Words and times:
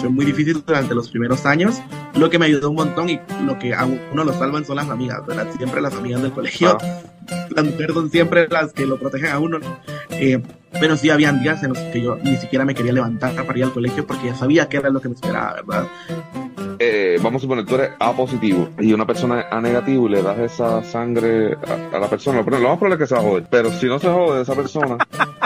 fue 0.00 0.08
muy 0.08 0.24
difícil 0.24 0.62
durante 0.66 0.94
los 0.94 1.10
primeros 1.10 1.44
años, 1.46 1.80
lo 2.14 2.30
que 2.30 2.38
me 2.38 2.46
ayudó 2.46 2.70
un 2.70 2.76
montón 2.76 3.10
y 3.10 3.20
lo 3.44 3.58
que 3.58 3.74
a 3.74 3.84
uno 3.84 4.24
lo 4.24 4.32
salvan 4.32 4.64
son 4.64 4.76
las 4.76 4.88
amigas, 4.88 5.24
¿verdad? 5.26 5.46
Siempre 5.56 5.80
las 5.80 5.94
amigas 5.94 6.22
del 6.22 6.32
colegio. 6.32 6.78
Las 7.54 7.64
mujeres 7.64 7.94
son 7.94 8.10
siempre 8.10 8.48
las 8.48 8.72
que 8.72 8.86
lo 8.86 8.96
protegen 8.96 9.30
a 9.30 9.38
uno. 9.38 9.58
Eh, 10.10 10.42
pero 10.80 10.96
sí 10.96 11.10
habían 11.10 11.42
días 11.42 11.62
en 11.62 11.70
los 11.70 11.78
que 11.78 12.02
yo 12.02 12.16
ni 12.16 12.36
siquiera 12.36 12.64
me 12.64 12.74
quería 12.74 12.92
levantar 12.92 13.34
para 13.46 13.58
ir 13.58 13.64
al 13.64 13.72
colegio 13.72 14.04
porque 14.04 14.26
ya 14.26 14.34
sabía 14.34 14.68
que 14.68 14.78
era 14.78 14.90
lo 14.90 15.00
que 15.00 15.08
me 15.08 15.14
esperaba, 15.14 15.54
¿verdad? 15.64 15.86
Eh, 16.78 17.18
vamos 17.22 17.40
a 17.40 17.42
suponer, 17.42 17.66
tú 17.66 17.74
eres 17.74 17.90
A 18.00 18.12
positivo 18.12 18.70
y 18.78 18.92
una 18.94 19.06
persona 19.06 19.46
A 19.50 19.60
negativo 19.60 20.08
y 20.08 20.12
le 20.12 20.22
das 20.22 20.38
esa 20.38 20.82
sangre 20.82 21.54
a, 21.92 21.98
la 21.98 22.08
persona, 22.08 22.42
pero 22.44 22.58
lo 22.58 22.68
más 22.70 22.78
probable 22.78 22.94
es 22.94 23.00
que 23.00 23.06
se 23.06 23.14
va 23.14 23.20
a 23.20 23.24
joder. 23.24 23.46
Pero 23.50 23.70
si 23.70 23.86
no 23.86 23.98
se 23.98 24.08
jode 24.08 24.42
esa 24.42 24.54
persona, 24.54 24.96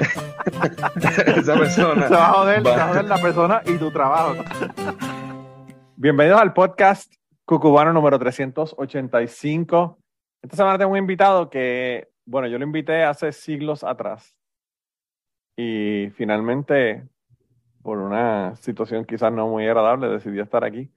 esa 1.36 1.54
persona. 1.54 2.08
Se 2.08 2.14
va 2.14 2.28
a 2.28 2.32
joder, 2.32 2.62
se 2.62 2.68
va 2.68 2.84
a 2.84 2.88
joder 2.88 3.04
la 3.06 3.18
persona 3.18 3.62
y 3.64 3.78
tu 3.78 3.90
trabajo. 3.90 4.44
Bienvenidos 5.96 6.40
al 6.40 6.52
podcast 6.52 7.14
Cucubano 7.46 7.92
número 7.92 8.18
385. 8.18 9.98
Esta 10.42 10.56
semana 10.56 10.76
tengo 10.76 10.92
un 10.92 10.98
invitado 10.98 11.48
que, 11.48 12.08
bueno, 12.26 12.46
yo 12.48 12.58
lo 12.58 12.64
invité 12.64 13.04
hace 13.04 13.32
siglos 13.32 13.84
atrás. 13.84 14.36
Y 15.56 16.10
finalmente, 16.16 17.08
por 17.82 17.98
una 17.98 18.54
situación 18.56 19.04
quizás 19.06 19.32
no 19.32 19.48
muy 19.48 19.66
agradable, 19.66 20.08
decidió 20.08 20.42
estar 20.42 20.64
aquí. 20.64 20.90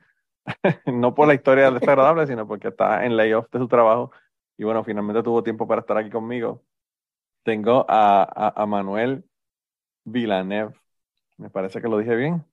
no 0.85 1.15
por 1.15 1.27
la 1.27 1.35
historia 1.35 1.71
desagradable, 1.71 2.27
sino 2.27 2.47
porque 2.47 2.69
está 2.69 3.05
en 3.05 3.15
layoff 3.15 3.49
de 3.51 3.59
su 3.59 3.67
trabajo. 3.67 4.11
Y 4.57 4.65
bueno, 4.65 4.83
finalmente 4.83 5.23
tuvo 5.23 5.41
tiempo 5.41 5.67
para 5.67 5.81
estar 5.81 5.97
aquí 5.97 6.09
conmigo. 6.09 6.63
Tengo 7.43 7.85
a, 7.87 8.53
a, 8.53 8.65
Manuel 8.65 9.23
Villanev. 10.07 10.73
Me 11.37 11.49
parece 11.49 11.81
que 11.81 11.87
lo 11.87 11.97
dije 11.97 12.15
bien. 12.15 12.43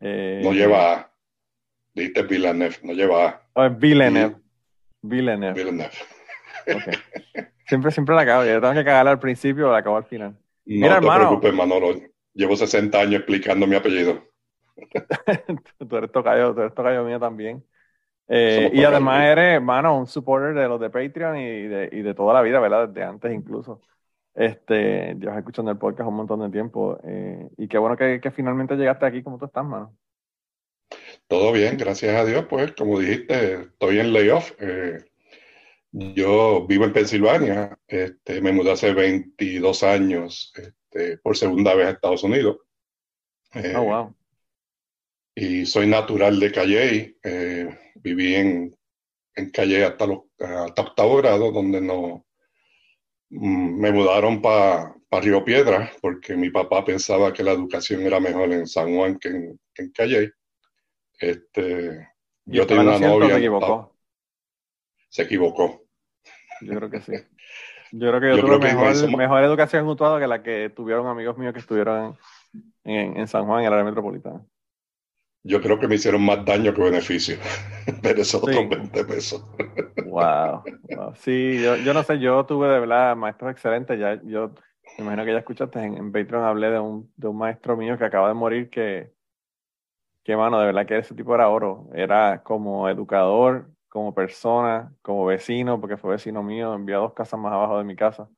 Eh, 0.00 0.40
no 0.42 0.52
lleva 0.52 0.92
A. 0.92 1.10
Dijiste 1.94 2.22
Villanev, 2.24 2.76
no 2.82 2.92
lleva 2.92 3.28
A. 3.28 3.42
Oh, 3.54 3.70
Villanev. 3.70 4.36
Villanev. 5.00 5.54
Okay. 6.62 6.94
Siempre, 7.66 7.90
siempre 7.92 8.14
la 8.14 8.22
acabo. 8.22 8.44
Yo 8.44 8.60
tengo 8.60 8.74
que 8.74 8.84
cagarla 8.84 9.12
al 9.12 9.20
principio 9.20 9.68
o 9.68 9.72
la 9.72 9.78
acabo 9.78 9.96
al 9.96 10.04
final. 10.04 10.32
No 10.32 10.38
Mira, 10.64 10.88
te 10.88 10.94
hermano. 10.96 11.26
preocupes, 11.28 11.54
Manolo. 11.54 12.00
Llevo 12.32 12.56
60 12.56 12.98
años 12.98 13.14
explicando 13.16 13.66
mi 13.66 13.76
apellido. 13.76 14.24
tú 15.88 15.96
eres 15.96 16.10
tocayo, 16.10 16.52
tú 16.52 16.62
eres 16.62 16.74
tocayo 16.74 17.04
mío 17.04 17.20
también. 17.20 17.64
Eh, 18.26 18.70
y 18.72 18.82
además 18.82 19.24
eres, 19.24 19.56
hermano, 19.56 19.98
un 19.98 20.06
supporter 20.06 20.54
de 20.54 20.66
los 20.66 20.80
de 20.80 20.90
Patreon 20.90 21.36
y 21.36 21.62
de, 21.68 21.88
y 21.92 22.02
de, 22.02 22.14
toda 22.14 22.34
la 22.34 22.42
vida, 22.42 22.58
¿verdad? 22.58 22.88
Desde 22.88 23.04
antes 23.04 23.32
incluso. 23.32 23.80
Este, 24.34 25.14
llevas 25.14 25.38
escuchando 25.38 25.70
el 25.70 25.78
podcast 25.78 26.08
un 26.08 26.16
montón 26.16 26.40
de 26.40 26.50
tiempo. 26.50 26.98
Eh, 27.04 27.48
y 27.56 27.68
qué 27.68 27.78
bueno 27.78 27.96
que, 27.96 28.20
que, 28.20 28.30
finalmente 28.30 28.76
llegaste 28.76 29.06
aquí. 29.06 29.22
¿Cómo 29.22 29.38
tú 29.38 29.46
estás, 29.46 29.64
mano? 29.64 29.96
Todo 31.26 31.52
bien, 31.52 31.76
gracias 31.76 32.14
a 32.14 32.24
Dios. 32.24 32.46
Pues, 32.48 32.72
como 32.72 32.98
dijiste, 32.98 33.54
estoy 33.62 34.00
en 34.00 34.12
layoff. 34.12 34.52
Eh, 34.58 35.04
yo 35.92 36.66
vivo 36.66 36.84
en 36.84 36.92
Pensilvania. 36.92 37.78
Este, 37.86 38.40
me 38.40 38.52
mudé 38.52 38.72
hace 38.72 38.92
22 38.92 39.82
años 39.84 40.52
este, 40.56 41.18
por 41.18 41.36
segunda 41.36 41.74
vez 41.74 41.86
a 41.86 41.90
Estados 41.90 42.24
Unidos. 42.24 42.58
oh, 43.76 43.82
wow 43.82 44.14
y 45.34 45.66
soy 45.66 45.86
natural 45.86 46.38
de 46.38 46.52
Calle. 46.52 47.16
Eh, 47.22 47.68
viví 47.96 48.34
en, 48.34 48.76
en 49.34 49.50
Calle 49.50 49.84
hasta, 49.84 50.06
los, 50.06 50.20
hasta 50.38 50.82
octavo 50.82 51.16
grado, 51.16 51.50
donde 51.50 51.80
no 51.80 52.23
me 53.40 53.92
mudaron 53.92 54.40
para 54.40 54.94
pa 55.08 55.20
Río 55.20 55.44
Piedra, 55.44 55.90
porque 56.00 56.36
mi 56.36 56.50
papá 56.50 56.84
pensaba 56.84 57.32
que 57.32 57.42
la 57.42 57.52
educación 57.52 58.02
era 58.02 58.20
mejor 58.20 58.52
en 58.52 58.66
San 58.66 58.94
Juan 58.94 59.18
que 59.18 59.28
en, 59.28 59.60
en 59.76 59.92
Calle. 59.92 60.32
Este, 61.18 62.08
yo 62.44 62.66
tenía 62.66 62.82
una 62.82 62.98
novia. 62.98 63.28
Se 63.28 63.38
equivocó. 63.38 63.96
Se 65.08 65.22
equivocó. 65.22 65.84
Yo 66.60 66.74
creo 66.76 66.90
que 66.90 67.00
sí. 67.00 67.12
Yo 67.92 68.08
creo 68.08 68.20
que 68.20 68.36
yo, 68.36 68.40
tuve 68.40 68.58
mejor, 68.58 69.16
mejor, 69.16 69.44
educación 69.44 69.84
mutuada 69.84 70.18
que 70.18 70.26
la 70.26 70.42
que 70.42 70.70
tuvieron 70.70 71.06
amigos 71.06 71.38
míos 71.38 71.52
que 71.52 71.60
estuvieron 71.60 72.18
en, 72.82 73.16
en 73.16 73.28
San 73.28 73.46
Juan, 73.46 73.60
en 73.60 73.66
el 73.66 73.72
área 73.72 73.84
metropolitana 73.84 74.44
yo 75.44 75.60
creo 75.60 75.78
que 75.78 75.86
me 75.86 75.96
hicieron 75.96 76.24
más 76.24 76.44
daño 76.44 76.72
que 76.72 76.82
beneficio. 76.82 77.36
Pero 78.02 78.22
eso 78.22 78.38
otros 78.38 78.68
20 78.68 79.04
pesos. 79.04 79.44
wow, 80.06 80.62
Sí, 81.16 81.62
yo, 81.62 81.76
yo, 81.76 81.92
no 81.92 82.02
sé, 82.02 82.18
yo 82.18 82.44
tuve 82.46 82.68
de 82.68 82.80
verdad 82.80 83.14
maestros 83.14 83.52
excelentes. 83.52 84.00
Ya, 84.00 84.20
yo 84.24 84.52
me 84.96 85.04
imagino 85.04 85.24
que 85.24 85.32
ya 85.32 85.38
escuchaste 85.38 85.78
en, 85.80 85.98
en 85.98 86.12
Patreon 86.12 86.44
hablé 86.44 86.70
de 86.70 86.80
un, 86.80 87.12
de 87.16 87.28
un 87.28 87.36
maestro 87.36 87.76
mío 87.76 87.98
que 87.98 88.04
acaba 88.04 88.28
de 88.28 88.34
morir 88.34 88.70
que, 88.70 89.12
que 90.24 90.34
mano, 90.34 90.58
de 90.58 90.66
verdad 90.66 90.86
que 90.86 90.96
ese 90.96 91.14
tipo 91.14 91.34
era 91.34 91.50
oro. 91.50 91.90
Era 91.92 92.42
como 92.42 92.88
educador, 92.88 93.68
como 93.90 94.14
persona, 94.14 94.94
como 95.02 95.26
vecino, 95.26 95.78
porque 95.78 95.98
fue 95.98 96.12
vecino 96.12 96.42
mío, 96.42 96.72
envió 96.72 97.00
dos 97.00 97.12
casas 97.12 97.38
más 97.38 97.52
abajo 97.52 97.76
de 97.76 97.84
mi 97.84 97.94
casa. 97.96 98.30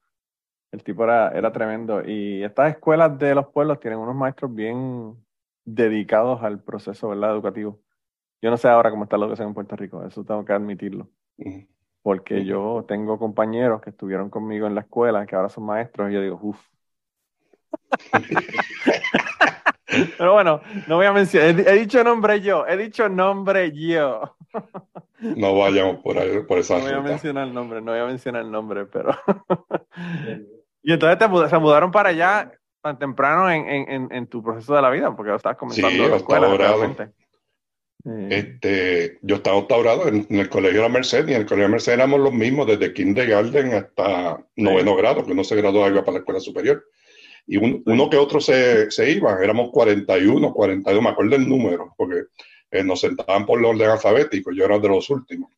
El 0.72 0.82
tipo 0.82 1.04
era, 1.04 1.30
era 1.30 1.52
tremendo. 1.52 2.02
Y 2.04 2.42
estas 2.42 2.72
escuelas 2.72 3.16
de 3.16 3.32
los 3.36 3.46
pueblos 3.46 3.78
tienen 3.78 4.00
unos 4.00 4.16
maestros 4.16 4.52
bien, 4.52 5.16
dedicados 5.66 6.42
al 6.42 6.60
proceso 6.60 7.10
¿verdad? 7.10 7.32
educativo. 7.32 7.78
Yo 8.40 8.50
no 8.50 8.56
sé 8.56 8.68
ahora 8.68 8.90
cómo 8.90 9.04
está 9.04 9.18
la 9.18 9.26
educación 9.26 9.48
en 9.48 9.54
Puerto 9.54 9.76
Rico, 9.76 10.02
eso 10.04 10.24
tengo 10.24 10.44
que 10.44 10.52
admitirlo. 10.52 11.08
Porque 12.02 12.44
yo 12.44 12.84
tengo 12.86 13.18
compañeros 13.18 13.80
que 13.82 13.90
estuvieron 13.90 14.30
conmigo 14.30 14.66
en 14.66 14.74
la 14.74 14.82
escuela, 14.82 15.26
que 15.26 15.34
ahora 15.34 15.48
son 15.48 15.64
maestros, 15.64 16.10
y 16.10 16.14
yo 16.14 16.22
digo, 16.22 16.38
uff. 16.40 16.60
Pero 20.18 20.34
bueno, 20.34 20.60
no 20.88 20.96
voy 20.96 21.06
a 21.06 21.12
mencionar, 21.12 21.60
he, 21.60 21.78
dicho 21.78 22.02
nombre 22.04 22.40
yo, 22.40 22.66
he 22.66 22.76
dicho 22.76 23.08
nombre 23.08 23.72
yo. 23.72 24.36
no 25.20 25.56
vayamos 25.56 26.02
por 26.02 26.18
ahí, 26.18 26.40
por 26.46 26.58
esa 26.58 26.78
No 26.78 26.84
voy 26.84 26.92
a 26.92 27.00
mencionar 27.00 27.48
el 27.48 27.54
nombre, 27.54 27.80
no 27.80 27.92
voy 27.92 28.00
a 28.00 28.06
mencionar 28.06 28.42
el 28.42 28.50
nombre, 28.50 28.86
pero... 28.86 29.16
y 30.82 30.92
entonces 30.92 31.18
te, 31.18 31.48
se 31.48 31.58
mudaron 31.58 31.90
para 31.90 32.10
allá 32.10 32.52
tan 32.82 32.98
temprano 32.98 33.50
en, 33.50 33.68
en, 33.68 34.08
en, 34.12 34.26
tu 34.26 34.42
proceso 34.42 34.74
de 34.74 34.82
la 34.82 34.90
vida? 34.90 35.14
Porque 35.14 35.30
lo 35.30 35.36
estabas 35.36 35.58
comentando 35.58 36.04
sí, 36.04 36.10
la 36.10 36.16
escuela. 36.16 37.12
Este, 38.30 39.18
yo 39.22 39.36
estaba 39.36 39.56
octavo 39.56 40.06
en, 40.06 40.26
el 40.30 40.48
colegio 40.48 40.82
de 40.82 40.88
la 40.88 40.92
Merced 40.92 41.26
y 41.26 41.34
en 41.34 41.40
el 41.40 41.46
colegio 41.46 41.64
de 41.64 41.68
la 41.68 41.72
Merced 41.72 41.92
éramos 41.92 42.20
los 42.20 42.32
mismos 42.32 42.68
desde 42.68 42.92
kindergarten 42.92 43.74
hasta 43.74 44.44
noveno 44.54 44.94
grado, 44.94 45.26
que 45.26 45.34
no 45.34 45.42
se 45.42 45.56
graduó 45.56 45.88
iba 45.88 46.04
para 46.04 46.12
la 46.12 46.18
escuela 46.20 46.38
superior. 46.38 46.84
Y 47.48 47.56
uno 47.56 48.10
que 48.10 48.16
otro 48.16 48.40
se, 48.40 48.90
se, 48.90 49.10
iba, 49.10 49.42
éramos 49.42 49.70
41, 49.72 50.52
42, 50.52 51.02
me 51.02 51.10
acuerdo 51.10 51.36
el 51.36 51.48
número, 51.48 51.94
porque 51.96 52.24
eh, 52.70 52.84
nos 52.84 53.00
sentaban 53.00 53.44
por 53.44 53.58
el 53.58 53.64
orden 53.64 53.90
alfabético, 53.90 54.52
yo 54.52 54.64
era 54.64 54.78
de 54.78 54.88
los 54.88 55.10
últimos. 55.10 55.50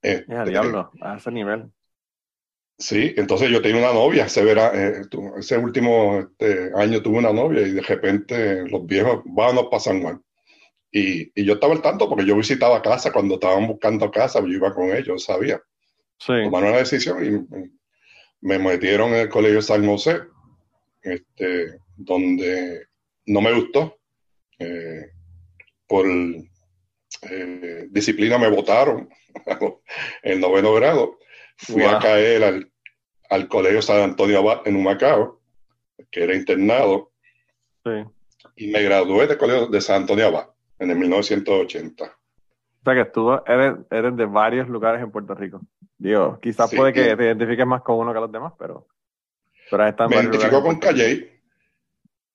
Este, 0.00 0.44
diablo, 0.44 0.92
a 1.00 1.16
ese 1.16 1.32
nivel. 1.32 1.70
Sí, 2.78 3.14
entonces 3.16 3.50
yo 3.50 3.62
tenía 3.62 3.80
una 3.80 3.94
novia, 3.94 4.26
ese, 4.26 4.42
eh, 4.52 5.02
ese 5.38 5.56
último 5.56 6.18
este, 6.20 6.70
año 6.74 7.02
tuve 7.02 7.18
una 7.18 7.32
novia 7.32 7.62
y 7.62 7.70
de 7.70 7.80
repente 7.80 8.68
los 8.68 8.84
viejos, 8.84 9.22
vámonos 9.24 9.68
para 9.70 9.80
San 9.80 10.02
Juan. 10.02 10.22
Y, 10.92 11.32
y, 11.34 11.44
yo 11.44 11.54
estaba 11.54 11.72
al 11.72 11.82
tanto 11.82 12.08
porque 12.08 12.26
yo 12.26 12.36
visitaba 12.36 12.82
casa 12.82 13.12
cuando 13.12 13.34
estaban 13.34 13.66
buscando 13.66 14.10
casa, 14.10 14.40
yo 14.40 14.48
iba 14.48 14.74
con 14.74 14.94
ellos, 14.94 15.24
sabía. 15.24 15.60
Sí. 16.18 16.32
Tomaron 16.44 16.70
una 16.70 16.78
decisión 16.78 17.24
y 17.24 17.66
me 18.40 18.58
metieron 18.58 19.10
en 19.10 19.20
el 19.20 19.28
colegio 19.28 19.62
San 19.62 19.86
José, 19.86 20.20
este, 21.02 21.78
donde 21.96 22.86
no 23.26 23.40
me 23.40 23.52
gustó. 23.54 23.98
Eh, 24.58 25.10
por 25.86 26.06
eh, 26.06 27.86
disciplina 27.90 28.38
me 28.38 28.48
votaron 28.48 29.08
en 30.22 30.40
noveno 30.40 30.74
grado 30.74 31.18
Fui 31.56 31.82
a 31.82 31.98
caer 31.98 32.44
al, 32.44 32.70
al, 33.30 33.48
Colegio 33.48 33.80
San 33.82 34.00
Antonio 34.00 34.38
Abad 34.38 34.66
en 34.66 34.76
Humacao, 34.76 35.40
que 36.10 36.24
era 36.24 36.34
internado, 36.34 37.12
sí. 37.84 38.04
y 38.56 38.68
me 38.68 38.82
gradué 38.82 39.26
del 39.26 39.38
Colegio 39.38 39.66
de 39.68 39.80
San 39.80 40.02
Antonio 40.02 40.26
Abad 40.26 40.48
en 40.78 40.90
el 40.90 40.98
1980. 40.98 42.04
O 42.04 42.08
sea 42.84 42.94
que 42.94 43.10
tú 43.10 43.32
eres, 43.46 43.74
eres 43.90 44.16
de 44.16 44.26
varios 44.26 44.68
lugares 44.68 45.02
en 45.02 45.10
Puerto 45.10 45.34
Rico. 45.34 45.60
Digo, 45.98 46.38
quizás 46.40 46.72
puede 46.74 46.92
que 46.92 47.16
te 47.16 47.24
identifiques 47.24 47.66
más 47.66 47.82
con 47.82 47.98
uno 47.98 48.12
que 48.12 48.20
los 48.20 48.30
demás, 48.30 48.52
pero, 48.58 48.86
pero 49.70 50.08
Me 50.08 50.16
identifico 50.16 50.62
con 50.62 50.78
Calle. 50.78 51.40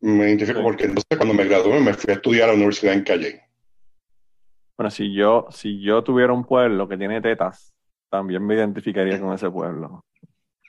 Me 0.02 0.28
identifico 0.30 0.64
porque 0.64 0.86
entonces 0.86 1.16
cuando 1.16 1.36
me 1.36 1.46
gradué 1.46 1.80
me 1.80 1.94
fui 1.94 2.12
a 2.12 2.16
estudiar 2.16 2.50
a 2.50 2.52
la 2.54 2.58
universidad 2.58 2.94
en 2.94 3.04
Calle. 3.04 3.42
Bueno, 4.76 4.90
si 4.90 5.14
yo, 5.14 5.46
si 5.52 5.80
yo 5.80 6.04
tuviera 6.04 6.34
un 6.34 6.44
pueblo 6.44 6.88
que 6.88 6.98
tiene 6.98 7.22
tetas, 7.22 7.71
también 8.12 8.46
me 8.46 8.56
identificaría 8.56 9.20
con 9.20 9.34
ese 9.34 9.50
pueblo. 9.50 10.04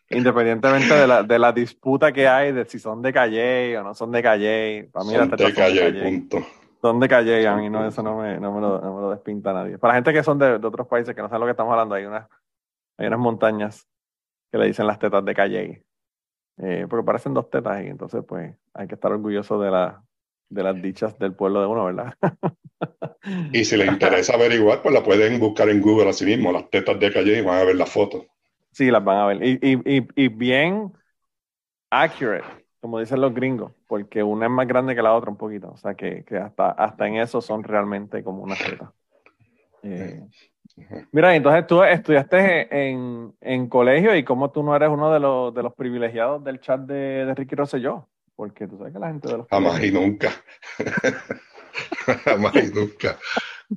Independientemente 0.08 0.94
de 0.94 1.06
la, 1.06 1.22
de 1.22 1.38
la 1.38 1.52
disputa 1.52 2.12
que 2.12 2.28
hay 2.28 2.52
de 2.52 2.64
si 2.66 2.78
son 2.78 3.02
de 3.02 3.12
Calle 3.12 3.76
o 3.78 3.82
no 3.82 3.94
son 3.94 4.12
de 4.12 4.22
Calle. 4.22 4.88
Para 4.92 5.04
mí 5.04 5.14
son 5.14 5.30
de 5.30 5.52
Calle, 5.52 5.92
punto. 5.92 6.38
Son 6.80 7.00
de 7.00 7.08
Calle, 7.08 7.46
a 7.48 7.56
mí 7.56 7.68
no, 7.68 7.86
eso 7.86 8.02
no 8.02 8.18
me, 8.18 8.38
no 8.38 8.52
me, 8.52 8.60
lo, 8.60 8.80
no 8.80 8.94
me 8.94 9.00
lo 9.02 9.10
despinta 9.10 9.52
nadie. 9.52 9.78
Para 9.78 9.94
gente 9.94 10.12
que 10.12 10.22
son 10.22 10.38
de, 10.38 10.58
de, 10.58 10.66
otros 10.66 10.86
países 10.86 11.14
que 11.14 11.22
no 11.22 11.28
saben 11.28 11.40
lo 11.40 11.46
que 11.46 11.52
estamos 11.52 11.72
hablando, 11.72 11.94
hay 11.94 12.04
unas, 12.04 12.28
hay 12.96 13.06
unas 13.08 13.18
montañas 13.18 13.88
que 14.50 14.58
le 14.58 14.66
dicen 14.66 14.86
las 14.86 14.98
tetas 14.98 15.24
de 15.24 15.34
Calle. 15.34 15.84
Eh, 16.58 16.86
porque 16.88 17.04
parecen 17.04 17.34
dos 17.34 17.50
tetas 17.50 17.82
y 17.82 17.86
entonces 17.86 18.22
pues 18.26 18.54
hay 18.74 18.86
que 18.86 18.94
estar 18.94 19.10
orgulloso 19.10 19.58
de 19.58 19.70
la, 19.70 20.04
de 20.52 20.62
las 20.62 20.80
dichas 20.80 21.18
del 21.18 21.34
pueblo 21.34 21.60
de 21.60 21.66
uno, 21.66 21.84
¿verdad? 21.84 22.14
y 23.52 23.64
si 23.64 23.76
les 23.76 23.88
interesa 23.88 24.34
averiguar, 24.34 24.82
pues 24.82 24.94
la 24.94 25.02
pueden 25.02 25.38
buscar 25.40 25.68
en 25.68 25.80
Google 25.80 26.10
así 26.10 26.24
mismo, 26.24 26.52
las 26.52 26.68
tetas 26.70 26.98
de 26.98 27.12
calle 27.12 27.38
y 27.38 27.42
van 27.42 27.58
a 27.58 27.64
ver 27.64 27.76
las 27.76 27.90
fotos. 27.90 28.26
Sí, 28.72 28.90
las 28.90 29.04
van 29.04 29.18
a 29.18 29.26
ver. 29.26 29.42
Y, 29.42 29.58
y, 29.62 29.96
y, 29.96 30.08
y 30.16 30.28
bien 30.28 30.92
accurate, 31.90 32.44
como 32.80 32.98
dicen 32.98 33.20
los 33.20 33.34
gringos, 33.34 33.72
porque 33.86 34.22
una 34.22 34.46
es 34.46 34.52
más 34.52 34.66
grande 34.66 34.94
que 34.94 35.02
la 35.02 35.14
otra 35.14 35.30
un 35.30 35.36
poquito. 35.36 35.70
O 35.70 35.76
sea 35.76 35.94
que, 35.94 36.24
que 36.24 36.36
hasta, 36.36 36.70
hasta 36.70 37.06
en 37.06 37.16
eso 37.16 37.40
son 37.40 37.62
realmente 37.62 38.24
como 38.24 38.42
una 38.42 38.56
teta. 38.56 38.92
Eh, 39.82 40.20
mira, 41.10 41.34
entonces 41.34 41.66
tú 41.66 41.82
estudiaste 41.82 42.88
en, 42.88 43.34
en, 43.40 43.68
colegio 43.68 44.14
y 44.16 44.24
cómo 44.24 44.50
tú 44.50 44.62
no 44.62 44.74
eres 44.74 44.88
uno 44.88 45.12
de 45.12 45.20
los, 45.20 45.52
de 45.52 45.62
los 45.62 45.74
privilegiados 45.74 46.42
del 46.44 46.60
chat 46.60 46.80
de, 46.80 47.26
de 47.26 47.34
Ricky 47.34 47.56
Rosselló, 47.56 48.08
porque 48.42 48.66
tú 48.66 48.76
sabes 48.76 48.92
que 48.92 48.98
la 48.98 49.06
gente 49.06 49.28
de 49.28 49.36
los... 49.38 49.46
Jamás 49.50 49.80
y 49.84 49.92
nunca. 49.92 50.32
Jamás 52.24 52.56
y 52.56 52.74
nunca. 52.74 53.16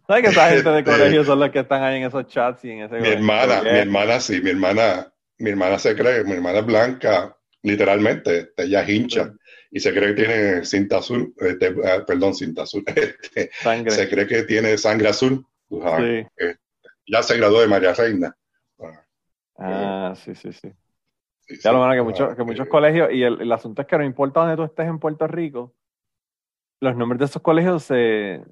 ¿Sabes 0.07 0.23
que 0.23 0.29
esa 0.31 0.49
gente 0.49 0.69
de 0.71 0.79
este, 0.79 0.91
colegio 0.91 1.23
son 1.23 1.39
los 1.39 1.51
que 1.51 1.59
están 1.59 1.83
ahí 1.83 1.97
en 1.97 2.05
esos 2.05 2.25
chats 2.25 2.65
y 2.65 2.71
en 2.71 2.79
ese... 2.79 2.99
Mi 2.99 3.09
hermana, 3.09 3.61
mi 3.61 3.69
hermana 3.69 4.19
sí, 4.19 4.41
mi 4.41 4.49
hermana, 4.49 5.13
mi 5.37 5.51
hermana 5.51 5.77
se 5.77 5.95
cree, 5.95 6.23
mi 6.23 6.31
hermana 6.31 6.59
es 6.59 6.65
blanca, 6.65 7.37
literalmente, 7.61 8.53
ella 8.57 8.81
es 8.81 8.89
hincha. 8.89 9.31
Y 9.69 9.79
se 9.79 9.93
cree 9.93 10.15
que 10.15 10.23
tiene 10.23 10.65
cinta 10.65 10.97
azul, 10.97 11.31
este, 11.37 11.75
ah, 11.85 12.03
perdón, 12.03 12.33
cinta 12.33 12.63
azul. 12.63 12.83
Este, 12.95 13.51
se 13.91 14.09
cree 14.09 14.25
que 14.25 14.43
tiene 14.43 14.79
sangre 14.79 15.09
azul 15.09 15.45
este, 15.69 16.57
ya 17.05 17.21
se 17.21 17.37
graduó 17.37 17.61
de 17.61 17.67
María 17.67 17.93
Reina. 17.93 18.35
Ah, 19.59 20.15
sí, 20.15 20.33
sí, 20.33 20.51
sí. 20.53 20.71
Ya 21.47 21.71
lo 21.71 21.79
bueno 21.79 21.93
que, 21.93 22.01
muchos, 22.01 22.35
que 22.35 22.43
muchos 22.43 22.67
colegios, 22.67 23.11
y 23.11 23.23
el, 23.23 23.51
asunto 23.51 23.81
es 23.81 23.87
que 23.87 23.97
no 23.97 24.03
importa 24.03 24.41
dónde 24.41 24.55
tú 24.55 24.63
estés 24.63 24.87
en 24.87 24.99
Puerto 24.99 25.27
Rico, 25.27 25.73
los 26.81 26.95
nombres 26.95 27.19
de 27.19 27.25
esos 27.25 27.41
colegios 27.41 27.83
se, 27.83 28.43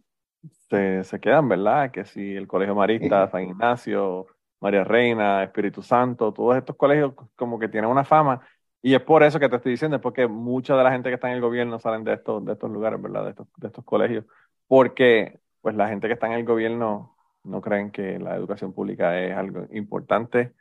se, 0.70 1.20
quedan, 1.20 1.50
¿verdad? 1.50 1.92
Que 1.92 2.06
si 2.06 2.36
el 2.36 2.48
Colegio 2.48 2.76
Marista, 2.76 3.30
San 3.30 3.44
Ignacio, 3.44 4.28
María 4.60 4.84
Reina, 4.84 5.44
Espíritu 5.44 5.82
Santo, 5.82 6.34
todos 6.34 6.56
estos 6.58 6.76
colegios 6.76 7.14
como 7.36 7.60
que 7.60 7.68
tienen 7.68 7.90
una 7.90 8.04
fama. 8.04 8.42
Y 8.82 8.96
es 8.96 9.02
por 9.02 9.24
eso 9.24 9.40
que 9.40 9.50
te 9.50 9.58
estoy 9.58 9.74
diciendo, 9.74 9.98
es 9.98 10.02
porque 10.02 10.28
mucha 10.28 10.76
de 10.76 10.84
la 10.84 10.92
gente 10.92 11.10
que 11.10 11.16
está 11.16 11.30
en 11.30 11.36
el 11.36 11.42
gobierno 11.42 11.80
salen 11.80 12.04
de 12.04 12.14
estos, 12.14 12.44
de 12.46 12.54
estos 12.54 12.70
lugares, 12.72 13.02
¿verdad? 13.02 13.24
De 13.26 13.30
estos, 13.32 13.48
de 13.58 13.68
estos 13.68 13.84
colegios. 13.86 14.26
Porque 14.68 15.40
pues 15.62 15.76
la 15.76 15.88
gente 15.88 16.08
que 16.08 16.14
está 16.14 16.28
en 16.28 16.34
el 16.34 16.46
gobierno 16.46 17.16
no 17.44 17.62
creen 17.62 17.92
que 17.92 18.20
la 18.20 18.36
educación 18.36 18.74
pública 18.74 19.20
es 19.20 19.36
algo 19.36 19.68
importante 19.72 20.54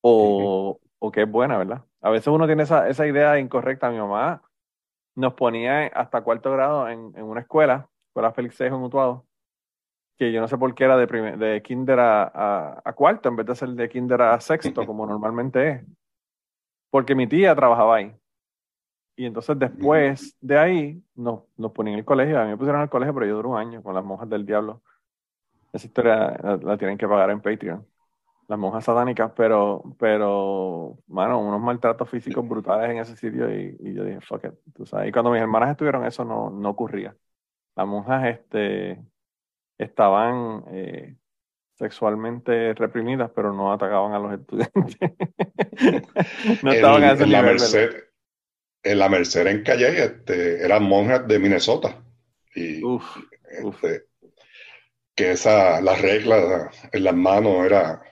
o, 0.00 0.78
que 1.12 1.22
es 1.22 1.30
buena, 1.30 1.58
¿verdad? 1.58 1.84
A 2.00 2.10
veces 2.10 2.28
uno 2.28 2.46
tiene 2.46 2.64
esa, 2.64 2.88
esa 2.88 3.06
idea 3.06 3.38
incorrecta. 3.38 3.90
Mi 3.90 3.98
mamá 3.98 4.42
nos 5.14 5.34
ponía 5.34 5.86
hasta 5.88 6.22
cuarto 6.22 6.52
grado 6.52 6.88
en, 6.88 7.20
una 7.22 7.40
escuela, 7.40 7.88
escuela 8.08 8.32
Félix 8.32 8.56
Cejo 8.56 8.76
en 8.76 8.82
Utuado, 8.82 9.26
que 10.16 10.32
yo 10.32 10.40
no 10.40 10.48
sé 10.48 10.58
por 10.58 10.74
qué 10.74 10.84
era 10.84 10.96
de, 10.96 11.06
de 11.36 11.62
kinder 11.62 12.00
a, 12.00 12.82
a, 12.84 12.92
cuarto 12.94 13.28
en 13.28 13.36
vez 13.36 13.46
de 13.46 13.54
ser 13.54 13.70
de 13.70 13.88
kinder 13.88 14.20
a 14.22 14.40
sexto, 14.40 14.84
como 14.86 15.06
normalmente 15.06 15.70
es. 15.70 15.84
Porque 16.90 17.14
mi 17.14 17.26
tía 17.26 17.54
trabajaba 17.54 17.96
ahí. 17.96 18.14
Y 19.18 19.26
entonces 19.26 19.58
después 19.58 20.36
de 20.40 20.58
ahí 20.58 21.02
nos, 21.16 21.42
nos 21.56 21.72
ponían 21.72 21.94
en 21.94 21.98
el 21.98 22.04
colegio. 22.04 22.38
A 22.38 22.44
mí 22.44 22.50
me 22.50 22.56
pusieron 22.56 22.80
al 22.80 22.88
colegio, 22.88 23.12
pero 23.14 23.26
yo 23.26 23.34
duré 23.34 23.48
un 23.48 23.58
año 23.58 23.82
con 23.82 23.92
las 23.94 24.04
monjas 24.04 24.28
del 24.30 24.46
diablo. 24.46 24.80
Esa 25.72 25.86
historia 25.86 26.38
la, 26.62 26.78
tienen 26.78 26.96
que 26.96 27.08
pagar 27.08 27.30
en 27.30 27.40
Patreon. 27.40 27.84
Las 28.48 28.58
monjas 28.58 28.84
satánicas, 28.84 29.30
pero, 29.36 29.82
pero, 29.98 30.98
mano, 31.06 31.38
unos 31.38 31.60
maltratos 31.60 32.08
físicos 32.08 32.48
brutales 32.48 32.90
en 32.90 32.98
ese 32.98 33.14
sitio. 33.14 33.54
Y, 33.54 33.94
yo 33.94 34.04
dije, 34.04 34.20
fuck 34.22 34.44
it. 34.44 34.54
Tú 34.74 34.86
sabes. 34.86 35.08
Y 35.08 35.12
cuando 35.12 35.30
mis 35.30 35.40
hermanas 35.40 35.70
estuvieron, 35.70 36.06
eso 36.06 36.24
no, 36.24 36.48
no 36.48 36.70
ocurría. 36.70 37.14
Las 37.76 37.86
monjas 37.86 38.26
este, 38.26 38.98
estaban 39.76 40.64
eh, 40.72 41.16
sexualmente 41.74 42.72
reprimidas, 42.74 43.30
pero 43.34 43.52
no 43.52 43.72
atacaban 43.72 44.14
a 44.14 44.18
los 44.18 44.32
estudiantes. 44.32 44.96
no 46.62 46.72
estaban 46.72 47.04
a 47.04 47.12
ese 47.12 47.24
en 47.24 47.28
nivel, 47.28 47.56
la 47.56 48.08
en 48.82 48.98
la 48.98 49.08
Merced 49.08 49.46
en 49.46 49.62
Calle 49.62 50.04
este, 50.04 50.64
eran 50.64 50.84
monjas 50.84 51.26
de 51.26 51.38
Minnesota. 51.38 52.02
Y 52.54 52.80
este, 53.50 54.06
que 55.14 55.32
esa, 55.32 55.80
la 55.80 55.94
regla 55.94 56.70
en 56.92 57.04
las 57.04 57.14
manos 57.14 57.64
era, 57.64 58.02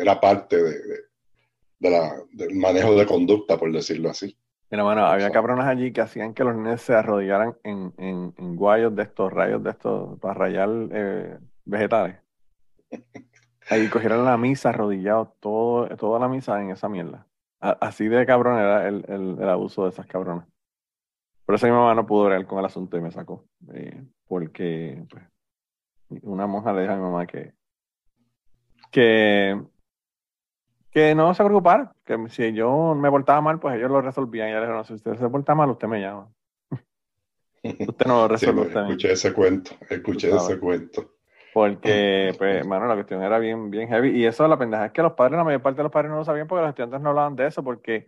era 0.00 0.20
parte 0.20 0.62
de, 0.62 1.90
la, 1.90 2.14
del 2.32 2.54
manejo 2.54 2.94
de 2.94 3.06
conducta, 3.06 3.58
por 3.58 3.72
decirlo 3.72 4.10
así. 4.10 4.36
Mira, 4.70 4.82
bueno, 4.82 5.06
había 5.06 5.30
cabronas 5.30 5.66
allí 5.66 5.92
que 5.92 6.00
hacían 6.00 6.34
que 6.34 6.42
los 6.42 6.56
niños 6.56 6.80
se 6.80 6.94
arrodillaran 6.94 7.56
en, 7.62 7.92
en, 7.98 8.34
en, 8.36 8.56
guayos 8.56 8.94
de 8.96 9.04
estos, 9.04 9.32
rayos 9.32 9.62
de 9.62 9.70
estos, 9.70 10.18
para 10.18 10.34
rayar 10.34 10.68
eh, 10.90 11.38
vegetales. 11.64 12.16
Ahí 13.68 13.88
cogieron 13.88 14.24
la 14.24 14.36
misa 14.36 14.68
arrodillados, 14.70 15.28
todo, 15.40 15.88
toda 15.96 16.20
la 16.20 16.28
misa 16.28 16.60
en 16.60 16.70
esa 16.70 16.88
mierda 16.88 17.26
así 17.60 18.08
de 18.08 18.26
cabrón 18.26 18.58
era 18.58 18.88
el, 18.88 19.04
el, 19.08 19.48
abuso 19.48 19.84
de 19.84 19.90
esas 19.90 20.06
cabronas. 20.06 20.46
Por 21.44 21.54
eso 21.54 21.66
mi 21.66 21.72
mamá 21.72 21.94
no 21.94 22.06
pudo 22.06 22.24
ver 22.24 22.46
con 22.46 22.58
el 22.58 22.64
asunto 22.64 22.96
y 22.96 23.00
me 23.00 23.10
sacó. 23.10 23.46
Eh, 23.72 24.04
porque 24.26 25.04
pues, 25.08 25.24
una 26.22 26.46
monja 26.46 26.72
le 26.72 26.82
dijo 26.82 26.92
a 26.92 26.96
mi 26.96 27.02
mamá 27.02 27.26
que, 27.26 27.54
que, 28.90 29.60
que 30.90 31.14
no 31.14 31.34
se 31.34 31.44
preocupara, 31.44 31.92
que 32.04 32.16
si 32.28 32.52
yo 32.52 32.94
me 32.94 33.10
portaba 33.10 33.40
mal, 33.40 33.58
pues 33.58 33.76
ellos 33.76 33.90
lo 33.90 34.00
resolvían. 34.00 34.48
Y 34.48 34.50
ella 34.50 34.60
le 34.60 34.66
dijo, 34.66 34.78
no, 34.78 34.84
si 34.84 34.94
usted 34.94 35.14
se 35.16 35.28
porta 35.28 35.54
mal, 35.54 35.70
usted 35.70 35.88
me 35.88 36.00
llama. 36.00 36.28
usted 37.62 38.06
no 38.06 38.22
lo 38.22 38.28
resuelve. 38.28 38.64
Sí, 38.72 38.78
escuché 38.78 39.12
ese 39.12 39.32
cuento, 39.32 39.72
escuché 39.88 40.34
ese 40.34 40.58
cuento. 40.58 41.16
Porque, 41.52 42.34
pues, 42.38 42.66
mano, 42.66 42.86
la 42.86 42.94
cuestión 42.94 43.22
era 43.22 43.38
bien, 43.38 43.70
bien 43.70 43.88
heavy. 43.88 44.10
Y 44.10 44.26
eso, 44.26 44.46
la 44.46 44.58
pendeja 44.58 44.86
es 44.86 44.92
que 44.92 45.02
los 45.02 45.12
padres, 45.12 45.38
la 45.38 45.44
mayor 45.44 45.62
parte 45.62 45.78
de 45.78 45.84
los 45.84 45.92
padres 45.92 46.10
no 46.10 46.18
lo 46.18 46.24
sabían 46.24 46.46
porque 46.46 46.62
los 46.62 46.70
estudiantes 46.70 47.00
no 47.00 47.10
hablaban 47.10 47.36
de 47.36 47.46
eso. 47.46 47.62
Porque 47.62 48.06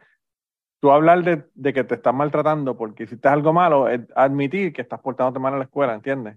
tú 0.80 0.90
hablar 0.90 1.22
de, 1.24 1.44
de 1.54 1.72
que 1.72 1.84
te 1.84 1.94
están 1.94 2.16
maltratando 2.16 2.76
porque 2.76 3.04
hiciste 3.04 3.28
algo 3.28 3.52
malo 3.52 3.88
es 3.88 4.00
admitir 4.14 4.72
que 4.72 4.82
estás 4.82 5.00
portándote 5.00 5.40
mal 5.40 5.54
en 5.54 5.58
la 5.60 5.64
escuela, 5.64 5.94
¿entiendes? 5.94 6.36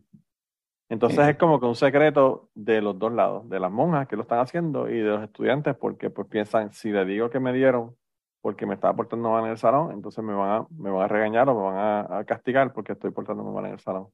Entonces 0.91 1.25
es 1.27 1.38
como 1.38 1.60
que 1.60 1.65
un 1.65 1.75
secreto 1.75 2.50
de 2.53 2.81
los 2.81 3.00
dos 3.00 3.13
lados, 3.13 3.48
de 3.50 3.60
las 3.60 3.71
monjas 3.71 4.07
que 4.07 4.17
lo 4.17 4.24
están 4.24 4.39
haciendo 4.39 4.89
y 4.89 4.98
de 4.98 5.10
los 5.10 5.24
estudiantes, 5.24 5.75
porque 5.75 6.10
pues 6.10 6.27
piensan, 6.27 6.74
si 6.74 6.91
le 6.91 7.05
digo 7.05 7.29
que 7.29 7.39
me 7.39 7.53
dieron 7.53 7.95
porque 8.41 8.65
me 8.65 8.74
estaba 8.74 8.95
portando 8.95 9.29
mal 9.29 9.45
en 9.45 9.51
el 9.51 9.57
salón, 9.57 9.91
entonces 9.91 10.24
me 10.24 10.33
van 10.33 10.50
a, 10.50 10.67
me 10.69 10.89
van 10.89 11.03
a 11.03 11.07
regañar 11.07 11.48
o 11.50 11.55
me 11.55 11.62
van 11.62 11.77
a, 11.77 12.17
a 12.19 12.25
castigar 12.25 12.74
porque 12.74 12.93
estoy 12.93 13.12
portándome 13.12 13.51
mal 13.51 13.65
en 13.67 13.74
el 13.74 13.79
salón. 13.79 14.10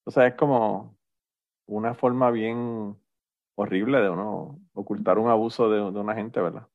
Entonces 0.00 0.32
es 0.32 0.38
como, 0.38 0.96
una 1.66 1.94
forma 1.94 2.30
bien 2.30 2.96
horrible 3.56 4.00
de 4.00 4.10
uno 4.10 4.58
ocultar 4.72 5.18
un 5.18 5.28
abuso 5.28 5.68
de, 5.68 5.82
una 5.82 6.14
gente, 6.14 6.40
¿verdad? 6.40 6.68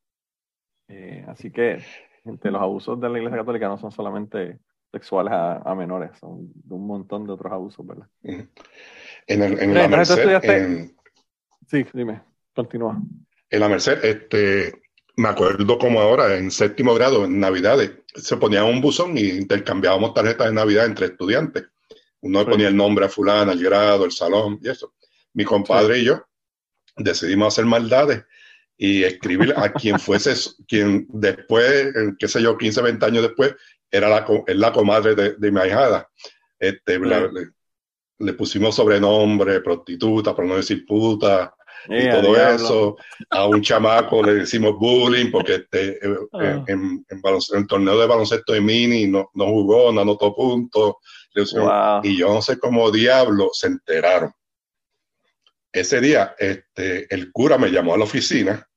Eh, 0.87 1.25
así 1.27 1.51
que 1.51 1.83
entre 2.25 2.51
los 2.51 2.61
abusos 2.61 2.99
de 2.99 3.09
la 3.09 3.17
Iglesia 3.17 3.39
Católica 3.39 3.67
no 3.67 3.77
son 3.77 3.91
solamente 3.91 4.59
sexuales 4.91 5.33
a, 5.33 5.75
menores, 5.75 6.11
son 6.19 6.51
de 6.53 6.73
un 6.75 6.85
montón 6.85 7.25
de 7.25 7.33
otros 7.33 7.51
abusos, 7.51 7.85
¿verdad? 7.85 8.07
En, 8.23 8.49
el, 9.27 9.59
en 9.59 9.73
la 9.73 9.87
Merced, 9.87 10.91
Sí, 11.67 11.85
dime, 11.93 12.21
continúa. 12.53 13.01
En 13.49 13.59
la 13.59 13.69
Merced, 13.69 14.03
este, 14.03 14.73
me 15.15 15.29
acuerdo 15.29 15.77
como 15.77 16.01
ahora, 16.01 16.35
en 16.37 16.51
séptimo 16.51 16.93
grado, 16.93 17.25
en 17.25 17.39
Navidades, 17.39 17.91
se 18.13 18.37
ponía 18.37 18.63
un 18.63 18.81
buzón 18.81 19.17
y 19.17 19.29
intercambiábamos 19.29 20.13
tarjetas 20.13 20.47
de 20.47 20.53
Navidad 20.53 20.85
entre 20.85 21.07
estudiantes. 21.07 21.65
Uno 22.21 22.45
ponía 22.45 22.67
el 22.67 22.75
nombre 22.75 23.05
a 23.05 23.09
fulana, 23.09 23.53
el 23.53 23.63
grado, 23.63 24.05
el 24.05 24.11
salón 24.11 24.59
y 24.61 24.69
eso. 24.69 24.93
Mi 25.33 25.43
compadre 25.43 25.99
y 25.99 26.05
yo 26.05 26.25
decidimos 26.97 27.53
hacer 27.53 27.65
maldades 27.65 28.25
y 28.77 29.03
escribir 29.03 29.53
a 29.55 29.71
quien 29.71 29.99
fuese, 29.99 30.33
quien 30.67 31.07
después, 31.09 31.93
qué 32.19 32.27
sé 32.27 32.41
yo, 32.41 32.57
15, 32.57 32.81
20 32.81 33.05
años 33.05 33.23
después, 33.23 33.55
era 33.91 34.07
la, 34.07 34.25
es 34.47 34.55
la 34.55 34.71
comadre 34.71 35.15
de, 35.15 35.51
mi 35.51 35.59
ahijada. 35.59 36.09
Este, 36.57 36.99
le, 36.99 38.33
pusimos 38.33 38.75
sobrenombre, 38.75 39.61
prostituta, 39.61 40.35
por 40.35 40.45
no 40.45 40.55
decir 40.55 40.85
puta, 40.85 41.53
y 41.87 42.09
todo 42.09 42.37
eso. 42.37 42.97
A 43.29 43.45
un 43.47 43.61
chamaco 43.61 44.23
le 44.23 44.35
decimos 44.35 44.77
bullying 44.77 45.31
porque 45.31 45.55
este, 45.55 45.97
eh, 46.05 46.17
ah. 46.33 46.63
en, 46.67 47.05
el 47.09 47.67
torneo 47.67 47.99
de 47.99 48.07
baloncesto 48.07 48.53
de 48.53 48.61
mini 48.61 49.07
no, 49.07 49.29
no 49.33 49.45
jugó, 49.47 49.91
no 49.91 50.01
anotó 50.01 50.35
puntos. 50.35 50.95
Y 52.03 52.17
yo 52.17 52.33
no 52.33 52.41
sé 52.41 52.59
cómo 52.59 52.91
diablo 52.91 53.49
se 53.53 53.67
enteraron. 53.67 54.31
Ese 55.71 56.01
día, 56.01 56.35
este, 56.37 57.13
el 57.13 57.31
cura 57.31 57.57
me 57.57 57.71
llamó 57.71 57.93
a 57.93 57.97
la 57.97 58.03
oficina 58.03 58.67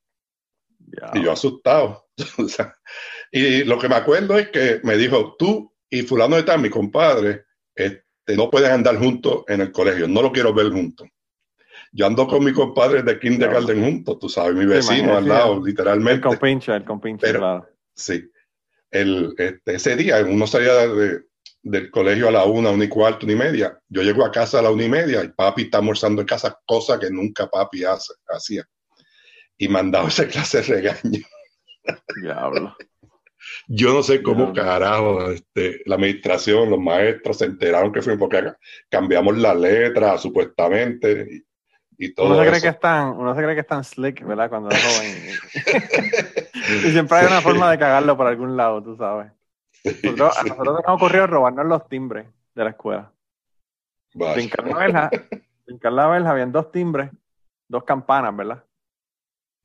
y 1.12 1.22
yo 1.22 1.32
asustado. 1.32 2.06
y 3.34 3.64
lo 3.64 3.78
que 3.78 3.88
me 3.88 3.96
acuerdo 3.96 4.38
es 4.38 4.48
que 4.50 4.80
me 4.84 4.96
dijo, 4.96 5.34
tú 5.36 5.72
y 5.90 6.02
fulano 6.02 6.36
de 6.36 6.44
tal, 6.44 6.60
mi 6.60 6.70
compadre, 6.70 7.46
este, 7.74 8.36
no 8.36 8.48
pueden 8.48 8.70
andar 8.70 8.96
juntos 8.96 9.42
en 9.48 9.60
el 9.60 9.72
colegio, 9.72 10.06
no 10.06 10.22
lo 10.22 10.30
quiero 10.30 10.54
ver 10.54 10.70
juntos. 10.70 11.08
Yo 11.90 12.06
ando 12.06 12.28
con 12.28 12.44
mi 12.44 12.52
compadre 12.52 13.02
de 13.02 13.18
kindergarten 13.18 13.82
juntos, 13.82 14.18
tú 14.20 14.28
sabes, 14.28 14.54
mi 14.54 14.66
vecino 14.66 15.16
al 15.16 15.26
lado, 15.26 15.64
literalmente. 15.64 16.28
El 16.28 16.34
compinche, 16.34 16.74
el 16.74 16.84
compinche, 16.84 17.32
claro. 17.32 17.68
Sí. 17.94 18.24
El, 18.90 19.34
este, 19.36 19.74
ese 19.74 19.96
día 19.96 20.24
uno 20.24 20.46
salía 20.46 20.86
de, 20.86 21.22
del 21.62 21.90
colegio 21.90 22.28
a 22.28 22.30
la 22.30 22.44
una, 22.44 22.70
una 22.70 22.84
y 22.84 22.88
cuarto, 22.88 23.26
una 23.26 23.32
y 23.32 23.36
media. 23.36 23.76
Yo 23.88 24.02
llego 24.02 24.24
a 24.24 24.30
casa 24.30 24.60
a 24.60 24.62
la 24.62 24.70
una 24.70 24.84
y 24.84 24.88
media 24.88 25.24
y 25.24 25.28
papi 25.28 25.62
está 25.62 25.78
almorzando 25.78 26.20
en 26.22 26.28
casa, 26.28 26.56
cosa 26.66 27.00
que 27.00 27.10
nunca 27.10 27.48
papi 27.48 27.84
hace, 27.84 28.12
hacía. 28.28 28.64
Y 29.58 29.66
mandaba 29.66 30.06
esa 30.08 30.28
clase 30.28 30.58
de 30.58 30.62
regaño. 30.62 31.20
Diablo. 32.22 32.76
Yo 33.66 33.92
no 33.92 34.02
sé 34.02 34.22
cómo 34.22 34.52
carajo 34.52 35.30
este, 35.30 35.82
la 35.86 35.96
administración, 35.96 36.70
los 36.70 36.80
maestros 36.80 37.38
se 37.38 37.46
enteraron 37.46 37.92
que 37.92 38.02
fue 38.02 38.18
porque 38.18 38.52
cambiamos 38.88 39.36
la 39.38 39.54
letra 39.54 40.16
supuestamente 40.18 41.26
y, 41.30 41.44
y 42.06 42.14
todo 42.14 42.26
Uno 42.26 42.36
se, 42.36 42.40
cree 42.42 42.52
eso. 42.56 42.62
que 42.62 42.68
es 42.68 42.80
tan, 42.80 43.08
uno 43.10 43.34
se 43.34 43.42
cree 43.42 43.54
que 43.54 43.60
es 43.60 43.66
tan 43.66 43.84
slick, 43.84 44.24
¿verdad? 44.24 44.48
Cuando 44.48 44.70
es 44.70 44.82
joven. 44.82 46.86
y 46.86 46.88
siempre 46.92 47.18
hay 47.18 47.26
una 47.26 47.40
forma 47.40 47.70
de 47.70 47.78
cagarlo 47.78 48.16
por 48.16 48.26
algún 48.26 48.56
lado, 48.56 48.82
tú 48.82 48.96
sabes. 48.96 49.30
Nosotros, 50.02 50.38
a 50.38 50.42
nosotros 50.44 50.80
nos 50.86 50.96
ocurrió 50.96 51.26
robarnos 51.26 51.66
los 51.66 51.88
timbres 51.88 52.26
de 52.54 52.64
la 52.64 52.70
escuela. 52.70 53.12
Vaya. 54.14 54.34
Brincar 54.34 54.66
la 54.66 54.78
verja, 54.78 55.10
brincar 55.66 55.92
la 55.92 56.06
verja, 56.06 56.30
habían 56.30 56.52
dos 56.52 56.70
timbres, 56.70 57.10
dos 57.68 57.84
campanas, 57.84 58.34
¿verdad? 58.36 58.64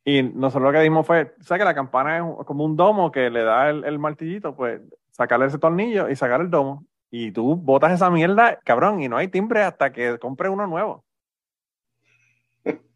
Y 0.05 0.23
nosotros 0.23 0.63
lo 0.63 0.71
que 0.71 0.83
dimos 0.83 1.05
fue, 1.05 1.35
¿sabes 1.41 1.61
que 1.61 1.65
la 1.65 1.75
campana 1.75 2.17
es 2.17 2.45
como 2.45 2.65
un 2.65 2.75
domo 2.75 3.11
que 3.11 3.29
le 3.29 3.43
da 3.43 3.69
el, 3.69 3.83
el 3.85 3.99
martillito? 3.99 4.55
Pues 4.55 4.81
sacarle 5.11 5.47
ese 5.47 5.59
tornillo 5.59 6.09
y 6.09 6.15
sacar 6.15 6.41
el 6.41 6.49
domo. 6.49 6.85
Y 7.11 7.31
tú 7.31 7.55
botas 7.55 7.91
esa 7.93 8.09
mierda, 8.09 8.59
cabrón, 8.63 9.01
y 9.01 9.09
no 9.09 9.17
hay 9.17 9.27
timbre 9.27 9.63
hasta 9.63 9.91
que 9.91 10.17
compres 10.19 10.51
uno 10.51 10.67
nuevo. 10.67 11.05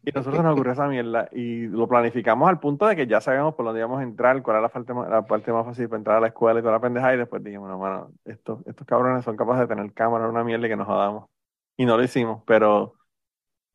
Y 0.06 0.10
nosotros 0.12 0.42
nos 0.44 0.52
ocurrió 0.52 0.72
esa 0.74 0.86
mierda 0.86 1.28
y 1.32 1.66
lo 1.66 1.88
planificamos 1.88 2.48
al 2.48 2.60
punto 2.60 2.86
de 2.86 2.94
que 2.94 3.06
ya 3.06 3.20
sabíamos 3.22 3.54
por 3.54 3.64
dónde 3.64 3.80
íbamos 3.80 4.00
a 4.00 4.02
entrar, 4.02 4.42
cuál 4.42 4.56
era 4.56 4.62
la, 4.62 4.68
parte 4.68 4.92
más- 4.92 5.08
la 5.08 5.26
parte 5.26 5.50
más 5.52 5.64
fácil 5.64 5.88
para 5.88 5.98
entrar 5.98 6.16
a 6.18 6.20
la 6.20 6.26
escuela 6.28 6.58
y 6.60 6.62
toda 6.62 6.74
la 6.74 6.80
pendeja. 6.80 7.14
Y 7.14 7.16
después 7.18 7.42
dijimos, 7.42 7.70
no, 7.70 7.78
mano, 7.78 8.10
estos, 8.24 8.60
estos 8.66 8.86
cabrones 8.86 9.24
son 9.24 9.36
capaces 9.36 9.62
de 9.66 9.74
tener 9.74 9.92
cámara, 9.94 10.28
una 10.28 10.44
mierda 10.44 10.66
y 10.66 10.70
que 10.70 10.76
nos 10.76 10.86
jodamos. 10.86 11.30
Y 11.78 11.86
no 11.86 11.96
lo 11.96 12.02
hicimos, 12.04 12.42
pero, 12.46 12.94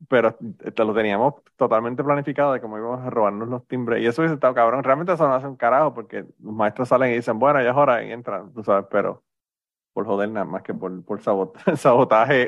pero 0.07 0.35
te 0.35 0.83
lo 0.85 0.93
teníamos 0.93 1.35
totalmente 1.57 2.03
planificado 2.03 2.53
de 2.53 2.61
cómo 2.61 2.77
íbamos 2.77 3.01
a 3.05 3.09
robarnos 3.09 3.47
los 3.49 3.67
timbres. 3.67 4.01
Y 4.01 4.07
eso 4.07 4.21
hubiese 4.21 4.35
estado 4.35 4.53
cabrón. 4.53 4.83
Realmente 4.83 5.13
eso 5.13 5.27
no 5.27 5.33
hace 5.35 5.47
un 5.47 5.55
carajo 5.57 5.93
porque 5.93 6.25
los 6.39 6.53
maestros 6.53 6.87
salen 6.89 7.11
y 7.11 7.15
dicen, 7.15 7.37
bueno, 7.39 7.61
ya 7.61 7.71
es 7.71 7.75
hora 7.75 8.03
y 8.03 8.11
entran, 8.11 8.53
tú 8.53 8.63
sabes, 8.63 8.85
pero 8.89 9.23
por 9.93 10.05
joder 10.05 10.29
nada 10.29 10.45
más 10.45 10.63
que 10.63 10.73
por, 10.73 11.03
por 11.05 11.21
sabot- 11.21 11.53
sabotaje, 11.77 12.47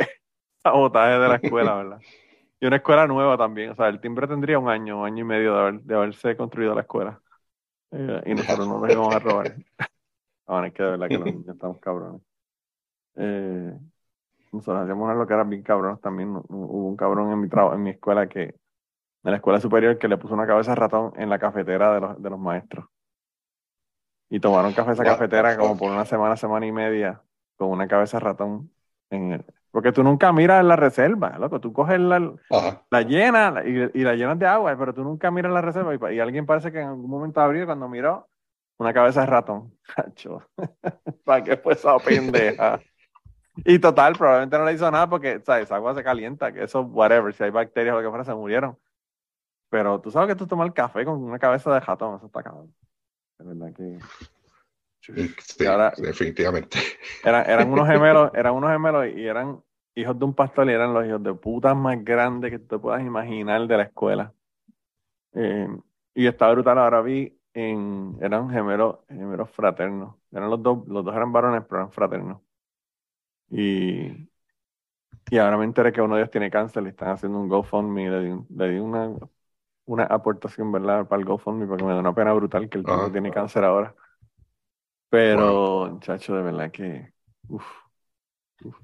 sabotaje 0.63 1.19
de 1.19 1.29
la 1.29 1.35
escuela, 1.37 1.75
¿verdad? 1.75 2.03
Y 2.59 2.67
una 2.67 2.77
escuela 2.77 3.07
nueva 3.07 3.37
también. 3.37 3.71
O 3.71 3.75
sea, 3.75 3.89
el 3.89 4.01
timbre 4.01 4.27
tendría 4.27 4.59
un 4.59 4.69
año, 4.69 5.01
un 5.01 5.05
año 5.07 5.21
y 5.21 5.27
medio 5.27 5.53
de, 5.55 5.59
haber- 5.61 5.81
de 5.83 5.95
haberse 5.95 6.37
construido 6.37 6.75
la 6.75 6.81
escuela. 6.81 7.21
Eh, 7.91 8.21
y 8.27 8.35
nosotros 8.35 8.67
no 8.67 8.79
lo 8.79 8.89
íbamos 8.89 9.15
a 9.15 9.19
robar. 9.19 9.55
Bueno, 10.47 10.67
es 10.67 10.73
que 10.73 10.83
de 10.83 10.89
verdad 10.91 11.09
que 11.11 11.17
los 11.17 11.47
estamos 11.47 11.79
cabrones. 11.79 12.21
Eh, 13.15 13.77
nosotros 14.51 14.83
hacíamos 14.83 15.09
algo 15.09 15.27
que 15.27 15.33
era 15.33 15.43
bien 15.43 15.63
cabrones 15.63 16.01
también. 16.01 16.29
Hubo 16.35 16.87
un 16.89 16.97
cabrón 16.97 17.31
en 17.31 17.41
mi 17.41 17.49
trabajo, 17.49 17.75
en 17.75 17.83
mi 17.83 17.91
escuela 17.91 18.27
que, 18.29 18.41
en 18.43 19.31
la 19.31 19.37
escuela 19.37 19.59
superior, 19.61 19.97
que 19.99 20.07
le 20.09 20.17
puso 20.17 20.33
una 20.35 20.47
cabeza 20.47 20.71
de 20.71 20.75
ratón 20.77 21.13
en 21.17 21.29
la 21.29 21.39
cafetera 21.39 21.93
de 21.95 22.01
los, 22.01 22.21
de 22.23 22.29
los 22.31 22.39
maestros. 22.39 22.85
Y 24.29 24.39
tomaron 24.39 24.73
café 24.73 24.93
esa 24.93 25.03
cafetera 25.05 25.57
como 25.57 25.75
por 25.77 25.91
una 25.91 26.05
semana, 26.05 26.37
semana 26.37 26.65
y 26.65 26.71
media, 26.71 27.21
con 27.57 27.69
una 27.69 27.87
cabeza 27.87 28.17
de 28.17 28.23
ratón 28.25 28.71
en 29.09 29.33
el- 29.33 29.45
porque 29.71 29.91
tú 29.91 30.03
nunca 30.03 30.31
miras 30.33 30.63
la 30.65 30.75
reserva, 30.75 31.37
loco. 31.39 31.59
Tú 31.61 31.73
coges 31.73 31.99
la, 31.99 32.33
Ajá. 32.49 32.85
la 32.89 33.01
llenas 33.03 33.65
y, 33.65 33.99
y 33.99 34.03
la 34.03 34.15
llenas 34.15 34.37
de 34.39 34.47
agua, 34.47 34.75
pero 34.77 34.93
tú 34.93 35.03
nunca 35.03 35.31
miras 35.31 35.51
la 35.53 35.61
reserva. 35.61 35.95
Y, 36.11 36.15
y 36.15 36.19
alguien 36.19 36.45
parece 36.45 36.71
que 36.71 36.79
en 36.81 36.89
algún 36.89 37.09
momento 37.09 37.41
abrió 37.41 37.65
cuando 37.65 37.87
miró 37.89 38.29
una 38.77 38.93
cabeza 38.93 39.21
de 39.21 39.27
ratón. 39.27 39.77
Cacho. 39.95 40.41
¿Para 41.23 41.43
qué 41.43 41.57
fue 41.57 41.73
esa 41.73 42.01
pendeja? 42.03 42.83
Y 43.65 43.79
total, 43.79 44.13
probablemente 44.13 44.57
no 44.57 44.65
le 44.65 44.73
hizo 44.73 44.89
nada 44.89 45.09
porque, 45.09 45.41
¿sabes? 45.41 45.63
Esa 45.65 45.75
agua 45.75 45.93
se 45.93 46.03
calienta, 46.03 46.51
que 46.53 46.63
eso, 46.63 46.81
whatever, 46.81 47.33
si 47.33 47.43
hay 47.43 47.49
bacterias 47.51 47.93
o 47.93 47.97
lo 47.97 48.03
que 48.03 48.09
fuera, 48.09 48.23
se 48.23 48.33
murieron. 48.33 48.77
Pero 49.69 49.99
tú 50.01 50.11
sabes 50.11 50.29
que 50.29 50.35
tú 50.35 50.47
tomas 50.47 50.67
el 50.67 50.73
café 50.73 51.05
con 51.05 51.21
una 51.21 51.39
cabeza 51.39 51.73
de 51.73 51.79
ratón, 51.79 52.15
eso 52.15 52.25
está 52.27 52.43
cabrón. 52.43 52.73
De 53.37 53.45
verdad 53.45 53.73
que. 53.75 53.99
Sí, 55.01 55.65
ahora- 55.65 55.93
definitivamente. 55.97 56.77
Eran, 57.23 57.49
eran 57.49 57.71
unos 57.71 57.87
gemelos, 57.89 58.31
eran 58.33 58.53
unos 58.53 58.71
gemelos 58.71 59.07
y 59.07 59.25
eran 59.25 59.61
hijos 59.95 60.17
de 60.17 60.25
un 60.25 60.33
pastor 60.33 60.69
y 60.69 60.73
eran 60.73 60.93
los 60.93 61.05
hijos 61.05 61.23
de 61.23 61.33
putas 61.33 61.75
más 61.75 62.03
grandes 62.03 62.51
que 62.51 62.59
tú 62.59 62.67
te 62.67 62.79
puedas 62.79 63.01
imaginar 63.01 63.67
de 63.67 63.77
la 63.77 63.83
escuela. 63.83 64.33
Eh, 65.33 65.67
y 66.13 66.27
estaba 66.27 66.53
brutal, 66.53 66.77
ahora 66.77 67.01
vi 67.01 67.37
en, 67.53 68.17
eran 68.21 68.49
gemelos, 68.49 68.99
gemelos 69.07 69.49
fraternos. 69.51 70.15
Eran 70.31 70.49
los 70.49 70.61
dos, 70.61 70.87
los 70.87 71.03
dos 71.03 71.15
eran 71.15 71.31
varones, 71.31 71.63
pero 71.67 71.81
eran 71.81 71.91
fraternos. 71.91 72.41
Y, 73.51 74.29
y 75.29 75.37
ahora 75.37 75.57
me 75.57 75.65
enteré 75.65 75.91
que 75.93 76.01
uno 76.01 76.15
de 76.15 76.21
ellos 76.21 76.31
tiene 76.31 76.51
cáncer, 76.51 76.83
le 76.83 76.89
están 76.89 77.09
haciendo 77.09 77.39
un 77.39 77.47
GoFundMe, 77.49 78.09
le 78.09 78.21
di, 78.23 78.29
un- 78.31 78.47
le 78.55 78.69
di 78.69 78.79
una, 78.79 79.09
una 79.85 80.05
aportación, 80.05 80.71
¿verdad? 80.71 81.07
Para 81.07 81.21
el 81.21 81.25
GoFundMe, 81.27 81.67
porque 81.67 81.85
me 81.85 81.93
da 81.93 81.99
una 81.99 82.15
pena 82.15 82.33
brutal 82.33 82.69
que 82.69 82.77
el 82.79 82.87
tipo 82.87 83.11
tiene 83.11 83.31
cáncer 83.31 83.63
ahora. 83.65 83.95
Pero, 85.09 85.89
muchacho, 85.91 86.35
de 86.35 86.41
verdad 86.43 86.71
que. 86.71 87.13
Uf, 87.49 87.65
uf. 88.63 88.75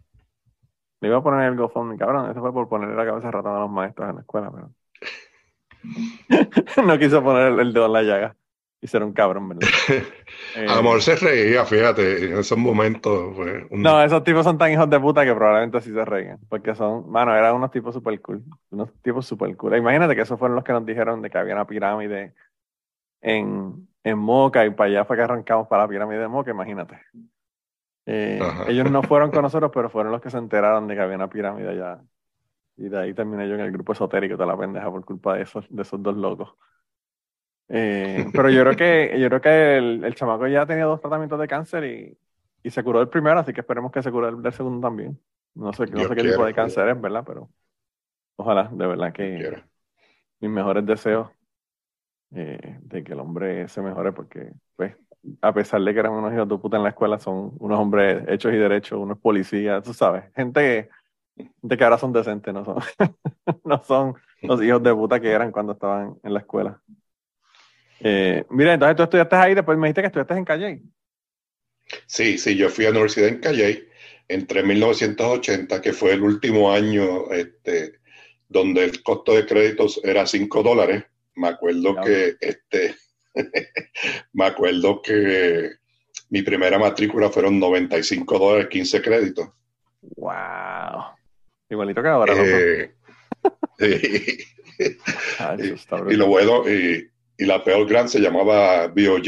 Le 1.01 1.07
iba 1.09 1.17
a 1.17 1.24
poner 1.24 1.47
el 1.47 1.55
GoFundMe, 1.57 1.97
cabrón. 1.97 2.29
Eso 2.31 2.39
fue 2.41 2.53
por 2.53 2.69
ponerle 2.69 2.95
la 2.95 3.05
cabeza 3.05 3.31
ratón 3.31 3.55
a 3.55 3.59
los 3.62 3.69
maestros 3.71 4.09
en 4.09 4.15
la 4.15 4.21
escuela, 4.21 4.51
pero. 4.51 4.71
no 6.86 6.97
quiso 7.00 7.24
poner 7.24 7.53
el, 7.53 7.59
el 7.59 7.74
dedo 7.74 7.86
en 7.88 7.93
la 7.93 8.01
llaga. 8.03 8.38
Y 8.88 8.89
ser 8.89 9.03
un 9.03 9.13
cabrón, 9.13 9.50
¿verdad? 9.50 9.67
Eh, 10.56 10.65
A 10.67 10.75
lo 10.77 10.84
mejor 10.84 11.01
se 11.01 11.15
reía, 11.15 11.65
fíjate, 11.65 12.25
en 12.25 12.38
esos 12.39 12.58
momentos 12.58 13.36
fue 13.36 13.67
un- 13.70 13.82
No, 13.82 14.01
esos 14.01 14.24
tipos 14.24 14.44
son 14.46 14.58
tan 14.58 14.72
hijos 14.72 14.89
de 14.89 15.00
puta 15.00 15.25
que 15.25 15.34
probablemente 15.34 15.82
sí 15.82 15.91
se 15.91 16.06
reían. 16.06 16.39
Porque 16.50 16.74
son, 16.75 17.10
mano, 17.10 17.36
eran 17.36 17.56
unos 17.56 17.72
tipos 17.72 17.94
super 17.94 18.20
cool. 18.22 18.44
Unos 18.72 18.94
tipos 19.01 19.25
super 19.25 19.56
cool. 19.58 19.75
Imagínate 19.77 20.15
que 20.15 20.22
esos 20.22 20.39
fueron 20.39 20.56
los 20.56 20.63
que 20.63 20.72
nos 20.74 20.86
dijeron 20.86 21.22
de 21.22 21.29
que 21.29 21.38
había 21.38 21.53
una 21.56 21.67
pirámide 21.67 22.34
en, 23.22 23.88
en 24.03 24.17
Moca 24.20 24.65
y 24.65 24.72
para 24.72 24.89
allá 24.89 25.06
fue 25.06 25.17
que 25.17 25.24
arrancamos 25.24 25.67
para 25.67 25.84
la 25.84 25.89
pirámide 25.89 26.20
de 26.20 26.27
Moca, 26.27 26.51
imagínate. 26.51 27.00
Eh, 28.06 28.39
ellos 28.67 28.89
no 28.89 29.03
fueron 29.03 29.32
con 29.32 29.41
nosotros, 29.44 29.72
pero 29.74 29.89
fueron 29.89 30.12
los 30.12 30.22
que 30.22 30.29
se 30.29 30.38
enteraron 30.38 30.88
de 30.88 30.96
que 30.96 31.01
había 31.01 31.15
una 31.17 31.29
pirámide 31.29 31.70
allá. 31.70 32.01
Y 32.77 32.89
de 32.89 33.00
ahí 33.00 33.13
terminé 33.13 33.48
yo 33.50 33.56
en 33.56 33.62
el 33.62 33.72
grupo 33.72 33.94
esotérico 33.94 34.38
de 34.38 34.46
la 34.46 34.58
pendeja 34.58 34.89
por 34.91 35.03
culpa 35.06 35.36
de 35.36 35.44
esos, 35.44 35.65
de 35.70 35.82
esos 35.82 36.01
dos 36.03 36.15
locos. 36.17 36.56
Eh, 37.69 38.31
pero 38.33 38.50
yo 38.50 38.62
creo 38.63 38.75
que, 38.75 39.19
yo 39.19 39.27
creo 39.29 39.41
que 39.41 39.77
el, 39.77 40.03
el 40.03 40.15
chamaco 40.15 40.47
ya 40.47 40.65
tenía 40.65 40.86
dos 40.86 41.01
tratamientos 41.01 41.39
de 41.39 41.47
cáncer 41.47 41.83
y, 41.86 42.17
y 42.63 42.69
se 42.71 42.83
curó 42.83 43.00
del 43.00 43.09
primero, 43.09 43.39
así 43.39 43.53
que 43.53 43.62
esperemos 43.62 43.91
que 43.91 44.01
se 44.01 44.12
cure 44.12 44.27
del, 44.27 44.41
del 44.41 44.53
segundo 44.53 44.88
también. 44.88 45.19
No 45.55 45.74
sé, 45.74 45.88
no 45.88 45.97
Dios 45.97 46.07
sé 46.07 46.15
qué 46.15 46.21
quiera, 46.21 46.38
tipo 46.38 46.45
de 46.45 46.53
cáncer 46.53 46.88
es, 46.89 47.01
¿verdad? 47.01 47.24
Pero 47.25 47.50
ojalá, 48.38 48.69
de 48.74 48.88
verdad 48.88 49.13
que 49.13 49.38
quiera. 49.39 49.67
mis 50.39 50.51
mejores 50.51 50.86
deseos 50.86 51.29
eh, 52.31 52.77
de 52.81 53.03
que 53.03 53.13
el 53.13 53.19
hombre 53.19 53.67
se 53.69 53.81
mejore, 53.81 54.12
porque, 54.12 54.51
pues, 54.75 54.95
a 55.41 55.53
pesar 55.53 55.81
de 55.81 55.93
que 55.93 56.00
eran 56.00 56.13
unos 56.13 56.33
hijos 56.33 56.47
de 56.47 56.57
puta 56.57 56.77
en 56.77 56.83
la 56.83 56.89
escuela, 56.89 57.19
son 57.19 57.53
unos 57.59 57.79
hombres 57.79 58.24
hechos 58.27 58.53
y 58.53 58.57
derechos, 58.57 59.00
unos 59.00 59.19
policías, 59.19 59.83
tú 59.83 59.93
sabes, 59.93 60.25
gente, 60.36 60.89
gente 61.36 61.77
que 61.77 61.83
ahora 61.83 61.97
son 61.97 62.13
decentes, 62.13 62.53
no 62.53 62.65
son, 62.65 62.77
no 63.65 63.83
son 63.83 64.15
los 64.45 64.62
hijos 64.63 64.83
de 64.83 64.93
puta 64.93 65.19
que 65.19 65.31
eran 65.31 65.51
cuando 65.51 65.74
estaban 65.74 66.17
en 66.24 66.33
la 66.33 66.39
escuela. 66.41 66.81
Eh, 68.00 68.46
mira, 68.50 68.74
entonces 68.74 68.96
tú 68.96 69.04
estudiaste 69.04 69.36
ahí, 69.36 69.54
después 69.56 69.77
me 69.77 69.88
dijiste 69.88 70.01
que 70.01 70.08
estudiaste 70.08 70.34
en 70.36 70.46
Calle. 70.46 70.82
Sí, 72.06 72.38
sí, 72.38 72.56
yo 72.56 72.70
fui 72.70 72.86
a 72.86 72.89
la 72.89 72.96
universidad 72.96 73.30
en 73.30 73.39
Calle 73.39 73.88
entre 74.27 74.62
1980, 74.63 75.82
que 75.82 75.94
fue 75.94 76.13
el 76.13 76.22
último 76.22 76.72
año 76.72 77.32
este, 77.32 78.00
donde 78.50 78.84
el 78.84 79.01
costo 79.04 79.34
de 79.34 79.46
créditos 79.46 80.01
era 80.04 80.25
5 80.25 80.63
dólares. 80.63 81.06
Me 81.36 81.48
acuerdo 81.50 81.96
que 82.01 82.36
este, 82.39 82.96
me 84.34 84.46
acuerdo 84.46 85.01
que 85.01 85.72
mi 86.30 86.42
primera 86.42 86.77
matrícula 86.77 87.30
fueron 87.30 87.60
95 87.60 88.38
dólares, 88.39 88.68
15 88.70 89.01
créditos. 89.01 89.50
¡Wow! 90.01 91.04
Igualito 91.70 92.01
que 92.01 92.08
ahora. 92.10 92.34
Eh, 92.38 92.96
y, 93.80 94.48
Ah, 95.39 95.56
eso 95.58 95.74
está 95.74 96.01
y 96.10 96.16
brutal. 96.16 96.18
lo 96.18 96.27
bueno, 96.27 96.70
y, 96.70 97.10
y 97.38 97.46
la 97.46 97.63
peor 97.63 97.88
gran 97.88 98.08
se 98.10 98.20
llamaba 98.20 98.88
BOG. 98.88 99.24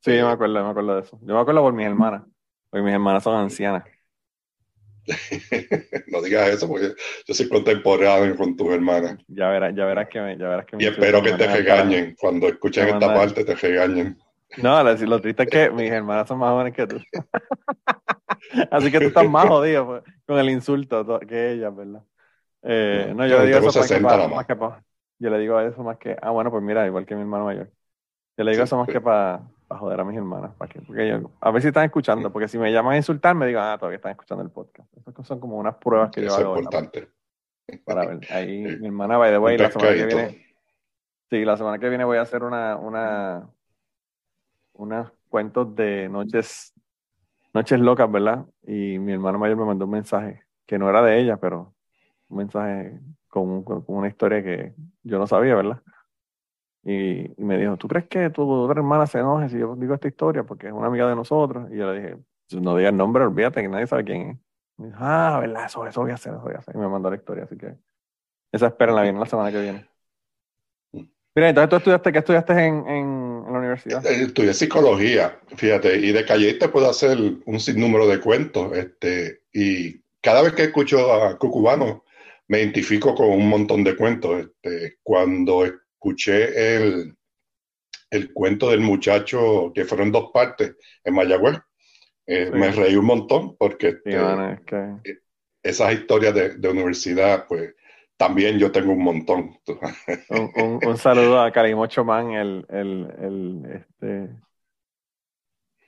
Sí, 0.00 0.16
yo 0.18 0.26
me 0.26 0.32
acuerdo, 0.32 0.62
me 0.64 0.70
acuerdo 0.70 0.94
de 0.96 1.02
eso. 1.02 1.18
Yo 1.22 1.34
me 1.34 1.40
acuerdo 1.40 1.62
por 1.62 1.72
mis 1.72 1.86
hermanas, 1.86 2.22
porque 2.70 2.82
mis 2.84 2.92
hermanas 2.94 3.22
son 3.22 3.36
ancianas. 3.36 3.84
no 6.08 6.22
digas 6.22 6.48
eso 6.48 6.66
porque 6.68 6.94
yo 7.26 7.34
soy 7.34 7.48
contemporáneo 7.48 8.36
con 8.36 8.56
tus 8.56 8.70
hermanas. 8.70 9.18
Ya 9.28 9.48
verás, 9.48 9.74
ya 9.74 9.84
verás 9.84 10.08
que 10.08 10.20
me, 10.20 10.36
ya 10.38 10.48
verás 10.48 10.64
que 10.66 10.76
me 10.76 10.84
Y 10.84 10.86
espero 10.86 11.22
que 11.22 11.32
te 11.32 11.46
regañen. 11.46 12.16
Cuando 12.18 12.48
escuchen 12.48 12.84
esta 12.88 12.98
mandan- 13.00 13.14
parte, 13.14 13.44
te 13.44 13.54
regañen. 13.54 14.18
No, 14.56 14.82
lo, 14.84 14.94
lo 14.94 15.20
triste 15.20 15.42
es 15.42 15.50
que 15.50 15.70
mis 15.70 15.90
hermanas 15.90 16.28
son 16.28 16.38
más 16.38 16.50
jóvenes 16.52 16.74
que 16.74 16.86
tú. 16.86 17.00
Así 18.70 18.90
que 18.90 19.00
tú 19.00 19.06
estás 19.08 19.28
más 19.28 19.46
jodido 19.48 19.86
pues, 19.86 20.02
con 20.26 20.38
el 20.38 20.48
insulto 20.50 21.04
to- 21.04 21.20
que 21.20 21.52
ellas, 21.52 21.74
¿verdad? 21.74 22.02
Eh, 22.62 23.12
no, 23.14 23.26
yo 23.26 23.36
Yo 23.36 23.40
le 23.40 23.46
digo 23.46 23.58
eso 23.58 23.66
más 23.66 23.74
que 23.76 23.82
60 23.82 24.08
pa- 24.08 24.16
nada 24.16 24.28
más. 24.28 24.36
más 24.36 24.46
que 24.46 24.56
pa- 24.56 24.82
Yo 25.18 25.30
le 25.30 25.38
digo 25.38 25.58
eso 25.60 25.82
más 25.82 25.98
que. 25.98 26.16
Ah, 26.20 26.30
bueno, 26.30 26.50
pues 26.50 26.62
mira, 26.62 26.86
igual 26.86 27.06
que 27.06 27.14
mi 27.14 27.22
hermano 27.22 27.44
mayor. 27.44 27.70
Yo 28.36 28.44
le 28.44 28.50
digo 28.52 28.64
Sí, 28.64 28.68
eso 28.68 28.78
más 28.78 28.88
que 28.88 29.00
para 29.00 29.42
para 29.66 29.80
joder 29.80 30.00
a 30.00 30.04
mis 30.04 30.16
hermanas. 30.16 30.54
Para 30.56 30.70
que, 30.70 30.80
porque 30.80 31.08
yo, 31.08 31.30
a 31.40 31.50
ver 31.50 31.62
si 31.62 31.68
están 31.68 31.84
escuchando, 31.84 32.32
porque 32.32 32.48
si 32.48 32.58
me 32.58 32.72
llaman 32.72 32.94
a 32.94 32.96
insultar, 32.96 33.34
me 33.34 33.46
digan, 33.46 33.64
ah, 33.72 33.78
todavía 33.78 33.96
están 33.96 34.12
escuchando 34.12 34.44
el 34.44 34.50
podcast. 34.50 34.88
Esas 34.96 35.26
son 35.26 35.40
como 35.40 35.56
unas 35.56 35.76
pruebas 35.76 36.10
que 36.10 36.22
yo 36.22 36.28
Eso 36.28 36.36
hago. 36.36 36.54
es 36.56 36.60
importante. 36.60 37.08
Para 37.84 38.06
ver. 38.06 38.20
Ahí 38.30 38.62
mi 38.78 38.86
hermana, 38.86 39.16
by 39.16 39.30
the 39.30 39.38
way, 39.38 39.56
la 39.56 39.70
semana 39.70 39.94
que 39.94 40.06
viene. 40.06 40.46
Sí, 41.30 41.44
la 41.44 41.56
semana 41.56 41.78
que 41.78 41.88
viene 41.88 42.04
voy 42.04 42.18
a 42.18 42.22
hacer 42.22 42.42
una, 42.42 42.76
una, 42.76 43.48
unos 44.74 45.12
cuentos 45.30 45.74
de 45.74 46.08
noches, 46.10 46.74
noches 47.54 47.80
locas, 47.80 48.10
¿verdad? 48.12 48.44
Y 48.62 48.98
mi 48.98 49.12
hermano 49.12 49.38
mayor 49.38 49.56
me 49.56 49.64
mandó 49.64 49.86
un 49.86 49.92
mensaje 49.92 50.42
que 50.66 50.78
no 50.78 50.90
era 50.90 51.02
de 51.02 51.18
ella, 51.18 51.38
pero 51.38 51.74
un 52.28 52.36
mensaje 52.36 53.00
con, 53.34 53.64
con- 53.64 53.84
una 53.88 54.06
historia 54.08 54.42
que 54.44 54.74
yo 55.02 55.18
no 55.18 55.26
sabía, 55.26 55.56
¿verdad? 55.56 55.82
Y, 56.84 57.32
y 57.40 57.44
me 57.44 57.58
dijo, 57.58 57.76
¿tú 57.76 57.88
crees 57.88 58.06
que 58.08 58.30
tu 58.30 58.48
otra 58.48 58.80
hermana 58.80 59.06
se 59.06 59.18
enoje 59.18 59.48
si 59.48 59.58
yo 59.58 59.74
digo 59.76 59.94
esta 59.94 60.08
historia? 60.08 60.44
Porque 60.44 60.68
es 60.68 60.72
una 60.72 60.86
amiga 60.88 61.08
de 61.08 61.16
nosotros. 61.16 61.70
Y 61.72 61.76
yo 61.76 61.92
le 61.92 62.00
dije, 62.00 62.16
no 62.60 62.76
digas 62.76 62.92
el 62.92 62.98
nombre, 62.98 63.24
olvídate 63.24 63.62
que 63.62 63.68
nadie 63.68 63.86
sabe 63.86 64.04
quién 64.04 64.30
es. 64.30 64.38
Me 64.76 64.86
dijo, 64.88 64.98
ah, 65.00 65.38
¿verdad? 65.40 65.64
Eso, 65.66 65.86
eso 65.86 66.02
voy 66.02 66.10
a 66.10 66.14
hacer, 66.14 66.34
eso 66.34 66.42
voy 66.42 66.54
a 66.54 66.58
hacer. 66.58 66.74
Y 66.76 66.78
me 66.78 66.88
mandó 66.88 67.10
la 67.10 67.16
historia, 67.16 67.44
así 67.44 67.56
que 67.56 67.74
esa 68.52 68.68
espera 68.68 68.92
la 68.92 69.02
viene 69.02 69.18
la 69.18 69.26
semana 69.26 69.50
que 69.52 69.60
viene. 69.62 69.88
Mira, 71.36 71.48
entonces 71.48 71.70
tú 71.70 71.76
estudiaste, 71.76 72.12
¿qué 72.12 72.18
estudiaste 72.18 72.52
en, 72.52 72.74
en, 72.88 73.44
en 73.46 73.52
la 73.52 73.58
universidad? 73.58 74.06
Eh, 74.06 74.22
Estudié 74.22 74.54
psicología, 74.54 75.40
fíjate, 75.56 75.98
y 75.98 76.12
de 76.12 76.24
calle 76.24 76.54
te 76.54 76.68
puedo 76.68 76.88
hacer 76.88 77.18
un 77.44 77.58
sinnúmero 77.60 78.06
de 78.06 78.20
cuentos, 78.20 78.72
este, 78.76 79.42
y 79.52 80.00
cada 80.22 80.42
vez 80.42 80.52
que 80.52 80.64
escucho 80.64 81.12
a 81.12 81.36
Cucubano 81.36 82.03
me 82.48 82.60
identifico 82.60 83.14
con 83.14 83.28
un 83.30 83.48
montón 83.48 83.82
de 83.84 83.96
cuentos. 83.96 84.40
Este, 84.46 84.96
cuando 85.02 85.64
escuché 85.64 86.76
el, 86.76 87.14
el 88.10 88.32
cuento 88.32 88.70
del 88.70 88.80
muchacho 88.80 89.72
que 89.74 89.84
fueron 89.84 90.12
dos 90.12 90.30
partes 90.32 90.76
en 91.02 91.14
Mayagüez, 91.14 91.58
eh, 92.26 92.48
Sí. 92.52 92.58
me 92.58 92.70
reí 92.70 92.96
un 92.96 93.04
montón 93.06 93.56
porque 93.56 93.88
este, 93.88 94.10
que 94.66 94.94
esas 95.62 95.92
historias 95.94 96.34
de, 96.34 96.56
de 96.56 96.68
universidad, 96.68 97.46
pues 97.48 97.74
también 98.16 98.58
yo 98.58 98.70
tengo 98.70 98.92
un 98.92 99.02
montón. 99.02 99.56
un, 100.30 100.50
un- 100.56 100.80
un 100.86 100.96
saludo 100.98 101.40
a 101.40 101.50
Calimocho 101.52 102.04
Man, 102.04 102.32
el, 102.32 102.66
el, 102.68 103.08
el, 103.20 103.62
este, 103.74 104.30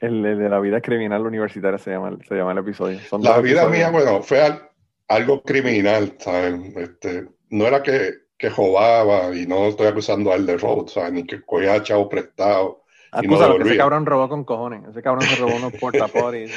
el, 0.00 0.24
el 0.26 0.38
de 0.38 0.48
la 0.48 0.60
vida 0.60 0.80
criminal 0.80 1.26
universitaria 1.26 1.78
se 1.78 1.90
llama, 1.90 2.08
el- 2.08 2.24
se 2.26 2.34
llama 2.34 2.52
el 2.52 2.58
episodio. 2.58 2.98
Son 3.00 3.22
La 3.22 3.40
vida 3.40 3.62
episodios. 3.62 3.70
mía, 3.72 3.90
bueno, 3.90 4.22
fue 4.22 4.40
al- 4.42 4.65
algo 5.08 5.42
criminal, 5.42 6.14
¿sabes? 6.18 6.54
Este, 6.76 7.28
no 7.50 7.66
era 7.66 7.82
que, 7.82 8.12
que 8.36 8.48
robaba 8.50 9.34
y 9.34 9.46
no 9.46 9.66
estoy 9.66 9.86
acusando 9.86 10.32
a 10.32 10.36
él 10.36 10.46
de 10.46 10.56
robo, 10.56 10.86
¿sabes? 10.88 11.12
Ni 11.12 11.24
que 11.24 11.42
cogía 11.42 11.82
chavo 11.82 12.08
prestado. 12.08 12.84
no 13.12 13.18
Acúsalo, 13.18 13.56
que 13.58 13.64
ese 13.64 13.76
cabrón 13.76 14.06
robó 14.06 14.28
con 14.28 14.44
cojones. 14.44 14.88
Ese 14.88 15.02
cabrón 15.02 15.26
se 15.26 15.36
robó 15.36 15.56
unos 15.56 15.72
portaporis. 15.74 16.50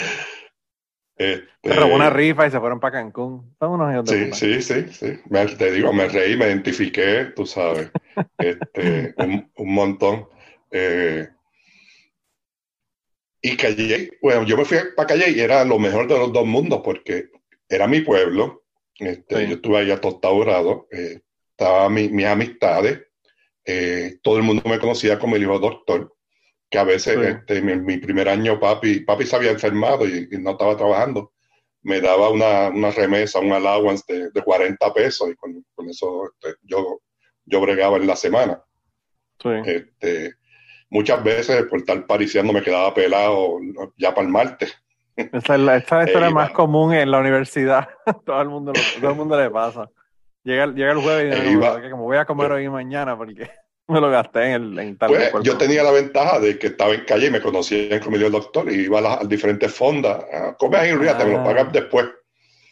Este, 1.20 1.48
Se 1.64 1.74
robó 1.74 1.96
una 1.96 2.10
rifa 2.10 2.48
y 2.48 2.52
se 2.52 2.60
fueron 2.62 2.80
para 2.80 2.94
Cancún. 3.00 3.54
De 3.60 4.32
Sí, 4.34 4.62
sí, 4.62 4.62
sí, 4.62 4.94
sí. 4.94 5.20
Me- 5.30 5.46
te 5.48 5.72
digo, 5.72 5.92
me 5.92 6.08
reí, 6.08 6.38
me 6.38 6.46
identifiqué, 6.48 7.34
tú 7.36 7.46
sabes, 7.46 7.92
este, 8.38 9.14
un, 9.18 9.52
un 9.58 9.74
montón. 9.74 10.30
Eh, 10.72 11.28
y 13.42 13.58
Calle, 13.58 14.12
bueno, 14.22 14.44
yo 14.44 14.56
me 14.58 14.64
fui 14.66 14.78
para 14.96 15.08
Calle 15.08 15.32
y 15.32 15.40
era 15.42 15.64
lo 15.66 15.78
mejor 15.78 16.08
de 16.08 16.18
los 16.18 16.32
dos 16.32 16.46
mundos 16.46 16.82
porque 16.84 17.30
era 17.70 17.88
mi 17.88 18.02
pueblo, 18.02 18.64
este, 18.98 19.38
Sí. 19.44 19.48
yo 19.48 19.56
estuve 19.56 19.78
allá 19.78 20.02
tostado 20.02 20.40
grado, 20.40 20.88
eh, 20.92 21.22
estaba 21.52 21.90
mi- 21.90 22.10
mis 22.10 22.26
amistades, 22.26 23.02
eh, 23.66 24.18
todo 24.24 24.38
el 24.38 24.44
mundo 24.44 24.64
me 24.66 24.80
conocía 24.80 25.20
como 25.20 25.36
el 25.36 25.44
hijo 25.44 25.60
doctor, 25.60 26.16
que 26.70 26.78
a 26.80 26.84
veces 26.84 27.16
Sí. 27.16 27.22
este, 27.26 27.62
mi, 27.62 27.76
mi 27.78 27.98
primer 27.98 28.28
año 28.30 28.60
papi, 28.60 29.02
papi 29.02 29.26
se 29.26 29.36
había 29.36 29.52
enfermado 29.52 30.08
y, 30.08 30.28
y 30.32 30.38
no 30.40 30.52
estaba 30.52 30.76
trabajando 30.76 31.34
me 31.82 32.02
daba 32.02 32.30
una, 32.30 32.68
una 32.68 32.92
remesa, 32.92 33.40
un 33.40 33.54
allowance 33.54 34.04
de, 34.06 34.30
de 34.32 34.42
40 34.44 34.94
pesos 34.94 35.30
y 35.32 35.36
con, 35.36 35.66
con 35.74 35.90
eso 35.90 36.30
este, 36.34 36.58
yo, 36.64 37.02
yo 37.46 37.62
bregaba 37.62 37.96
en 37.96 38.06
la 38.06 38.18
semana. 38.18 38.62
Sí. 39.42 39.50
Este, 39.66 40.34
muchas 40.90 41.24
veces 41.24 41.64
por 41.70 41.80
estar 41.80 42.06
pariciando 42.06 42.52
me 42.52 42.62
quedaba 42.62 42.94
pelado 42.94 43.60
ya 43.98 44.14
para 44.14 44.28
el 44.28 44.32
martes. 44.34 44.74
Esa 45.34 45.56
es 45.56 45.62
la, 45.62 45.76
esta 45.78 45.96
es 46.00 46.04
la 46.06 46.06
historia 46.06 46.30
más 46.30 46.52
común 46.52 46.94
en 46.94 47.12
la 47.12 47.20
universidad. 47.20 47.88
todo, 48.26 48.42
el 48.42 48.50
mundo 48.50 48.74
lo- 48.74 49.00
todo 49.02 49.12
el 49.12 49.16
mundo 49.18 49.40
le 49.42 49.50
pasa. 49.50 49.90
Llega, 50.44 50.68
llega 50.68 50.92
el 50.94 51.00
jueves 51.00 51.26
y 51.26 51.40
dice, 51.42 51.52
iba- 51.52 51.76
"No, 51.76 51.82
que 51.82 51.90
como 51.92 52.04
voy 52.04 52.18
a 52.18 52.26
comer 52.26 52.52
hoy 52.52 52.66
y 52.66 52.70
mañana 52.70 53.18
porque 53.18 53.50
me 53.88 54.00
lo 54.02 54.10
gasté 54.10 54.46
en, 54.46 54.52
el, 54.54 54.80
en 54.80 54.98
tal 54.98 55.10
Pues 55.10 55.32
yo 55.44 55.54
cosa". 55.54 55.58
tenía 55.58 55.84
la 55.84 55.92
ventaja 55.92 56.40
de 56.40 56.58
que 56.58 56.68
estaba 56.68 56.94
en 56.94 57.04
calle 57.06 57.28
y 57.28 57.32
me 57.32 57.42
conocían 57.42 58.00
como 58.00 58.16
el 58.16 58.32
doctor 58.32 58.72
y 58.72 58.76
iba 58.86 59.00
a 59.00 59.02
las 59.02 59.22
a 59.22 59.26
diferentes 59.26 59.74
fondas. 59.74 60.24
Ah, 60.34 60.56
come 60.58 60.78
ahí, 60.78 60.92
olvídate, 60.92 61.26
me 61.26 61.32
lo 61.34 61.40
Ah. 61.40 61.44
pagas 61.44 61.72
después. 61.74 62.08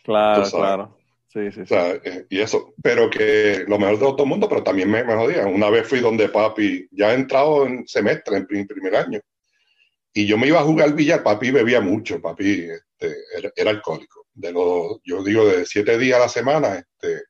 Claro, 0.04 0.44
claro. 0.50 0.98
Sí, 1.28 1.52
sí, 1.52 1.60
O 1.62 1.66
sí. 1.66 1.68
sea, 1.68 1.92
eh, 1.92 2.26
y 2.30 2.40
eso, 2.40 2.74
pero 2.82 3.10
que 3.10 3.66
lo 3.68 3.78
mejor 3.78 3.96
de 3.96 4.06
todo 4.06 4.24
el 4.24 4.30
mundo, 4.30 4.48
pero 4.48 4.64
también 4.64 4.90
me, 4.90 5.04
me 5.04 5.14
jodía. 5.16 5.46
Una 5.46 5.70
vez 5.70 5.86
fui 5.88 6.00
donde 6.00 6.30
papi, 6.30 6.88
ya 6.92 7.12
he 7.12 7.16
entrado 7.16 7.66
en 7.66 7.86
semestre, 7.88 8.38
en 8.38 8.48
prim- 8.48 8.66
primer 8.66 8.96
año, 8.96 9.20
y 10.21 10.25
yo 10.25 10.38
me 10.38 10.47
iba 10.47 10.60
a 10.60 10.63
jugar 10.63 10.88
al 10.88 10.93
billar, 10.95 11.21
papi 11.21 11.51
bebía 11.51 11.80
mucho, 11.80 12.19
papi 12.19 12.62
este, 12.71 13.15
era, 13.38 13.51
era 13.56 13.69
alcohólico. 13.69 14.25
De 14.34 14.51
los, 14.51 14.99
yo 15.03 15.23
digo, 15.23 15.45
de 15.45 15.65
siete 15.65 15.97
días 15.97 16.17
a 16.17 16.23
la 16.23 16.30
semana, 16.30 16.75
este, 16.75 17.23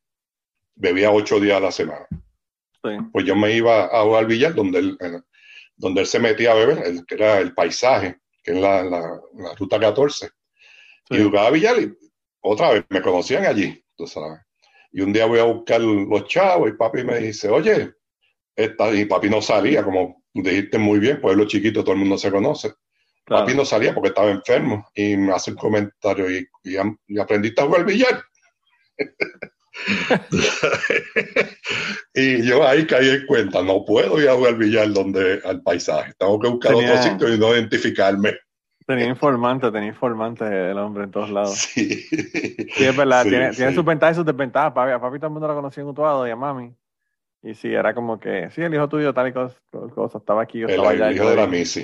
bebía 0.75 1.11
ocho 1.11 1.39
días 1.39 1.57
a 1.57 1.61
la 1.61 1.71
semana. 1.71 2.07
Sí. 2.11 2.91
Pues 3.11 3.25
yo 3.25 3.35
me 3.35 3.51
iba 3.53 3.85
a 3.85 4.03
jugar 4.03 4.21
al 4.21 4.27
billar 4.27 4.55
donde 4.55 4.79
él, 4.79 4.97
donde 5.75 6.01
él 6.01 6.07
se 6.07 6.19
metía 6.19 6.51
a 6.51 6.55
beber, 6.55 6.79
el, 6.85 7.05
que 7.05 7.15
era 7.15 7.39
el 7.39 7.53
paisaje, 7.53 8.19
que 8.41 8.51
es 8.51 8.57
la, 8.57 8.83
la, 8.83 9.01
la 9.35 9.53
ruta 9.55 9.79
14. 9.79 10.29
Y 11.09 11.17
Sí. 11.17 11.23
jugaba 11.23 11.49
billar 11.51 11.79
y 11.81 11.93
otra 12.41 12.71
vez 12.71 12.85
me 12.89 13.01
conocían 13.01 13.45
allí, 13.45 13.83
tú 13.97 14.07
sabes. 14.07 14.39
Y 14.93 15.01
un 15.01 15.11
día 15.11 15.25
voy 15.25 15.39
a 15.39 15.43
buscar 15.43 15.81
los 15.81 16.25
chavos 16.27 16.69
y 16.69 16.73
papi 16.73 17.03
me 17.03 17.17
dice, 17.19 17.49
oye, 17.49 17.93
esta, 18.57 18.91
y 18.93 19.05
papi 19.05 19.29
no 19.29 19.41
salía, 19.41 19.83
como 19.83 20.21
dijiste 20.33 20.77
muy 20.77 20.99
bien, 20.99 21.21
pueblo 21.21 21.45
chiquito, 21.47 21.83
todo 21.83 21.93
el 21.93 21.99
mundo 21.99 22.17
se 22.17 22.29
conoce. 22.31 22.73
Claro. 23.23 23.43
Papi 23.45 23.55
no 23.57 23.63
salía 23.65 23.93
porque 23.93 24.09
estaba 24.09 24.29
enfermo 24.31 24.85
y 24.95 25.15
me 25.15 25.31
hace 25.33 25.51
un 25.51 25.57
comentario 25.57 26.29
y, 26.29 26.47
y, 26.63 26.75
y 27.07 27.19
aprendiste 27.19 27.61
a 27.61 27.65
jugar 27.65 27.85
billar. 27.85 28.21
y 32.13 32.41
yo 32.43 32.67
ahí 32.67 32.85
caí 32.87 33.09
en 33.09 33.25
cuenta, 33.25 33.61
no 33.61 33.85
puedo 33.85 34.19
ir 34.21 34.29
a 34.29 34.33
jugar 34.35 34.55
billar 34.55 34.91
donde 34.91 35.39
al 35.45 35.61
paisaje, 35.61 36.13
tengo 36.17 36.39
que 36.39 36.49
buscar 36.49 36.73
Tenía- 36.73 36.91
otro 36.93 37.03
sitio 37.03 37.33
y 37.33 37.37
no 37.39 37.53
identificarme. 37.53 38.33
Tenía 38.85 39.05
informante, 39.07 39.69
tenía 39.69 39.89
informante 39.89 40.45
el 40.45 40.77
hombre 40.77 41.03
en 41.03 41.11
todos 41.11 41.29
lados. 41.29 41.55
Sí, 41.57 41.89
Sí, 42.07 42.85
es 42.85 42.95
verdad, 42.95 43.23
Sí, 43.23 43.29
tiene, 43.29 43.51
sí. 43.51 43.57
tiene 43.57 43.73
sus 43.75 43.83
ventajas 43.83 44.15
y 44.15 44.19
sus 44.19 44.25
desventajas. 44.25 44.71
Papi, 44.71 44.91
a 44.93 44.99
papi 45.01 45.17
todo 45.17 45.27
el 45.27 45.33
mundo 45.33 45.47
lo 45.49 45.55
conocía 45.55 45.83
en 45.83 45.89
Utuado 45.89 46.25
y 46.25 46.31
a 46.31 46.35
mami. 46.37 46.73
Y 47.43 47.53
sí, 47.53 47.73
era 47.73 47.93
como 47.93 48.19
que, 48.19 48.49
sí, 48.49 48.61
el 48.61 48.73
hijo 48.73 48.89
tuyo, 48.89 49.13
tal 49.13 49.27
y 49.27 49.33
cosa, 49.33 49.59
cosa, 49.93 50.17
estaba 50.17 50.41
aquí, 50.41 50.59
yo 50.59 50.67
el, 50.67 50.73
estaba 50.73 50.89
allá. 50.91 51.11
hijo 51.11 51.23
yo 51.23 51.29
de 51.29 51.35
la 51.35 51.47
Missy. 51.47 51.83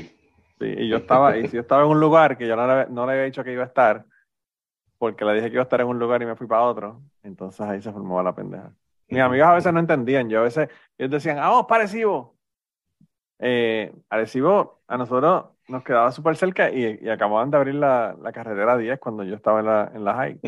Sí, 0.60 0.66
y 0.78 0.88
yo 0.88 0.98
estaba, 0.98 1.38
y 1.38 1.48
si 1.48 1.56
yo 1.56 1.62
estaba 1.62 1.84
en 1.84 1.90
un 1.90 2.00
lugar 2.00 2.38
que 2.38 2.48
yo 2.48 2.56
no 2.56 2.68
le, 2.68 2.88
no 2.90 3.06
le 3.06 3.14
había 3.14 3.26
dicho 3.26 3.44
que 3.44 3.54
iba 3.54 3.64
a 3.64 3.68
estar, 3.68 4.06
porque 4.98 5.26
le 5.26 5.36
dije 5.36 5.48
que 5.48 5.54
iba 5.54 5.62
a 5.62 5.64
estar 5.64 5.82
en 5.82 5.88
un 5.88 6.00
lugar 6.00 6.22
y 6.22 6.26
me 6.26 6.36
fui 6.36 6.48
para 6.48 6.64
otro, 6.64 7.02
entonces 7.24 7.62
ahí 7.62 7.82
se 7.82 7.92
formó 7.92 8.22
la 8.24 8.34
pendeja. 8.34 8.72
Mis 9.08 9.22
amigos 9.22 9.48
a 9.48 9.54
veces 9.54 9.74
no 9.74 9.80
entendían, 9.80 10.30
yo 10.30 10.40
a 10.40 10.44
veces, 10.44 10.70
ellos 10.98 11.12
decían, 11.12 11.38
ah, 11.38 11.50
vamos 11.50 11.66
para 11.68 11.84
Arecibo. 11.84 12.36
Eh, 13.40 13.94
Arecibo, 14.10 14.82
a 14.88 14.98
nosotros 14.98 15.46
nos 15.68 15.84
quedaba 15.84 16.12
súper 16.12 16.36
cerca 16.36 16.72
y, 16.72 17.00
y 17.02 17.10
acababan 17.10 17.52
de 17.52 17.58
abrir 17.58 17.76
la, 17.76 18.16
la 18.22 18.32
carretera 18.32 18.78
10 18.78 19.00
cuando 19.00 19.24
yo 19.24 19.36
estaba 19.36 19.60
en 19.60 19.66
la, 19.66 19.92
en 19.94 20.04
la 20.04 20.14
high, 20.16 20.40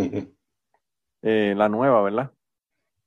eh, 1.22 1.54
la 1.56 1.70
nueva, 1.70 2.02
¿verdad? 2.02 2.32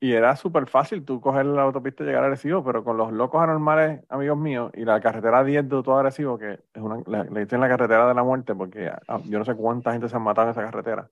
Y 0.00 0.12
era 0.12 0.36
súper 0.36 0.68
fácil 0.68 1.04
tú 1.04 1.20
coger 1.20 1.46
la 1.46 1.62
autopista 1.62 2.04
y 2.04 2.06
llegar 2.06 2.22
a 2.22 2.28
Arecibo, 2.28 2.62
pero 2.62 2.84
con 2.84 2.96
los 2.96 3.12
locos 3.12 3.42
anormales 3.42 4.04
amigos 4.08 4.38
míos 4.38 4.70
y 4.74 4.84
la 4.84 5.00
carretera 5.00 5.42
10 5.42 5.64
de 5.64 5.82
todo 5.82 5.98
Arecibo, 5.98 6.38
que 6.38 6.52
es 6.52 6.82
una, 6.82 7.02
le, 7.06 7.40
dicen 7.40 7.60
la 7.60 7.68
carretera 7.68 8.06
de 8.06 8.14
la 8.14 8.22
muerte 8.22 8.54
porque 8.54 8.88
ah, 8.88 9.20
yo 9.24 9.40
no 9.40 9.44
sé 9.44 9.56
cuánta 9.56 9.90
gente 9.92 10.08
se 10.08 10.14
ha 10.14 10.20
matado 10.20 10.48
en 10.48 10.52
esa 10.52 10.62
carretera. 10.62 11.10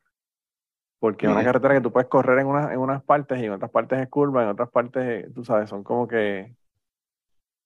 Porque 1.00 1.26
es 1.26 1.32
una 1.32 1.44
carretera 1.44 1.74
que 1.74 1.80
tú 1.80 1.92
puedes 1.92 2.08
correr 2.08 2.38
en, 2.38 2.46
unas 2.46 2.72
en 2.72 2.78
unas 2.78 3.02
partes 3.02 3.40
y 3.40 3.44
en 3.46 3.52
otras 3.52 3.70
partes 3.70 4.00
es 4.00 4.08
curva, 4.08 4.44
en 4.44 4.50
otras 4.50 4.70
partes, 4.70 5.04
eh, 5.04 5.30
tú 5.34 5.44
sabes, 5.44 5.68
son 5.68 5.82
como 5.82 6.06
que 6.08 6.54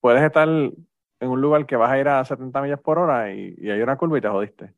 puedes 0.00 0.22
estar 0.22 0.48
en 0.48 1.28
un 1.28 1.40
lugar 1.40 1.66
que 1.66 1.76
vas 1.76 1.90
a 1.90 1.98
ir 1.98 2.08
a 2.08 2.24
70 2.24 2.62
millas 2.62 2.80
por 2.80 2.98
hora 2.98 3.32
y, 3.32 3.54
y 3.58 3.70
hay 3.70 3.82
una 3.82 3.96
curva 3.96 4.18
y 4.18 4.20
te 4.22 4.28
jodiste. 4.28 4.74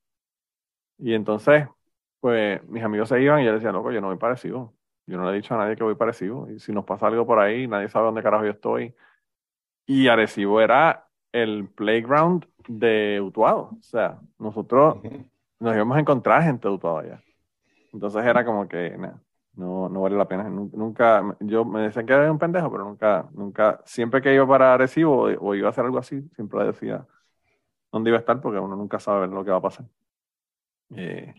Y 0.98 1.14
entonces, 1.14 1.68
pues 2.20 2.62
mis 2.68 2.82
amigos 2.82 3.08
se 3.08 3.20
iban 3.22 3.40
y 3.40 3.44
yo 3.44 3.52
les 3.52 3.60
decía, 3.60 3.72
loco, 3.72 3.92
yo 3.92 4.00
no 4.00 4.08
voy 4.08 4.16
parecido. 4.18 4.72
Yo 5.12 5.18
no 5.18 5.26
le 5.26 5.32
he 5.32 5.36
dicho 5.42 5.54
a 5.54 5.58
nadie 5.58 5.76
que 5.76 5.84
voy 5.84 5.96
parecido. 5.96 6.50
Y 6.50 6.60
si 6.60 6.72
nos 6.72 6.84
pasa 6.86 7.08
algo 7.08 7.26
por 7.26 7.38
ahí, 7.40 7.68
nadie 7.68 7.88
sabe 7.90 8.06
dónde 8.06 8.22
carajo 8.24 8.44
yo 8.46 8.52
estoy. 8.52 8.94
Y 9.86 10.08
Arecibo 10.08 10.60
era 10.60 11.08
el 11.32 11.68
playground 11.68 12.46
de 12.68 13.20
Utuado. 13.22 13.70
O 13.78 13.82
sea, 13.82 14.20
nosotros 14.38 14.98
nos 15.60 15.74
íbamos 15.74 15.96
a 15.96 16.00
encontrar 16.00 16.42
gente 16.42 16.68
de 16.68 16.74
Utuado 16.74 16.98
allá. 17.00 17.24
Entonces 17.92 18.24
era 18.24 18.44
como 18.44 18.68
que, 18.68 18.90
nah, 18.98 19.14
no, 19.54 19.88
no 19.88 20.02
vale 20.02 20.16
la 20.16 20.28
pena. 20.28 20.44
Nu- 20.50 20.70
Nunca, 20.74 21.36
yo 21.40 21.64
me 21.64 21.82
decían 21.82 22.06
que 22.06 22.12
era 22.14 22.32
un 22.32 22.38
pendejo, 22.38 22.70
pero 22.72 22.84
nunca, 22.84 23.28
nunca, 23.34 23.82
siempre 23.86 24.22
que 24.22 24.34
iba 24.34 24.46
para 24.48 24.74
Arecibo 24.74 25.24
o, 25.24 25.48
o 25.50 25.54
iba 25.54 25.68
a 25.68 25.70
hacer 25.70 25.84
algo 25.84 25.98
así, 25.98 26.22
siempre 26.36 26.60
le 26.60 26.66
decía, 26.66 27.06
dónde 27.92 28.10
iba 28.10 28.18
a 28.18 28.20
estar 28.20 28.40
porque 28.40 28.58
uno 28.60 28.76
nunca 28.76 29.00
sabe 29.00 29.28
lo 29.28 29.44
que 29.44 29.50
va 29.52 29.58
a 29.58 29.62
pasar. 29.62 29.86
Eh, 30.96 31.34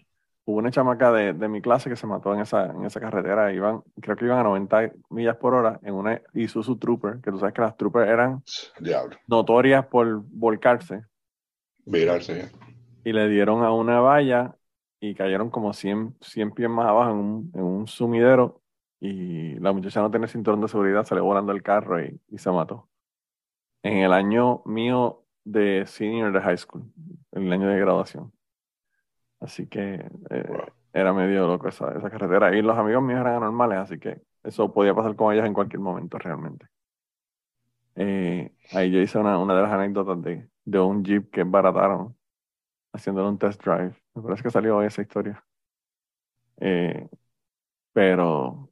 hubo 0.45 0.57
una 0.57 0.71
chamaca 0.71 1.11
de, 1.11 1.33
de, 1.33 1.47
mi 1.47 1.61
clase 1.61 1.89
que 1.89 1.95
se 1.95 2.07
mató 2.07 2.33
en 2.33 2.41
esa, 2.41 2.65
en 2.65 2.85
esa 2.85 2.99
carretera. 2.99 3.53
Iban, 3.53 3.83
creo 4.01 4.15
que 4.15 4.25
iban 4.25 4.39
a 4.39 4.43
90 4.43 4.91
millas 5.09 5.37
por 5.37 5.53
hora 5.53 5.79
en 5.83 5.93
una 5.93 6.21
Isuzu 6.33 6.77
Trooper, 6.77 7.19
que 7.21 7.31
tú 7.31 7.39
sabes 7.39 7.53
que 7.53 7.61
las 7.61 7.77
Trooper 7.77 8.07
eran 8.07 8.43
notorias 9.27 9.85
por 9.87 10.21
volcarse. 10.25 11.03
Virarse. 11.85 12.51
Y 13.03 13.13
le 13.13 13.27
dieron 13.27 13.63
a 13.63 13.71
una 13.71 13.99
valla 13.99 14.55
y 14.99 15.15
cayeron 15.15 15.49
como 15.49 15.73
100, 15.73 16.15
100 16.21 16.51
pies 16.51 16.69
más 16.69 16.87
abajo 16.87 17.11
en 17.11 17.17
un, 17.17 17.51
en 17.53 17.63
un 17.63 17.87
sumidero 17.87 18.61
y 18.99 19.55
la 19.59 19.73
muchacha 19.73 20.01
no 20.01 20.09
tenía 20.09 20.29
cinturón 20.29 20.61
de 20.61 20.69
seguridad, 20.69 21.03
salió 21.03 21.25
volando 21.25 21.51
el 21.51 21.61
carro 21.61 22.01
y, 22.01 22.21
y 22.29 22.37
se 22.37 22.49
mató. 22.51 22.87
En 23.81 23.97
el 23.97 24.13
año 24.13 24.61
mío 24.65 25.25
de 25.43 25.85
senior 25.85 26.31
de 26.31 26.39
high 26.39 26.57
school, 26.57 26.83
en 27.33 27.43
el 27.43 27.51
año 27.51 27.67
de 27.67 27.79
graduación. 27.79 28.31
Así 29.43 29.67
que 29.67 29.95
eh, 30.29 30.57
era 30.93 31.13
medio 31.13 31.47
loco 31.47 31.67
esa, 31.67 31.91
esa 31.97 32.09
carretera. 32.09 32.55
Y 32.55 32.61
los 32.61 32.77
amigos 32.77 33.03
míos 33.03 33.19
eran 33.21 33.35
anormales, 33.37 33.79
así 33.79 33.99
que 33.99 34.21
eso 34.43 34.73
podía 34.73 34.95
pasar 34.95 35.15
con 35.15 35.33
ellos 35.33 35.45
en 35.45 35.53
cualquier 35.53 35.81
momento 35.81 36.17
realmente. 36.17 36.67
Eh, 37.95 38.51
ahí 38.71 38.91
yo 38.91 38.99
hice 38.99 39.17
una, 39.19 39.37
una 39.39 39.55
de 39.55 39.61
las 39.63 39.71
anécdotas 39.71 40.21
de, 40.23 40.49
de 40.65 40.79
un 40.79 41.03
jeep 41.03 41.29
que 41.31 41.43
barataron 41.43 42.15
haciéndole 42.93 43.29
un 43.29 43.37
test 43.39 43.63
drive. 43.63 43.95
Me 44.15 44.23
parece 44.23 44.43
que 44.43 44.51
salió 44.51 44.77
hoy 44.77 44.87
esa 44.87 45.01
historia. 45.03 45.45
Eh, 46.57 47.07
pero 47.93 48.71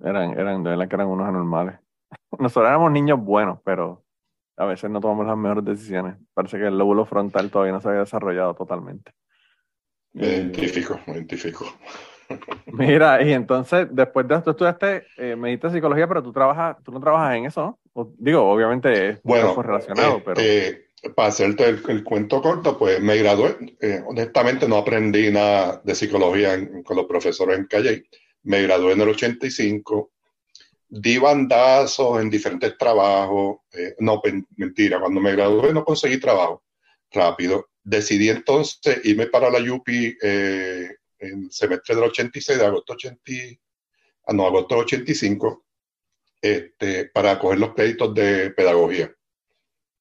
eran, 0.00 0.38
eran, 0.38 0.64
de 0.64 0.70
verdad 0.70 0.88
que 0.88 0.96
eran 0.96 1.08
unos 1.08 1.28
anormales. 1.28 1.80
Nosotros 2.40 2.68
éramos 2.68 2.92
niños 2.92 3.20
buenos, 3.20 3.60
pero 3.64 4.04
a 4.56 4.66
veces 4.66 4.90
no 4.90 5.00
tomamos 5.00 5.26
las 5.26 5.38
mejores 5.38 5.64
decisiones. 5.66 6.18
Parece 6.34 6.58
que 6.58 6.66
el 6.68 6.78
lóbulo 6.78 7.06
frontal 7.06 7.50
todavía 7.50 7.74
no 7.74 7.80
se 7.80 7.88
había 7.88 8.00
desarrollado 8.02 8.54
totalmente. 8.54 9.12
Me 10.16 10.28
identifico, 10.28 10.98
me 11.06 11.12
identifico. 11.12 11.66
Mira, 12.72 13.22
y 13.22 13.34
entonces, 13.34 13.86
después 13.90 14.26
de 14.26 14.34
esto, 14.34 14.52
estudiaste, 14.52 15.04
eh, 15.18 15.36
me 15.36 15.58
psicología, 15.70 16.08
pero 16.08 16.22
tú 16.22 16.32
trabajas, 16.32 16.78
tú 16.82 16.90
no 16.90 17.00
trabajas 17.00 17.36
en 17.36 17.44
eso, 17.44 17.78
¿no? 17.94 18.12
digo, 18.18 18.50
obviamente 18.50 19.10
es 19.10 19.22
bueno, 19.22 19.54
relacionado, 19.62 20.16
eh, 20.16 20.22
pero... 20.24 20.40
Eh, 20.40 20.82
para 21.14 21.28
hacerte 21.28 21.68
el, 21.68 22.02
cuento 22.02 22.40
corto, 22.40 22.78
pues 22.78 23.00
me 23.00 23.18
gradué. 23.18 23.56
Honestamente 24.06 24.66
no 24.66 24.78
aprendí 24.78 25.30
nada 25.30 25.80
de 25.84 25.94
psicología 25.94 26.58
con 26.82 26.96
los 26.96 27.06
profesores 27.06 27.58
en 27.58 27.66
Calle. 27.66 28.04
Me 28.42 28.62
gradué 28.62 28.94
en 28.94 29.02
el 29.02 29.10
85. 29.10 30.10
Di 30.88 31.18
bandazos 31.18 32.20
en 32.20 32.28
diferentes 32.28 32.76
trabajos. 32.76 33.58
no, 34.00 34.20
mentira, 34.56 34.98
cuando 34.98 35.20
me 35.20 35.32
gradué 35.32 35.72
no 35.72 35.84
conseguí 35.84 36.18
trabajo 36.18 36.64
rápido. 37.12 37.68
Decidí 37.88 38.30
entonces 38.30 39.00
irme 39.04 39.28
para 39.28 39.48
la 39.48 39.60
UPI 39.60 40.18
en 40.20 41.44
el 41.44 41.52
semestre 41.52 41.94
del 41.94 42.04
86, 42.06 42.58
de 42.58 42.66
agosto 42.66 42.94
80, 42.94 43.20
ah, 44.26 44.32
no, 44.32 44.44
agosto 44.44 44.78
85, 44.78 45.64
este, 46.42 47.04
para 47.10 47.38
coger 47.38 47.60
los 47.60 47.74
créditos 47.74 48.12
de 48.12 48.50
pedagogía. 48.50 49.14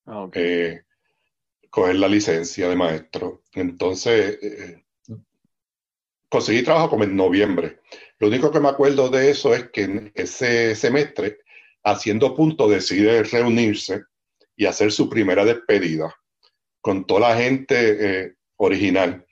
Ah, 0.08 0.28
eh, 0.34 0.82
coger 1.70 1.98
la 1.98 2.08
licencia 2.08 2.68
de 2.68 2.76
maestro. 2.76 3.44
Entonces, 3.54 4.40
eh, 4.42 4.84
conseguí 6.28 6.64
trabajo 6.64 6.90
como 6.90 7.04
en 7.04 7.16
noviembre. 7.16 7.82
Lo 8.18 8.30
único 8.30 8.50
que 8.50 8.62
me 8.62 8.70
acuerdo 8.70 9.10
de 9.10 9.30
eso 9.30 9.54
es 9.54 9.70
que 9.70 9.84
en 9.84 10.12
ese 10.16 10.74
semestre, 10.74 11.38
haciendo 11.84 12.36
punto, 12.36 12.68
decide 12.68 13.22
reunirse 13.22 14.06
y 14.56 14.66
hacer 14.66 14.92
su 14.92 15.08
primera 15.08 15.46
despedida 15.46 16.12
con 16.86 17.04
toda 17.08 17.30
la 17.30 17.36
gente 17.36 17.76
eh, 18.26 18.36
original. 18.58 19.26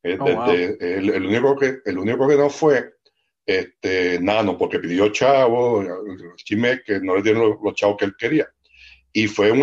Eh, 0.00 0.16
oh, 0.20 0.48
el, 0.48 1.26
único 1.26 1.56
que, 1.56 1.78
el 1.84 1.98
único 1.98 2.28
que 2.28 2.36
no 2.36 2.48
fue 2.48 2.98
este, 3.44 4.20
Nano, 4.20 4.56
porque 4.56 4.78
pidió 4.78 5.08
chavo, 5.08 5.84
chisme 6.36 6.82
que 6.86 7.00
no 7.00 7.16
le 7.16 7.22
dieron 7.22 7.58
los, 7.60 7.74
chavos 7.74 7.96
que 7.98 8.04
él 8.04 8.14
quería. 8.16 8.48
Y 9.12 9.26
fue 9.26 9.50
un, 9.50 9.60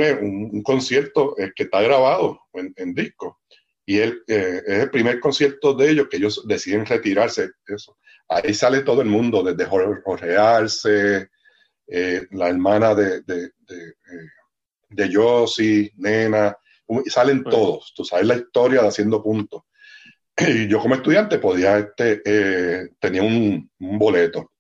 un, 0.51 0.61
concierto 0.61 1.35
eh, 1.39 1.53
que 1.55 1.63
está 1.63 1.81
grabado 1.81 2.37
en, 2.53 2.93
disco. 2.93 3.39
Y 3.85 3.99
él, 3.99 4.23
eh, 4.27 4.61
es 4.67 4.79
el 4.83 4.91
primer 4.91 5.21
concierto 5.21 5.73
de 5.73 5.89
ellos 5.89 6.07
que 6.11 6.17
ellos 6.17 6.45
deciden 6.45 6.85
retirarse. 6.85 7.51
Eso. 7.65 7.97
Ahí 8.27 8.53
sale 8.53 8.81
todo 8.81 9.01
el 9.01 9.07
mundo, 9.07 9.41
desde 9.41 9.63
Jorge 9.63 10.35
Arce, 10.35 11.29
la 11.87 12.49
hermana 12.49 12.93
de, 12.93 13.21
de, 13.21 13.51
de, 13.59 13.93
de 14.89 15.91
Nena, 15.95 16.57
salen 17.07 17.43
todos. 17.43 17.93
Tú 17.95 18.03
sabes 18.03 18.25
la 18.25 18.35
historia 18.35 18.81
de 18.81 18.87
Haciendo 18.87 19.21
Puntos 19.21 19.63
y 20.37 20.67
yo 20.67 20.79
como 20.79 20.95
estudiante 20.95 21.39
podía, 21.39 21.77
este, 21.77 22.21
eh, 22.25 22.89
tenía 22.99 23.23
un, 23.23 23.69
boleto. 23.79 24.51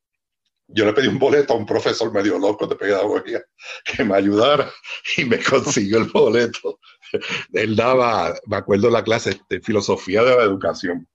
Yo 0.69 0.85
le 0.85 0.91
pedí 0.91 1.07
un 1.07 1.19
boleto 1.19 1.53
a 1.53 1.57
un 1.57 1.65
profesor 1.65 2.11
medio 2.11 2.37
loco 2.37 2.67
de 2.67 2.75
pedagogía 2.75 3.41
que 3.85 4.03
me 4.03 4.17
ayudara 4.17 4.69
y 5.15 5.23
me 5.23 5.41
consiguió 5.41 5.99
el 5.99 6.05
boleto. 6.05 6.79
Él 7.53 7.75
daba, 7.75 8.35
me 8.47 8.57
acuerdo 8.57 8.89
la 8.89 9.03
clase 9.03 9.39
de 9.49 9.61
filosofía 9.61 10.23
de 10.23 10.35
la 10.35 10.43
educación 10.43 11.07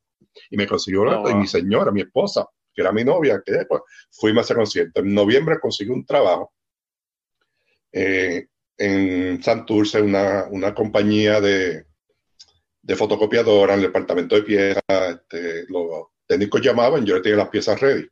y 0.49 0.57
me 0.57 0.67
consiguió. 0.67 1.29
Y 1.29 1.35
mi 1.35 1.47
señora, 1.47 1.91
mi 1.91 2.01
esposa, 2.01 2.47
que 2.75 2.81
era 2.81 2.93
mi 2.93 3.05
novia, 3.05 3.43
que 3.45 3.53
después 3.53 3.83
fuimos 4.11 4.41
a 4.41 4.45
ese 4.45 4.55
concierto. 4.55 5.01
En 5.01 5.13
noviembre 5.13 5.61
conseguí 5.61 5.91
un 5.91 6.07
trabajo 6.07 6.55
eh, 7.93 8.47
en 8.79 9.43
Santurce, 9.43 10.01
una, 10.01 10.47
una 10.51 10.75
compañía 10.75 11.41
de, 11.41 11.85
de 12.83 12.97
fotocopiadora 12.97 13.75
en 13.75 13.81
el 13.81 13.87
departamento 13.87 14.35
de 14.35 14.43
piezas, 14.43 14.83
este, 14.89 15.65
los 15.69 16.09
técnicos 16.27 16.61
llamaban, 16.61 17.05
yo 17.05 17.15
le 17.15 17.21
tenía 17.21 17.39
las 17.39 17.49
piezas 17.49 17.81
ready. 17.81 18.07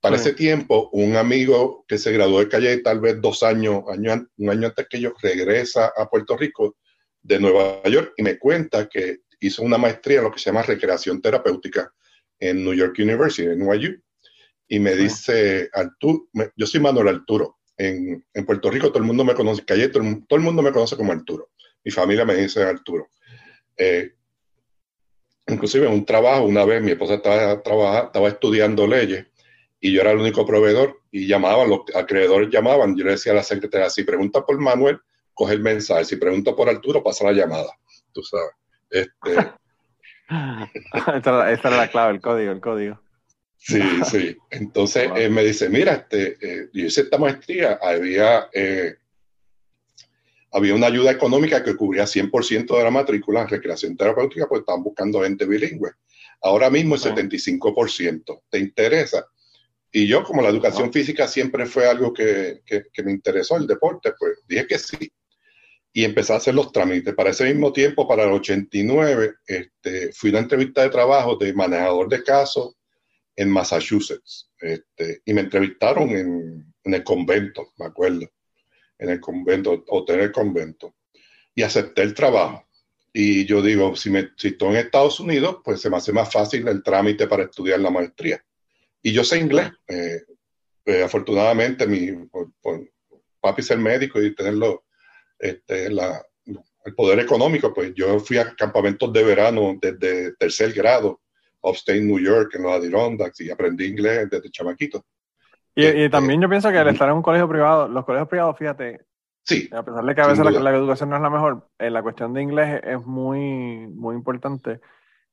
Para 0.00 0.16
ese 0.16 0.32
tiempo, 0.32 0.88
un 0.92 1.14
amigo 1.16 1.84
que 1.86 1.98
se 1.98 2.10
graduó 2.10 2.40
de 2.40 2.48
calle 2.48 2.78
tal 2.78 3.00
vez 3.00 3.20
dos 3.20 3.42
años, 3.42 3.82
año, 3.86 4.26
un 4.38 4.48
año 4.48 4.68
antes 4.68 4.86
que 4.88 4.98
yo, 4.98 5.12
regresa 5.20 5.92
a 5.94 6.08
Puerto 6.08 6.38
Rico 6.38 6.78
de 7.20 7.38
Nueva 7.38 7.82
York 7.84 8.14
y 8.16 8.22
me 8.22 8.38
cuenta 8.38 8.88
que 8.88 9.18
hizo 9.40 9.62
una 9.62 9.76
maestría 9.76 10.18
en 10.18 10.24
lo 10.24 10.32
que 10.32 10.38
se 10.38 10.46
llama 10.46 10.62
recreación 10.62 11.20
terapéutica 11.20 11.92
en 12.38 12.64
New 12.64 12.72
York 12.72 12.94
University, 12.98 13.42
en 13.42 13.58
NYU. 13.58 14.00
Y 14.68 14.78
me 14.78 14.94
dice, 14.94 15.68
Arturo, 15.72 16.28
yo 16.56 16.66
soy 16.66 16.80
Manuel 16.80 17.08
Arturo. 17.08 17.58
En, 17.80 18.22
en, 18.34 18.44
Puerto 18.44 18.70
Rico 18.70 18.88
todo 18.88 18.98
el 18.98 19.06
mundo 19.06 19.24
me 19.24 19.34
conoce, 19.34 19.64
calle, 19.64 19.88
todo 19.88 20.02
el 20.02 20.40
mundo 20.40 20.60
me 20.60 20.70
conoce 20.70 20.96
como 20.96 21.12
Arturo. 21.12 21.48
Mi 21.82 21.90
familia 21.90 22.26
me 22.26 22.34
dice 22.34 22.62
Arturo. 22.62 23.08
Eh, 23.74 24.12
inclusive 25.46 25.86
en 25.86 25.94
un 25.94 26.04
trabajo, 26.04 26.44
una 26.44 26.66
vez 26.66 26.82
mi 26.82 26.90
esposa 26.90 27.14
estaba, 27.14 27.62
trabajando, 27.62 28.06
estaba 28.08 28.28
estudiando 28.28 28.86
leyes 28.86 29.26
y 29.80 29.94
yo 29.94 30.02
era 30.02 30.10
el 30.10 30.18
único 30.18 30.44
proveedor 30.44 31.00
y 31.10 31.26
llamaban, 31.26 31.70
los 31.70 31.80
acreedores 31.94 32.50
llamaban, 32.50 32.94
yo 32.96 33.04
le 33.04 33.12
decía 33.12 33.32
a 33.32 33.36
la 33.36 33.42
secretaria, 33.42 33.88
si 33.88 34.04
pregunta 34.04 34.44
por 34.44 34.58
Manuel, 34.58 34.98
coge 35.32 35.54
el 35.54 35.60
mensaje, 35.60 36.04
si 36.04 36.16
pregunta 36.16 36.54
por 36.54 36.68
Arturo, 36.68 37.02
pasa 37.02 37.24
la 37.24 37.32
llamada, 37.32 37.72
tú 38.12 38.22
sabes. 38.22 38.50
Este... 38.90 39.52
esta, 41.16 41.50
era 41.50 41.76
la 41.76 41.88
clave, 41.88 42.12
el 42.12 42.20
código, 42.20 42.52
el 42.52 42.60
código. 42.60 43.00
Sí, 43.62 43.80
sí. 44.10 44.36
Entonces 44.50 45.10
eh, 45.16 45.28
me 45.28 45.44
dice, 45.44 45.68
mira, 45.68 45.92
este, 45.92 46.38
eh, 46.40 46.68
yo 46.72 46.86
hice 46.86 47.02
esta 47.02 47.18
maestría, 47.18 47.78
había 47.80 48.48
eh, 48.54 48.94
había 50.50 50.74
una 50.74 50.86
ayuda 50.86 51.12
económica 51.12 51.62
que 51.62 51.76
cubría 51.76 52.04
100% 52.04 52.76
de 52.76 52.82
la 52.82 52.90
matrícula 52.90 53.42
en 53.42 53.48
recreación 53.48 53.96
terapéutica, 53.96 54.48
pues 54.48 54.60
estaban 54.60 54.82
buscando 54.82 55.22
gente 55.22 55.46
bilingüe. 55.46 55.92
Ahora 56.42 56.70
mismo 56.70 56.96
es 56.96 57.04
75%. 57.04 58.42
¿Te 58.48 58.58
interesa? 58.58 59.26
Y 59.92 60.06
yo, 60.06 60.24
como 60.24 60.42
la 60.42 60.48
educación 60.48 60.92
física 60.92 61.28
siempre 61.28 61.66
fue 61.66 61.86
algo 61.86 62.12
que, 62.12 62.62
que, 62.64 63.02
me 63.02 63.12
interesó, 63.12 63.56
el 63.56 63.66
deporte, 63.66 64.12
pues 64.18 64.38
dije 64.48 64.66
que 64.66 64.78
sí. 64.78 65.12
Y 65.92 66.04
empecé 66.04 66.32
a 66.32 66.36
hacer 66.36 66.54
los 66.54 66.72
trámites. 66.72 67.14
Para 67.14 67.30
ese 67.30 67.44
mismo 67.44 67.72
tiempo, 67.72 68.08
para 68.08 68.24
el 68.24 68.32
89, 68.32 69.34
este, 69.46 70.12
fui 70.12 70.30
a 70.30 70.32
una 70.32 70.40
entrevista 70.40 70.82
de 70.82 70.90
trabajo 70.90 71.36
de 71.36 71.52
manejador 71.52 72.08
de 72.08 72.22
casos 72.24 72.76
en 73.40 73.48
Massachusetts. 73.48 74.50
Este, 74.60 75.22
y 75.24 75.32
me 75.32 75.40
entrevistaron 75.40 76.10
en, 76.10 76.74
el 76.84 77.04
convento, 77.04 77.72
me 77.78 77.86
acuerdo 77.86 78.30
en 78.98 79.08
el 79.08 79.18
convento, 79.18 79.82
hotel 79.88 80.20
el 80.20 80.32
convento, 80.32 80.94
y 81.54 81.62
acepté 81.62 82.02
el 82.02 82.12
trabajo. 82.12 82.68
Y 83.14 83.46
yo 83.46 83.62
digo, 83.62 83.96
si, 83.96 84.10
me, 84.10 84.28
si 84.36 84.48
estoy 84.48 84.70
en 84.70 84.76
Estados 84.76 85.20
Unidos, 85.20 85.56
pues 85.64 85.80
se 85.80 85.88
me 85.88 85.96
hace 85.96 86.12
más 86.12 86.30
fácil 86.30 86.68
el 86.68 86.82
trámite 86.82 87.26
para 87.26 87.44
estudiar 87.44 87.80
la 87.80 87.90
maestría. 87.90 88.44
Y 89.02 89.12
yo 89.12 89.24
sé 89.24 89.38
inglés. 89.38 89.70
Eh, 89.88 90.22
eh, 90.84 91.02
afortunadamente, 91.02 91.86
mi 91.86 92.10
papi 93.40 93.62
ser 93.62 93.78
médico 93.78 94.20
y 94.20 94.34
tenerlo, 94.34 94.84
este, 95.38 95.86
el 95.86 96.94
poder 96.94 97.20
económico, 97.20 97.72
pues 97.72 97.94
yo 97.94 98.20
fui 98.20 98.36
a 98.36 98.54
campamentos 98.54 99.10
de 99.14 99.24
verano 99.24 99.78
desde 99.80 100.36
tercer 100.36 100.74
grado, 100.74 101.22
upstate 101.62 102.00
New 102.00 102.18
York, 102.18 102.54
en 102.54 102.62
los 102.62 102.72
Adirondacks, 102.72 103.40
y 103.40 103.50
aprendí 103.50 103.86
inglés 103.86 104.28
desde 104.30 104.50
chamaquito. 104.50 105.04
Y, 105.74 105.84
este, 105.84 106.10
también 106.10 106.40
yo 106.40 106.48
pienso 106.48 106.70
que 106.70 106.78
al 106.78 106.88
estar 106.88 107.08
en 107.08 107.16
un 107.16 107.22
colegio 107.22 107.48
privado, 107.48 107.88
los 107.88 108.04
colegios 108.04 108.28
privados, 108.28 108.58
fíjate, 108.58 109.00
Sí. 109.42 109.68
A 109.72 109.82
pesar 109.82 110.04
de 110.04 110.14
que 110.14 110.20
a 110.20 110.26
veces 110.26 110.44
la, 110.44 110.70
educación 110.70 111.10
no 111.10 111.16
es 111.16 111.22
la 111.22 111.30
mejor, 111.30 111.68
en 111.78 111.92
la 111.92 112.02
cuestión 112.02 112.32
de 112.32 112.42
inglés 112.42 112.80
es 112.84 113.04
muy, 113.04 113.86
muy 113.88 114.14
importante 114.14 114.80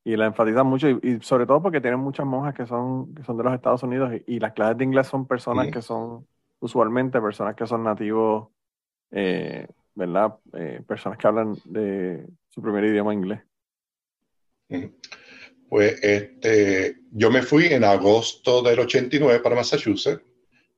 y 0.03 0.15
la 0.15 0.25
enfatizan 0.27 0.65
mucho 0.65 0.89
y, 0.89 1.19
sobre 1.21 1.45
todo 1.45 1.61
porque 1.61 1.81
tienen 1.81 1.99
muchas 1.99 2.25
monjas 2.25 2.55
que 2.55 2.65
son, 2.65 3.13
que 3.13 3.23
son 3.23 3.37
de 3.37 3.43
los 3.43 3.53
Estados 3.53 3.83
Unidos 3.83 4.13
y, 4.25 4.39
las 4.39 4.53
clases 4.53 4.77
de 4.77 4.85
inglés 4.85 5.07
son 5.07 5.27
personas 5.27 5.67
que 5.67 5.81
son 5.81 6.25
usualmente 6.59 7.21
personas 7.21 7.55
que 7.55 7.67
son 7.67 7.83
nativos, 7.83 8.47
eh, 9.11 9.67
¿verdad? 9.93 10.37
Eh, 10.53 10.81
personas 10.87 11.17
que 11.19 11.27
hablan 11.27 11.55
de 11.65 12.25
su 12.49 12.61
primer 12.61 12.85
idioma 12.85 13.13
inglés. 13.13 13.41
Pues 15.69 16.01
este, 16.01 16.97
yo 17.11 17.29
me 17.29 17.41
fui 17.41 17.65
en 17.67 17.83
agosto 17.83 18.61
del 18.61 18.79
89 18.79 19.39
para 19.41 19.55
Massachusetts. 19.55 20.23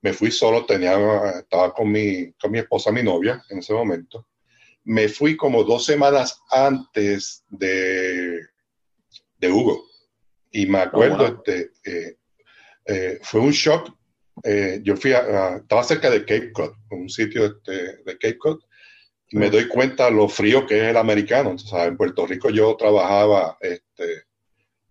Me 0.02 0.14
fui 0.14 0.32
solo, 0.32 0.66
tenía, 0.66 0.98
estaba 1.40 1.74
con 1.74 1.92
mi, 1.92 2.32
con 2.34 2.52
mi 2.52 2.60
esposa, 2.60 2.92
mi 2.92 3.04
novia 3.04 3.44
en 3.50 3.60
ese 3.60 3.74
momento. 3.74 4.28
Me 4.86 5.10
fui 5.10 5.36
como 5.36 5.64
dos 5.64 5.86
semanas 5.86 6.42
antes 6.50 7.44
de, 7.50 8.40
de 9.38 9.52
Hugo. 9.52 9.86
Y 10.52 10.66
me 10.66 10.80
acuerdo, 10.80 11.24
oh, 11.24 11.28
este, 11.28 11.72
eh, 11.84 12.18
eh, 12.86 13.20
fue 13.22 13.42
un 13.42 13.52
shock. 13.52 13.94
Eh, 14.44 14.80
yo 14.84 14.96
fui 14.96 15.12
a, 15.12 15.58
estaba 15.58 15.84
cerca 15.84 16.10
de 16.10 16.22
Cape 16.22 16.52
Cod, 16.54 16.74
un 16.92 17.10
sitio 17.10 17.46
este, 17.46 17.98
de 18.04 18.18
Cape 18.18 18.38
Cod, 18.38 18.60
y 19.32 19.38
me 19.38 19.50
doy 19.50 19.68
cuenta 19.68 20.10
lo 20.10 20.28
frío 20.28 20.66
que 20.66 20.78
es 20.78 20.84
el 20.86 20.98
americano. 20.98 21.56
en 21.74 21.98
Puerto 21.98 22.26
Rico 22.26 22.50
yo 22.50 22.76
trabajaba 22.76 23.58
este, 23.60 24.24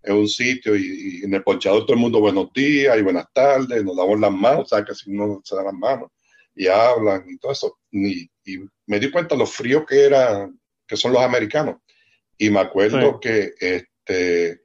en 0.03 0.17
un 0.17 0.29
sitio 0.29 0.77
y, 0.77 1.23
en 1.25 1.35
el 1.35 1.43
ponchador 1.43 1.83
todo 1.83 1.95
el 1.95 2.01
mundo 2.01 2.21
buenos 2.21 2.53
días 2.53 2.97
y 2.99 3.03
buenas 3.03 3.27
tardes, 3.33 3.85
nos 3.85 3.97
damos 3.97 4.19
las 4.21 4.33
manos, 4.33 4.65
o 4.65 4.67
sea, 4.67 4.85
que 4.85 4.95
si 4.95 5.11
no 5.11 5.41
se 5.45 5.57
dan 5.57 5.67
las 5.67 5.75
manos 5.75 6.11
y 6.55 6.67
hablan 6.67 7.25
y 7.29 7.39
todo 7.39 7.53
eso. 7.53 7.79
Y, 7.91 8.29
me 8.87 8.99
di 8.99 9.11
cuenta 9.11 9.37
lo 9.37 9.47
frío 9.47 9.85
que 9.85 10.05
era, 10.07 10.51
que 10.87 10.97
son 10.97 11.13
los 11.13 11.21
americanos. 11.21 11.77
Y 12.39 12.49
me 12.49 12.61
acuerdo 12.61 13.21
que, 13.21 13.53
este, 13.61 14.63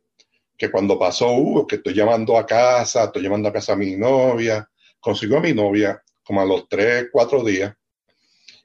que 0.57 0.71
cuando 0.71 0.97
pasó 0.97 1.33
Hugo, 1.33 1.67
que 1.67 1.75
estoy 1.75 1.93
llamando 1.93 2.37
a 2.37 2.45
casa, 2.45 3.05
estoy 3.05 3.23
llamando 3.23 3.49
a 3.49 3.53
casa 3.53 3.73
a 3.73 3.75
mi 3.75 3.97
novia, 3.97 4.69
consiguió 5.01 5.39
a 5.39 5.41
mi 5.41 5.53
novia 5.53 6.01
como 6.23 6.39
a 6.39 6.45
los 6.45 6.69
tres, 6.69 7.09
cuatro 7.11 7.43
días. 7.43 7.75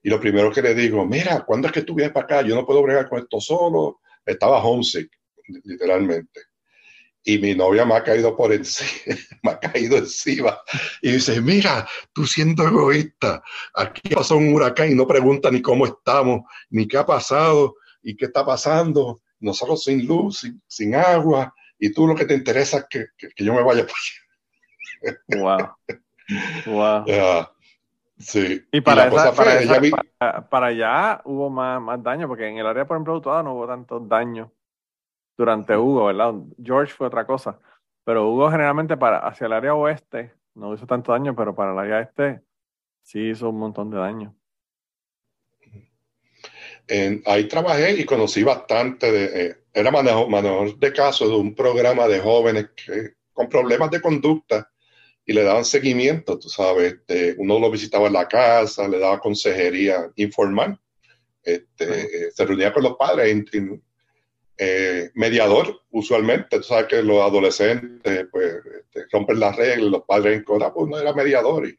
Y 0.05 0.09
lo 0.09 0.21
primero 0.21 0.53
que 0.53 0.63
le 0.63 0.75
digo, 0.75 1.05
mira, 1.05 1.45
¿cuándo 1.45 1.67
es 1.67 1.73
que 1.73 1.83
tú 1.83 1.97
vienes 1.97 2.13
para 2.13 2.25
acá? 2.25 2.43
Yo 2.43 2.55
no 2.55 2.65
puedo 2.65 2.83
bregar 2.85 3.09
con 3.09 3.19
esto 3.19 3.41
solo. 3.41 4.01
Estaba 4.25 4.63
homesick, 4.63 5.11
literalmente 5.65 6.48
y 7.25 7.39
mi 7.39 7.55
novia 7.55 7.85
me 7.85 7.95
ha 7.95 8.03
caído 8.03 8.37
por 8.37 8.53
encima, 8.53 9.17
me 9.43 9.51
ha 9.51 9.59
caído 9.59 9.97
encima 9.97 10.59
y 11.03 11.13
dice, 11.13 11.41
mira, 11.41 11.87
tú 12.13 12.27
siendo 12.27 12.67
egoísta, 12.67 13.43
aquí 13.75 14.15
pasó 14.15 14.37
un 14.37 14.53
huracán 14.55 14.93
y 14.93 14.95
no 14.95 15.07
pregunta 15.07 15.51
ni 15.51 15.61
cómo 15.61 15.87
estamos, 15.87 16.43
ni 16.71 16.87
qué 16.87 16.99
ha 16.99 17.07
pasado 17.07 17.77
y 18.03 18.17
qué 18.17 18.27
está 18.27 18.45
pasando, 18.45 19.21
nosotros 19.41 19.85
sin 19.85 20.07
luz, 20.07 20.47
sin, 20.67 20.95
agua, 20.95 21.53
y 21.79 21.93
tú 21.93 22.07
lo 22.07 22.15
que 22.15 22.25
te 22.25 22.35
interesa 22.35 22.79
es 22.79 22.87
que, 22.89 23.07
que, 23.17 23.45
yo 23.45 23.53
me 23.53 23.63
vaya 23.63 23.87
Wow. 25.29 25.77
Wow. 26.67 27.05
sí. 28.19 28.65
Y 28.73 28.81
para, 28.81 29.11
para, 30.49 30.67
allá 30.67 31.21
hubo 31.25 31.51
más, 31.51 31.81
más 31.81 32.03
daño, 32.03 32.27
porque 32.27 32.49
en 32.49 32.59
el 32.59 32.67
área, 32.67 32.87
por 32.87 32.97
ejemplo, 32.97 33.21
de 33.21 33.43
no 33.43 33.55
hubo 33.55 33.67
tantos 33.67 34.09
daños 34.09 34.49
durante 35.39 35.77
Hugo, 35.77 36.07
¿verdad? 36.07 36.35
George 36.63 36.93
fue 36.93 37.07
otra 37.07 37.25
cosa, 37.25 37.59
pero 38.05 38.29
Hugo 38.29 38.51
generalmente 38.51 38.97
para 38.97 39.21
hacia 39.21 39.47
el 39.47 39.53
área 39.53 39.75
oeste 39.75 40.35
no 40.55 40.75
hizo 40.75 40.87
tanto 40.87 41.13
daño, 41.13 41.35
pero 41.37 41.55
para 41.55 41.73
el 41.73 41.79
área 41.79 42.01
este 42.01 42.43
sí 43.03 43.31
hizo 43.31 43.49
un 43.49 43.61
montón 43.61 43.91
de 43.91 43.99
daño. 43.99 44.35
ahí 47.27 47.47
trabajé 47.47 47.93
y 47.93 48.05
conocí 48.05 48.43
bastante 48.43 49.13
de, 49.13 49.47
eh, 49.47 49.57
era 49.73 49.91
manejador 49.91 50.77
de 50.79 50.93
casos 50.93 51.29
de 51.29 51.37
un 51.37 51.55
programa 51.55 52.09
de 52.09 52.19
jóvenes 52.19 52.71
que, 52.75 53.15
con 53.33 53.49
problemas 53.49 53.91
de 53.91 54.01
conducta 54.01 54.69
y 55.25 55.33
le 55.33 55.45
daban 55.45 55.65
seguimiento, 55.65 56.39
tú 56.39 56.49
sabes, 56.49 56.95
este, 56.95 57.35
uno 57.39 57.59
lo 57.59 57.71
visitaba 57.71 58.09
en 58.09 58.15
la 58.15 58.27
casa, 58.27 58.89
le 58.89 58.99
daba 58.99 59.21
consejería 59.21 60.11
informal, 60.17 60.81
este, 61.43 61.85
eh, 62.27 62.31
se 62.33 62.45
reunía 62.47 62.73
con 62.73 62.83
los 62.83 62.97
padres, 62.97 63.31
eh, 64.61 65.11
mediador, 65.15 65.83
usualmente. 65.91 66.57
Tú 66.57 66.65
sabes 66.65 66.87
que 66.87 67.01
los 67.01 67.21
adolescentes 67.21 68.27
pues, 68.33 68.55
este, 68.81 69.07
rompen 69.13 69.39
las 69.39 69.55
reglas, 69.55 69.89
los 69.89 70.03
padres 70.03 70.37
en 70.37 70.43
contra, 70.43 70.73
pues 70.75 70.89
no 70.89 70.99
era 70.99 71.13
mediador 71.13 71.69
y, 71.69 71.79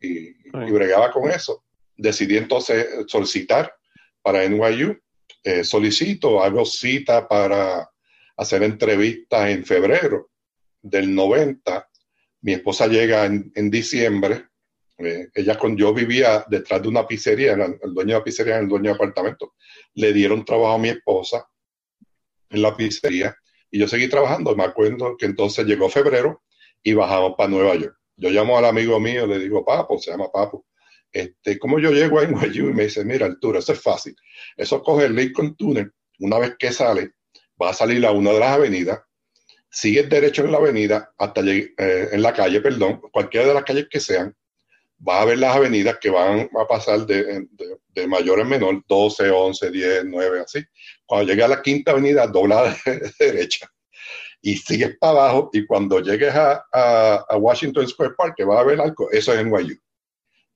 y, 0.00 0.32
bregaba 0.70 1.10
con 1.10 1.28
eso. 1.28 1.64
Decidí 1.96 2.36
entonces 2.36 2.86
solicitar 3.08 3.74
para 4.22 4.48
NYU. 4.48 4.96
Eh, 5.42 5.64
solicito, 5.64 6.42
hago 6.44 6.64
cita 6.64 7.26
para 7.26 7.90
hacer 8.36 8.62
entrevistas 8.62 9.50
en 9.50 9.64
febrero 9.64 10.30
del 10.80 11.12
90. 11.12 11.88
Mi 12.42 12.52
esposa 12.52 12.86
llega 12.86 13.24
en, 13.24 13.70
diciembre. 13.70 14.46
Eh, 14.98 15.28
ella 15.34 15.58
con 15.58 15.76
yo 15.76 15.92
vivía 15.92 16.44
detrás 16.48 16.82
de 16.82 16.88
una 16.88 17.04
pizzería, 17.04 17.54
el 17.54 17.94
dueño 17.94 18.14
de 18.14 18.18
la 18.20 18.24
pizzería, 18.24 18.58
el 18.58 18.68
dueño 18.68 18.90
de 18.90 18.94
apartamento. 18.94 19.54
Le 19.94 20.12
dieron 20.12 20.44
trabajo 20.44 20.74
a 20.74 20.78
mi 20.78 20.90
esposa 20.90 21.48
en 22.52 22.62
la 22.62 22.76
pizzería 22.76 23.36
y 23.70 23.78
yo 23.78 23.88
seguí 23.88 24.08
trabajando. 24.08 24.54
Me 24.54 24.64
acuerdo 24.64 25.16
que 25.16 25.26
entonces 25.26 25.66
llegó 25.66 25.88
febrero 25.88 26.42
y 26.82 26.94
bajamos 26.94 27.34
para 27.36 27.48
Nueva 27.48 27.74
York. 27.74 27.96
Yo 28.16 28.30
llamo 28.30 28.58
al 28.58 28.66
amigo 28.66 29.00
mío, 29.00 29.26
le 29.26 29.38
digo, 29.38 29.64
Papo, 29.64 29.98
se 29.98 30.10
llama 30.10 30.30
Papo. 30.30 30.66
Este, 31.10 31.58
¿Cómo 31.58 31.78
yo 31.78 31.90
llego 31.90 32.18
a 32.18 32.24
NYU? 32.24 32.70
Y 32.70 32.72
me 32.74 32.84
dice, 32.84 33.04
mira, 33.04 33.26
Arturo, 33.26 33.58
eso 33.58 33.72
es 33.72 33.80
fácil. 33.80 34.14
Eso 34.56 34.82
coge 34.82 35.06
el 35.06 35.16
Lincoln 35.16 35.56
Tunnel. 35.56 35.90
Una 36.20 36.38
vez 36.38 36.54
que 36.58 36.72
sale, 36.72 37.12
va 37.60 37.70
a 37.70 37.74
salir 37.74 38.04
a 38.06 38.12
una 38.12 38.32
de 38.32 38.40
las 38.40 38.50
avenidas, 38.50 39.00
sigue 39.70 40.02
derecho 40.02 40.44
en 40.44 40.52
la 40.52 40.58
avenida 40.58 41.12
hasta 41.16 41.40
eh, 41.40 41.72
en 41.76 42.22
la 42.22 42.32
calle, 42.32 42.60
perdón, 42.60 43.00
cualquiera 43.10 43.48
de 43.48 43.54
las 43.54 43.64
calles 43.64 43.88
que 43.90 44.00
sean, 44.00 44.34
va 45.06 45.22
a 45.22 45.24
ver 45.24 45.38
las 45.38 45.56
avenidas 45.56 45.98
que 45.98 46.10
van 46.10 46.48
a 46.60 46.66
pasar 46.66 47.06
de, 47.06 47.46
de, 47.88 48.06
mayor 48.06 48.40
en 48.40 48.48
menor, 48.48 48.84
12, 48.86 49.30
11, 49.30 49.70
10, 49.70 50.04
9, 50.04 50.40
así. 50.40 50.62
Cuando 51.12 51.30
llegue 51.30 51.44
a 51.44 51.48
la 51.48 51.60
quinta 51.60 51.90
avenida, 51.90 52.26
dobla 52.26 52.74
de 52.86 53.12
derecha 53.18 53.70
y 54.40 54.56
sigues 54.56 54.96
para 54.98 55.12
abajo 55.12 55.50
y 55.52 55.66
cuando 55.66 56.00
llegues 56.00 56.34
a, 56.34 56.64
a, 56.72 57.36
Washington 57.36 57.86
Square 57.86 58.14
Park, 58.16 58.32
que 58.34 58.46
va 58.46 58.60
a 58.60 58.64
ver 58.64 58.80
algo, 58.80 59.10
eso 59.10 59.34
es 59.34 59.44
NYU. 59.44 59.76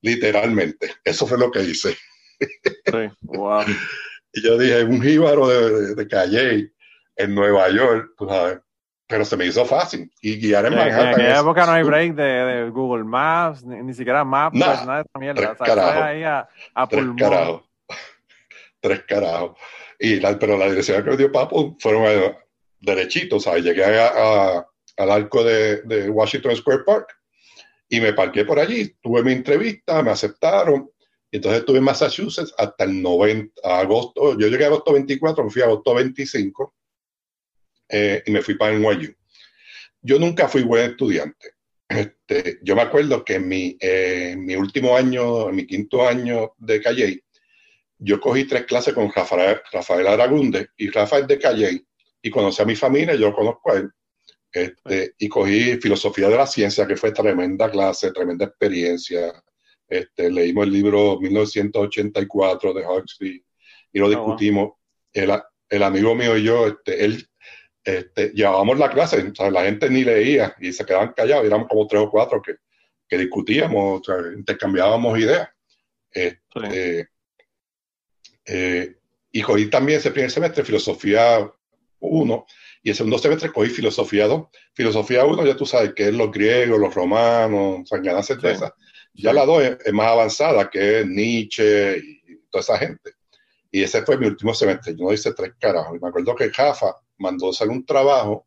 Literalmente. 0.00 0.94
Eso 1.04 1.26
fue 1.26 1.36
lo 1.36 1.50
que 1.50 1.60
hice. 1.60 1.94
Sí, 2.40 3.10
wow. 3.20 3.64
y 4.32 4.42
yo 4.42 4.56
dije, 4.56 4.82
un 4.84 5.02
jíbaro 5.02 5.46
de, 5.46 5.94
de, 5.94 6.08
calle 6.08 6.72
en 7.16 7.34
Nueva 7.34 7.68
York, 7.68 8.12
tú 8.16 8.26
sabes, 8.26 8.58
pero 9.06 9.26
se 9.26 9.36
me 9.36 9.44
hizo 9.44 9.62
fácil. 9.66 10.10
Y 10.22 10.40
guiar 10.40 10.64
en 10.64 10.74
Manhattan. 10.74 11.08
En 11.08 11.14
aquella 11.16 11.40
época 11.40 11.66
no 11.66 11.72
hay 11.72 11.82
break 11.82 12.14
de, 12.14 12.70
Google 12.70 13.04
Maps, 13.04 13.62
ni, 13.62 13.92
siquiera 13.92 14.24
Maps, 14.24 14.56
nada, 14.56 14.72
pues, 14.72 14.86
nada 14.86 14.98
de 15.00 15.04
esa 15.06 15.18
mierda. 15.18 15.54
Tres 15.54 15.68
carajos. 15.68 16.02
ahí 16.02 16.22
a, 16.22 16.48
a 16.74 16.88
tres 16.88 17.04
carajos. 17.18 17.62
tres 18.80 19.02
carajos. 19.06 19.58
Y 19.98 20.20
la, 20.20 20.38
pero 20.38 20.56
la 20.56 20.68
dirección 20.68 21.02
que 21.04 21.10
me 21.10 21.16
dio 21.16 21.32
Papo 21.32 21.76
fueron 21.78 22.04
eh, 22.06 22.36
derechitos. 22.80 23.46
Llegué 23.46 23.84
a, 23.84 24.66
al 24.96 25.10
arco 25.10 25.44
de, 25.44 25.82
de, 25.82 26.10
Washington 26.10 26.56
Square 26.56 26.84
Park 26.84 27.08
y 27.88 28.00
me 28.00 28.12
parqué 28.12 28.44
por 28.44 28.58
allí. 28.58 28.94
Tuve 29.00 29.22
mi 29.22 29.32
entrevista, 29.32 30.02
me 30.02 30.10
aceptaron. 30.10 30.90
Entonces 31.30 31.60
estuve 31.60 31.78
en 31.78 31.84
Massachusetts 31.84 32.54
hasta 32.56 32.84
el 32.84 33.02
90, 33.02 33.60
agosto. 33.62 34.38
Yo 34.38 34.48
llegué 34.48 34.64
a 34.64 34.68
agosto 34.68 34.92
24, 34.92 35.44
me 35.44 35.50
fui 35.50 35.62
a 35.62 35.66
agosto 35.66 35.94
25 35.94 36.74
eh, 37.88 38.22
y 38.26 38.30
me 38.30 38.42
fui 38.42 38.56
para 38.56 38.76
NYU. 38.76 39.14
Yo 40.00 40.18
nunca 40.18 40.48
fui 40.48 40.62
buen 40.62 40.90
estudiante. 40.90 41.56
Este, 41.88 42.58
yo 42.62 42.74
me 42.74 42.82
acuerdo 42.82 43.24
que 43.24 43.34
en 43.34 43.48
mi, 43.48 43.76
eh, 43.80 44.34
mi 44.36 44.56
último 44.56 44.96
año, 44.96 45.48
en 45.48 45.56
mi 45.56 45.66
quinto 45.66 46.06
año 46.06 46.54
de 46.58 46.80
Calle, 46.80 47.24
yo 47.98 48.20
cogí 48.20 48.44
tres 48.44 48.64
clases 48.64 48.94
con 48.94 49.10
Rafael, 49.12 49.60
Rafael 49.72 50.06
Aragunde 50.06 50.68
y 50.76 50.90
Rafael 50.90 51.26
de 51.26 51.38
Calle 51.38 51.86
y 52.22 52.30
conocí 52.30 52.62
a 52.62 52.66
mi 52.66 52.76
familia, 52.76 53.14
yo 53.14 53.32
conozco 53.32 53.72
a 53.72 53.76
él. 53.76 53.90
Este, 54.52 55.14
y 55.18 55.28
cogí 55.28 55.76
filosofía 55.76 56.28
de 56.28 56.36
la 56.36 56.46
ciencia, 56.46 56.86
que 56.86 56.96
fue 56.96 57.12
tremenda 57.12 57.70
clase, 57.70 58.12
tremenda 58.12 58.46
experiencia. 58.46 59.32
Este, 59.88 60.30
leímos 60.30 60.66
el 60.66 60.72
libro 60.72 61.20
1984 61.20 62.72
de 62.72 62.86
Huxley 62.86 63.44
y 63.92 63.98
lo 63.98 64.06
ah, 64.06 64.10
discutimos. 64.10 64.72
el, 65.12 65.30
el, 65.68 65.82
amigo 65.82 66.14
mío 66.14 66.36
y 66.36 66.44
yo, 66.44 66.66
este, 66.68 67.04
él 67.04 67.28
este, 67.84 68.30
llevábamos 68.30 68.78
la 68.78 68.90
clase, 68.90 69.32
la 69.50 69.64
gente 69.64 69.88
ni 69.90 70.02
leía 70.02 70.56
y 70.58 70.72
se 70.72 70.84
quedaban 70.84 71.12
callados, 71.12 71.46
éramos 71.46 71.68
como 71.68 71.86
tres 71.86 72.02
o 72.02 72.10
cuatro 72.10 72.42
que, 72.42 72.56
que 73.08 73.18
discutíamos, 73.18 74.02
intercambiábamos 74.36 75.18
ideas. 75.18 75.48
Este, 76.10 77.08
eh, 78.46 78.96
y 79.32 79.42
cogí 79.42 79.68
también 79.68 79.98
ese 79.98 80.10
primer 80.10 80.30
semestre 80.30 80.64
filosofía 80.64 81.50
1 82.00 82.46
y 82.86 82.90
el 82.90 82.94
segundo 82.94 83.18
semestre 83.18 83.50
cogí 83.50 83.70
filosofía 83.70 84.28
2. 84.28 84.46
Filosofía 84.72 85.24
1 85.24 85.44
ya 85.44 85.56
tú 85.56 85.66
sabes 85.66 85.92
que 85.92 86.06
es 86.06 86.14
los 86.14 86.30
griegos, 86.30 86.78
los 86.78 86.94
romanos, 86.94 87.80
o 87.82 87.84
sea, 87.84 88.72
Ya 89.12 89.32
la 89.32 89.44
2 89.44 89.62
es, 89.84 89.92
más 89.92 90.06
avanzada, 90.06 90.70
que 90.70 91.00
es 91.00 91.06
Nietzsche 91.08 91.98
y 91.98 92.42
toda 92.48 92.60
esa 92.60 92.78
gente. 92.78 93.10
Y 93.72 93.82
ese 93.82 94.02
fue 94.02 94.16
mi 94.16 94.28
último 94.28 94.54
semestre. 94.54 94.94
Yo 94.96 95.04
no 95.04 95.12
hice 95.12 95.34
tres 95.34 95.54
carajos. 95.58 95.96
Y 95.96 96.00
me 96.00 96.10
acuerdo 96.10 96.36
que 96.36 96.48
Jafa 96.48 96.94
mandó 97.18 97.50
hacer 97.50 97.68
un 97.68 97.84
trabajo 97.84 98.46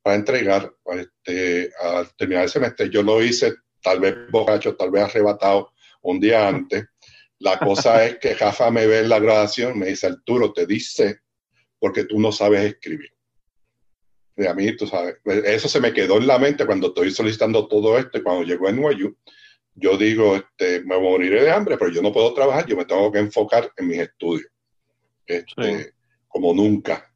para 0.00 0.14
entregar 0.14 0.72
este, 0.92 1.72
al 1.82 2.14
terminar 2.14 2.44
el 2.44 2.50
semestre. 2.50 2.88
Yo 2.90 3.02
lo 3.02 3.20
hice 3.20 3.54
tal 3.82 3.98
vez 3.98 4.14
borracho, 4.30 4.76
tal 4.76 4.92
vez 4.92 5.02
arrebatado 5.02 5.72
un 6.02 6.20
día 6.20 6.46
antes. 6.46 6.84
La 7.40 7.58
cosa 7.58 8.04
es 8.04 8.18
que 8.18 8.34
Jafa 8.34 8.70
me 8.70 8.86
ve 8.86 9.00
en 9.00 9.08
la 9.08 9.18
graduación, 9.18 9.78
me 9.78 9.86
dice, 9.86 10.06
Arturo, 10.06 10.52
te 10.52 10.66
dice 10.66 11.20
porque 11.78 12.04
tú 12.04 12.20
no 12.20 12.32
sabes 12.32 12.74
escribir. 12.74 13.10
Y 14.36 14.46
a 14.46 14.54
mí, 14.54 14.76
tú 14.76 14.86
sabes, 14.86 15.16
eso 15.24 15.68
se 15.68 15.80
me 15.80 15.92
quedó 15.92 16.18
en 16.18 16.26
la 16.26 16.38
mente 16.38 16.66
cuando 16.66 16.88
estoy 16.88 17.10
solicitando 17.10 17.66
todo 17.66 17.98
esto 17.98 18.18
y 18.18 18.22
cuando 18.22 18.44
llegó 18.44 18.68
en 18.68 18.76
Nuevo 18.76 19.14
yo 19.74 19.96
digo, 19.96 20.36
este, 20.36 20.82
me 20.82 20.98
moriré 20.98 21.42
de 21.42 21.50
hambre, 21.50 21.78
pero 21.78 21.90
yo 21.90 22.02
no 22.02 22.12
puedo 22.12 22.34
trabajar, 22.34 22.66
yo 22.66 22.76
me 22.76 22.84
tengo 22.84 23.10
que 23.10 23.20
enfocar 23.20 23.72
en 23.76 23.88
mis 23.88 23.98
estudios, 23.98 24.50
este, 25.26 25.94
como 26.28 26.52
nunca. 26.52 27.10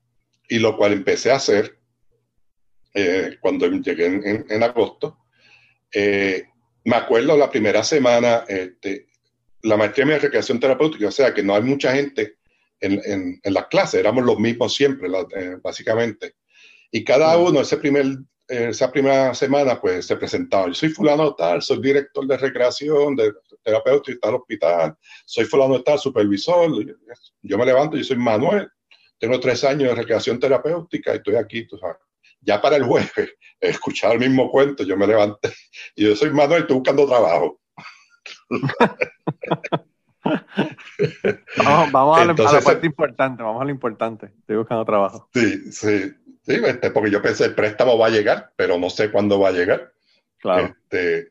Y 0.49 0.59
lo 0.59 0.77
cual 0.77 0.93
empecé 0.93 1.31
a 1.31 1.37
hacer 1.37 1.79
eh, 2.95 3.37
cuando 3.41 3.67
llegué 3.67 4.07
en, 4.07 4.63
agosto. 4.63 5.19
Eh, 5.93 6.45
me 6.85 6.97
acuerdo 6.97 7.37
la 7.37 7.51
primera 7.51 7.83
semana, 7.83 8.45
este, 8.49 9.09
la 9.65 9.77
maestría 9.77 10.07
de 10.07 10.19
recreación 10.19 10.61
terapéutica, 10.61 11.09
o 11.09 11.11
sea 11.11 11.35
que 11.35 11.43
no 11.43 11.55
hay 11.55 11.63
mucha 11.63 11.95
gente 11.95 12.37
en, 12.81 13.01
en, 13.43 13.55
las 13.55 13.67
clases, 13.67 14.01
éramos 14.01 14.25
los 14.25 14.39
mismos 14.39 14.75
siempre, 14.75 15.09
eh, 15.37 15.57
básicamente. 15.63 16.35
Y 16.91 17.03
cada 17.03 17.37
uno, 17.39 17.61
ese 17.61 17.79
primer 17.79 18.07
esa 18.47 18.91
primera 18.91 19.35
semana, 19.35 19.81
pues 19.81 20.07
se 20.07 20.17
presentaba. 20.17 20.67
Yo 20.67 20.75
soy 20.75 20.91
fulano 20.91 21.35
tal, 21.35 21.63
soy 21.63 21.81
director 21.81 22.27
de 22.27 22.37
recreación, 22.37 23.17
de 23.17 23.33
terapeuta 23.63 24.11
y 24.11 24.19
tal 24.19 24.35
hospital, 24.35 24.97
soy 25.25 25.45
fulano 25.45 25.83
tal, 25.83 25.99
supervisor. 25.99 26.71
Yo 27.43 27.59
me 27.59 27.65
levanto, 27.65 27.97
yo 27.97 28.05
soy 28.05 28.17
Manuel, 28.17 28.69
tengo 29.19 29.41
tres 29.41 29.65
años 29.65 29.89
de 29.91 29.95
recreación 29.95 30.39
terapéutica 30.39 31.13
y 31.13 31.17
estoy 31.17 31.37
aquí, 31.37 31.67
tú 31.67 31.79
sabes. 31.79 31.97
Ya 32.41 32.61
para 32.61 32.77
el 32.77 32.85
jueves, 32.85 33.11
escuchar 33.61 34.13
el 34.13 34.19
mismo 34.19 34.51
cuento, 34.51 34.85
yo 34.85 34.97
me 34.97 35.07
levanté 35.07 35.51
y 35.97 36.05
yo 36.05 36.15
soy 36.15 36.31
Manuel, 36.31 36.63
estoy 36.63 36.77
buscando 36.77 37.07
trabajo. 37.07 37.61
vamos, 41.93 42.19
a, 42.19 42.25
la 42.25 42.35
parte 42.61 42.87
importante, 42.87 43.43
vamos 43.43 43.63
a 43.63 43.65
lo 43.65 43.71
importante. 43.71 44.27
Estoy 44.41 44.57
buscando 44.57 44.85
trabajo. 44.85 45.29
Sí, 45.33 45.73
sí. 45.73 46.13
Sí, 46.47 46.61
este, 46.63 46.91
porque 46.91 47.11
yo 47.11 47.23
pensé, 47.23 47.47
el 47.47 47.55
préstamo 47.55 47.97
va 47.97 48.09
a 48.09 48.11
llegar, 48.11 48.53
pero 48.55 48.79
no 48.79 48.91
sé 48.91 49.11
cuándo 49.11 49.41
va 49.41 49.49
a 49.49 49.53
llegar. 49.53 49.95
Claro. 50.39 50.67
Este, 50.67 51.31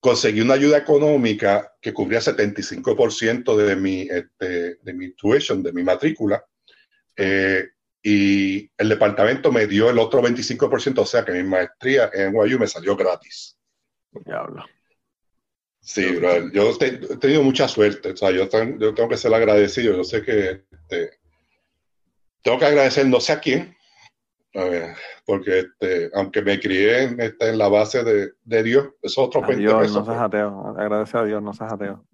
conseguí 0.00 0.40
una 0.40 0.54
ayuda 0.54 0.78
económica 0.78 1.74
que 1.80 1.92
cubría 1.92 2.20
75% 2.20 3.54
de 3.54 3.76
mi, 3.76 4.02
este, 4.02 4.76
de 4.76 4.92
mi 4.94 5.10
tuition, 5.10 5.62
de 5.62 5.72
mi 5.72 5.82
matrícula. 5.82 6.42
Eh, 7.16 7.68
y 8.02 8.70
el 8.78 8.88
departamento 8.88 9.52
me 9.52 9.66
dio 9.66 9.90
el 9.90 9.98
otro 9.98 10.22
25%, 10.22 11.00
o 11.00 11.04
sea 11.04 11.24
que 11.24 11.32
mi 11.32 11.42
maestría 11.42 12.08
en 12.14 12.32
NYU 12.32 12.58
me 12.58 12.66
salió 12.66 12.96
gratis. 12.96 13.58
Diablo. 14.24 14.64
Sí, 15.86 16.04
yo 16.52 16.72
he 16.80 17.16
tenido 17.18 17.44
mucha 17.44 17.68
suerte, 17.68 18.10
o 18.10 18.16
sea, 18.16 18.32
yo, 18.32 18.48
yo, 18.76 18.92
tengo 18.92 19.08
que 19.08 19.16
ser 19.16 19.32
agradecido, 19.32 19.96
yo 19.96 20.02
sé 20.02 20.20
que 20.20 20.64
este, 20.68 21.12
tengo 22.42 22.58
que 22.58 22.64
agradecer 22.64 23.06
no 23.06 23.20
sé 23.20 23.34
a 23.34 23.38
quién, 23.38 23.76
porque 25.24 25.60
este, 25.60 26.10
aunque 26.14 26.42
me 26.42 26.58
crié 26.58 27.04
en, 27.04 27.20
este, 27.20 27.50
en 27.50 27.58
la 27.58 27.68
base 27.68 28.02
de, 28.02 28.32
de, 28.42 28.62
Dios, 28.64 28.88
es 29.00 29.16
otro 29.16 29.44
a 29.44 29.46
Dios, 29.46 29.92
no 29.92 30.04
seas 30.04 30.18
ateo. 30.18 30.74
Agradece 30.76 31.18
a 31.18 31.22
Dios, 31.22 31.40
no 31.40 31.52
seas 31.54 31.72
ateo. 31.72 32.04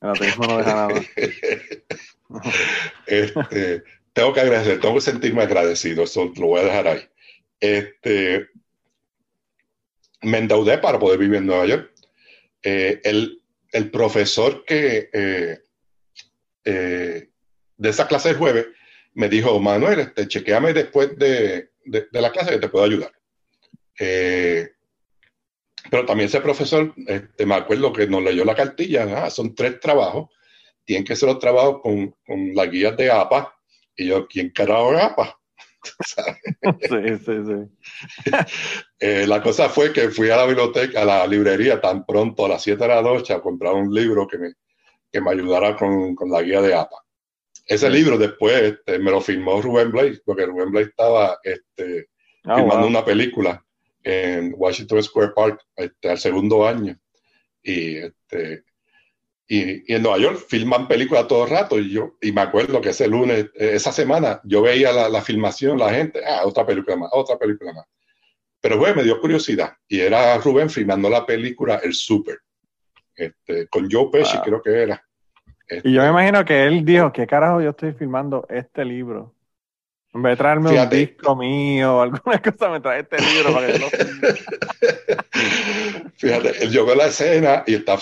El 0.00 0.10
ateísmo 0.10 0.46
no 0.48 0.58
deja 0.58 0.74
nada. 0.74 1.00
este, 3.06 3.84
tengo 4.12 4.32
que 4.32 4.40
agradecer, 4.40 4.80
tengo 4.80 4.96
que 4.96 5.00
sentirme 5.02 5.42
agradecido, 5.42 6.02
eso 6.02 6.32
lo 6.34 6.48
voy 6.48 6.62
a 6.62 6.64
dejar 6.64 6.88
ahí. 6.88 7.08
Este, 7.60 8.48
me 10.22 10.38
endeudé 10.38 10.78
para 10.78 10.98
poder 10.98 11.20
vivir 11.20 11.36
en 11.36 11.46
Nueva 11.46 11.66
York. 11.66 11.93
Eh, 12.66 13.00
el, 13.04 13.42
el, 13.72 13.90
profesor 13.90 14.64
que 14.64 15.10
eh, 15.12 15.58
eh, 16.64 17.28
de 17.76 17.88
esa 17.90 18.08
clase 18.08 18.30
de 18.30 18.36
jueves 18.36 18.68
me 19.12 19.28
dijo, 19.28 19.60
Manuel, 19.60 20.00
este, 20.00 20.26
chequeame 20.26 20.72
después 20.72 21.18
de, 21.18 21.72
de, 21.84 22.08
la 22.10 22.32
clase 22.32 22.52
que 22.52 22.58
te 22.58 22.68
puedo 22.70 22.86
ayudar. 22.86 23.12
Pero 25.90 26.06
también 26.06 26.28
ese 26.28 26.40
profesor, 26.40 26.94
este, 27.06 27.44
me 27.44 27.54
acuerdo 27.54 27.92
que 27.92 28.06
nos 28.06 28.22
leyó 28.22 28.46
la 28.46 28.54
cartilla, 28.54 29.24
ah, 29.24 29.30
son 29.30 29.54
tres 29.54 29.78
trabajos, 29.78 30.30
tienen 30.86 31.04
que 31.04 31.16
ser 31.16 31.28
los 31.28 31.38
trabajos 31.38 31.82
con, 31.82 32.16
con 32.26 32.54
las 32.54 32.70
guías 32.70 32.96
de 32.96 33.10
APA. 33.10 33.54
Y 33.94 34.06
yo, 34.06 34.26
¿quién 34.26 34.48
carajo 34.50 34.94
es 34.94 35.02
APA? 35.02 35.38
sí, 36.80 37.18
sí, 37.24 37.42
sí. 37.46 38.30
Eh, 38.98 39.26
la 39.26 39.42
cosa 39.42 39.68
fue 39.68 39.92
que 39.92 40.08
fui 40.08 40.30
a 40.30 40.36
la 40.36 40.46
biblioteca, 40.46 41.02
a 41.02 41.04
la 41.04 41.26
librería 41.26 41.78
tan 41.78 42.06
pronto 42.06 42.46
a 42.46 42.48
las 42.48 42.62
7 42.62 42.82
de 42.82 42.88
la 42.88 43.02
noche 43.02 43.34
a 43.34 43.40
comprar 43.40 43.74
un 43.74 43.92
libro 43.92 44.26
que 44.26 44.38
me, 44.38 44.54
que 45.12 45.20
me 45.20 45.30
ayudara 45.30 45.76
con, 45.76 46.14
con 46.14 46.30
la 46.30 46.40
guía 46.40 46.62
de 46.62 46.74
APA. 46.74 46.96
Ese 47.66 47.90
libro 47.90 48.16
después 48.16 48.62
este, 48.62 48.98
me 48.98 49.10
lo 49.10 49.20
firmó 49.20 49.60
Rubén 49.60 49.90
Blake, 49.90 50.20
porque 50.24 50.46
Rubén 50.46 50.70
Blake 50.70 50.88
estaba 50.90 51.38
este, 51.42 52.08
ah, 52.44 52.56
filmando 52.56 52.86
una 52.86 53.04
película 53.04 53.62
en 54.02 54.54
Washington 54.56 55.02
Square 55.02 55.32
Park 55.34 55.60
este, 55.76 56.10
al 56.10 56.18
segundo 56.18 56.66
año. 56.66 56.98
Y, 57.62 57.96
este, 57.96 58.64
y, 59.46 59.92
en 59.92 60.02
Nueva 60.02 60.18
York 60.18 60.44
filman 60.48 60.88
películas 60.88 61.28
todo 61.28 61.44
el 61.44 61.50
rato. 61.50 61.78
Y 61.78 61.90
yo 61.90 62.16
y 62.20 62.32
me 62.32 62.40
acuerdo 62.40 62.80
que 62.80 62.90
ese 62.90 63.08
lunes, 63.08 63.46
eh, 63.54 63.72
esa 63.74 63.92
semana, 63.92 64.40
yo 64.44 64.62
veía 64.62 64.92
la, 64.92 65.08
la, 65.08 65.22
filmación, 65.22 65.78
la 65.78 65.92
gente, 65.92 66.20
ah, 66.24 66.42
otra 66.44 66.64
película 66.64 66.96
más, 66.96 67.10
otra 67.12 67.38
película 67.38 67.72
más. 67.72 67.84
Pero 68.60 68.78
bueno, 68.78 68.96
me 68.96 69.02
dio 69.02 69.20
curiosidad. 69.20 69.74
Y 69.86 70.00
era 70.00 70.38
Rubén 70.38 70.70
filmando 70.70 71.10
la 71.10 71.26
película 71.26 71.80
El 71.82 71.92
Super, 71.92 72.38
este, 73.14 73.68
con 73.68 73.90
Joe 73.90 74.08
Pesci, 74.10 74.38
creo 74.38 74.62
que 74.62 74.70
era. 74.70 75.04
Y 75.82 75.92
yo 75.92 76.02
me 76.02 76.08
imagino 76.08 76.44
que 76.44 76.64
él 76.64 76.84
dijo, 76.84 77.12
¿qué 77.12 77.26
carajo 77.26 77.60
yo 77.60 77.70
estoy 77.70 77.92
filmando 77.92 78.46
este 78.48 78.84
libro? 78.84 79.33
En 80.14 80.22
vez 80.22 80.32
de 80.32 80.36
traerme 80.36 80.80
un 80.80 80.90
disco 80.90 81.34
mío 81.34 81.96
o 81.96 82.02
alguna 82.02 82.40
cosa, 82.40 82.70
me 82.70 82.80
trae 82.80 83.00
este 83.00 83.16
libro 83.20 83.52
para 83.52 83.66
que 83.66 83.78
lo 83.78 83.88
Fíjate, 86.16 86.64
él 86.64 86.70
yo 86.70 86.86
veo 86.86 86.94
la 86.94 87.06
escena 87.06 87.64
y 87.66 87.74
está, 87.74 87.98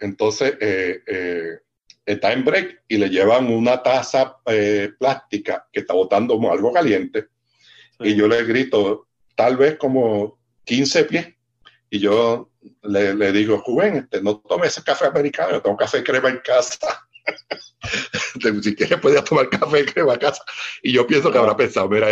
entonces, 0.00 0.54
eh, 0.58 1.02
eh, 1.06 1.58
está 2.06 2.32
en 2.32 2.44
break 2.44 2.84
y 2.88 2.96
le 2.96 3.10
llevan 3.10 3.52
una 3.52 3.82
taza 3.82 4.38
eh, 4.46 4.90
plástica 4.98 5.66
que 5.70 5.80
está 5.80 5.92
botando 5.92 6.40
algo 6.50 6.72
caliente 6.72 7.26
y 8.00 8.14
yo 8.14 8.26
le 8.26 8.42
grito, 8.44 9.08
tal 9.34 9.58
vez 9.58 9.76
como 9.76 10.38
15 10.64 11.04
pies, 11.04 11.28
y 11.90 11.98
yo 11.98 12.50
le, 12.82 13.14
le 13.14 13.32
digo, 13.32 13.58
Juven, 13.58 13.96
este, 13.96 14.22
no 14.22 14.38
tome 14.38 14.68
ese 14.68 14.82
café 14.82 15.04
americano, 15.06 15.52
yo 15.52 15.60
tomo 15.60 15.76
café 15.76 16.02
crema 16.02 16.30
en 16.30 16.38
casa. 16.38 17.06
si 18.62 18.74
quieres 18.74 19.00
puedes 19.00 19.24
tomar 19.24 19.48
café 19.48 19.84
crema 19.84 20.14
en 20.14 20.20
casa. 20.20 20.42
Y 20.82 20.92
yo 20.92 21.06
pienso 21.06 21.30
que 21.30 21.38
habrá 21.38 21.56
pensado, 21.56 21.88
mira, 21.88 22.08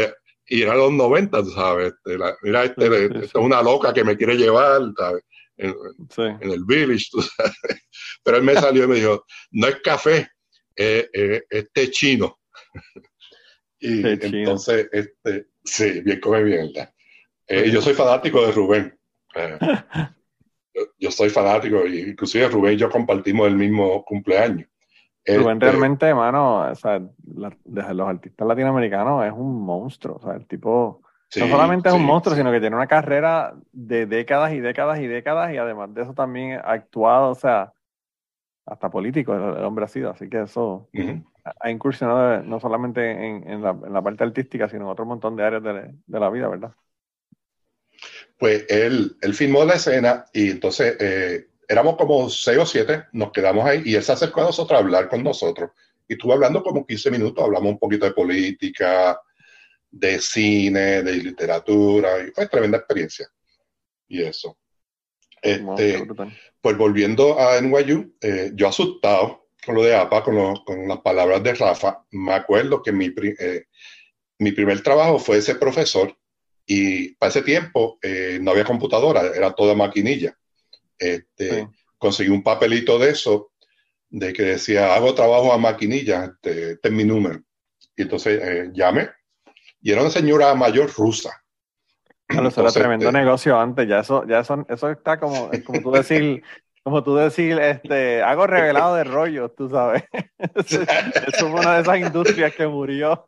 y 0.46 0.62
era 0.62 0.74
los 0.74 0.92
90, 0.92 1.44
sabes, 1.46 1.92
este, 1.92 2.18
mira, 2.42 2.64
este, 2.64 3.04
este, 3.04 3.24
es 3.26 3.34
una 3.34 3.62
loca 3.62 3.92
que 3.92 4.04
me 4.04 4.16
quiere 4.16 4.36
llevar, 4.36 4.80
¿sabes? 4.96 5.22
En, 5.56 5.74
el 6.40 6.64
village, 6.64 7.06
tú 7.10 7.20
sabes. 7.22 7.52
Pero 8.22 8.38
él 8.38 8.42
me 8.44 8.54
salió 8.54 8.84
y 8.84 8.88
me 8.88 8.96
dijo, 8.96 9.24
no 9.50 9.66
es 9.66 9.76
café, 9.82 10.28
es, 10.74 11.08
té 11.72 11.90
chino. 11.90 12.38
y 13.80 14.06
entonces, 14.06 14.88
este, 14.92 15.48
sí, 15.64 16.00
bien 16.00 16.20
come 16.20 16.42
bien, 16.42 16.72
eh, 17.50 17.70
yo 17.70 17.80
soy 17.80 17.94
fanático 17.94 18.44
de 18.44 18.52
Rubén. 18.52 18.98
Eh, 19.34 19.58
yo 20.98 21.10
soy 21.10 21.30
fanático, 21.30 21.86
inclusive 21.86 22.48
Rubén 22.48 22.74
y 22.74 22.76
yo 22.76 22.90
compartimos 22.90 23.48
el 23.48 23.56
mismo 23.56 24.04
cumpleaños. 24.04 24.68
Rubén 25.36 25.56
este, 25.56 25.66
realmente, 25.66 26.06
hermano, 26.06 26.70
o 26.70 26.74
sea, 26.74 27.00
los 27.26 28.08
artistas 28.08 28.48
latinoamericanos 28.48 29.26
es 29.26 29.32
un 29.32 29.60
monstruo, 29.60 30.16
o 30.16 30.22
sea, 30.22 30.34
el 30.34 30.46
tipo 30.46 31.02
no 31.36 31.48
solamente 31.48 31.90
es 31.90 31.94
un 31.94 32.04
monstruo, 32.04 32.34
sino 32.34 32.50
que 32.50 32.60
tiene 32.60 32.76
una 32.76 32.86
carrera 32.86 33.54
de 33.72 34.06
décadas 34.06 34.52
y 34.52 34.60
décadas 34.60 35.00
y 35.00 35.06
décadas 35.06 35.52
y 35.52 35.58
además 35.58 35.92
de 35.92 36.02
eso 36.02 36.14
también 36.14 36.52
ha 36.52 36.72
actuado, 36.72 37.30
o 37.30 37.34
sea, 37.34 37.72
hasta 38.64 38.90
político 38.90 39.34
el, 39.34 39.64
hombre 39.64 39.84
ha 39.84 39.88
sido, 39.88 40.10
así 40.10 40.28
que 40.28 40.42
eso 40.42 40.88
ha 41.60 41.70
incursionado 41.70 42.42
no 42.42 42.60
solamente 42.60 43.10
en, 43.12 43.62
la, 43.62 44.02
parte 44.02 44.24
artística, 44.24 44.68
sino 44.68 44.84
en 44.84 44.90
otro 44.90 45.04
montón 45.04 45.36
de 45.36 45.44
áreas 45.44 45.62
de, 45.62 45.94
de 46.06 46.20
la 46.20 46.30
vida, 46.30 46.48
¿verdad? 46.48 46.72
Pues 48.38 48.66
él, 48.68 49.16
él 49.20 49.34
filmó 49.34 49.64
la 49.64 49.74
escena 49.74 50.24
y 50.32 50.50
entonces 50.50 50.96
eh, 51.00 51.48
éramos 51.68 51.96
como 51.96 52.28
seis 52.30 52.58
o 52.58 52.66
siete, 52.66 53.04
nos 53.12 53.30
quedamos 53.30 53.64
ahí 53.66 53.82
y 53.84 53.94
él 53.94 54.02
se 54.02 54.12
acercó 54.12 54.40
a 54.40 54.44
nosotros 54.44 54.76
a 54.76 54.82
hablar 54.82 55.08
con 55.08 55.22
nosotros. 55.22 55.70
Y 56.08 56.14
estuvo 56.14 56.32
hablando 56.32 56.62
como 56.62 56.86
15 56.86 57.10
minutos, 57.10 57.44
hablamos 57.44 57.72
un 57.72 57.78
poquito 57.78 58.06
de 58.06 58.12
política, 58.12 59.20
de 59.90 60.18
cine, 60.18 61.02
de 61.02 61.12
literatura, 61.12 62.20
y 62.20 62.30
fue 62.30 62.48
tremenda 62.48 62.78
experiencia. 62.78 63.28
Y 64.08 64.22
eso. 64.22 64.56
Este, 65.42 66.04
pues 66.60 66.76
volviendo 66.76 67.38
a 67.38 67.60
NYU, 67.60 68.16
eh, 68.20 68.50
yo 68.54 68.68
asustado, 68.68 69.48
con 69.64 69.74
lo 69.74 69.82
de 69.82 69.94
APA, 69.94 70.24
con, 70.24 70.56
con 70.64 70.88
las 70.88 71.00
palabras 71.00 71.42
de 71.42 71.54
Rafa, 71.54 72.04
me 72.10 72.32
acuerdo 72.32 72.82
que 72.82 72.90
mi, 72.90 73.12
eh, 73.38 73.66
mi 74.38 74.52
primer 74.52 74.82
trabajo 74.82 75.18
fue 75.18 75.36
ese 75.36 75.56
profesor 75.56 76.16
y 76.64 77.14
para 77.14 77.30
ese 77.30 77.42
tiempo 77.42 77.98
eh, 78.02 78.38
no 78.40 78.50
había 78.50 78.64
computadora, 78.64 79.22
era 79.34 79.52
toda 79.52 79.74
maquinilla. 79.74 80.36
Este, 80.98 81.68
Conseguí 81.96 82.30
un 82.30 82.42
papelito 82.42 82.98
de 82.98 83.10
eso, 83.10 83.52
de 84.08 84.32
que 84.32 84.42
decía, 84.42 84.94
hago 84.94 85.14
trabajo 85.14 85.52
a 85.52 85.58
maquinilla, 85.58 86.24
este, 86.24 86.72
este 86.72 86.88
es 86.88 86.94
mi 86.94 87.04
número. 87.04 87.42
Y 87.96 88.02
entonces 88.02 88.40
eh, 88.42 88.70
llamé, 88.72 89.10
y 89.80 89.92
era 89.92 90.02
una 90.02 90.10
señora 90.10 90.54
mayor 90.54 90.92
rusa. 90.92 91.42
Bueno, 92.28 92.48
eso 92.48 92.60
era 92.60 92.70
tremendo 92.70 93.06
este 93.06 93.18
negocio 93.18 93.58
antes, 93.58 93.88
ya 93.88 94.00
eso, 94.00 94.24
ya 94.26 94.40
eso, 94.40 94.64
eso 94.68 94.90
está 94.90 95.18
como, 95.18 95.50
como 95.64 95.80
tú 95.80 95.90
decir, 95.90 96.42
como 96.88 97.02
tú 97.02 97.16
decir, 97.16 97.58
este, 97.58 98.22
hago 98.22 98.46
revelado 98.46 98.94
de 98.94 99.04
rollos, 99.04 99.54
tú 99.54 99.68
sabes. 99.68 100.04
Eso 100.54 101.50
fue 101.50 101.60
una 101.60 101.74
de 101.74 101.82
esas 101.82 101.98
industrias 101.98 102.54
que 102.54 102.66
murió. 102.66 103.26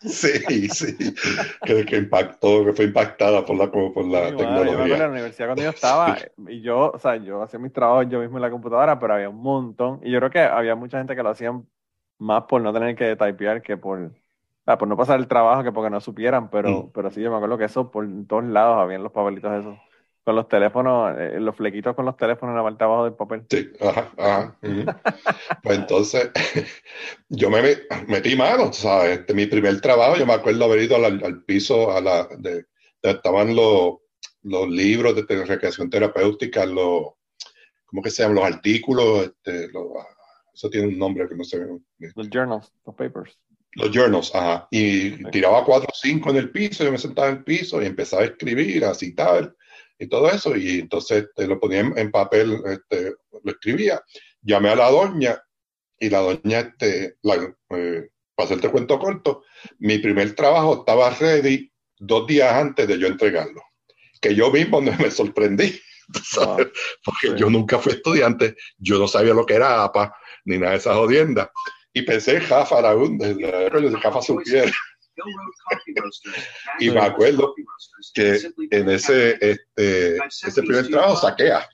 Sí, 0.00 0.68
sí, 0.68 1.14
que, 1.62 1.84
que 1.84 1.96
impactó, 1.96 2.64
que 2.64 2.72
fue 2.72 2.86
impactada 2.86 3.46
por 3.46 3.56
la, 3.56 3.70
por 3.70 4.04
la 4.04 4.36
tecnología. 4.36 4.72
yo 4.72 4.78
me 4.78 4.92
en 4.94 4.98
la 4.98 5.08
universidad 5.08 5.46
cuando 5.46 5.62
yo 5.62 5.70
estaba, 5.70 6.18
y 6.48 6.60
yo, 6.60 6.90
o 6.92 6.98
sea, 6.98 7.14
yo 7.16 7.40
hacía 7.40 7.60
mis 7.60 7.72
trabajos 7.72 8.08
yo 8.08 8.18
mismo 8.18 8.38
en 8.38 8.42
la 8.42 8.50
computadora, 8.50 8.98
pero 8.98 9.14
había 9.14 9.28
un 9.28 9.40
montón, 9.40 10.00
y 10.02 10.10
yo 10.10 10.18
creo 10.18 10.30
que 10.30 10.40
había 10.40 10.74
mucha 10.74 10.98
gente 10.98 11.14
que 11.14 11.22
lo 11.22 11.30
hacían 11.30 11.64
más 12.18 12.42
por 12.48 12.62
no 12.62 12.72
tener 12.72 12.96
que 12.96 13.14
typear 13.14 13.62
que 13.62 13.76
por, 13.76 14.10
por 14.64 14.88
no 14.88 14.96
pasar 14.96 15.20
el 15.20 15.28
trabajo 15.28 15.62
que 15.62 15.70
porque 15.70 15.90
no 15.90 16.00
supieran, 16.00 16.50
pero, 16.50 16.70
mm. 16.70 16.90
pero 16.92 17.10
sí, 17.12 17.22
yo 17.22 17.30
me 17.30 17.36
acuerdo 17.36 17.58
que 17.58 17.64
eso 17.64 17.92
por 17.92 18.08
todos 18.26 18.44
lados 18.44 18.78
habían 18.78 19.04
los 19.04 19.12
papelitos 19.12 19.52
esos 19.52 19.78
con 20.24 20.36
los 20.36 20.48
teléfonos, 20.48 21.16
eh, 21.18 21.40
los 21.40 21.56
flequitos 21.56 21.96
con 21.96 22.04
los 22.04 22.16
teléfonos 22.16 22.52
en 22.52 22.56
la 22.56 22.62
parte 22.62 22.84
abajo 22.84 23.04
del 23.04 23.14
papel. 23.14 23.44
Sí, 23.50 23.70
ajá, 23.80 24.12
ajá. 24.16 24.58
pues 25.62 25.78
entonces, 25.78 26.30
yo 27.28 27.50
me 27.50 27.62
metí 28.06 28.36
mano, 28.36 28.72
¿sabes? 28.72 29.20
Este, 29.20 29.34
mi 29.34 29.46
primer 29.46 29.80
trabajo, 29.80 30.16
yo 30.16 30.26
me 30.26 30.34
acuerdo 30.34 30.64
haber 30.64 30.82
ido 30.82 30.96
al, 30.96 31.42
piso, 31.44 31.90
a 31.90 32.00
la, 32.00 32.28
de, 32.38 32.66
estaban 33.02 33.56
los, 33.56 33.96
los 34.42 34.68
libros 34.68 35.16
de 35.16 35.44
recreación 35.44 35.90
terapéutica, 35.90 36.66
los, 36.66 37.14
¿cómo 37.86 38.02
que 38.02 38.10
se 38.10 38.22
llaman? 38.22 38.36
Los 38.36 38.44
artículos, 38.44 39.24
este, 39.24 39.70
eso 40.54 40.70
tiene 40.70 40.88
un 40.88 40.98
nombre 40.98 41.28
que 41.28 41.34
no 41.34 41.42
sé. 41.42 41.66
Los 42.14 42.28
journals, 42.30 42.72
los 42.86 42.94
papers. 42.94 43.36
Los 43.74 43.90
journals, 43.90 44.32
ajá. 44.34 44.68
Y 44.70 45.24
tiraba 45.30 45.64
cuatro 45.64 45.88
o 45.90 45.94
cinco 45.94 46.30
en 46.30 46.36
el 46.36 46.50
piso, 46.50 46.84
yo 46.84 46.92
me 46.92 46.98
sentaba 46.98 47.28
en 47.28 47.38
el 47.38 47.44
piso 47.44 47.82
y 47.82 47.86
empezaba 47.86 48.22
a 48.22 48.26
escribir, 48.26 48.84
a 48.84 48.94
citar 48.94 49.52
y 50.02 50.08
todo 50.08 50.28
eso, 50.28 50.56
y 50.56 50.80
entonces 50.80 51.28
te 51.34 51.46
lo 51.46 51.60
ponía 51.60 51.80
en, 51.80 52.10
papel, 52.10 52.60
este, 52.66 53.14
lo 53.30 53.52
escribía, 53.52 54.02
llamé 54.40 54.70
a 54.70 54.74
la 54.76 54.90
doña, 54.90 55.40
y 55.96 56.10
la 56.10 56.18
doña, 56.18 56.58
este, 56.58 57.18
la, 57.22 57.54
eh, 57.70 58.08
para 58.34 58.46
hacerte 58.46 58.68
cuento 58.68 58.98
corto, 58.98 59.44
mi 59.78 59.98
primer 59.98 60.34
trabajo 60.34 60.80
estaba 60.80 61.10
ready 61.10 61.70
dos 61.96 62.26
días 62.26 62.52
antes 62.52 62.88
de 62.88 62.98
yo 62.98 63.06
entregarlo, 63.06 63.62
que 64.20 64.34
yo 64.34 64.50
mismo 64.50 64.80
me 64.80 65.10
sorprendí, 65.12 65.80
ah, 66.40 66.56
porque 67.04 67.38
yo 67.38 67.48
nunca 67.48 67.78
fui 67.78 67.92
estudiante, 67.92 68.56
yo 68.78 68.98
no 68.98 69.06
sabía 69.06 69.34
lo 69.34 69.46
que 69.46 69.54
era 69.54 69.84
APA, 69.84 70.16
ni 70.46 70.58
nada 70.58 70.72
de 70.72 70.78
esas 70.78 70.96
jodiendas, 70.96 71.48
y 71.92 72.02
pensé, 72.02 72.40
Jafa, 72.40 72.82
de 72.82 73.98
Jafa 74.02 74.20
supiera 74.20 74.72
y 76.78 76.90
me 76.90 77.00
acuerdo 77.00 77.54
que 78.14 78.40
en 78.70 78.90
ese, 78.90 79.38
este, 79.40 80.16
ese 80.16 80.62
primer 80.62 80.88
trabajo 80.88 81.16
saquea. 81.16 81.68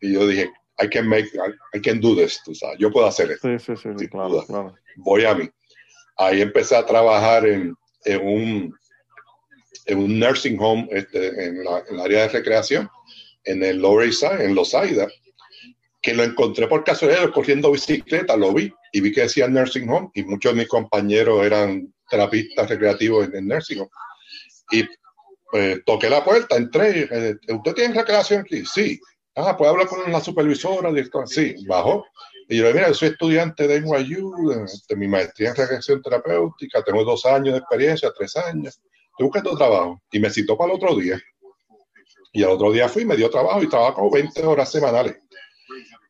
Y 0.00 0.12
yo 0.12 0.26
dije, 0.26 0.50
I 0.80 0.88
can 0.88 1.08
make, 1.08 1.30
I, 1.74 1.80
can 1.80 2.00
do 2.00 2.14
this, 2.14 2.40
tú 2.44 2.54
sabes, 2.54 2.78
yo 2.78 2.90
puedo 2.90 3.06
hacer 3.06 3.30
esto. 3.30 3.48
Sí, 3.58 3.76
sí, 3.76 3.90
sí, 3.98 4.08
claro, 4.08 4.44
claro. 4.46 4.74
Voy 4.96 5.24
a 5.24 5.34
mí. 5.34 5.48
Ahí 6.16 6.40
empecé 6.40 6.76
a 6.76 6.86
trabajar 6.86 7.46
en, 7.46 7.74
en 8.04 8.26
un, 8.26 8.78
en 9.86 9.98
un 9.98 10.18
nursing 10.18 10.58
home 10.60 10.88
este, 10.90 11.46
en, 11.46 11.64
la, 11.64 11.82
el 11.88 12.00
área 12.00 12.22
de 12.22 12.28
recreación, 12.28 12.88
en 13.44 13.62
el 13.62 13.78
Lower 13.78 14.06
East 14.06 14.20
Side, 14.20 14.44
en 14.44 14.54
Los 14.54 14.74
Aida, 14.74 15.08
que 16.04 16.12
lo 16.12 16.22
encontré 16.22 16.68
por 16.68 16.84
casualidad 16.84 17.30
corriendo 17.32 17.72
bicicleta, 17.72 18.36
lo 18.36 18.52
vi 18.52 18.70
y 18.92 19.00
vi 19.00 19.10
que 19.10 19.22
decía 19.22 19.48
nursing 19.48 19.88
home 19.88 20.10
y 20.12 20.22
muchos 20.22 20.52
de 20.52 20.58
mis 20.58 20.68
compañeros 20.68 21.42
eran 21.42 21.94
terapista 22.10 22.66
recreativo 22.66 23.24
en 23.24 23.34
el 23.34 23.46
nursing 23.46 23.88
Y 24.70 24.84
pues, 25.50 25.82
toqué 25.86 26.10
la 26.10 26.22
puerta, 26.22 26.56
entré, 26.56 27.08
eh, 27.10 27.36
¿usted 27.48 27.72
tiene 27.72 27.94
recreación 27.94 28.42
aquí? 28.42 28.66
Sí. 28.66 29.00
Ah, 29.34 29.56
¿puede 29.56 29.70
hablar 29.70 29.86
con 29.86 30.12
la 30.12 30.20
supervisora? 30.20 30.90
Sí, 31.24 31.54
bajó. 31.66 32.04
Y 32.50 32.58
yo 32.58 32.64
le 32.64 32.74
mira, 32.74 32.88
yo 32.88 32.94
soy 32.94 33.08
estudiante 33.08 33.66
de 33.66 33.80
NYU, 33.80 34.66
de, 34.86 34.96
mi 34.96 35.08
maestría 35.08 35.50
en 35.50 35.56
recreación 35.56 36.02
terapéutica, 36.02 36.84
tengo 36.84 37.02
dos 37.02 37.24
años 37.24 37.54
de 37.54 37.60
experiencia, 37.60 38.12
tres 38.14 38.36
años. 38.36 38.78
Estoy 39.10 39.26
buscando 39.26 39.56
trabajo. 39.56 40.02
Y 40.12 40.20
me 40.20 40.28
citó 40.28 40.58
para 40.58 40.72
el 40.72 40.76
otro 40.76 40.94
día. 40.96 41.18
Y 42.36 42.42
al 42.42 42.50
otro 42.50 42.72
día 42.72 42.88
fui, 42.88 43.06
me 43.06 43.16
dio 43.16 43.30
trabajo 43.30 43.62
y 43.62 43.68
trabajo 43.68 44.10
20 44.10 44.44
horas 44.44 44.70
semanales. 44.70 45.16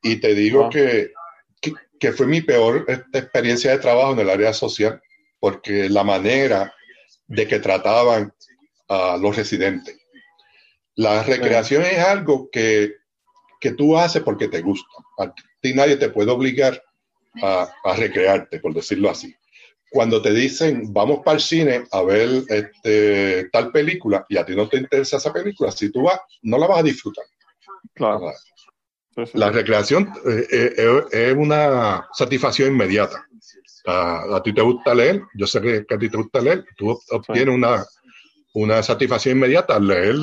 Y 0.04 0.16
te 0.16 0.34
digo 0.34 0.68
que, 0.68 1.12
que, 1.60 1.72
que, 1.98 2.12
fue 2.12 2.26
mi 2.26 2.42
peor 2.42 2.84
este, 2.86 3.18
experiencia 3.18 3.70
de 3.70 3.78
trabajo 3.78 4.12
en 4.12 4.20
el 4.20 4.30
área 4.30 4.52
social 4.52 5.00
porque 5.40 5.88
la 5.88 6.04
manera 6.04 6.74
de 7.26 7.48
que 7.48 7.58
trataban 7.58 8.32
a 8.88 9.16
los 9.16 9.34
residentes. 9.34 9.98
La 10.96 11.22
recreación 11.22 11.82
es 11.82 11.98
algo 11.98 12.50
que, 12.52 12.96
que, 13.58 13.72
tú 13.72 13.96
haces 13.96 14.22
porque 14.22 14.48
te 14.48 14.60
gusta. 14.60 14.86
A 15.18 15.32
ti 15.60 15.74
nadie 15.74 15.96
te 15.96 16.10
puede 16.10 16.30
obligar 16.30 16.82
a, 17.42 17.66
a, 17.82 17.96
recrearte, 17.96 18.60
por 18.60 18.74
decirlo 18.74 19.10
así. 19.10 19.34
Cuando 19.90 20.20
te 20.20 20.32
dicen, 20.32 20.92
vamos 20.92 21.20
para 21.24 21.36
el 21.36 21.42
cine 21.42 21.84
a 21.90 22.02
ver 22.02 22.44
este, 22.48 23.48
tal 23.50 23.72
película 23.72 24.26
y 24.28 24.36
a 24.36 24.44
ti 24.44 24.54
no 24.54 24.68
te 24.68 24.76
interesa 24.76 25.16
esa 25.16 25.32
película, 25.32 25.72
si 25.72 25.90
tú 25.90 26.02
vas, 26.02 26.20
no 26.42 26.58
la 26.58 26.66
vas 26.66 26.80
a 26.80 26.82
disfrutar. 26.82 27.24
Claro. 27.94 28.32
La 29.34 29.50
recreación 29.50 30.12
eh, 30.26 30.74
eh, 30.76 31.04
es 31.10 31.34
una 31.34 32.06
satisfacción 32.12 32.72
inmediata 32.72 33.26
a, 33.86 34.40
ti 34.42 34.52
te 34.52 34.62
gusta 34.62 34.94
leer, 34.94 35.22
yo 35.34 35.46
sé 35.46 35.60
que, 35.60 35.94
a 35.94 35.98
ti 35.98 36.08
te 36.08 36.16
gusta 36.16 36.40
leer, 36.40 36.64
tú 36.76 36.98
obtienes 37.10 37.54
una, 37.54 37.84
una 38.54 38.82
satisfacción 38.82 39.36
inmediata 39.36 39.76
al 39.76 39.86
leer 39.86 40.16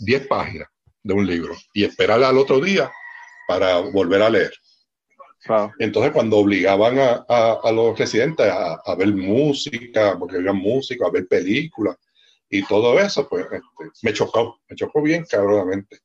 10 0.00 0.26
páginas 0.26 0.68
de 1.02 1.14
un 1.14 1.26
libro 1.26 1.54
y 1.72 1.84
esperar 1.84 2.22
al 2.22 2.38
otro 2.38 2.60
día 2.60 2.90
para 3.46 3.78
volver 3.78 4.22
a 4.22 4.30
leer. 4.30 4.52
Entonces, 5.78 6.12
cuando 6.12 6.36
obligaban 6.36 6.98
a, 6.98 7.24
a, 7.26 7.72
los 7.72 7.98
residentes 7.98 8.46
a, 8.46 8.74
a, 8.74 8.94
ver 8.94 9.08
música, 9.14 10.16
porque 10.18 10.36
había 10.36 10.52
música, 10.52 11.06
a 11.06 11.10
ver 11.10 11.26
películas 11.26 11.96
y 12.50 12.62
todo 12.66 12.98
eso, 13.00 13.26
pues 13.26 13.46
este, 13.46 13.60
me 14.02 14.12
chocó, 14.12 14.60
me 14.68 14.76
chocó 14.76 15.00
bien 15.00 15.24
cabronamente. 15.24 16.00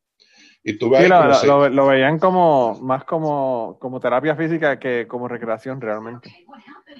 Y 0.67 0.79
tú 0.79 0.91
sí, 0.97 1.07
lo, 1.45 1.69
lo, 1.69 1.85
veían 1.85 2.17
como 2.17 2.79
más 2.81 3.03
como, 3.03 3.77
como 3.79 3.99
terapia 3.99 4.35
física 4.35 4.79
que 4.79 5.07
como 5.07 5.27
recreación 5.27 5.79
realmente. 5.79 6.35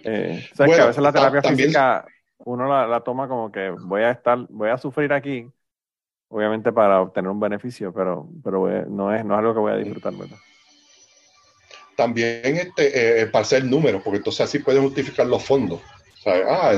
Eh, 0.04 0.48
o 0.54 0.56
sea, 0.56 0.68
que 0.68 0.82
a 0.82 0.86
veces 0.86 1.02
la 1.02 1.12
terapia 1.12 1.42
física 1.42 2.06
uno 2.38 2.88
la, 2.88 3.00
toma 3.02 3.28
como 3.28 3.52
que 3.52 3.72
voy 3.72 4.04
a 4.04 4.12
estar, 4.12 4.38
voy 4.50 4.70
a 4.70 4.78
sufrir 4.78 5.12
aquí, 5.14 5.50
obviamente 6.30 6.72
para 6.72 7.02
obtener 7.02 7.32
un 7.32 7.40
beneficio, 7.40 7.92
pero, 7.92 8.30
pero 8.44 8.68
no, 8.88 9.12
es, 9.12 9.26
no 9.26 9.34
es 9.34 9.40
algo 9.40 9.56
que 9.56 9.60
voy 9.60 9.74
a 9.74 9.78
disfrutar, 9.78 10.14
¿verdad? 10.14 10.38
También 11.98 12.58
este, 12.58 13.22
eh, 13.22 13.26
para 13.26 13.42
hacer 13.42 13.66
números, 13.66 14.04
porque 14.04 14.18
entonces 14.18 14.42
así 14.42 14.60
pueden 14.60 14.84
justificar 14.84 15.26
los 15.26 15.44
fondos. 15.44 15.82
Ah, 16.28 16.72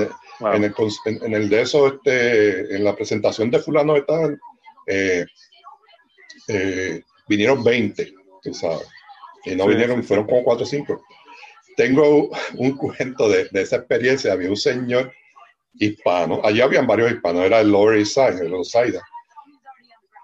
en, 0.54 0.64
el, 0.64 0.74
en, 1.06 1.34
el, 1.34 1.50
de 1.50 1.62
eso, 1.62 1.88
este, 1.88 2.78
en 2.78 2.86
la 2.86 2.96
presentación 2.96 3.52
de 3.52 3.60
fulano 3.60 3.94
de 3.94 4.02
tal, 4.04 4.40
eh, 4.86 5.26
eh, 6.48 7.02
vinieron 7.28 7.64
20, 7.64 8.14
¿sabes? 8.54 8.88
Y 9.46 9.56
no 9.56 9.68
vinieron, 9.68 10.04
fueron 10.04 10.26
como 10.26 10.44
4 10.44 10.64
o 10.64 10.68
5. 10.68 11.04
Tengo 11.76 12.30
un 12.56 12.76
cuento 12.78 13.30
de, 13.30 13.48
de, 13.52 13.62
esa 13.62 13.78
experiencia. 13.78 14.34
Había 14.34 14.50
un 14.50 14.58
señor 14.58 15.14
hispano, 15.80 16.42
allí 16.44 16.62
habían 16.62 16.88
varios 16.88 17.12
hispanos, 17.12 17.44
era 17.44 17.62
el 17.62 17.70
Lower 17.70 17.98
East 17.98 18.14
Side, 18.14 18.46
el 18.46 18.54
Osaida, 18.54 19.02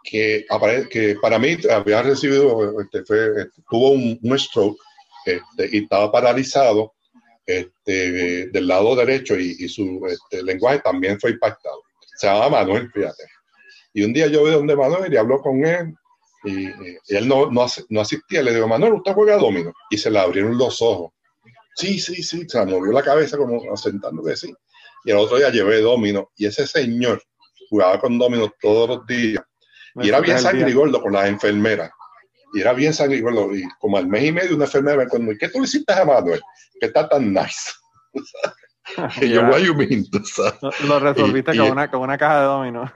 que, 0.03 0.45
que 0.89 1.15
para 1.21 1.39
mí 1.39 1.57
había 1.69 2.01
recibido, 2.01 2.81
este, 2.81 3.03
fue, 3.03 3.41
este, 3.41 3.61
tuvo 3.69 3.91
un, 3.91 4.39
stroke 4.39 4.77
este, 5.25 5.77
y 5.77 5.83
estaba 5.83 6.11
paralizado 6.11 6.93
este, 7.45 8.47
del 8.47 8.67
lado 8.67 8.95
derecho 8.95 9.39
y, 9.39 9.55
y 9.59 9.67
su 9.69 10.01
este, 10.07 10.43
lenguaje 10.43 10.79
también 10.79 11.19
fue 11.19 11.31
impactado. 11.31 11.81
Se 12.15 12.27
llama 12.27 12.49
Manuel, 12.49 12.89
fíjate. 12.91 13.23
Y 13.93 14.03
un 14.03 14.13
día 14.13 14.27
yo 14.27 14.43
vi 14.43 14.51
donde 14.51 14.75
Manuel 14.75 15.13
y 15.13 15.17
habló 15.17 15.39
con 15.39 15.63
él 15.65 15.93
y, 16.43 16.67
él 17.07 17.27
no, 17.27 17.49
no, 17.51 17.65
no, 17.89 18.01
asistía. 18.01 18.41
Le 18.41 18.53
digo, 18.53 18.67
Manuel, 18.67 18.93
¿usted 18.93 19.13
juega 19.13 19.37
domino? 19.37 19.73
Y 19.89 19.97
se 19.97 20.11
le 20.11 20.19
abrieron 20.19 20.57
los 20.57 20.81
ojos. 20.81 21.11
Sí, 21.75 21.99
sí, 21.99 22.21
sí. 22.23 22.47
Se 22.47 22.65
movió 22.65 22.91
la 22.91 23.01
cabeza 23.01 23.37
como 23.37 23.61
asentando 23.71 24.23
que 24.23 24.35
sí. 24.35 24.53
Y 25.05 25.11
el 25.11 25.17
otro 25.17 25.37
día 25.37 25.49
llevé 25.49 25.81
domino. 25.81 26.31
Y 26.35 26.45
ese 26.45 26.67
señor 26.67 27.21
jugaba 27.69 27.99
con 27.99 28.17
domino 28.17 28.51
todos 28.61 28.89
los 28.89 29.07
días. 29.07 29.43
y 29.95 30.09
era 30.09 30.19
bien 30.19 30.39
sangre 30.39 30.69
y 30.69 30.73
gordo 30.73 31.01
con 31.01 31.13
las 31.13 31.27
enfermeras. 31.27 31.91
y 32.53 32.61
era 32.61 32.73
bien 32.73 32.93
sanguíneo. 32.93 33.55
Y 33.55 33.63
como 33.79 33.97
al 33.97 34.07
mes 34.07 34.25
y 34.25 34.31
medio, 34.31 34.55
una 34.55 34.65
enfermera 34.65 34.97
me 34.97 35.05
dijo, 35.05 35.37
¿qué 35.39 35.49
tú 35.49 35.59
le 35.59 35.65
hiciste 35.65 35.93
a 35.93 36.05
Manuel? 36.05 36.41
Que 36.79 36.87
está 36.87 37.07
tan 37.07 37.33
nice. 37.33 37.71
y 39.21 39.29
yo, 39.29 39.57
you 39.59 39.73
mean? 39.75 40.05
Lo 40.87 40.99
resolviste 40.99 41.57
con, 41.57 41.71
una, 41.71 41.89
con 41.89 42.01
una 42.01 42.17
caja 42.17 42.39
de 42.41 42.45
domino. 42.45 42.91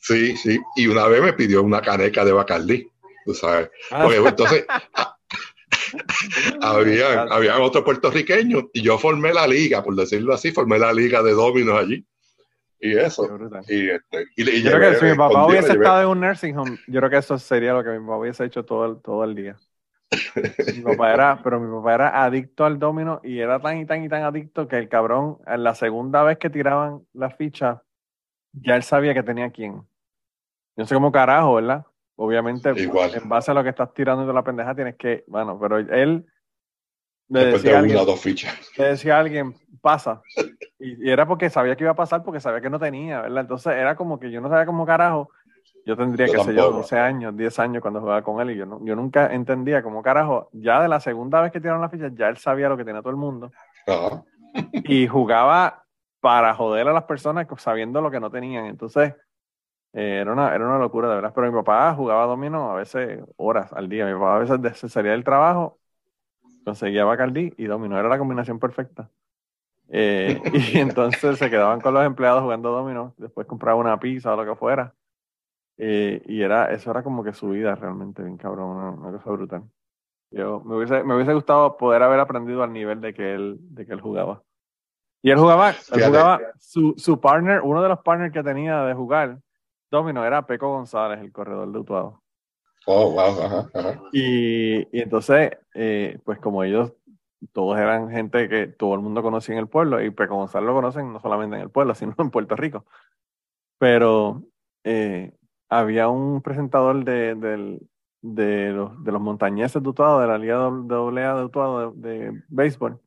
Sí, 0.00 0.36
sí. 0.36 0.58
Y 0.76 0.86
una 0.86 1.06
vez 1.06 1.22
me 1.22 1.32
pidió 1.32 1.62
una 1.62 1.80
caneca 1.80 2.24
de 2.24 2.32
Bacardí. 2.32 2.90
Tú 3.24 3.34
sabes. 3.34 3.70
Ah. 3.90 4.08
entonces, 4.12 4.66
habían, 6.62 7.32
habían 7.32 7.60
otros 7.60 7.84
puertorriqueños 7.84 8.64
y 8.72 8.82
yo 8.82 8.98
formé 8.98 9.32
la 9.32 9.46
liga, 9.46 9.82
por 9.82 9.94
decirlo 9.94 10.34
así, 10.34 10.52
formé 10.52 10.78
la 10.78 10.92
liga 10.92 11.22
de 11.22 11.32
dominos 11.32 11.78
allí. 11.78 12.04
Y 12.82 12.96
eso. 12.96 13.28
Y, 13.68 13.90
este, 13.90 14.26
y, 14.36 14.62
yo 14.62 14.72
creo 14.72 14.92
que 14.92 14.98
si 14.98 15.04
mi 15.04 15.14
papá 15.14 15.46
hubiese 15.46 15.72
estado 15.72 16.00
en 16.00 16.08
un 16.08 16.20
nursing 16.20 16.56
home, 16.56 16.78
yo 16.86 17.00
creo 17.00 17.10
que 17.10 17.18
eso 17.18 17.38
sería 17.38 17.74
lo 17.74 17.84
que 17.84 17.90
mi 17.90 17.98
papá 17.98 18.16
hubiese 18.16 18.44
hecho 18.46 18.64
todo 18.64 18.86
el, 18.86 19.02
todo 19.02 19.22
el 19.24 19.34
día. 19.34 19.58
mi 20.74 20.82
papá 20.96 21.12
era, 21.12 21.40
pero 21.42 21.60
mi 21.60 21.70
papá 21.70 21.94
era 21.94 22.24
adicto 22.24 22.64
al 22.64 22.78
domino 22.78 23.20
y 23.22 23.38
era 23.38 23.60
tan 23.60 23.78
y 23.78 23.86
tan 23.86 24.02
y 24.02 24.08
tan 24.08 24.22
adicto 24.22 24.66
que 24.66 24.78
el 24.78 24.88
cabrón, 24.88 25.38
en 25.46 25.62
la 25.62 25.74
segunda 25.74 26.22
vez 26.22 26.38
que 26.38 26.48
tiraban 26.48 27.02
la 27.12 27.30
ficha, 27.30 27.82
ya 28.52 28.76
él 28.76 28.82
sabía 28.82 29.12
que 29.12 29.22
tenía 29.22 29.50
quién. 29.50 29.82
Yo 30.76 30.82
no 30.82 30.86
sé 30.86 30.94
cómo 30.94 31.12
carajo, 31.12 31.54
¿verdad? 31.54 31.84
Obviamente, 32.16 32.70
en 32.70 33.28
base 33.28 33.50
a 33.50 33.54
lo 33.54 33.62
que 33.62 33.70
estás 33.70 33.94
tirando 33.94 34.26
de 34.26 34.32
la 34.32 34.44
pendeja, 34.44 34.74
tienes 34.74 34.96
que, 34.96 35.24
bueno, 35.26 35.58
pero 35.58 35.78
él 35.78 36.26
le 37.30 37.46
decía, 37.46 37.78
alguien, 37.78 37.96
le 38.76 38.84
decía 38.84 39.16
a 39.16 39.20
alguien, 39.20 39.54
pasa. 39.80 40.20
Y, 40.82 41.10
era 41.10 41.26
porque 41.26 41.50
sabía 41.50 41.76
que 41.76 41.84
iba 41.84 41.90
a 41.90 41.96
pasar, 41.96 42.22
porque 42.24 42.40
sabía 42.40 42.62
que 42.62 42.70
no 42.70 42.78
tenía, 42.78 43.20
¿verdad? 43.20 43.42
Entonces 43.42 43.74
era 43.74 43.94
como 43.96 44.18
que 44.18 44.30
yo 44.30 44.40
no 44.40 44.48
sabía 44.48 44.64
cómo 44.64 44.86
carajo. 44.86 45.30
Yo 45.84 45.94
tendría, 45.94 46.24
que 46.26 46.42
ser 46.42 46.54
yo, 46.54 46.72
12 46.72 46.98
años, 46.98 47.36
10 47.36 47.58
años 47.58 47.82
cuando 47.82 48.00
jugaba 48.00 48.22
con 48.22 48.40
él 48.40 48.52
y 48.52 48.56
yo, 48.56 48.64
no, 48.64 48.82
yo 48.82 48.96
nunca 48.96 49.30
entendía 49.30 49.82
cómo 49.82 50.02
carajo, 50.02 50.48
ya 50.52 50.80
de 50.80 50.88
la 50.88 50.98
segunda 50.98 51.42
vez 51.42 51.52
que 51.52 51.60
tiraron 51.60 51.82
la 51.82 51.90
ficha, 51.90 52.10
ya 52.14 52.30
él 52.30 52.38
sabía 52.38 52.70
lo 52.70 52.78
que 52.78 52.84
tenía 52.86 53.02
todo 53.02 53.10
el 53.10 53.16
mundo. 53.16 53.52
y 54.72 55.06
jugaba 55.06 55.84
para 56.20 56.54
joder 56.54 56.88
a 56.88 56.94
las 56.94 57.04
personas 57.04 57.46
sabiendo 57.58 58.00
lo 58.00 58.10
que 58.10 58.20
no 58.20 58.30
tenían. 58.30 58.64
Entonces, 58.64 59.14
eh, 59.92 60.18
era, 60.20 60.32
una, 60.32 60.54
era 60.54 60.64
una 60.66 60.78
locura, 60.78 61.08
de 61.08 61.16
verdad. 61.16 61.32
Pero 61.34 61.50
mi 61.50 61.58
papá 61.58 61.94
jugaba 61.94 62.26
domino 62.26 62.70
a 62.70 62.76
veces 62.76 63.20
horas 63.36 63.72
al 63.72 63.88
día. 63.88 64.06
Mi 64.06 64.12
papá 64.12 64.36
a 64.36 64.38
veces 64.38 64.92
salía 64.92 65.12
del 65.12 65.24
trabajo, 65.24 65.78
conseguía 66.64 67.04
Bacardí 67.04 67.52
y 67.56 67.64
domino. 67.64 67.98
Era 67.98 68.08
la 68.08 68.18
combinación 68.18 68.58
perfecta. 68.58 69.10
Eh, 69.88 70.40
y 70.74 70.78
entonces 70.78 71.38
se 71.38 71.50
quedaban 71.50 71.80
con 71.80 71.94
los 71.94 72.04
empleados 72.04 72.42
jugando 72.42 72.70
domino. 72.70 73.14
Después 73.18 73.46
compraba 73.46 73.78
una 73.78 73.98
pizza 73.98 74.32
o 74.32 74.36
lo 74.36 74.44
que 74.44 74.58
fuera. 74.58 74.94
Eh, 75.82 76.22
y 76.26 76.42
era, 76.42 76.70
eso 76.72 76.90
era 76.90 77.02
como 77.02 77.24
que 77.24 77.32
su 77.32 77.48
vida 77.48 77.74
realmente, 77.74 78.22
bien 78.22 78.36
cabrón, 78.36 78.98
una, 78.98 79.12
cosa 79.12 79.30
brutal. 79.30 79.62
Yo, 80.30 80.60
me, 80.60 80.76
hubiese, 80.76 81.02
me 81.02 81.14
hubiese 81.14 81.32
gustado 81.32 81.76
poder 81.78 82.02
haber 82.02 82.20
aprendido 82.20 82.62
al 82.62 82.72
nivel 82.72 83.00
de 83.00 83.14
que 83.14 83.34
él, 83.34 83.56
de 83.60 83.86
que 83.86 83.94
él 83.94 84.00
jugaba. 84.00 84.42
Y 85.22 85.30
él 85.30 85.38
jugaba, 85.38 85.70
él 85.70 86.04
jugaba 86.04 86.38
su, 86.58 86.94
su 86.98 87.18
partner, 87.18 87.62
uno 87.62 87.82
de 87.82 87.88
los 87.88 87.98
partners 88.00 88.32
que 88.32 88.42
tenía 88.42 88.82
de 88.82 88.94
jugar, 88.94 89.38
Domino 89.90 90.24
era 90.24 90.46
Peco 90.46 90.68
González, 90.68 91.20
el 91.20 91.32
corredor 91.32 91.70
de 91.72 91.78
Utuado. 91.78 92.22
Oh, 92.86 93.10
wow, 93.12 93.42
ajá, 93.42 93.70
ajá. 93.74 94.02
Y, 94.12 94.80
y 94.96 95.02
entonces, 95.02 95.50
eh, 95.74 96.18
pues 96.24 96.38
como 96.38 96.64
ellos 96.64 96.92
todos 97.52 97.78
eran 97.78 98.10
gente 98.10 98.48
que 98.48 98.66
todo 98.66 98.94
el 98.94 99.00
mundo 99.00 99.22
conocía 99.22 99.54
en 99.54 99.60
el 99.60 99.68
pueblo, 99.68 100.02
y 100.02 100.10
Peco 100.10 100.36
González 100.36 100.66
lo 100.66 100.74
conocen 100.74 101.12
no 101.12 101.20
solamente 101.20 101.56
en 101.56 101.62
el 101.62 101.70
pueblo, 101.70 101.94
sino 101.94 102.14
en 102.18 102.30
Puerto 102.30 102.56
Rico. 102.56 102.84
Pero 103.78 104.42
eh, 104.84 105.32
había 105.68 106.08
un 106.08 106.42
presentador 106.42 107.04
de, 107.04 107.34
de, 107.34 107.80
de, 108.22 108.70
los, 108.72 109.02
de 109.02 109.12
los 109.12 109.20
montañeses 109.20 109.82
de 109.82 109.88
Utuado, 109.88 110.20
de 110.20 110.26
la 110.26 110.38
Liga 110.38 110.56
AA 110.56 111.34
de 111.36 111.44
Utuado 111.44 111.92
de, 111.92 112.30
de 112.32 112.42
béisbol, 112.48 113.00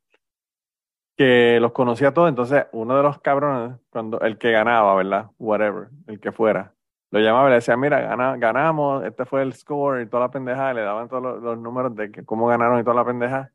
que 1.15 1.59
los 1.59 1.71
conocía 1.71 2.13
todos, 2.13 2.29
entonces 2.29 2.65
uno 2.71 2.97
de 2.97 3.03
los 3.03 3.19
cabrones, 3.19 3.77
cuando 3.89 4.19
el 4.21 4.37
que 4.37 4.51
ganaba, 4.51 4.95
¿verdad? 4.95 5.27
Whatever, 5.37 5.89
el 6.07 6.19
que 6.19 6.31
fuera, 6.31 6.73
lo 7.11 7.19
llamaba 7.19 7.47
y 7.47 7.49
le 7.49 7.55
decía, 7.55 7.77
mira, 7.77 8.15
ganamos, 8.37 9.05
este 9.05 9.25
fue 9.25 9.43
el 9.43 9.53
score 9.53 10.01
y 10.01 10.07
toda 10.07 10.23
la 10.23 10.31
pendeja, 10.31 10.73
le 10.73 10.81
daban 10.81 11.07
todos 11.07 11.41
los, 11.41 11.57
números 11.59 11.95
de 11.95 12.11
que, 12.11 12.25
cómo 12.25 12.47
ganaron 12.47 12.79
y 12.79 12.83
toda 12.83 12.95
la 12.95 13.05
pendeja. 13.05 13.51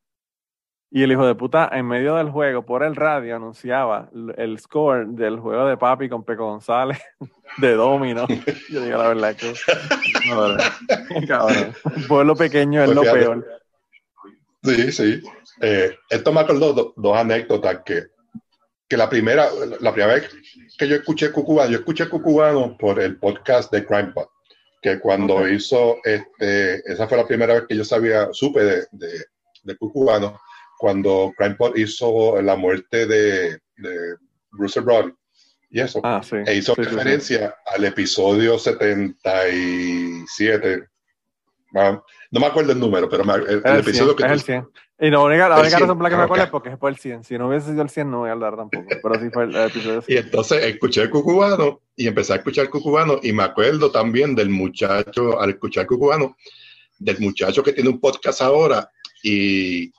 Y 0.90 1.02
el 1.02 1.12
hijo 1.12 1.26
de 1.26 1.34
puta, 1.34 1.68
en 1.72 1.86
medio 1.86 2.14
del 2.14 2.30
juego, 2.30 2.64
por 2.64 2.82
el 2.82 2.96
radio, 2.96 3.36
anunciaba 3.36 4.08
el 4.36 4.58
score 4.58 5.08
del 5.08 5.38
juego 5.38 5.66
de 5.66 5.76
papi 5.76 6.08
con 6.08 6.24
Peco 6.24 6.46
González 6.46 6.98
de 7.58 7.74
Domino. 7.74 8.26
Yo 8.70 8.80
digo 8.80 8.96
la 8.96 9.08
verdad 9.08 9.36
que. 9.36 9.52
No, 10.30 11.26
cabrón. 11.26 11.74
Un 11.84 12.06
pueblo 12.06 12.36
pequeño 12.36 12.80
es 12.80 12.92
pues 12.92 12.96
lo 12.96 13.02
peor. 13.12 13.46
Sí, 14.62 14.92
sí. 14.92 15.22
Eh, 15.60 15.96
esto 16.10 16.32
me 16.32 16.40
acordó 16.40 16.92
dos 16.96 17.16
anécdotas 17.16 17.80
que, 17.84 18.06
que 18.88 18.96
la 18.96 19.08
primera, 19.08 19.48
la 19.80 19.92
primera 19.92 20.14
vez 20.14 20.30
que 20.76 20.88
yo 20.88 20.96
escuché 20.96 21.32
Cucubano, 21.32 21.70
yo 21.70 21.78
escuché 21.78 22.08
Cucubano 22.08 22.76
por 22.78 23.00
el 23.00 23.18
podcast 23.18 23.72
de 23.72 23.84
Crime 23.84 24.12
que 24.80 25.00
cuando 25.00 25.48
hizo, 25.48 25.96
este, 26.04 26.76
esa 26.90 27.08
fue 27.08 27.18
la 27.18 27.26
primera 27.26 27.54
vez 27.54 27.64
que 27.68 27.76
yo 27.76 27.84
sabía, 27.84 28.28
supe 28.32 28.62
de, 28.62 28.86
de, 28.92 29.24
de 29.64 29.76
Cucubano, 29.76 30.40
cuando 30.78 31.32
Crime 31.36 31.56
hizo 31.74 32.40
la 32.40 32.54
muerte 32.54 33.06
de, 33.06 33.58
de 33.76 34.16
Bruce 34.52 34.80
Brody 34.80 35.12
y 35.70 35.80
eso, 35.80 36.00
ah, 36.02 36.22
e 36.46 36.54
hizo 36.54 36.74
referencia 36.74 37.54
al 37.66 37.84
episodio 37.84 38.58
77, 38.58 40.88
no, 41.72 42.04
me 42.30 42.46
acuerdo 42.46 42.72
el 42.72 42.80
número, 42.80 43.06
pero 43.08 43.22
el, 43.34 43.78
episodio 43.78 44.16
que... 44.16 44.24
Es 44.24 44.32
el 44.32 44.40
100. 44.40 44.68
Y 45.00 45.10
la 45.10 45.20
única, 45.20 45.48
la 45.48 45.60
única 45.60 45.78
razón 45.78 45.96
por 45.96 46.02
la 46.02 46.10
que 46.10 46.16
me 46.16 46.22
acuerdo 46.22 46.44
es 46.44 46.50
porque 46.50 46.68
es 46.70 46.76
por 46.76 46.90
el 46.90 46.98
100. 46.98 47.22
Si 47.22 47.38
no 47.38 47.48
hubiese 47.48 47.70
sido 47.70 47.82
el 47.82 47.90
100, 47.90 48.10
no 48.10 48.18
voy 48.20 48.30
a 48.30 48.32
hablar 48.32 48.56
tampoco. 48.56 48.86
Pero 48.88 49.20
sí 49.20 49.30
fue 49.32 49.44
el, 49.44 49.54
episodio 49.54 50.02
100. 50.02 50.16
Y 50.16 50.20
entonces 50.20 50.64
escuché 50.64 51.02
el 51.02 51.10
cucubano 51.10 51.82
y 51.94 52.08
empecé 52.08 52.32
a 52.32 52.36
escuchar 52.36 52.64
el 52.64 52.70
cucubano 52.70 53.20
y 53.22 53.32
me 53.32 53.44
acuerdo 53.44 53.92
también 53.92 54.34
del 54.34 54.50
muchacho, 54.50 55.40
al 55.40 55.50
escuchar 55.50 55.82
el 55.82 55.88
cucubano, 55.88 56.36
del 56.98 57.18
muchacho 57.20 57.62
que 57.62 57.72
tiene 57.72 57.90
un 57.90 58.00
podcast 58.00 58.42
ahora 58.42 58.90
y, 59.22 59.92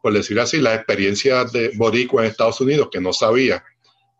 por 0.00 0.14
decirlo 0.14 0.42
así, 0.42 0.58
las 0.58 0.76
experiencias 0.76 1.52
de 1.52 1.72
Boricua 1.76 2.22
en 2.22 2.30
Estados 2.30 2.58
Unidos 2.62 2.88
que 2.90 3.00
no 3.00 3.12
sabía. 3.12 3.62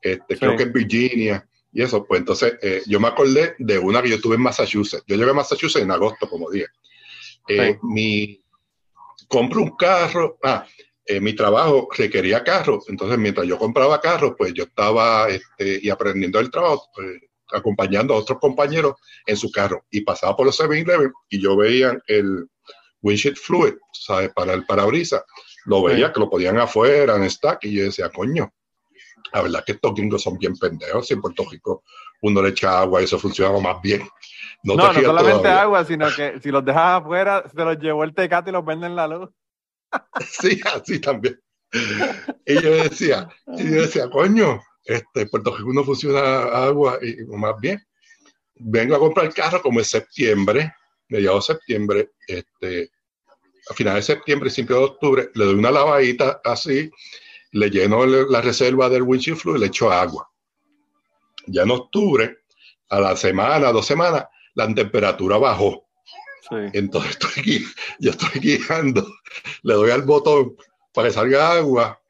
Este, 0.02 0.36
Creo 0.36 0.54
que 0.54 0.64
en 0.64 0.72
Virginia 0.72 1.48
y 1.76 1.82
eso. 1.82 2.04
Pues 2.06 2.20
entonces 2.20 2.54
eh, 2.62 2.82
yo 2.86 3.00
me 3.00 3.08
acordé 3.08 3.54
de 3.58 3.78
una 3.78 4.02
que 4.02 4.10
yo 4.10 4.20
tuve 4.20 4.36
en 4.36 4.42
Massachusetts. 4.42 5.04
Yo 5.06 5.16
llegué 5.16 5.30
a 5.30 5.34
Massachusetts 5.34 5.82
en 5.82 5.90
agosto, 5.90 6.28
como 6.28 6.50
dije. 6.50 6.66
Eh, 7.48 7.78
mi 7.82 8.40
compro 9.28 9.62
un 9.62 9.76
carro, 9.76 10.38
ah, 10.42 10.66
eh, 11.04 11.20
mi 11.20 11.34
trabajo 11.34 11.88
requería 11.96 12.42
carro, 12.42 12.82
entonces 12.88 13.18
mientras 13.18 13.46
yo 13.46 13.58
compraba 13.58 14.00
carros, 14.00 14.34
pues 14.36 14.52
yo 14.54 14.64
estaba 14.64 15.28
este, 15.28 15.78
y 15.82 15.90
aprendiendo 15.90 16.40
el 16.40 16.50
trabajo, 16.50 16.88
pues, 16.94 17.20
acompañando 17.52 18.14
a 18.14 18.18
otros 18.18 18.40
compañeros 18.40 18.94
en 19.24 19.36
su 19.36 19.50
carro 19.50 19.84
y 19.90 20.00
pasaba 20.00 20.36
por 20.36 20.46
los 20.46 20.58
7-Eleven 20.58 21.12
y 21.28 21.40
yo 21.40 21.56
veía 21.56 21.96
el 22.08 22.48
windshield 23.02 23.36
fluid, 23.36 23.74
¿sabes? 23.92 24.32
Para 24.34 24.52
el 24.52 24.66
parabrisas, 24.66 25.22
lo 25.66 25.82
veía 25.82 26.12
que 26.12 26.20
lo 26.20 26.28
podían 26.28 26.58
afuera 26.58 27.16
en 27.16 27.30
stack 27.30 27.64
y 27.64 27.74
yo 27.76 27.84
decía, 27.84 28.10
coño, 28.10 28.52
la 29.32 29.42
verdad 29.42 29.64
que 29.64 29.72
estos 29.72 29.94
gringos 29.94 30.22
son 30.22 30.38
bien 30.38 30.56
pendejos, 30.56 31.06
si 31.06 31.14
en 31.14 31.20
Puerto 31.20 31.44
Rico 31.50 31.84
uno 32.22 32.42
le 32.42 32.50
echa 32.50 32.80
agua 32.80 33.00
y 33.00 33.04
eso 33.04 33.18
funcionaba 33.18 33.60
más 33.60 33.80
bien. 33.82 34.08
No, 34.66 34.74
no, 34.74 34.92
solamente 34.92 35.48
agua, 35.48 35.84
sino 35.84 36.06
que 36.14 36.40
si 36.40 36.50
los 36.50 36.64
dejas 36.64 37.00
afuera, 37.00 37.44
se 37.48 37.64
los 37.64 37.78
llevó 37.78 38.02
el 38.02 38.12
tecate 38.14 38.50
y 38.50 38.52
los 38.52 38.64
venden 38.64 38.90
en 38.90 38.96
la 38.96 39.06
luz. 39.06 39.30
sí, 40.28 40.60
así 40.74 41.00
también. 41.00 41.40
Y 42.44 42.60
yo 42.60 42.74
decía, 42.74 43.28
y 43.46 43.70
yo 43.70 43.82
decía, 43.82 44.10
coño, 44.10 44.60
este, 44.84 45.26
Puerto 45.26 45.56
Rico 45.56 45.72
no 45.72 45.84
funciona 45.84 46.42
agua 46.64 46.98
y 47.00 47.24
más 47.36 47.54
bien. 47.60 47.80
Vengo 48.56 48.96
a 48.96 48.98
comprar 48.98 49.26
el 49.26 49.34
carro 49.34 49.62
como 49.62 49.78
en 49.78 49.84
septiembre, 49.84 50.74
mediados 51.08 51.46
de 51.46 51.54
septiembre, 51.54 52.10
este, 52.26 52.90
a 53.70 53.74
finales 53.74 54.06
de 54.06 54.14
septiembre, 54.14 54.46
principios 54.46 54.78
de 54.80 54.84
octubre, 54.84 55.30
le 55.34 55.44
doy 55.44 55.54
una 55.54 55.70
lavadita 55.70 56.40
así, 56.42 56.90
le 57.52 57.70
lleno 57.70 58.04
la 58.04 58.40
reserva 58.40 58.88
del 58.88 59.02
windshield 59.02 59.38
fluid 59.38 59.56
y 59.56 59.60
le 59.60 59.66
echo 59.66 59.92
agua. 59.92 60.28
Ya 61.46 61.62
en 61.62 61.70
octubre, 61.70 62.38
a 62.88 63.00
la 63.00 63.16
semana, 63.16 63.70
dos 63.70 63.86
semanas, 63.86 64.26
la 64.56 64.74
temperatura 64.74 65.38
bajó. 65.38 65.86
Entonces 66.72 67.12
estoy 67.12 67.64
yo 67.98 68.10
estoy 68.10 68.40
guiando, 68.40 69.06
le 69.62 69.74
doy 69.74 69.90
al 69.90 70.02
botón 70.02 70.56
para 70.92 71.08
que 71.08 71.14
salga 71.14 71.52
agua 71.52 72.00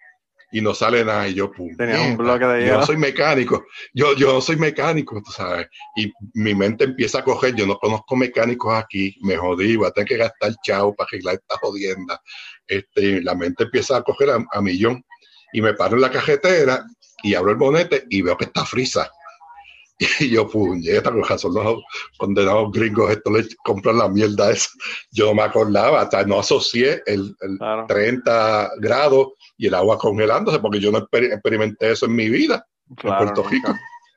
y 0.53 0.61
no 0.61 0.75
sale 0.75 1.05
nada. 1.05 1.27
Y 1.27 1.35
yo, 1.35 1.51
pum. 1.51 1.75
Tenía 1.77 2.01
un 2.03 2.17
bloque 2.17 2.45
de 2.45 2.69
Yo 2.69 2.83
soy 2.85 2.97
mecánico, 2.97 3.65
yo, 3.95 4.15
yo 4.15 4.41
soy 4.41 4.57
mecánico, 4.57 5.21
tú 5.25 5.33
sabes. 5.33 5.67
Y 5.97 6.13
mi 6.35 6.55
mente 6.55 6.85
empieza 6.85 7.19
a 7.19 7.25
coger, 7.25 7.55
yo 7.55 7.67
no 7.67 7.79
conozco 7.79 8.15
mecánicos 8.15 8.75
aquí, 8.75 9.17
me 9.23 9.37
jodí, 9.37 9.77
voy 9.77 9.89
a 9.89 9.91
tener 9.91 10.09
que 10.09 10.17
gastar 10.17 10.55
chavo 10.63 10.95
para 10.95 11.09
arreglar 11.09 11.35
esta 11.37 11.57
jodienda. 11.59 12.21
Este, 12.67 13.23
la 13.23 13.35
mente 13.35 13.65
empieza 13.65 13.97
a 13.97 14.03
coger 14.03 14.31
a, 14.31 14.61
millón 14.61 15.05
y 15.53 15.63
me 15.63 15.75
paro 15.75 15.97
en 15.97 16.03
la 16.03 16.11
cajetera 16.11 16.85
y 17.23 17.35
abro 17.35 17.51
el 17.51 17.57
bonete 17.57 18.05
y 18.11 18.23
veo 18.23 18.37
que 18.37 18.45
está 18.45 18.65
frisa 18.65 19.11
Y 20.21 20.31
yo, 20.31 20.47
puñeta, 20.49 21.11
con 21.11 21.25
razón 21.25 21.55
los 21.55 21.83
condenados 22.19 22.71
gringos, 22.73 23.11
esto 23.11 23.31
le 23.31 23.45
compran 23.65 23.97
la 23.99 24.09
mierda 24.09 24.51
esa. 24.51 24.69
Yo 25.11 25.27
no 25.27 25.35
me 25.35 25.43
acordaba, 25.43 26.03
hasta 26.03 26.25
no 26.25 26.39
asocié 26.39 27.03
el, 27.07 27.35
el 27.41 27.59
Claro. 27.59 27.87
30 27.87 28.71
grados 28.79 29.29
y 29.57 29.67
el 29.69 29.75
agua 29.75 29.97
congelándose, 29.99 30.59
porque 30.59 30.81
yo 30.81 30.93
no 30.93 30.99
exper- 30.99 31.33
experimenté 31.33 31.93
eso 31.93 32.07
en 32.07 32.15
mi 32.15 32.29
vida, 32.29 32.67
Claro, 32.97 33.23
en 33.29 33.35
Puerto 33.35 33.43
nunca, 33.43 33.69
Rico. 33.69 33.69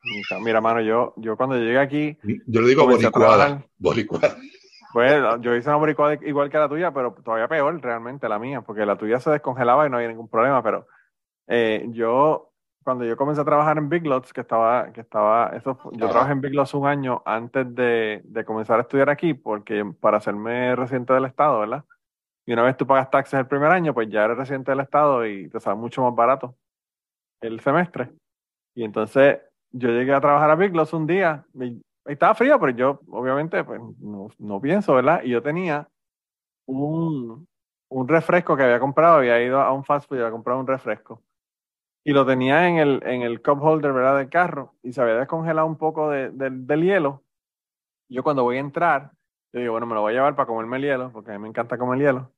nunca. 0.03 0.39
Mira, 0.43 0.59
mano, 0.61 0.81
yo, 0.81 1.13
yo 1.17 1.37
cuando 1.37 1.55
llegué 1.55 1.79
aquí, 1.79 2.17
Yo 2.47 2.61
le 2.61 2.67
digo 2.67 2.85
boricuada, 2.85 3.63
boricuada. 3.77 4.35
pues 4.91 5.21
yo 5.41 5.55
hice 5.55 5.69
una 5.69 5.77
boricua 5.77 6.15
de- 6.17 6.27
igual 6.29 6.49
que 6.49 6.57
la 6.57 6.67
tuya, 6.67 6.91
pero 6.91 7.15
todavía 7.23 7.47
peor 7.47 7.79
realmente 7.81 8.27
la 8.27 8.37
mía, 8.39 8.61
porque 8.61 8.85
la 8.85 8.97
tuya 8.97 9.19
se 9.19 9.29
descongelaba 9.29 9.87
y 9.87 9.89
no 9.89 9.95
había 9.97 10.09
ningún 10.09 10.27
problema, 10.29 10.61
pero 10.61 10.87
eh, 11.47 11.85
yo, 11.89 12.48
cuando 12.89 13.05
yo 13.05 13.15
comencé 13.15 13.39
a 13.39 13.45
trabajar 13.45 13.77
en 13.77 13.87
Big 13.87 14.03
Lots, 14.07 14.33
que 14.33 14.41
estaba, 14.41 14.91
que 14.91 15.01
estaba, 15.01 15.55
eso, 15.55 15.77
yo 15.91 16.09
trabajé 16.09 16.31
en 16.31 16.41
Big 16.41 16.55
Lots 16.55 16.73
un 16.73 16.87
año 16.87 17.21
antes 17.23 17.75
de, 17.75 18.19
de 18.23 18.43
comenzar 18.43 18.79
a 18.79 18.81
estudiar 18.81 19.11
aquí, 19.11 19.35
porque 19.35 19.85
para 19.99 20.17
hacerme 20.17 20.75
residente 20.75 21.13
del 21.13 21.25
Estado, 21.25 21.59
¿verdad? 21.59 21.85
Y 22.47 22.53
una 22.53 22.63
vez 22.63 22.75
tú 22.77 22.87
pagas 22.87 23.11
taxes 23.11 23.39
el 23.39 23.45
primer 23.45 23.69
año, 23.69 23.93
pues 23.93 24.09
ya 24.09 24.25
eres 24.25 24.37
residente 24.39 24.71
del 24.71 24.79
Estado 24.79 25.23
y 25.23 25.47
te 25.49 25.59
sale 25.59 25.75
mucho 25.75 26.01
más 26.01 26.15
barato 26.15 26.55
el 27.41 27.59
semestre. 27.59 28.09
Y 28.73 28.83
entonces 28.83 29.37
yo 29.69 29.89
llegué 29.89 30.11
a 30.11 30.19
trabajar 30.19 30.49
a 30.49 30.55
Big 30.55 30.75
Lots 30.75 30.93
un 30.93 31.05
día, 31.05 31.45
y 31.53 31.79
estaba 32.05 32.33
frío, 32.33 32.59
pero 32.59 32.71
yo 32.75 33.01
obviamente 33.11 33.63
pues, 33.63 33.79
no, 33.99 34.29
no 34.39 34.59
pienso, 34.59 34.95
¿verdad? 34.95 35.21
Y 35.23 35.29
yo 35.29 35.43
tenía 35.43 35.87
un, 36.65 37.47
un 37.89 38.07
refresco 38.07 38.57
que 38.57 38.63
había 38.63 38.79
comprado, 38.79 39.17
había 39.17 39.39
ido 39.43 39.61
a 39.61 39.71
un 39.73 39.85
fast 39.85 40.09
food 40.09 40.17
y 40.17 40.21
había 40.21 40.31
comprado 40.31 40.59
un 40.59 40.65
refresco. 40.65 41.21
Y 42.03 42.13
lo 42.13 42.25
tenía 42.25 42.67
en 42.67 42.77
el, 42.77 43.01
en 43.05 43.21
el 43.21 43.41
cup 43.41 43.61
holder, 43.63 43.93
¿verdad? 43.93 44.17
Del 44.17 44.29
carro 44.29 44.75
y 44.83 44.93
se 44.93 45.01
había 45.01 45.15
descongelado 45.15 45.67
un 45.67 45.77
poco 45.77 46.09
de- 46.09 46.29
del- 46.31 46.65
del 46.65 46.83
hielo. 46.83 47.23
Yo 48.09 48.23
cuando 48.23 48.43
voy 48.43 48.57
a 48.57 48.61
entrar, 48.61 49.11
yo 49.53 49.61
digo, 49.61 49.73
bueno, 49.73 49.87
me 49.87 49.95
lo 49.95 50.01
voy 50.01 50.13
a 50.13 50.15
llevar 50.17 50.35
para 50.35 50.47
comerme 50.47 50.77
el 50.77 50.83
hielo, 50.83 51.11
porque 51.13 51.31
a 51.31 51.35
mí 51.35 51.39
me 51.43 51.49
encanta 51.49 51.77
comer 51.77 51.99
hielo. 51.99 52.33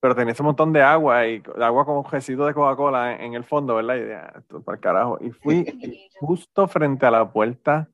Pero 0.00 0.16
tenía 0.16 0.32
ese 0.32 0.42
montón 0.42 0.72
de 0.72 0.82
agua 0.82 1.26
y 1.28 1.40
de 1.40 1.64
agua 1.64 1.84
con 1.84 2.04
residuos 2.04 2.48
de 2.48 2.54
Coca-Cola 2.54 3.14
en, 3.14 3.20
en 3.22 3.34
el 3.34 3.44
fondo, 3.44 3.76
¿verdad? 3.76 3.96
Y 3.96 4.00
dije, 4.00 4.14
"Ah, 4.14 4.32
esto 4.38 4.58
es 4.58 4.64
para 4.64 4.76
el 4.76 4.80
carajo. 4.82 5.18
Y 5.20 5.30
fui 5.30 5.64
y 5.80 6.10
justo 6.18 6.66
frente 6.66 7.06
a 7.06 7.10
la 7.10 7.30
puerta 7.32 7.88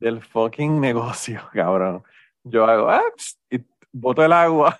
del 0.00 0.22
fucking 0.22 0.80
negocio, 0.80 1.42
cabrón. 1.54 2.04
Yo 2.44 2.66
hago, 2.66 2.90
ah, 2.90 3.02
y 3.50 3.60
boto 3.92 4.24
el 4.24 4.32
agua, 4.32 4.78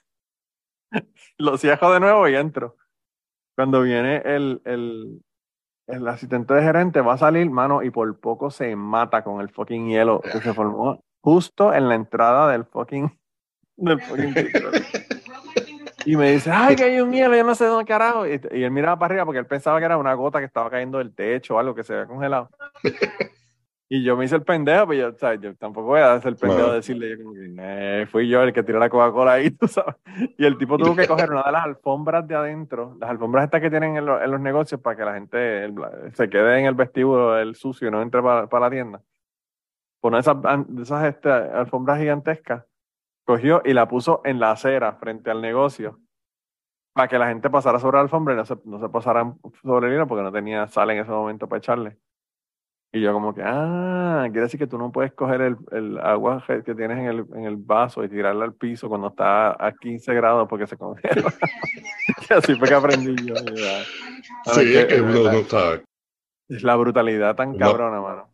lo 1.38 1.56
cierro 1.58 1.92
de 1.92 2.00
nuevo 2.00 2.28
y 2.28 2.36
entro. 2.36 2.76
Cuando 3.56 3.82
viene 3.82 4.22
el, 4.24 4.60
el, 4.64 5.22
el 5.86 6.08
asistente 6.08 6.54
de 6.54 6.62
gerente, 6.62 7.00
va 7.00 7.14
a 7.14 7.18
salir, 7.18 7.50
mano, 7.50 7.82
y 7.82 7.90
por 7.90 8.18
poco 8.20 8.50
se 8.50 8.74
mata 8.76 9.22
con 9.22 9.40
el 9.40 9.50
fucking 9.50 9.88
hielo 9.88 10.20
que 10.20 10.40
se 10.40 10.54
formó 10.54 11.02
justo 11.22 11.74
en 11.74 11.88
la 11.88 11.94
entrada 11.94 12.50
del 12.50 12.64
fucking, 12.64 13.10
del 13.76 14.00
fucking 14.00 14.34
Y 16.06 16.16
me 16.16 16.32
dice, 16.32 16.50
ay, 16.50 16.76
que 16.76 16.84
hay 16.84 17.00
un 17.00 17.12
hielo, 17.12 17.36
yo 17.36 17.44
no 17.44 17.54
sé 17.54 17.66
dónde 17.66 17.84
carajo. 17.84 18.26
Y, 18.26 18.40
y 18.52 18.62
él 18.62 18.70
miraba 18.70 18.98
para 18.98 19.12
arriba 19.12 19.26
porque 19.26 19.38
él 19.38 19.46
pensaba 19.46 19.78
que 19.78 19.84
era 19.84 19.98
una 19.98 20.14
gota 20.14 20.38
que 20.38 20.46
estaba 20.46 20.70
cayendo 20.70 20.98
del 20.98 21.14
techo 21.14 21.56
o 21.56 21.58
algo 21.58 21.74
que 21.74 21.84
se 21.84 21.92
había 21.92 22.06
congelado. 22.06 22.48
Y 23.92 24.04
yo 24.04 24.16
me 24.16 24.24
hice 24.24 24.36
el 24.36 24.42
pendejo, 24.44 24.86
pero 24.86 25.00
yo, 25.10 25.14
o 25.16 25.18
sea, 25.18 25.34
yo 25.34 25.52
tampoco 25.56 25.88
voy 25.88 26.00
a 26.00 26.12
hacer 26.14 26.28
el 26.28 26.36
pendejo 26.36 26.68
de 26.70 26.76
decirle, 26.76 27.10
yo 27.10 27.24
como 27.24 27.34
que, 27.34 27.54
"Eh, 27.58 28.06
fui 28.06 28.28
yo 28.28 28.40
el 28.42 28.52
que 28.52 28.62
tiró 28.62 28.78
la 28.78 28.88
Coca-Cola 28.88 29.32
ahí, 29.32 29.50
tú 29.58 29.66
sabes. 29.66 29.96
Y 30.38 30.44
el 30.46 30.56
tipo 30.58 30.78
tuvo 30.78 30.94
que 30.94 31.08
coger 31.08 31.30
una 31.32 31.42
de 31.42 31.50
las 31.52 31.64
alfombras 31.64 32.26
de 32.28 32.36
adentro, 32.36 32.96
las 33.00 33.10
alfombras 33.10 33.44
estas 33.44 33.60
que 33.60 33.68
tienen 33.68 33.96
en, 33.96 34.06
lo- 34.06 34.22
en 34.22 34.30
los 34.30 34.40
negocios 34.40 34.80
para 34.80 34.96
que 34.96 35.04
la 35.04 35.14
gente 35.14 35.64
el- 35.64 35.74
se 36.12 36.30
quede 36.30 36.60
en 36.60 36.66
el 36.66 36.74
vestíbulo 36.74 37.36
el 37.36 37.56
sucio 37.56 37.88
y 37.88 37.90
no 37.90 38.00
entre 38.00 38.22
para 38.22 38.60
la 38.60 38.70
tienda. 38.70 39.02
Poner 40.00 40.20
esas, 40.20 40.36
esas 40.80 41.04
este, 41.06 41.28
alfombras 41.28 41.98
gigantescas, 41.98 42.64
cogió 43.26 43.60
y 43.64 43.72
la 43.74 43.88
puso 43.88 44.20
en 44.24 44.38
la 44.38 44.52
acera 44.52 44.92
frente 44.94 45.30
al 45.32 45.42
negocio 45.42 45.98
para 46.94 47.08
que 47.08 47.18
la 47.18 47.26
gente 47.28 47.50
pasara 47.50 47.80
sobre 47.80 47.96
la 47.96 48.02
alfombra 48.02 48.34
y 48.34 48.36
no 48.36 48.44
se, 48.44 48.56
no 48.64 48.78
se 48.80 48.88
pasaran 48.88 49.34
sobre 49.62 49.88
el 49.88 49.94
hilo 49.94 50.06
porque 50.06 50.22
no 50.22 50.30
tenía 50.32 50.66
sal 50.68 50.90
en 50.90 50.98
ese 50.98 51.10
momento 51.10 51.48
para 51.48 51.58
echarle. 51.58 51.96
Y 52.92 53.00
yo 53.00 53.12
como 53.12 53.32
que, 53.32 53.42
ah, 53.44 54.22
quiere 54.30 54.42
decir 54.42 54.58
que 54.58 54.66
tú 54.66 54.76
no 54.76 54.90
puedes 54.90 55.12
coger 55.12 55.40
el, 55.42 55.56
el 55.70 55.98
agua 56.00 56.42
que 56.46 56.74
tienes 56.74 56.98
en 56.98 57.06
el, 57.06 57.24
en 57.36 57.44
el 57.44 57.56
vaso 57.56 58.02
y 58.02 58.08
tirarla 58.08 58.44
al 58.44 58.54
piso 58.54 58.88
cuando 58.88 59.08
está 59.08 59.50
a 59.64 59.72
15 59.80 60.12
grados 60.14 60.48
porque 60.48 60.66
se 60.66 60.76
congela. 60.76 61.32
Y 62.28 62.32
así 62.32 62.54
fue 62.56 62.68
que 62.68 62.74
aprendí 62.74 63.14
yo. 63.26 63.34
Sí, 63.36 64.60
es 64.60 64.76
es 64.76 64.86
que 64.86 65.00
uno 65.00 65.30
no 65.32 65.44
sabe. 65.44 65.82
Es 66.48 66.62
la 66.64 66.74
brutalidad 66.76 67.36
tan 67.36 67.52
No. 67.52 67.58
cabrona, 67.58 68.00
mano. 68.00 68.28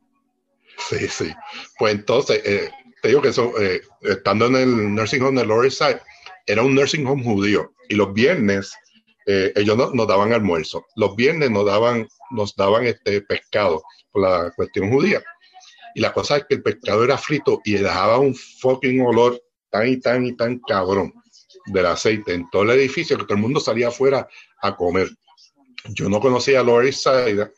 Sí, 0.78 1.06
sí. 1.08 1.32
Pues 1.78 1.94
entonces, 1.94 2.40
eh, 2.44 2.70
te 3.02 3.08
digo 3.08 3.20
que 3.22 3.28
eso, 3.28 3.52
eh, 3.60 3.82
estando 4.02 4.46
en 4.46 4.56
el 4.56 4.94
nursing 4.94 5.22
home 5.22 5.40
de 5.40 5.46
Lower 5.46 5.66
East 5.66 5.78
Side, 5.82 6.00
era 6.46 6.62
un 6.62 6.74
nursing 6.74 7.06
home 7.06 7.22
judío. 7.22 7.72
Y 7.88 7.94
los 7.96 8.12
viernes, 8.14 8.74
eh, 9.26 9.52
ellos 9.56 9.76
no- 9.76 9.90
nos 9.92 10.08
daban 10.08 10.32
almuerzo. 10.32 10.84
Los 10.96 11.14
viernes 11.16 11.50
nos 11.50 11.66
daban, 11.66 12.06
nos 12.30 12.54
daban 12.56 12.84
este 12.86 13.20
pescado 13.22 13.82
la 14.18 14.52
cuestión 14.54 14.90
judía. 14.90 15.22
Y 15.94 16.00
la 16.00 16.12
cosa 16.12 16.36
es 16.36 16.44
que 16.48 16.56
el 16.56 16.62
pescado 16.62 17.04
era 17.04 17.16
frito 17.16 17.60
y 17.64 17.72
dejaba 17.72 18.18
un 18.18 18.34
fucking 18.34 19.00
olor 19.00 19.42
tan 19.70 19.88
y 19.88 19.96
tan 19.98 20.26
y 20.26 20.36
tan 20.36 20.58
cabrón 20.60 21.12
del 21.66 21.86
aceite 21.86 22.34
en 22.34 22.48
todo 22.50 22.62
el 22.64 22.70
edificio 22.70 23.16
que 23.16 23.24
todo 23.24 23.34
el 23.34 23.40
mundo 23.42 23.60
salía 23.60 23.88
afuera 23.88 24.28
a 24.62 24.76
comer. 24.76 25.08
Yo 25.88 26.08
no 26.08 26.20
conocía 26.20 26.60
a 26.60 26.62
Lower 26.62 26.86
East 26.86 27.02
Side 27.04 27.50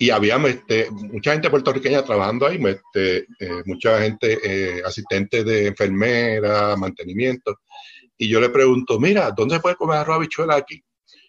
y 0.00 0.10
había 0.10 0.36
este, 0.46 0.90
mucha 0.90 1.32
gente 1.32 1.50
puertorriqueña 1.50 2.04
trabajando 2.04 2.46
ahí, 2.46 2.60
este, 2.64 3.26
eh, 3.40 3.62
mucha 3.64 4.00
gente, 4.00 4.38
eh, 4.42 4.82
asistentes 4.84 5.44
de 5.44 5.66
enfermera, 5.68 6.76
mantenimiento. 6.76 7.60
Y 8.16 8.28
yo 8.28 8.40
le 8.40 8.48
pregunto, 8.50 8.98
mira, 8.98 9.30
¿dónde 9.30 9.56
se 9.56 9.60
puede 9.60 9.76
comer 9.76 9.98
arroz 9.98 10.16
habichuela 10.16 10.56
aquí? 10.56 10.82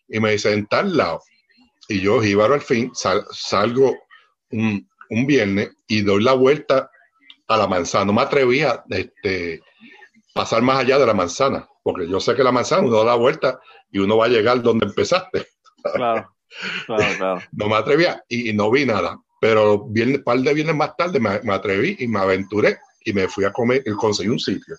Y 0.08 0.20
me 0.20 0.32
dice, 0.32 0.52
en 0.54 0.66
tal 0.68 0.96
lado. 0.98 1.22
Y 1.88 2.02
yo, 2.02 2.22
jíbaro 2.22 2.54
al 2.56 2.62
fin, 2.62 2.92
sal- 2.94 3.26
salgo 3.32 3.96
un, 4.52 4.90
un 5.10 5.26
viernes 5.26 5.72
y 5.88 6.02
doy 6.02 6.24
la 6.24 6.34
vuelta 6.34 6.90
a 7.48 7.58
la 7.58 7.68
manzana. 7.68 8.06
No 8.06 8.14
me 8.14 8.22
atrevía 8.22 8.72
a 8.72 8.86
este, 8.90 9.62
pasar 10.34 10.62
más 10.62 10.80
allá 10.80 11.00
de 11.00 11.06
la 11.06 11.14
manzana, 11.14 11.68
porque 11.84 12.08
yo 12.08 12.20
sé 12.20 12.36
que 12.36 12.44
la 12.44 12.52
manzana 12.52 12.84
uno 12.84 12.98
da 13.00 13.06
la 13.06 13.16
vuelta 13.16 13.60
y 13.92 14.00
uno 14.00 14.18
va 14.18 14.26
a 14.26 14.30
llegar 14.30 14.62
donde 14.62 14.86
empezaste. 14.86 15.48
Claro, 15.94 16.36
claro, 16.86 17.04
claro. 17.18 17.42
No 17.52 17.68
me 17.68 17.76
atrevía 17.76 18.24
y, 18.28 18.50
y 18.50 18.54
no 18.54 18.70
vi 18.72 18.86
nada. 18.86 19.20
Pero 19.42 19.84
un 19.84 20.24
par 20.24 20.40
de 20.40 20.54
viernes 20.54 20.76
más 20.76 20.96
tarde 20.98 21.20
me, 21.20 21.40
me 21.42 21.54
atreví 21.54 21.96
y 22.00 22.08
me 22.08 22.20
aventuré 22.20 22.78
y 23.06 23.14
me 23.14 23.28
fui 23.28 23.46
a 23.46 23.54
comer 23.54 23.82
y 23.86 23.92
conseguí 23.92 24.30
un 24.30 24.40
sitio. 24.40 24.76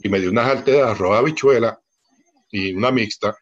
Y 0.00 0.08
me 0.08 0.20
di 0.20 0.28
unas 0.28 0.46
arteras 0.46 0.86
de 0.86 0.90
arroz 0.92 1.18
habichuela 1.18 1.78
y 2.50 2.72
una 2.72 2.90
mixta. 2.90 3.36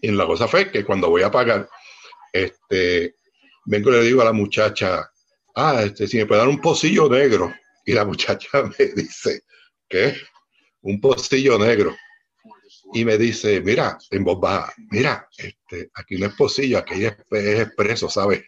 Y 0.00 0.10
la 0.10 0.26
cosa 0.26 0.48
fue 0.48 0.70
que 0.70 0.84
cuando 0.84 1.10
voy 1.10 1.22
a 1.22 1.30
pagar, 1.30 1.68
este, 2.32 3.14
vengo 3.68 3.90
y 3.90 3.92
le 3.92 4.02
digo 4.02 4.22
a 4.22 4.26
la 4.26 4.32
muchacha, 4.32 5.10
ah, 5.54 5.82
este, 5.82 6.08
si 6.08 6.16
me 6.16 6.26
puede 6.26 6.40
dar 6.40 6.48
un 6.48 6.60
pocillo 6.60 7.08
negro. 7.08 7.54
Y 7.84 7.92
la 7.92 8.04
muchacha 8.04 8.48
me 8.78 8.86
dice, 8.96 9.42
¿qué? 9.88 10.14
Un 10.82 11.00
pocillo 11.00 11.58
negro. 11.58 11.94
Y 12.94 13.04
me 13.04 13.18
dice, 13.18 13.60
mira, 13.60 13.98
en 14.10 14.24
voz 14.24 14.40
baja, 14.40 14.72
mira, 14.90 15.28
este, 15.36 15.90
aquí 15.94 16.16
no 16.16 16.26
es 16.26 16.34
pocillo, 16.34 16.78
aquí 16.78 17.04
es, 17.04 17.14
es 17.30 17.60
expreso, 17.60 18.08
¿sabes? 18.08 18.42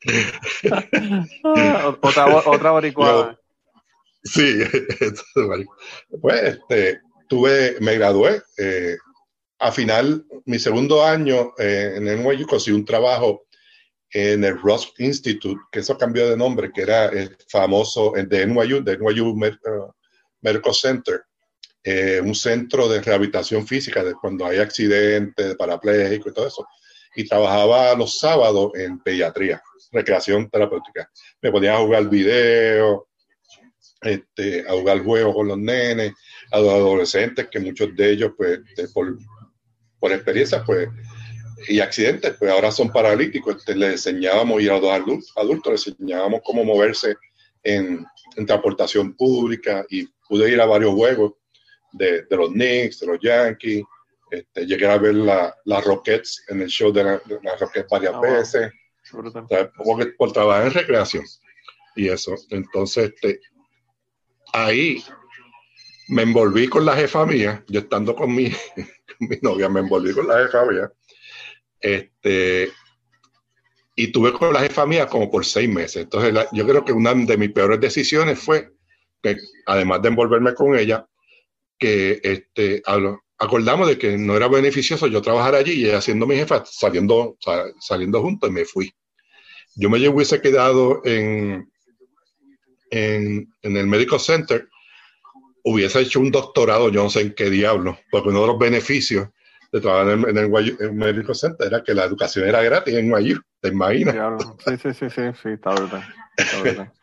Otra, 2.00 2.26
otra 2.26 2.70
boricuada. 2.72 3.38
Sí, 4.24 4.60
pues 6.20 6.42
este, 6.42 7.00
tuve, 7.28 7.76
me 7.80 7.94
gradué. 7.94 8.42
eh, 8.56 8.96
a 9.62 9.70
final, 9.72 10.26
mi 10.46 10.58
segundo 10.58 11.04
año 11.04 11.52
eh, 11.58 11.94
en 11.96 12.08
NYU 12.08 12.46
conseguí 12.46 12.76
un 12.76 12.84
trabajo 12.84 13.46
en 14.10 14.44
el 14.44 14.60
Ross 14.60 14.92
Institute, 14.98 15.60
que 15.70 15.80
eso 15.80 15.96
cambió 15.96 16.28
de 16.28 16.36
nombre, 16.36 16.70
que 16.74 16.82
era 16.82 17.06
el 17.06 17.36
famoso 17.48 18.12
de 18.14 18.46
NYU, 18.46 18.82
de 18.82 18.98
NYU 18.98 19.34
Med- 19.34 19.58
uh, 19.66 19.90
Medical 20.42 20.74
Center, 20.74 21.22
eh, 21.84 22.20
un 22.22 22.34
centro 22.34 22.88
de 22.88 23.00
rehabilitación 23.00 23.66
física 23.66 24.02
de 24.04 24.14
cuando 24.14 24.44
hay 24.46 24.58
accidentes, 24.58 25.54
parapléjico 25.56 26.28
y 26.28 26.32
todo 26.32 26.46
eso. 26.46 26.66
Y 27.14 27.26
trabajaba 27.26 27.94
los 27.94 28.18
sábados 28.18 28.72
en 28.74 28.98
pediatría, 29.00 29.62
recreación 29.92 30.50
terapéutica. 30.50 31.08
Me 31.40 31.50
ponía 31.52 31.74
a 31.76 31.78
jugar 31.80 32.08
video, 32.08 33.08
este, 34.00 34.64
a 34.68 34.72
jugar 34.72 35.02
juegos 35.04 35.34
con 35.34 35.48
los 35.48 35.58
nenes, 35.58 36.12
a 36.50 36.58
los 36.58 36.70
adolescentes, 36.70 37.48
que 37.50 37.60
muchos 37.60 37.94
de 37.96 38.10
ellos, 38.10 38.32
pues, 38.36 38.60
de- 38.76 38.88
por, 38.88 39.16
por 40.02 40.10
experiencia, 40.12 40.64
pues, 40.64 40.88
y 41.68 41.78
accidentes, 41.78 42.34
pues 42.40 42.50
ahora 42.50 42.72
son 42.72 42.90
paralíticos. 42.90 43.56
Este, 43.58 43.76
les 43.76 43.92
enseñábamos, 43.92 44.60
y 44.60 44.68
a 44.68 44.72
los 44.78 44.90
adultos, 44.90 45.32
adultos 45.36 45.72
les 45.74 45.86
enseñábamos 45.86 46.40
cómo 46.44 46.64
moverse 46.64 47.14
en, 47.62 48.04
en 48.36 48.46
transportación 48.46 49.14
pública 49.14 49.86
y 49.88 50.08
pude 50.28 50.50
ir 50.50 50.60
a 50.60 50.66
varios 50.66 50.92
juegos 50.92 51.34
de, 51.92 52.22
de 52.24 52.36
los 52.36 52.48
Knicks, 52.50 52.98
de 53.00 53.06
los 53.06 53.18
Yankees. 53.22 53.84
Este, 54.32 54.66
llegué 54.66 54.86
a 54.86 54.98
ver 54.98 55.14
la- 55.14 55.54
las 55.64 55.84
Rockets 55.84 56.44
en 56.48 56.62
el 56.62 56.68
show 56.68 56.90
de, 56.92 57.04
la- 57.04 57.22
las 57.44 57.60
Rockets 57.60 57.86
varias 57.88 58.14
Ah, 58.14 58.18
wow. 58.18 58.32
veces. 58.32 58.72
por 60.18 60.32
trabajar 60.32 60.66
en 60.66 60.72
recreación 60.74 61.24
y 61.94 62.08
eso. 62.08 62.34
Entonces, 62.50 63.12
este, 63.14 63.38
ahí 64.52 65.02
me 66.08 66.22
envolví 66.22 66.66
con 66.66 66.84
la 66.84 66.96
jefa 66.96 67.24
mía, 67.24 67.62
yo 67.68 67.80
estando 67.80 68.16
con 68.16 68.34
mi, 68.34 68.50
mi 69.28 69.36
novia, 69.42 69.68
me 69.68 69.80
envolví 69.80 70.12
con 70.12 70.26
la 70.26 70.38
jefa 70.42 70.64
mía, 70.64 70.92
este, 71.80 72.70
y 73.96 74.12
tuve 74.12 74.32
con 74.32 74.52
la 74.52 74.60
jefa 74.60 74.86
mía 74.86 75.06
como 75.06 75.30
por 75.30 75.44
seis 75.44 75.68
meses. 75.68 76.04
Entonces, 76.04 76.34
yo 76.52 76.66
creo 76.66 76.84
que 76.84 76.92
una 76.92 77.14
de 77.14 77.36
mis 77.36 77.52
peores 77.52 77.80
decisiones 77.80 78.38
fue 78.38 78.72
que, 79.22 79.36
además 79.66 80.02
de 80.02 80.08
envolverme 80.08 80.54
con 80.54 80.76
ella, 80.76 81.06
que 81.78 82.20
este, 82.22 82.82
acordamos 83.38 83.88
de 83.88 83.98
que 83.98 84.16
no 84.16 84.36
era 84.36 84.48
beneficioso 84.48 85.06
yo 85.08 85.20
trabajar 85.20 85.54
allí 85.54 85.72
y 85.72 85.86
ella 85.86 86.00
siendo 86.00 86.26
mi 86.26 86.36
jefa, 86.36 86.64
saliendo, 86.64 87.36
saliendo 87.80 88.22
juntos, 88.22 88.48
y 88.48 88.52
me 88.52 88.64
fui. 88.64 88.94
Yo 89.74 89.90
me 89.90 90.08
hubiese 90.08 90.40
quedado 90.40 91.02
en, 91.04 91.70
en, 92.90 93.52
en 93.62 93.76
el 93.76 93.86
Medical 93.86 94.20
Center, 94.20 94.68
hubiese 95.64 96.00
hecho 96.00 96.20
un 96.20 96.30
doctorado, 96.30 96.90
yo 96.90 97.02
no 97.04 97.10
sé 97.10 97.20
en 97.20 97.34
qué 97.34 97.50
diablo, 97.50 97.98
porque 98.10 98.28
uno 98.30 98.42
de 98.42 98.46
los 98.48 98.58
beneficios 98.58 99.28
de 99.72 99.80
trabajar 99.80 100.12
en, 100.12 100.36
el, 100.36 100.76
en 100.80 100.96
Medical 100.96 101.34
Center 101.34 101.66
era 101.66 101.82
que 101.82 101.94
la 101.94 102.04
educación 102.04 102.46
era 102.46 102.62
gratis 102.62 102.94
en 102.94 103.08
Guayú, 103.08 103.40
¿te 103.60 103.68
imaginas? 103.68 104.14
Sí, 104.66 104.76
sí, 104.76 104.92
sí, 104.92 105.10
sí, 105.10 105.22
sí, 105.42 105.48
está 105.50 105.74
Está 106.36 106.92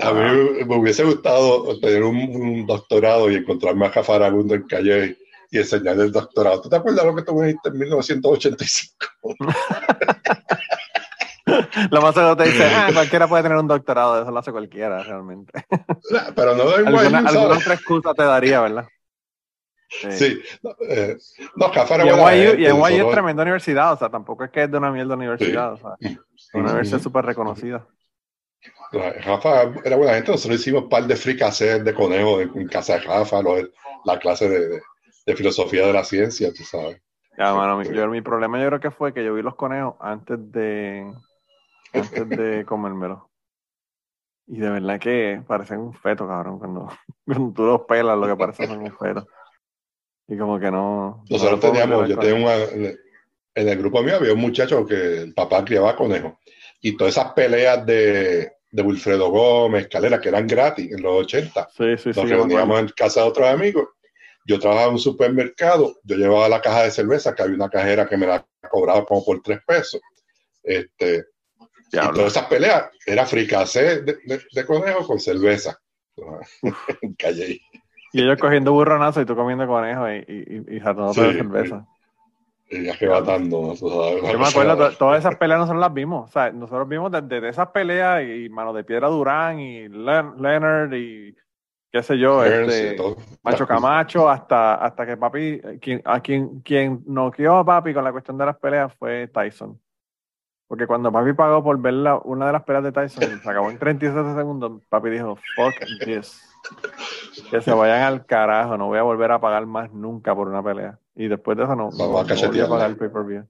A 0.00 0.12
mí 0.12 0.64
me 0.66 0.76
hubiese 0.76 1.04
gustado 1.04 1.78
tener 1.80 2.04
un, 2.04 2.64
doctorado 2.64 3.30
y 3.30 3.34
encontrarme 3.34 3.86
a 3.86 4.02
Faragundo 4.02 4.54
en 4.54 4.62
calle 4.62 5.18
y 5.50 5.58
enseñarle 5.58 6.04
el 6.04 6.12
doctorado. 6.12 6.62
¿Tú 6.62 6.68
te 6.68 6.76
acuerdas 6.76 7.04
lo 7.04 7.14
que 7.14 7.22
tú 7.22 7.34
me 7.34 7.48
dijiste 7.48 7.68
en 7.68 7.78
1985? 7.78 9.36
lo 11.90 12.02
más 12.02 12.14
seguro 12.14 12.36
te 12.36 12.44
dice, 12.44 12.64
ah, 12.64 12.90
cualquiera 12.92 13.28
puede 13.28 13.42
tener 13.42 13.58
un 13.58 13.68
doctorado, 13.68 14.22
eso 14.22 14.30
lo 14.30 14.38
hace 14.38 14.52
cualquiera 14.52 15.02
realmente. 15.02 15.52
pero 16.34 16.54
no 16.54 16.64
doy 16.64 16.86
alguna, 16.86 17.18
alguna 17.18 17.58
otra 17.58 17.74
excusa 17.74 18.14
te 18.14 18.24
daría, 18.24 18.60
¿verdad? 18.60 18.86
Sí. 19.90 20.40
No, 20.62 20.70
eh, 20.88 21.16
no 21.56 21.72
y 22.34 22.66
en 22.66 22.76
NYU, 22.76 22.86
es 22.86 23.10
tremenda 23.10 23.42
universidad, 23.42 23.92
o 23.92 23.96
sea, 23.96 24.08
tampoco 24.08 24.44
es 24.44 24.50
que 24.50 24.62
es 24.62 24.70
de 24.70 24.78
una 24.78 24.92
mierda 24.92 25.16
universidad, 25.16 25.72
o 25.72 25.76
sea, 25.76 25.96
una 26.54 26.68
universidad 26.70 27.00
súper 27.00 27.24
reconocida. 27.24 27.86
Rafa 28.92 29.72
era 29.84 29.96
buena 29.96 30.14
gente, 30.14 30.32
nosotros 30.32 30.60
hicimos 30.60 30.84
un 30.84 30.88
par 30.88 31.04
de 31.04 31.16
fricasés 31.16 31.84
de 31.84 31.94
conejo 31.94 32.40
en, 32.40 32.68
casa 32.68 32.94
de 32.94 33.00
Rafa, 33.00 33.40
la 34.04 34.18
clase 34.18 34.48
de, 34.48 34.80
de, 35.26 35.36
filosofía 35.36 35.86
de 35.86 35.92
la 35.92 36.04
ciencia, 36.04 36.52
tú 36.52 36.62
sabes. 36.62 37.00
Ya, 37.36 37.54
mano, 37.54 37.78
mi, 37.78 37.88
yo, 37.88 38.06
mi 38.08 38.20
problema 38.20 38.60
yo 38.60 38.66
creo 38.68 38.80
que 38.80 38.90
fue 38.90 39.14
que 39.14 39.24
yo 39.24 39.34
vi 39.34 39.42
los 39.42 39.54
conejos 39.54 39.94
antes 40.00 40.38
de, 40.52 41.10
antes 41.92 42.28
de 42.28 42.64
comérmelo. 42.64 43.30
Y 44.46 44.58
de 44.58 44.70
verdad 44.70 44.98
que 44.98 45.42
parecen 45.46 45.78
un 45.78 45.94
feto, 45.94 46.26
cabrón, 46.26 46.58
cuando, 46.58 46.88
cuando 47.26 47.52
tú 47.52 47.62
los 47.64 47.82
pelas, 47.82 48.18
lo 48.18 48.26
que 48.26 48.36
parecen 48.36 48.70
un 48.70 48.96
feto. 48.96 49.26
Y 50.26 50.36
como 50.36 50.58
que 50.58 50.70
no. 50.70 51.24
Nosotros 51.28 51.60
teníamos, 51.60 52.08
yo 52.08 52.18
tenía 52.18 52.66
en 53.54 53.68
el 53.68 53.78
grupo 53.78 54.02
mío 54.02 54.16
había 54.16 54.32
un 54.32 54.40
muchacho 54.40 54.86
que 54.86 55.22
el 55.22 55.34
papá 55.34 55.64
criaba 55.64 55.96
conejos. 55.96 56.34
Y 56.80 56.96
todas 56.96 57.16
esas 57.16 57.32
peleas 57.32 57.84
de, 57.84 58.52
de 58.70 58.82
Wilfredo 58.82 59.30
Gómez, 59.30 59.88
Calera, 59.88 60.20
que 60.20 60.28
eran 60.28 60.46
gratis 60.46 60.90
en 60.92 61.02
los 61.02 61.24
80. 61.24 61.68
Sí, 61.76 61.96
sí, 61.98 62.10
Nos 62.14 62.28
reuníamos 62.28 62.80
en 62.80 62.88
casa 62.88 63.22
de 63.22 63.28
otros 63.28 63.48
amigos. 63.48 63.88
Yo 64.46 64.58
trabajaba 64.58 64.88
en 64.88 64.94
un 64.94 65.00
supermercado, 65.00 65.96
yo 66.02 66.16
llevaba 66.16 66.48
la 66.48 66.60
caja 66.60 66.84
de 66.84 66.90
cerveza, 66.90 67.34
que 67.34 67.42
había 67.42 67.56
una 67.56 67.68
cajera 67.68 68.08
que 68.08 68.16
me 68.16 68.26
la 68.26 68.46
cobraba 68.70 69.04
como 69.04 69.24
por 69.24 69.42
tres 69.42 69.60
pesos. 69.66 70.00
Este, 70.62 71.24
y 71.92 72.12
todas 72.12 72.32
esas 72.32 72.46
peleas 72.46 72.90
era 73.06 73.26
fricacé 73.26 74.02
de, 74.02 74.18
de, 74.52 74.66
conejo 74.66 75.06
con 75.06 75.18
cerveza. 75.18 75.78
Calle. 77.18 77.60
Y 78.12 78.22
ellos 78.22 78.38
cogiendo 78.40 78.72
burronazo 78.72 79.20
y 79.20 79.24
tú 79.24 79.36
comiendo 79.36 79.66
conejo 79.66 80.08
y, 80.10 80.16
y, 80.26 80.56
y, 80.56 80.76
y 80.76 80.80
de 80.80 81.14
cerveza. 81.14 81.86
Y 82.70 83.06
va 83.06 83.20
dando. 83.20 83.74
Yo 83.74 84.38
me 84.38 84.46
acuerdo, 84.46 84.90
todas 84.92 85.18
esas 85.18 85.36
peleas 85.36 85.58
nosotros 85.58 85.80
las 85.80 85.92
vimos. 85.92 86.28
O 86.28 86.32
sea, 86.32 86.52
nosotros 86.52 86.88
vimos 86.88 87.10
desde 87.10 87.48
esas 87.48 87.68
peleas 87.68 88.22
y 88.22 88.48
Mano 88.48 88.72
de 88.72 88.84
Piedra 88.84 89.08
Durán 89.08 89.58
y 89.58 89.88
Leonard 89.88 90.92
y 90.92 91.34
qué 91.90 92.02
sé 92.02 92.16
yo, 92.16 92.44
este, 92.44 92.96
Macho 93.42 93.66
Camacho, 93.66 94.28
hasta, 94.28 94.76
hasta 94.76 95.04
que 95.04 95.16
papi, 95.16 95.60
quien, 95.80 96.00
a 96.04 96.20
quien, 96.20 96.60
quien 96.60 97.02
noqueó 97.06 97.56
a 97.56 97.64
papi 97.64 97.92
con 97.92 98.04
la 98.04 98.12
cuestión 98.12 98.38
de 98.38 98.46
las 98.46 98.56
peleas 98.56 98.94
fue 98.94 99.26
Tyson. 99.26 99.80
Porque 100.70 100.86
cuando 100.86 101.10
papi 101.10 101.32
pagó 101.32 101.64
por 101.64 101.80
ver 101.80 101.94
una 102.22 102.46
de 102.46 102.52
las 102.52 102.62
peleas 102.62 102.84
de 102.84 102.92
Tyson, 102.92 103.40
se 103.40 103.50
acabó 103.50 103.70
en 103.70 103.78
37 103.80 104.34
segundos, 104.36 104.80
papi 104.88 105.10
dijo, 105.10 105.36
fuck 105.56 105.74
this. 106.04 106.48
Que 107.50 107.60
se 107.60 107.72
vayan 107.72 108.02
al 108.02 108.24
carajo, 108.24 108.78
no 108.78 108.86
voy 108.86 108.98
a 108.98 109.02
volver 109.02 109.32
a 109.32 109.40
pagar 109.40 109.66
más 109.66 109.92
nunca 109.92 110.32
por 110.32 110.46
una 110.46 110.62
pelea. 110.62 110.96
Y 111.16 111.26
después 111.26 111.58
de 111.58 111.64
eso 111.64 111.74
no, 111.74 111.90
no, 111.90 112.08
voy 112.10 112.22
a 112.22 112.68
pagar 112.68 112.88
el 112.88 112.96
pay-per-view. 112.96 113.48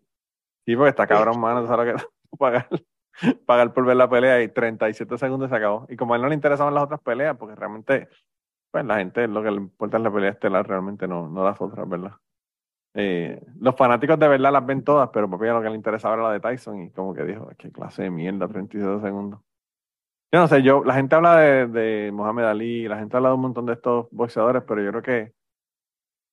Sí, 0.64 0.74
porque 0.74 0.88
está 0.88 1.06
cabrón, 1.06 1.38
mano, 1.38 1.66
sabes 1.66 1.94
lo 1.94 1.98
que 1.98 2.04
pagar, 2.38 2.68
pagar 3.44 3.74
por 3.74 3.84
ver 3.84 3.98
la 3.98 4.08
pelea 4.08 4.42
y 4.42 4.48
37 4.48 5.18
segundos 5.18 5.50
se 5.50 5.56
acabó. 5.56 5.84
Y 5.90 5.96
como 5.96 6.14
a 6.14 6.16
él 6.16 6.22
no 6.22 6.28
le 6.30 6.34
interesaban 6.34 6.72
las 6.72 6.84
otras 6.84 7.02
peleas, 7.02 7.36
porque 7.36 7.54
realmente, 7.54 8.08
pues 8.70 8.82
la 8.86 8.96
gente 8.96 9.28
lo 9.28 9.42
que 9.42 9.50
le 9.50 9.58
importa 9.58 9.98
es 9.98 10.02
la 10.02 10.10
pelea 10.10 10.30
estelar, 10.30 10.66
realmente 10.66 11.06
no, 11.06 11.28
no 11.28 11.44
las 11.44 11.60
otras, 11.60 11.86
¿verdad? 11.86 12.12
Eh, 12.94 13.40
los 13.60 13.76
fanáticos 13.76 14.18
de 14.18 14.28
verdad 14.28 14.52
las 14.52 14.66
ven 14.66 14.82
todas, 14.82 15.10
pero 15.12 15.30
papi 15.30 15.46
lo 15.46 15.62
que 15.62 15.70
le 15.70 15.76
interesaba 15.76 16.14
era 16.14 16.22
la 16.24 16.32
de 16.32 16.40
Tyson 16.40 16.82
y 16.82 16.90
como 16.90 17.14
que 17.14 17.24
dijo, 17.24 17.48
qué 17.56 17.70
clase 17.70 18.02
de 18.02 18.10
mierda, 18.10 18.48
37 18.48 19.00
segundos. 19.00 19.40
Yo 20.32 20.40
no 20.40 20.48
sé, 20.48 20.62
yo, 20.62 20.84
la 20.84 20.94
gente 20.94 21.14
habla 21.14 21.36
de, 21.38 21.66
de 21.66 22.12
Mohamed 22.12 22.44
Ali, 22.44 22.88
la 22.88 22.98
gente 22.98 23.16
habla 23.16 23.30
de 23.30 23.34
un 23.34 23.40
montón 23.40 23.66
de 23.66 23.74
estos 23.74 24.08
boxeadores, 24.10 24.62
pero 24.66 24.82
yo 24.82 24.90
creo 24.90 25.02
que 25.02 25.32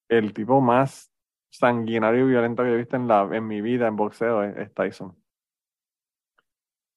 el 0.08 0.32
tipo 0.32 0.60
más 0.60 1.10
sanguinario 1.50 2.26
y 2.26 2.30
violento 2.30 2.62
que 2.62 2.72
he 2.72 2.76
visto 2.76 2.96
en, 2.96 3.08
la, 3.08 3.28
en 3.32 3.46
mi 3.46 3.60
vida 3.60 3.88
en 3.88 3.96
boxeo 3.96 4.42
es, 4.42 4.72
Tyson. 4.74 5.16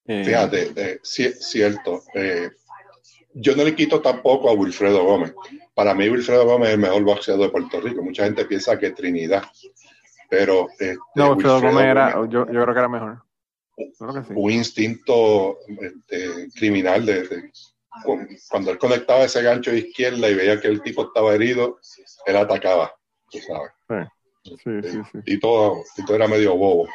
Eh, 0.05 0.23
Fíjate, 0.25 0.71
eh, 0.75 0.99
cierto. 1.03 2.01
Eh, 2.13 2.49
yo 3.33 3.55
no 3.55 3.63
le 3.63 3.75
quito 3.75 4.01
tampoco 4.01 4.49
a 4.49 4.53
Wilfredo 4.53 5.03
Gómez. 5.03 5.33
Para 5.73 5.93
mí, 5.93 6.09
Wilfredo 6.09 6.45
Gómez 6.45 6.69
es 6.69 6.75
el 6.75 6.81
mejor 6.81 7.03
boxeador 7.03 7.45
de 7.45 7.51
Puerto 7.51 7.81
Rico. 7.81 8.03
Mucha 8.03 8.25
gente 8.25 8.45
piensa 8.45 8.77
que 8.77 8.91
Trinidad, 8.91 9.43
pero. 10.29 10.67
Este, 10.69 10.97
no, 11.15 11.31
Wilfredo, 11.31 11.61
Gómez 11.61 11.85
era, 11.85 12.11
yo, 12.27 12.45
yo 12.45 12.45
creo 12.45 12.65
que 12.65 12.79
era 12.79 12.89
mejor 12.89 13.21
un 14.29 14.51
instinto 14.51 15.57
este, 15.67 16.49
criminal 16.55 17.05
de, 17.05 17.51
cuando 18.49 18.71
él 18.71 18.77
conectaba 18.77 19.23
ese 19.23 19.41
gancho 19.41 19.71
de 19.71 19.79
izquierda 19.79 20.29
y 20.29 20.35
veía 20.35 20.59
que 20.59 20.67
el 20.67 20.81
tipo 20.81 21.03
estaba 21.03 21.33
herido, 21.33 21.79
él 22.25 22.37
atacaba, 22.37 22.91
tú 23.29 23.39
sabes. 23.39 24.09
Y, 25.25 25.39
todo, 25.39 25.83
era 26.09 26.27
medio 26.27 26.55
bobo. 26.55 26.87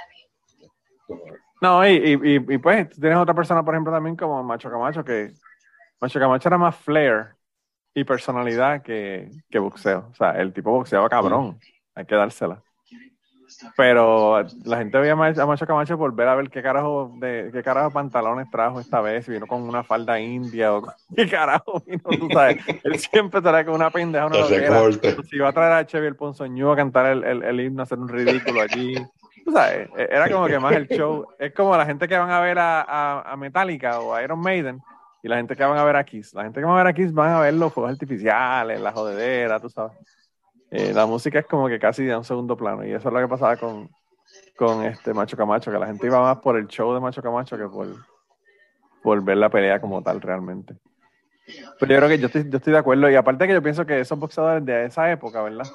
No, 1.61 1.87
y, 1.87 2.18
y, 2.22 2.59
pues 2.59 2.91
tienes 2.91 3.18
otra 3.18 3.34
persona, 3.34 3.64
por 3.64 3.74
ejemplo, 3.74 3.93
también 3.93 4.16
como 4.16 4.43
Macho 4.43 4.70
Camacho, 4.70 5.05
que 5.05 5.32
Macho 6.01 6.20
Camacho 6.20 6.49
era 6.49 6.59
más 6.59 6.76
flair 6.76 7.36
y 7.94 8.05
personalidad 8.05 8.82
que, 8.82 9.30
que 9.51 9.59
boxeo. 9.59 10.09
O 10.11 10.14
sea, 10.14 10.32
el 10.32 10.53
tipo 10.53 10.70
boxeaba 10.70 11.09
cabrón, 11.09 11.59
hay 11.94 12.05
que 12.05 12.14
dársela. 12.14 12.62
Pero 13.76 14.42
la 14.64 14.78
gente 14.78 14.99
veía 14.99 15.12
a 15.12 15.47
Macho 15.47 15.66
Camacho 15.66 15.97
por 15.97 16.14
ver 16.14 16.28
a 16.28 16.34
ver 16.34 16.51
qué 16.51 16.62
carajo 16.62 17.12
de 17.18 17.51
qué 17.53 17.62
carajo 17.62 17.90
pantalones 17.90 18.51
trajo 18.51 18.80
esta 18.80 19.01
vez, 19.01 19.26
vino 19.28 19.47
con 19.47 19.62
una 19.62 19.82
falda 19.82 20.20
india 20.20 20.74
o 20.74 20.82
qué 21.16 21.28
carajo 21.28 21.82
vino, 21.86 22.03
tú 22.03 22.28
sabes. 22.32 22.59
Él 22.84 22.99
siempre 22.99 23.40
trae 23.40 23.64
con 23.64 23.74
una 23.74 23.90
pendeja, 23.90 24.26
una 24.26 24.44
Si 24.44 25.36
iba 25.36 25.49
a 25.49 25.53
traer 25.53 25.72
a 25.72 25.86
Chevy 25.86 26.09
el 26.09 26.16
Ponzoñú 26.16 26.70
a 26.70 26.76
cantar 26.76 27.07
el, 27.07 27.24
el, 27.24 27.42
el 27.44 27.61
himno, 27.61 27.82
hacer 27.82 27.99
un 27.99 28.09
ridículo 28.09 28.61
allí. 28.61 28.94
Tú 29.44 29.53
sabes, 29.53 29.88
e, 29.97 30.09
era 30.11 30.28
como 30.28 30.47
que 30.47 30.59
más 30.59 30.74
el 30.74 30.88
show. 30.88 31.26
Es 31.38 31.55
como 31.55 31.76
la 31.76 31.86
gente 31.86 32.09
que 32.09 32.18
van 32.18 32.30
a 32.30 32.40
ver 32.40 32.59
a, 32.59 32.82
a, 32.82 33.32
a 33.32 33.36
Metallica 33.36 34.01
o 34.01 34.12
a 34.12 34.22
Iron 34.22 34.40
Maiden 34.40 34.82
y 35.27 35.29
la 35.29 35.39
gente 35.39 35.57
que 35.57 35.64
van 35.64 35.77
a 35.77 35.83
ver 35.83 35.97
a 35.97 36.05
Kiss. 36.05 36.35
La 36.35 36.45
gente 36.45 36.61
que 36.61 36.64
van 36.64 36.74
a 36.74 36.85
ver 36.85 36.87
a 36.87 36.93
Kiss 36.93 37.12
van 37.12 37.33
a 37.33 37.41
ver 37.41 37.53
los 37.55 37.72
fuegos 37.72 37.91
artificiales, 37.91 38.81
la 38.81 38.93
jodedera, 38.93 39.59
tú 39.59 39.68
sabes. 39.68 39.99
Eh, 40.70 40.93
la 40.95 41.05
música 41.05 41.41
es 41.41 41.47
como 41.47 41.66
que 41.66 41.81
casi 41.81 42.05
de 42.05 42.16
un 42.16 42.22
segundo 42.22 42.57
plano. 42.57 42.85
Y 42.85 42.93
eso 42.93 43.09
es 43.09 43.12
lo 43.12 43.18
que 43.18 43.27
pasaba 43.27 43.57
con, 43.57 43.91
con 44.57 44.85
este 44.85 45.12
Macho 45.12 45.37
Camacho, 45.37 45.72
que 45.72 45.81
la 45.81 45.87
gente 45.89 46.07
iba 46.07 46.20
más 46.20 46.39
por 46.39 46.57
el 46.57 46.68
show 46.68 46.95
de 46.95 47.01
Macho 47.01 47.22
Camacho 47.22 47.59
que 47.59 47.66
por, 47.66 47.89
por 49.03 49.24
ver 49.24 49.39
la 49.39 49.51
pelea 49.51 49.81
como 49.81 50.01
tal 50.01 50.20
realmente. 50.20 50.77
Pero 51.81 51.93
yo 51.93 51.99
creo 51.99 52.09
que 52.09 52.18
yo 52.20 52.27
estoy, 52.27 52.49
yo 52.49 52.59
estoy 52.59 52.74
de 52.74 52.79
acuerdo. 52.79 53.11
Y 53.11 53.16
aparte 53.16 53.49
que 53.49 53.55
yo 53.55 53.62
pienso 53.62 53.85
que 53.85 53.99
esos 53.99 54.16
boxeadores 54.16 54.64
de 54.64 54.85
esa 54.85 55.11
época, 55.11 55.43
¿verdad? 55.43 55.66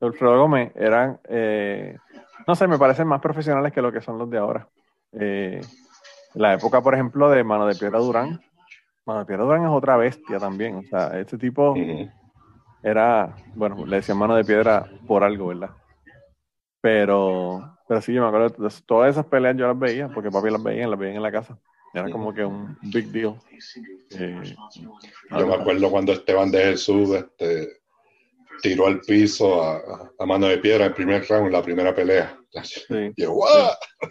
Gómez 0.00 0.72
eran, 0.74 1.20
eh, 1.28 1.96
no 2.44 2.56
sé, 2.56 2.66
me 2.66 2.76
parecen 2.76 3.06
más 3.06 3.20
profesionales 3.20 3.72
que 3.72 3.82
lo 3.82 3.92
que 3.92 4.00
son 4.00 4.18
los 4.18 4.28
de 4.28 4.38
ahora. 4.38 4.66
Eh, 5.12 5.60
la 6.34 6.54
época, 6.54 6.80
por 6.80 6.94
ejemplo, 6.94 7.30
de 7.30 7.44
Mano 7.44 7.66
de 7.66 7.76
Piedra 7.76 8.00
Durán. 8.00 8.40
Mano 9.06 9.20
de 9.20 9.26
Piedra 9.26 9.44
Durán 9.44 9.64
es 9.64 9.70
otra 9.70 9.96
bestia 9.96 10.38
también. 10.38 10.76
O 10.76 10.82
sea, 10.82 11.18
este 11.18 11.38
tipo 11.38 11.74
era, 12.82 13.34
bueno, 13.54 13.84
le 13.86 13.96
decían 13.96 14.18
mano 14.18 14.36
de 14.36 14.44
piedra 14.44 14.88
por 15.06 15.24
algo, 15.24 15.48
¿verdad? 15.48 15.70
Pero 16.80 17.78
Pero 17.88 18.00
sí, 18.00 18.12
yo 18.12 18.22
me 18.22 18.28
acuerdo 18.28 18.68
de 18.68 18.74
todas 18.86 19.10
esas 19.10 19.26
peleas 19.26 19.56
yo 19.56 19.66
las 19.66 19.78
veía, 19.78 20.08
porque 20.08 20.30
papi 20.30 20.50
las 20.50 20.62
veía, 20.62 20.86
las 20.86 20.98
veía 20.98 21.16
en 21.16 21.22
la 21.22 21.32
casa. 21.32 21.58
Era 21.92 22.08
como 22.10 22.32
que 22.32 22.44
un 22.44 22.78
big 22.82 23.08
deal. 23.08 23.34
Eh, 24.10 24.54
yo 25.30 25.46
me 25.46 25.54
acuerdo 25.54 25.90
cuando 25.90 26.12
Esteban 26.12 26.50
de 26.52 26.62
Jesús 26.66 27.10
este, 27.10 27.80
tiró 28.62 28.86
al 28.86 29.00
piso 29.00 29.62
a, 29.62 30.12
a, 30.18 30.26
mano 30.26 30.46
de 30.46 30.58
piedra 30.58 30.86
en 30.86 30.94
primer 30.94 31.26
round, 31.26 31.46
en 31.46 31.52
la 31.52 31.62
primera 31.62 31.92
pelea. 31.92 32.38
Sí, 32.62 33.12
y 33.16 33.22
yo, 33.22 33.40
sí. 33.52 34.06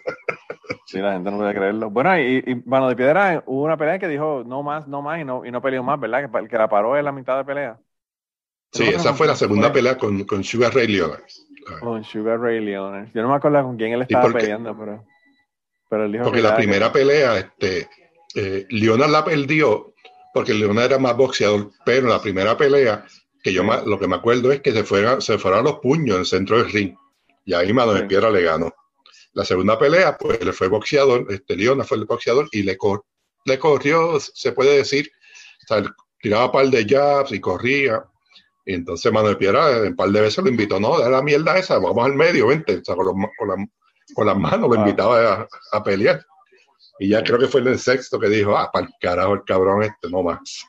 La 0.92 1.12
gente 1.12 1.30
no 1.30 1.38
puede 1.38 1.54
creerlo. 1.54 1.90
Bueno, 1.90 2.18
y, 2.18 2.44
y, 2.46 2.54
mano 2.66 2.88
de 2.88 2.96
piedra 2.96 3.42
hubo 3.46 3.64
una 3.64 3.76
pelea 3.76 3.98
que 3.98 4.08
dijo 4.08 4.42
no 4.46 4.62
más, 4.62 4.86
no 4.88 5.02
más, 5.02 5.20
y 5.20 5.24
no, 5.24 5.44
y 5.44 5.50
no 5.50 5.60
peleó 5.60 5.82
más, 5.82 5.98
¿verdad? 5.98 6.30
Que, 6.30 6.38
el 6.38 6.48
que 6.48 6.58
la 6.58 6.68
paró 6.68 6.96
en 6.96 7.04
la 7.04 7.12
mitad 7.12 7.36
de 7.36 7.44
pelea. 7.44 7.78
Sí, 8.72 8.84
esa 8.84 9.14
fue 9.14 9.26
la 9.26 9.34
segunda 9.34 9.72
pelea 9.72 9.98
con, 9.98 10.24
con 10.24 10.44
Sugar 10.44 10.74
Ray 10.74 10.86
Leonard. 10.86 11.22
Con 11.80 12.04
Sugar 12.04 12.38
Ray 12.38 12.60
Leonard. 12.60 13.08
Yo 13.12 13.22
no 13.22 13.28
me 13.28 13.34
acuerdo 13.34 13.62
con 13.62 13.76
quién 13.76 13.92
él 13.92 14.02
estaba 14.02 14.32
peleando, 14.32 14.76
pero, 14.78 15.04
pero 15.88 16.04
él 16.04 16.12
dijo 16.12 16.24
Porque 16.24 16.42
la 16.42 16.54
primera 16.54 16.92
pelea, 16.92 17.38
este, 17.38 17.88
eh, 18.36 18.66
Leonard 18.70 19.10
la 19.10 19.24
perdió 19.24 19.90
porque 20.32 20.54
Leonard 20.54 20.86
era 20.86 20.98
más 20.98 21.16
boxeador, 21.16 21.70
pero 21.84 22.08
la 22.08 22.20
primera 22.20 22.56
pelea, 22.56 23.04
que 23.42 23.52
yo 23.52 23.62
lo 23.62 23.98
que 23.98 24.06
me 24.06 24.16
acuerdo 24.16 24.52
es 24.52 24.60
que 24.60 24.72
se 24.72 24.84
fueron, 24.84 25.20
se 25.20 25.38
fueron 25.38 25.64
los 25.64 25.80
puños 25.80 26.14
en 26.14 26.20
el 26.20 26.26
centro 26.26 26.58
del 26.58 26.70
ring, 26.70 26.94
y 27.44 27.54
ahí 27.54 27.72
Mano 27.72 27.92
de 27.92 28.04
Piedra 28.04 28.30
le 28.30 28.42
ganó. 28.42 28.72
La 29.32 29.44
segunda 29.44 29.78
pelea, 29.78 30.16
pues 30.16 30.40
él 30.40 30.52
fue 30.52 30.68
boxeador, 30.68 31.26
este 31.30 31.56
Leonard 31.56 31.86
fue 31.86 31.98
el 31.98 32.04
boxeador 32.04 32.48
y 32.50 32.62
le, 32.62 32.76
le 33.44 33.58
corrió, 33.58 34.18
se 34.18 34.52
puede 34.52 34.78
decir, 34.78 35.10
o 35.70 35.82
tiraba 36.20 36.46
un 36.46 36.52
par 36.52 36.66
de 36.66 36.84
jabs 36.84 37.32
y 37.32 37.40
corría. 37.40 38.04
Y 38.64 38.74
entonces 38.74 39.10
Manuel 39.12 39.36
Piedra 39.36 39.82
un 39.82 39.96
par 39.96 40.10
de 40.10 40.20
veces 40.20 40.44
lo 40.44 40.50
invitó, 40.50 40.78
no, 40.80 40.98
de 40.98 41.10
la 41.10 41.22
mierda 41.22 41.58
esa, 41.58 41.78
vamos 41.78 42.04
al 42.04 42.14
medio, 42.14 42.48
vente, 42.48 42.82
con, 42.84 44.26
las 44.26 44.36
manos 44.36 44.68
lo 44.68 44.74
invitaba 44.74 45.48
a, 45.72 45.82
pelear. 45.82 46.24
Y 46.98 47.08
ya 47.08 47.22
creo 47.22 47.38
que 47.38 47.46
fue 47.46 47.60
en 47.62 47.68
el 47.68 47.78
sexto 47.78 48.18
que 48.18 48.28
dijo, 48.28 48.56
ah, 48.56 48.70
para 48.70 48.86
el 48.86 48.92
carajo 49.00 49.34
el 49.34 49.44
cabrón 49.44 49.84
este, 49.84 50.10
no 50.10 50.22
más. 50.22 50.66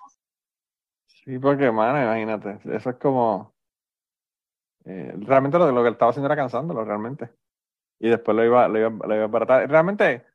Sí, 1.07 1.37
porque, 1.39 1.71
mano, 1.71 2.01
imagínate, 2.01 2.59
eso 2.75 2.89
es 2.91 2.95
como... 2.97 3.53
Eh, 4.85 5.13
realmente 5.17 5.59
lo, 5.59 5.71
lo, 5.71 5.81
que 5.81 5.89
él 5.89 5.93
estaba 5.93 6.11
haciendo 6.11 6.27
era 6.27 6.35
cansándolo, 6.35 6.83
realmente. 6.83 7.29
Y 8.03 8.09
después 8.09 8.35
lo 8.35 8.43
iba, 8.43 8.67
lo 8.67 8.79
iba, 8.79 8.89
lo 8.89 9.15
iba 9.15 9.25
a 9.25 9.27
baratar. 9.27 9.69
Realmente, 9.69 10.25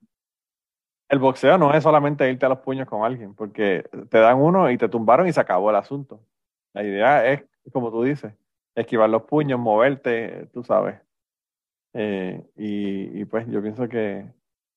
el 1.09 1.19
boxeo 1.19 1.59
no 1.59 1.75
es 1.75 1.83
solamente 1.83 2.31
irte 2.31 2.47
a 2.47 2.49
los 2.49 2.61
puños 2.61 2.87
con 2.87 3.05
alguien, 3.05 3.35
porque 3.35 3.85
te 4.09 4.19
dan 4.19 4.39
uno 4.39 4.71
y 4.71 4.79
te 4.79 4.89
tumbaron 4.89 5.27
y 5.27 5.33
se 5.33 5.41
acabó 5.41 5.71
el 5.71 5.77
asunto. 5.77 6.21
La 6.75 6.85
idea 6.85 7.27
es, 7.27 7.43
como 7.73 7.91
tú 7.91 8.05
dices, 8.05 8.33
esquivar 8.77 9.11
los 9.11 9.25
puños, 9.25 9.59
moverte, 9.59 10.49
tú 10.53 10.63
sabes. 10.63 11.01
Eh, 11.93 12.41
y, 12.55 13.25
pues 13.25 13.49
yo 13.49 13.61
pienso 13.61 13.89
que. 13.89 14.25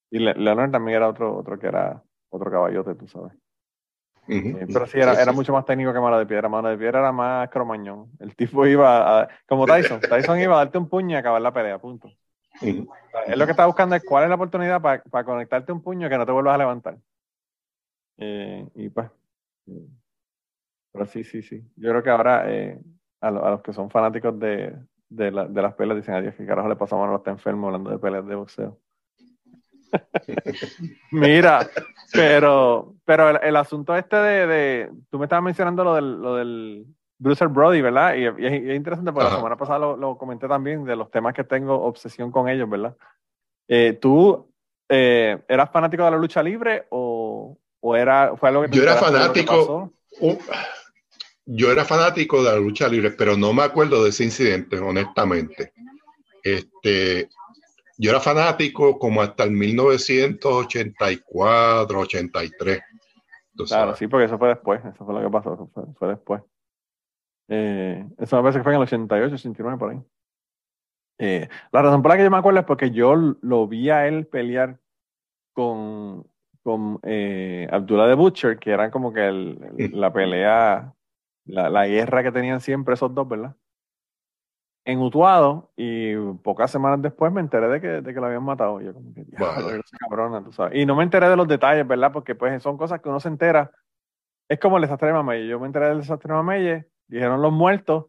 Y 0.10 0.18
Leonard 0.18 0.72
también 0.72 0.98
era 0.98 1.10
otro, 1.10 1.38
otro 1.38 1.60
que 1.60 1.68
era 1.68 2.02
otro 2.30 2.50
caballote, 2.50 2.96
tú 2.96 3.08
sabes. 3.08 3.34
Eh, 4.28 4.66
pero 4.72 4.88
sí, 4.88 5.00
era, 5.00 5.22
era 5.22 5.32
mucho 5.32 5.54
más 5.54 5.66
técnico 5.66 5.94
que 5.94 6.00
Mano 6.00 6.18
de 6.18 6.26
Piedra. 6.26 6.50
Mano 6.50 6.70
de 6.70 6.78
Piedra 6.78 7.00
era 7.00 7.12
más 7.12 7.50
cromañón. 7.50 8.10
El 8.20 8.36
tipo 8.36 8.66
iba 8.66 9.22
a. 9.22 9.30
Como 9.48 9.68
Tyson. 9.68 10.00
Tyson 10.00 10.40
iba 10.40 10.56
a 10.56 10.60
darte 10.60 10.80
un 10.80 10.90
puño 10.90 11.16
y 11.16 11.20
acabar 11.20 11.42
la 11.42 11.54
pelea, 11.54 11.78
punto. 11.78 12.10
Es 12.62 13.38
lo 13.38 13.46
que 13.46 13.52
está 13.52 13.66
buscando 13.66 13.96
es 13.96 14.04
cuál 14.04 14.24
es 14.24 14.30
la 14.30 14.36
oportunidad 14.36 14.82
para 14.82 15.24
conectarte 15.24 15.72
un 15.72 15.82
puño 15.82 16.10
que 16.10 16.18
no 16.18 16.26
te 16.26 16.32
vuelvas 16.32 16.56
a 16.56 16.60
levantar. 16.60 16.98
Eh, 18.18 18.68
y 18.76 18.90
pues. 18.90 19.10
Pero 20.92 21.06
sí, 21.06 21.24
sí, 21.24 21.42
sí. 21.42 21.64
Yo 21.76 21.90
creo 21.90 22.04
que 22.04 22.10
ahora 22.10 22.52
eh, 22.52 22.80
a, 23.22 23.32
los 23.32 23.62
que 23.62 23.74
son 23.74 23.90
fanáticos 23.90 24.38
de, 24.40 24.76
de, 25.08 25.32
las 25.32 25.74
peleas 25.76 25.98
dicen, 25.98 26.16
adiós, 26.16 26.36
que 26.36 26.46
carajo 26.46 26.68
le 26.68 26.76
pasa 26.76 26.96
a 26.96 27.16
está 27.16 27.32
enfermo 27.32 27.68
hablando 27.68 27.92
de 27.92 28.00
peleas 28.00 28.26
de 28.26 28.36
boxeo. 28.36 28.80
Mira, 31.12 31.68
pero, 32.14 32.96
pero 33.06 33.42
el, 33.42 33.56
asunto 33.56 33.96
este 33.96 34.18
de, 34.18 34.48
de, 34.48 34.92
tú 35.10 35.18
me 35.18 35.26
estabas 35.26 35.44
mencionando 35.44 35.84
lo 35.84 35.96
del, 35.96 36.22
lo 36.22 36.36
del 36.36 36.86
Bruiser 37.20 37.48
Brody, 37.48 37.82
¿verdad? 37.82 38.16
Y, 38.16 38.26
es, 38.26 38.76
interesante 38.76 39.12
porque 39.12 39.30
la 39.30 39.36
semana 39.36 39.58
pasada 39.58 39.80
lo, 39.80 40.18
comenté 40.18 40.48
también 40.48 40.86
de 40.86 40.96
los 40.96 41.12
temas 41.12 41.34
que 41.34 41.44
tengo 41.44 41.82
obsesión 41.82 42.32
con 42.32 42.50
ellos, 42.50 42.70
¿verdad? 42.70 42.96
Eh, 43.68 43.98
¿Tú 44.02 44.52
eh, 44.88 45.38
eras 45.48 45.70
fanático 45.70 46.04
de 46.04 46.12
la 46.12 46.18
lucha 46.18 46.42
libre 46.42 46.88
o, 46.90 47.58
o 47.82 47.96
era, 47.96 48.36
fue 48.36 48.50
algo 48.50 48.64
que 48.64 48.72
Yo 48.72 48.82
era 48.82 48.96
fanático, 48.96 49.94
yo 51.46 51.72
era 51.72 51.86
fanático 51.86 52.44
de 52.44 52.52
la 52.52 52.58
lucha 52.58 52.88
libre, 52.88 53.12
pero 53.12 53.38
no 53.38 53.54
me 53.54 53.62
acuerdo 53.64 54.04
de 54.04 54.10
ese 54.10 54.24
incidente, 54.24 54.80
honestamente. 54.80 55.74
Este, 56.44 57.30
yo 57.98 58.12
era 58.12 58.20
fanático 58.20 58.98
como 58.98 59.22
hasta 59.22 59.44
el 59.44 59.52
1984, 59.52 62.00
83. 62.00 62.82
Claro, 63.68 63.96
sí, 63.96 64.08
porque 64.08 64.26
eso 64.26 64.38
fue 64.38 64.50
después, 64.50 64.82
eso 64.86 65.06
fue 65.06 65.14
lo 65.14 65.22
que 65.22 65.30
pasó, 65.30 65.70
fue, 65.98 66.08
después. 66.08 66.42
Eh, 67.50 68.08
eso 68.20 68.36
me 68.36 68.44
parece 68.44 68.60
que 68.60 68.64
fue 68.64 68.74
en 68.74 68.78
el 68.78 68.84
88, 68.84 69.36
89, 69.36 69.78
por 69.78 69.92
ahí. 69.92 70.02
Eh, 71.18 71.50
la 71.72 71.82
razón 71.82 72.02
por 72.02 72.12
la 72.12 72.18
que 72.18 72.24
yo 72.24 72.32
me 72.32 72.38
acuerdo 72.38 72.60
es 72.60 72.66
porque 72.66 72.92
yo 72.92 73.16
lo 73.16 73.68
vi 73.68 73.90
a 73.90 74.08
él 74.08 74.26
pelear 74.28 74.80
con, 75.54 76.26
con 76.64 77.00
eh, 77.04 77.68
Abdullah 77.70 78.08
de 78.08 78.16
Butcher, 78.16 78.58
que 78.58 78.72
era 78.72 78.90
como 78.90 79.12
que 79.12 79.30
la 79.92 80.14
pelea 80.14 80.94
la, 81.46 81.70
la, 81.70 81.88
guerra 81.88 82.24
que 82.24 82.32
tenían 82.32 82.62
siempre 82.62 82.94
esos 82.94 83.14
dos, 83.14 83.28
¿verdad? 83.28 83.56
En 84.86 85.00
Utuado, 85.00 85.72
y 85.76 86.16
pocas 86.42 86.72
semanas 86.72 87.02
después 87.02 87.32
me 87.34 87.42
enteré 87.42 87.68
de 87.68 87.82
que, 87.82 87.88
de 87.88 88.14
que 88.14 88.20
lo 88.20 88.28
habían 88.28 88.44
matado. 88.44 88.80
Yo 88.80 88.94
como 88.94 89.14
que, 89.14 89.26
cabrona, 90.00 90.44
tú 90.44 90.52
sabes. 90.54 90.80
Y 90.80 90.86
no 90.86 90.96
me 90.96 91.04
enteré 91.04 91.28
de 91.28 91.36
los 91.36 91.48
detalles, 91.48 91.86
¿verdad? 91.86 92.12
Porque 92.14 92.34
pues 92.34 92.64
son 92.64 92.78
cosas 92.78 93.02
que 93.02 93.10
uno 93.10 93.20
se 93.20 93.28
entera. 93.28 93.72
Es 94.48 94.60
como 94.60 94.78
el 94.78 94.84
desastre 94.84 95.10
de 95.10 95.14
Mameye. 95.16 95.48
Yo 95.48 95.60
me 95.60 95.68
enteré 95.68 95.90
del 95.90 96.00
desastre 96.00 96.30
de 96.30 96.38
Mameye, 96.42 96.90
dijeron 97.10 97.42
los 97.42 97.52
muertos, 97.52 98.06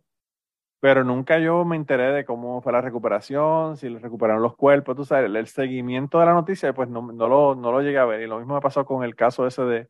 pero 0.80 1.04
nunca 1.04 1.38
yo 1.38 1.64
me 1.64 1.76
enteré 1.76 2.12
de 2.12 2.24
cómo 2.24 2.62
fue 2.62 2.72
la 2.72 2.80
recuperación, 2.80 3.76
si 3.76 3.88
le 3.88 3.98
recuperaron 3.98 4.42
los 4.42 4.56
cuerpos, 4.56 4.96
tú 4.96 5.04
sabes, 5.04 5.30
el, 5.30 5.46
seguimiento 5.46 6.20
de 6.20 6.26
la 6.26 6.34
noticia, 6.34 6.72
pues 6.72 6.88
no, 6.88 7.02
no, 7.12 7.28
lo, 7.28 7.54
no 7.54 7.72
lo 7.72 7.82
llegué 7.82 7.98
a 7.98 8.04
ver. 8.06 8.22
Y 8.22 8.26
lo 8.26 8.38
mismo 8.38 8.54
me 8.54 8.60
pasó 8.60 8.86
con 8.86 9.04
el 9.04 9.16
caso 9.16 9.46
ese 9.46 9.62
de, 9.62 9.88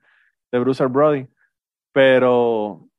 de 0.50 0.58
Bruce 0.58 0.84
Brody. 0.86 1.28
Pero 1.92 2.90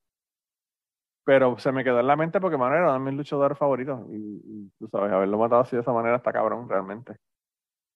pero 1.23 1.57
se 1.59 1.71
me 1.71 1.83
quedó 1.83 1.99
en 1.99 2.07
la 2.07 2.15
mente 2.15 2.39
porque 2.41 2.57
Manuel 2.57 2.81
era 2.81 2.89
uno 2.89 3.05
de 3.05 3.11
mis 3.11 3.17
luchadores 3.17 3.57
favoritos. 3.57 3.99
Y, 4.11 4.69
tú 4.79 4.87
sabes, 4.89 5.11
haberlo 5.11 5.37
matado 5.37 5.61
así 5.61 5.75
de 5.75 5.81
esa 5.81 5.93
manera 5.93 6.17
está 6.17 6.33
cabrón, 6.33 6.67
realmente. 6.67 7.13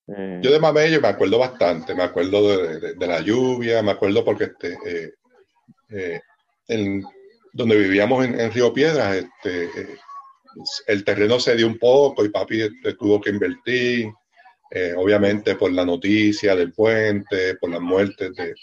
Eh, 0.08 0.40
yo 0.42 0.52
de 0.52 0.60
Mamello 0.60 1.02
me 1.02 1.08
acuerdo 1.08 1.40
bastante, 1.40 1.96
me 1.96 2.04
acuerdo 2.04 2.48
de, 2.48 3.08
la 3.08 3.22
lluvia, 3.22 3.82
me 3.82 3.92
acuerdo 3.92 4.24
porque 4.24 4.46
este, 4.46 4.78
eh, 4.86 5.14
eh, 5.90 6.22
donde 7.56 7.78
vivíamos 7.78 8.26
en, 8.26 8.52
Río 8.52 8.74
Piedras, 8.74 9.16
este, 9.16 9.70
el 10.88 11.04
terreno 11.04 11.40
se 11.40 11.56
dio 11.56 11.68
un 11.68 11.78
poco 11.80 12.26
y 12.26 12.30
papi 12.30 12.62
este, 12.62 12.94
tuvo 12.96 13.22
que 13.22 13.30
invertir, 13.30 14.12
obviamente 14.98 15.56
por 15.56 15.72
la 15.72 15.86
noticia 15.86 16.56
del 16.56 16.74
puente, 16.74 17.56
por 17.56 17.70
las 17.70 17.80
muertes 17.80 18.34
de, 18.36 18.54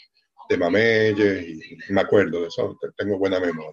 de 0.48 0.58
Mamelle, 0.58 1.40
y 1.48 1.92
me 1.92 2.02
acuerdo 2.02 2.42
de 2.42 2.48
eso, 2.48 2.78
tengo 2.96 3.18
buena 3.18 3.40
memoria. 3.40 3.72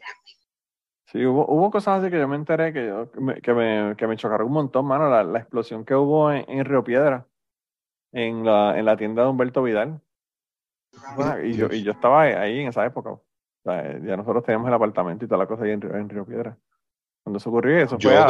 Sí, 1.12 1.26
hubo, 1.26 1.46
hubo 1.48 1.72
cosas 1.72 2.02
así 2.02 2.12
que 2.12 2.20
yo 2.20 2.28
me 2.28 2.36
enteré 2.36 2.72
que, 2.72 2.94
me, 3.20 3.42
que, 3.42 3.54
me, 3.54 3.96
que 3.98 4.06
me 4.06 4.16
chocaron 4.16 4.46
un 4.46 4.54
montón, 4.54 4.86
mano. 4.86 5.10
La, 5.10 5.24
la 5.24 5.40
explosión 5.40 5.84
que 5.84 5.96
hubo 5.96 6.32
en, 6.32 6.66
Río 6.66 6.84
Piedra, 6.84 7.26
en 8.12 8.46
la, 8.46 8.78
en 8.78 8.86
la 8.86 8.96
tienda 8.96 9.24
de 9.24 9.30
Humberto 9.30 9.64
Vidal. 9.64 10.02
y, 11.44 11.54
yo, 11.54 11.68
y 11.72 11.82
yo 11.82 11.94
estaba 11.94 12.22
ahí 12.22 12.60
en 12.60 12.68
esa 12.68 12.86
época. 12.86 13.20
Ya 13.66 14.18
nosotros 14.18 14.44
teníamos 14.44 14.68
el 14.68 14.74
apartamento 14.74 15.26
y 15.26 15.28
toda 15.28 15.40
la 15.40 15.48
cosa 15.48 15.64
ahí 15.64 15.72
en, 15.72 15.84
en 15.84 16.10
Río 16.10 16.26
Piedra. 16.26 16.58
Cuando 17.24 17.38
eso 17.38 17.50
ocurrió, 17.50 17.78
eso 17.78 18.00
fue 18.00 18.16
a, 18.16 18.28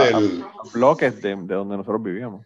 bloques 0.73 1.21
de, 1.21 1.35
de, 1.35 1.55
donde 1.55 1.77
nosotros 1.77 2.01
vivíamos. 2.03 2.45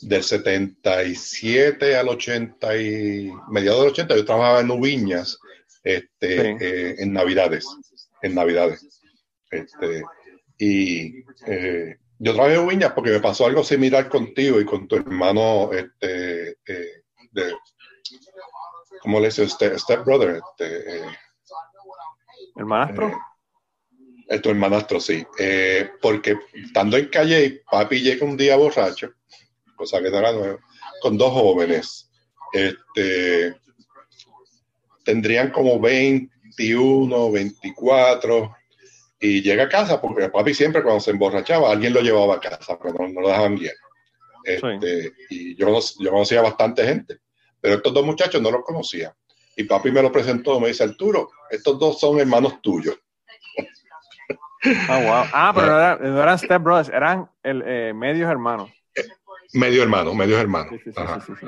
Del 0.00 0.22
77 0.22 1.96
al 1.96 2.08
80 2.08 2.76
y 2.76 3.32
mediados 3.50 3.80
del 3.80 3.90
80 3.90 4.16
yo 4.16 4.24
trabajaba 4.24 4.60
en 4.60 4.70
Ubiñas 4.70 5.38
este, 5.82 6.50
eh, 6.60 6.96
en 6.98 7.12
Navidades. 7.12 7.66
En 8.22 8.34
Navidades. 8.34 9.00
Este, 9.50 10.02
y 10.58 11.24
eh, 11.46 11.96
yo 12.18 12.34
trabajé 12.34 12.56
en 12.56 12.66
Viñas 12.66 12.92
porque 12.92 13.10
me 13.10 13.20
pasó 13.20 13.46
algo 13.46 13.62
similar 13.62 14.08
contigo 14.08 14.60
y 14.60 14.64
con 14.64 14.88
tu 14.88 14.96
hermano, 14.96 15.70
este, 15.72 16.58
eh, 16.66 17.02
de, 17.30 17.54
¿cómo 19.00 19.20
le 19.20 19.26
dice 19.26 19.44
usted? 19.44 19.78
Step 19.78 20.04
brother. 20.04 20.40
Este, 20.42 20.98
eh, 20.98 21.06
¿Hermanastro? 22.58 23.12
Eh, 24.28 24.40
tu 24.40 24.50
hermanastro, 24.50 25.00
sí. 25.00 25.24
porque 26.02 26.36
estando 26.52 26.98
en 26.98 27.06
calle, 27.06 27.62
papi 27.70 28.00
llega 28.00 28.26
un 28.26 28.36
día 28.36 28.56
borracho, 28.56 29.14
cosa 29.74 30.02
que 30.02 30.10
no 30.10 30.18
era 30.18 30.32
nueva, 30.32 30.58
con 31.00 31.16
dos 31.16 31.32
jóvenes. 31.32 32.10
Este, 32.52 33.54
tendrían 35.04 35.50
como 35.50 35.80
21, 35.80 37.30
24, 37.30 38.56
y 39.20 39.42
llega 39.42 39.64
a 39.64 39.68
casa, 39.68 40.00
porque 40.00 40.28
papi 40.28 40.54
siempre 40.54 40.82
cuando 40.82 41.00
se 41.00 41.12
emborrachaba, 41.12 41.72
alguien 41.72 41.94
lo 41.94 42.00
llevaba 42.00 42.36
a 42.36 42.40
casa, 42.40 42.78
pero 42.78 43.08
no, 43.08 43.20
lo 43.20 43.28
dejaban 43.28 43.56
bien. 43.56 43.72
Este, 44.44 45.12
Y 45.30 45.56
yo, 45.56 45.78
yo 45.98 46.10
conocía 46.10 46.42
bastante 46.42 46.84
gente, 46.84 47.18
pero 47.60 47.76
estos 47.76 47.92
dos 47.92 48.04
muchachos 48.04 48.40
no 48.42 48.50
los 48.50 48.62
conocía. 48.64 49.14
Y 49.56 49.64
papi 49.64 49.90
me 49.90 50.02
lo 50.02 50.12
presentó, 50.12 50.60
me 50.60 50.68
dice, 50.68 50.84
Arturo, 50.84 51.30
estos 51.50 51.78
dos 51.78 51.98
son 52.00 52.18
hermanos 52.18 52.60
tuyos. 52.62 52.98
Ah, 54.88 54.98
wow. 54.98 55.30
Ah, 55.32 55.52
pero 55.54 55.66
no 55.68 55.78
eran, 55.78 56.14
no 56.14 56.22
eran 56.22 56.38
Step 56.38 56.62
Brothers, 56.62 56.88
eran 56.88 57.30
el, 57.42 57.62
eh, 57.64 57.92
medios 57.94 58.30
hermanos. 58.30 58.70
Medio 59.52 59.82
hermano, 59.82 60.14
medios 60.14 60.40
hermanos. 60.40 60.74
Sí, 60.84 60.92
sí, 60.92 60.92
sí, 61.40 61.46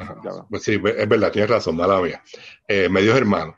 pues 0.48 0.62
sí, 0.62 0.74
es 0.74 1.08
verdad, 1.08 1.30
tienes 1.30 1.50
razón, 1.50 1.76
mala 1.76 2.00
mía. 2.00 2.22
Eh, 2.66 2.88
medios 2.88 3.16
hermanos. 3.16 3.56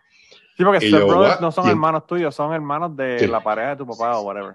Sí, 0.56 0.64
porque 0.64 0.88
Step 0.88 1.04
Brothers 1.04 1.40
no 1.40 1.52
son 1.52 1.68
hermanos 1.68 2.06
tuyos, 2.06 2.34
son 2.34 2.52
hermanos 2.52 2.96
de 2.96 3.28
la 3.28 3.42
pareja 3.42 3.70
de 3.70 3.76
tu 3.76 3.86
papá 3.86 4.18
o 4.18 4.22
whatever. 4.22 4.54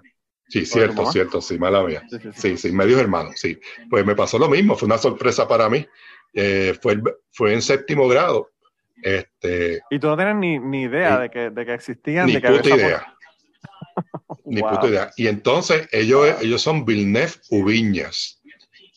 Sí, 0.49 0.65
cierto, 0.65 1.05
cierto, 1.11 1.41
sí, 1.41 1.57
mala 1.57 1.83
mía. 1.83 2.03
Sí, 2.35 2.57
sí, 2.57 2.71
medios 2.71 2.99
hermanos, 2.99 3.33
sí. 3.35 3.59
Pues 3.89 4.05
me 4.05 4.15
pasó 4.15 4.37
lo 4.37 4.49
mismo, 4.49 4.75
fue 4.75 4.87
una 4.87 4.97
sorpresa 4.97 5.47
para 5.47 5.69
mí. 5.69 5.85
Eh, 6.33 6.77
fue, 6.81 7.01
fue 7.31 7.53
en 7.53 7.61
séptimo 7.61 8.07
grado. 8.07 8.51
Este, 9.01 9.81
y 9.89 9.99
tú 9.99 10.07
no 10.07 10.17
tienes 10.17 10.35
ni, 10.35 10.59
ni 10.59 10.83
idea 10.83 11.19
de, 11.19 11.29
que, 11.29 11.49
de 11.49 11.65
que 11.65 11.73
existían. 11.73 12.25
Ni 12.25 12.33
de 12.33 12.41
que 12.41 12.49
puta 12.49 12.69
idea. 12.69 13.15
ni 14.45 14.61
puta 14.61 14.87
idea. 14.87 15.11
Y 15.17 15.27
entonces 15.27 15.87
ellos, 15.91 16.41
ellos 16.41 16.61
son 16.61 16.85
Villeneuve 16.85 17.33
Ubiñas. 17.51 18.41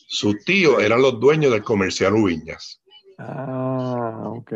Su 0.07 0.35
tío 0.43 0.79
eran 0.79 1.01
los 1.01 1.19
dueños 1.19 1.51
del 1.51 1.63
comercial 1.63 2.15
Ubiñas. 2.15 2.81
Ah, 3.17 4.23
ok. 4.25 4.53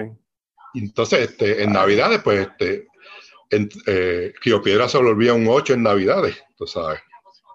Entonces, 0.74 1.30
este, 1.30 1.64
en 1.64 1.72
Navidades, 1.72 2.22
pues, 2.22 2.48
este, 2.48 2.88
en 3.50 3.70
eh, 3.88 4.34
Río 4.44 4.62
Piedra 4.62 4.90
se 4.90 4.98
volvía 4.98 5.34
un 5.34 5.48
8 5.48 5.76
en 5.76 5.84
Navidades, 5.84 6.44
tú 6.58 6.68
sabes. 6.68 7.00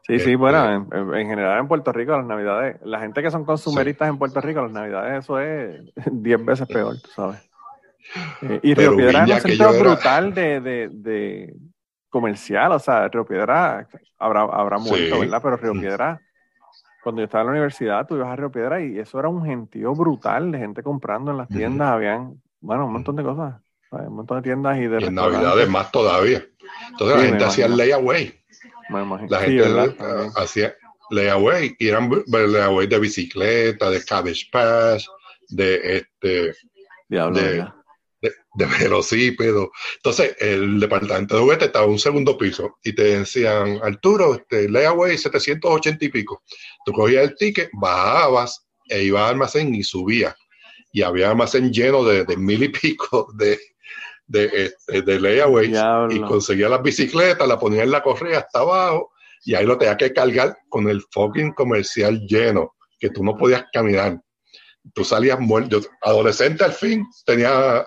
Sí, 0.06 0.18
sí, 0.18 0.34
bueno, 0.34 0.82
este, 0.82 0.96
en, 0.96 1.28
general 1.28 1.60
en 1.60 1.68
Puerto 1.68 1.92
Rico 1.92 2.16
las 2.16 2.26
Navidades, 2.26 2.80
la 2.82 3.00
gente 3.00 3.22
que 3.22 3.30
son 3.30 3.44
consumeristas 3.44 4.08
en 4.08 4.18
Puerto 4.18 4.40
Rico, 4.40 4.62
las 4.62 4.72
Navidades, 4.72 5.24
eso 5.24 5.38
es 5.38 5.82
10 6.10 6.44
veces 6.44 6.66
peor, 6.66 7.00
tú 7.00 7.10
sabes. 7.14 7.49
Eh, 8.42 8.60
y 8.62 8.74
Río 8.74 8.96
Piedra 8.96 9.24
es 9.24 9.44
un 9.44 9.50
centro 9.50 9.72
brutal 9.78 10.34
de, 10.34 10.60
de, 10.60 10.88
de, 10.92 11.54
comercial, 12.08 12.72
o 12.72 12.78
sea, 12.78 13.08
Río 13.08 13.24
Piedra 13.24 13.86
habrá, 14.18 14.42
habrá 14.42 14.78
muerto, 14.78 15.20
¿verdad? 15.20 15.40
Pero 15.42 15.56
Río 15.56 15.72
Piedra, 15.72 16.20
cuando 17.02 17.20
yo 17.20 17.24
estaba 17.24 17.42
en 17.42 17.46
la 17.46 17.52
universidad, 17.52 18.06
tú 18.06 18.16
ibas 18.16 18.28
a 18.28 18.36
Río 18.36 18.50
Piedra 18.50 18.82
y 18.82 18.98
eso 18.98 19.18
era 19.18 19.28
un 19.28 19.44
gentío 19.44 19.94
brutal 19.94 20.50
de 20.50 20.58
gente 20.58 20.82
comprando 20.82 21.30
en 21.30 21.38
las 21.38 21.48
tiendas, 21.48 21.88
habían, 21.88 22.40
bueno, 22.60 22.86
un 22.86 22.92
montón 22.92 23.16
de 23.16 23.22
cosas, 23.22 23.54
un 23.92 24.16
montón 24.16 24.38
de 24.38 24.42
tiendas 24.42 24.78
y 24.78 24.86
de... 24.86 25.00
Y 25.00 25.04
en 25.04 25.14
Navidades 25.14 25.68
más 25.68 25.90
todavía. 25.92 26.44
Entonces 26.90 27.16
la 27.16 27.24
gente 27.24 27.44
hacía 27.44 27.68
layaway. 27.68 28.34
La 29.28 29.38
gente 29.38 29.96
hacía 30.36 30.74
layaway 31.10 31.76
y 31.78 31.88
eran 31.88 32.10
layaway 32.26 32.86
de 32.86 32.98
bicicleta, 32.98 33.88
de 33.88 34.04
cabbage 34.04 34.48
pass, 34.50 35.08
de 35.48 35.96
este... 35.96 36.54
Diablo, 37.08 37.40
de, 37.40 37.79
de, 38.20 38.32
de 38.54 38.66
velocípedo. 38.66 39.70
Entonces, 39.96 40.36
el 40.40 40.80
departamento 40.80 41.36
de 41.36 41.42
juguete 41.42 41.64
estaba 41.66 41.84
en 41.86 41.92
un 41.92 41.98
segundo 41.98 42.36
piso 42.36 42.78
y 42.82 42.94
te 42.94 43.18
decían, 43.18 43.80
Arturo, 43.82 44.34
este, 44.34 44.68
layaway 44.68 45.16
780 45.16 46.04
y 46.04 46.08
pico. 46.08 46.42
Tú 46.84 46.92
cogías 46.92 47.24
el 47.24 47.36
ticket, 47.36 47.70
bajabas 47.72 48.66
e 48.88 49.04
ibas 49.04 49.22
al 49.22 49.30
almacén 49.30 49.74
y 49.74 49.82
subías. 49.82 50.34
Y 50.92 51.02
había 51.02 51.30
almacén 51.30 51.72
lleno 51.72 52.04
de, 52.04 52.24
de 52.24 52.36
mil 52.36 52.62
y 52.62 52.68
pico 52.68 53.32
de, 53.36 53.58
de, 54.26 54.50
este, 54.64 55.02
de, 55.02 55.20
layaway 55.20 55.72
y 56.10 56.20
conseguía 56.20 56.68
las 56.68 56.82
bicicletas, 56.82 57.46
la 57.46 57.58
ponía 57.58 57.82
en 57.82 57.90
la 57.90 58.02
correa 58.02 58.40
hasta 58.40 58.60
abajo 58.60 59.12
y 59.44 59.54
ahí 59.54 59.64
lo 59.64 59.78
tenía 59.78 59.96
que 59.96 60.12
cargar 60.12 60.56
con 60.68 60.88
el 60.88 61.02
fucking 61.10 61.52
comercial 61.52 62.20
lleno, 62.26 62.74
que 62.98 63.10
tú 63.10 63.24
no 63.24 63.36
podías 63.36 63.64
caminar 63.72 64.20
tú 64.94 65.04
salías 65.04 65.38
muerto. 65.38 65.80
adolescente 66.02 66.64
al 66.64 66.72
fin 66.72 67.06
tenía 67.24 67.86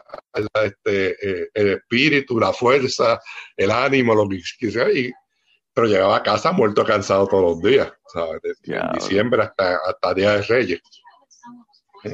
este, 0.63 1.11
eh, 1.11 1.49
el 1.53 1.67
espíritu, 1.69 2.39
la 2.39 2.53
fuerza, 2.53 3.19
el 3.57 3.71
ánimo, 3.71 4.15
lo 4.15 4.27
que 4.27 4.41
quisiera, 4.59 4.89
pero 5.73 5.87
llegaba 5.87 6.17
a 6.17 6.23
casa 6.23 6.51
muerto 6.51 6.85
cansado 6.85 7.27
todos 7.27 7.43
los 7.43 7.61
días, 7.61 7.91
¿sabes? 8.07 8.41
De, 8.41 8.81
diciembre 8.93 9.41
hasta, 9.41 9.77
hasta 9.77 10.13
Día 10.13 10.31
de 10.33 10.41
Reyes. 10.43 10.81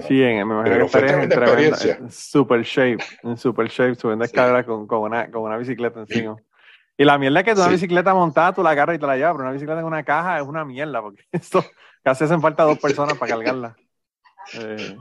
Sí, 0.08 0.22
en, 0.22 0.48
me 0.48 0.54
imagino 0.54 0.88
que 0.88 0.98
en 1.00 1.32
experiencia. 1.32 2.00
super 2.12 2.62
shape, 2.62 3.04
en 3.24 3.38
super 3.38 3.68
shape, 3.68 3.96
subiendo 3.96 4.24
escaleras 4.24 4.66
con, 4.66 4.86
con, 4.86 5.00
una, 5.00 5.30
con 5.32 5.42
una 5.42 5.58
bicicleta 5.58 6.02
encima. 6.02 6.38
Y 6.96 7.06
la 7.06 7.18
mierda 7.18 7.40
es 7.40 7.46
que 7.46 7.54
una 7.54 7.70
bicicleta 7.70 8.14
montada, 8.14 8.54
tú 8.54 8.62
la 8.62 8.70
agarras 8.72 8.98
y 8.98 9.00
te 9.00 9.08
la 9.08 9.16
llevas, 9.16 9.34
pero 9.34 9.44
una 9.46 9.54
bicicleta 9.54 9.80
en 9.80 9.86
una 9.86 10.04
caja 10.04 10.38
es 10.38 10.44
una 10.46 10.64
mierda, 10.64 11.02
porque 11.02 11.24
esto 11.32 11.66
casi 12.04 12.26
hacen 12.26 12.42
falta 12.42 12.64
dos 12.64 12.78
personas 12.78 13.18
para 13.18 13.36
cargarla. 13.36 13.76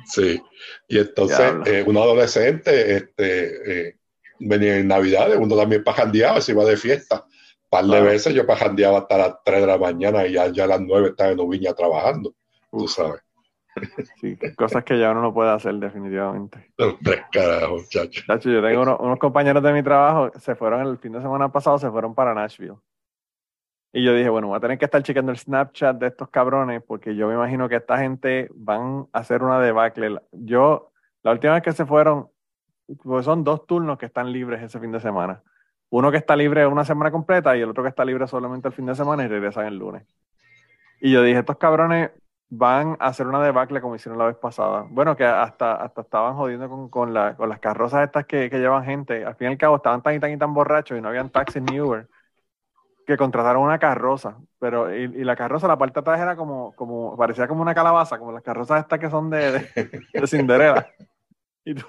Sí, 0.04 0.40
y 0.88 0.98
entonces 0.98 1.54
eh, 1.66 1.84
un 1.86 1.96
adolescente 1.96 2.96
este, 2.96 3.88
eh, 3.88 3.96
venía 4.40 4.76
en 4.76 4.88
Navidades, 4.88 5.38
uno 5.38 5.56
también 5.56 5.84
pajandeaba, 5.84 6.40
se 6.40 6.52
iba 6.52 6.64
de 6.64 6.76
fiesta. 6.76 7.24
Un 7.24 7.70
par 7.70 7.84
de 7.84 8.00
veces 8.00 8.34
yo 8.34 8.46
pajandeaba 8.46 8.98
hasta 8.98 9.18
las 9.18 9.34
3 9.44 9.60
de 9.60 9.66
la 9.66 9.78
mañana 9.78 10.26
y 10.26 10.32
ya, 10.32 10.48
ya 10.48 10.64
a 10.64 10.68
las 10.68 10.80
9 10.80 11.08
estaba 11.08 11.30
en 11.30 11.40
Ubiña 11.40 11.74
trabajando, 11.74 12.34
tú 12.70 12.88
sabes. 12.88 13.22
Sí, 14.20 14.36
cosas 14.56 14.84
que 14.84 14.98
ya 14.98 15.12
uno 15.12 15.22
no 15.22 15.32
puede 15.32 15.50
hacer 15.50 15.74
definitivamente. 15.74 16.72
Tres 17.04 17.22
carajos, 17.30 17.88
chacho. 17.88 18.22
Chacho, 18.26 18.50
yo 18.50 18.62
tengo 18.62 18.96
unos 18.98 19.18
compañeros 19.18 19.62
de 19.62 19.72
mi 19.72 19.82
trabajo, 19.82 20.30
se 20.38 20.54
fueron 20.54 20.86
el 20.86 20.98
fin 20.98 21.12
de 21.12 21.20
semana 21.20 21.50
pasado, 21.50 21.78
se 21.78 21.90
fueron 21.90 22.14
para 22.14 22.34
Nashville. 22.34 22.76
Y 23.92 24.04
yo 24.04 24.12
dije, 24.14 24.28
bueno, 24.28 24.48
voy 24.48 24.56
a 24.56 24.60
tener 24.60 24.78
que 24.78 24.84
estar 24.84 25.02
chequeando 25.02 25.32
el 25.32 25.38
Snapchat 25.38 25.96
de 25.96 26.08
estos 26.08 26.28
cabrones 26.28 26.82
porque 26.82 27.16
yo 27.16 27.26
me 27.28 27.34
imagino 27.34 27.68
que 27.68 27.76
esta 27.76 27.98
gente 27.98 28.50
van 28.54 29.06
a 29.12 29.20
hacer 29.20 29.42
una 29.42 29.60
debacle. 29.60 30.20
Yo, 30.32 30.92
la 31.22 31.32
última 31.32 31.54
vez 31.54 31.62
que 31.62 31.72
se 31.72 31.86
fueron, 31.86 32.28
pues 33.02 33.24
son 33.24 33.44
dos 33.44 33.66
turnos 33.66 33.98
que 33.98 34.06
están 34.06 34.30
libres 34.30 34.62
ese 34.62 34.78
fin 34.78 34.92
de 34.92 35.00
semana. 35.00 35.42
Uno 35.90 36.10
que 36.10 36.18
está 36.18 36.36
libre 36.36 36.66
una 36.66 36.84
semana 36.84 37.10
completa 37.10 37.56
y 37.56 37.62
el 37.62 37.70
otro 37.70 37.82
que 37.82 37.88
está 37.88 38.04
libre 38.04 38.26
solamente 38.26 38.68
el 38.68 38.74
fin 38.74 38.84
de 38.84 38.94
semana 38.94 39.24
y 39.24 39.28
regresan 39.28 39.66
el 39.66 39.78
lunes. 39.78 40.04
Y 41.00 41.10
yo 41.10 41.22
dije, 41.22 41.38
estos 41.38 41.56
cabrones 41.56 42.10
van 42.50 42.96
a 43.00 43.06
hacer 43.06 43.26
una 43.26 43.42
debacle 43.42 43.80
como 43.80 43.94
hicieron 43.94 44.18
la 44.18 44.26
vez 44.26 44.36
pasada. 44.36 44.86
Bueno, 44.90 45.16
que 45.16 45.24
hasta, 45.24 45.76
hasta 45.76 46.02
estaban 46.02 46.34
jodiendo 46.34 46.68
con, 46.68 46.90
con, 46.90 47.14
la, 47.14 47.36
con 47.36 47.48
las 47.48 47.58
carrozas 47.58 48.04
estas 48.04 48.26
que, 48.26 48.50
que, 48.50 48.58
llevan 48.58 48.84
gente. 48.84 49.24
Al 49.24 49.34
fin 49.36 49.48
y 49.48 49.52
al 49.52 49.58
cabo 49.58 49.76
estaban 49.76 50.02
tan 50.02 50.14
y 50.14 50.20
tan 50.20 50.30
y 50.30 50.36
tan 50.36 50.52
borrachos 50.52 50.98
y 50.98 51.00
no 51.00 51.08
habían 51.08 51.30
taxis 51.30 51.62
ni 51.62 51.80
Uber 51.80 52.06
que 53.08 53.16
contrataron 53.16 53.62
una 53.62 53.78
carroza, 53.78 54.36
pero 54.58 54.94
y, 54.94 55.08
la 55.24 55.34
carroza, 55.34 55.66
la 55.66 55.78
parte 55.78 55.94
de 55.94 56.00
atrás 56.00 56.20
era 56.20 56.36
como, 56.36 56.74
como, 56.76 57.16
parecía 57.16 57.48
como 57.48 57.62
una 57.62 57.74
calabaza, 57.74 58.18
como 58.18 58.32
las 58.32 58.42
carrozas 58.42 58.82
estas 58.82 58.98
que 58.98 59.08
son 59.08 59.30
de, 59.30 59.50
de, 60.12 60.26
Cinderella. 60.26 60.86
Y 61.64 61.74
tú 61.74 61.86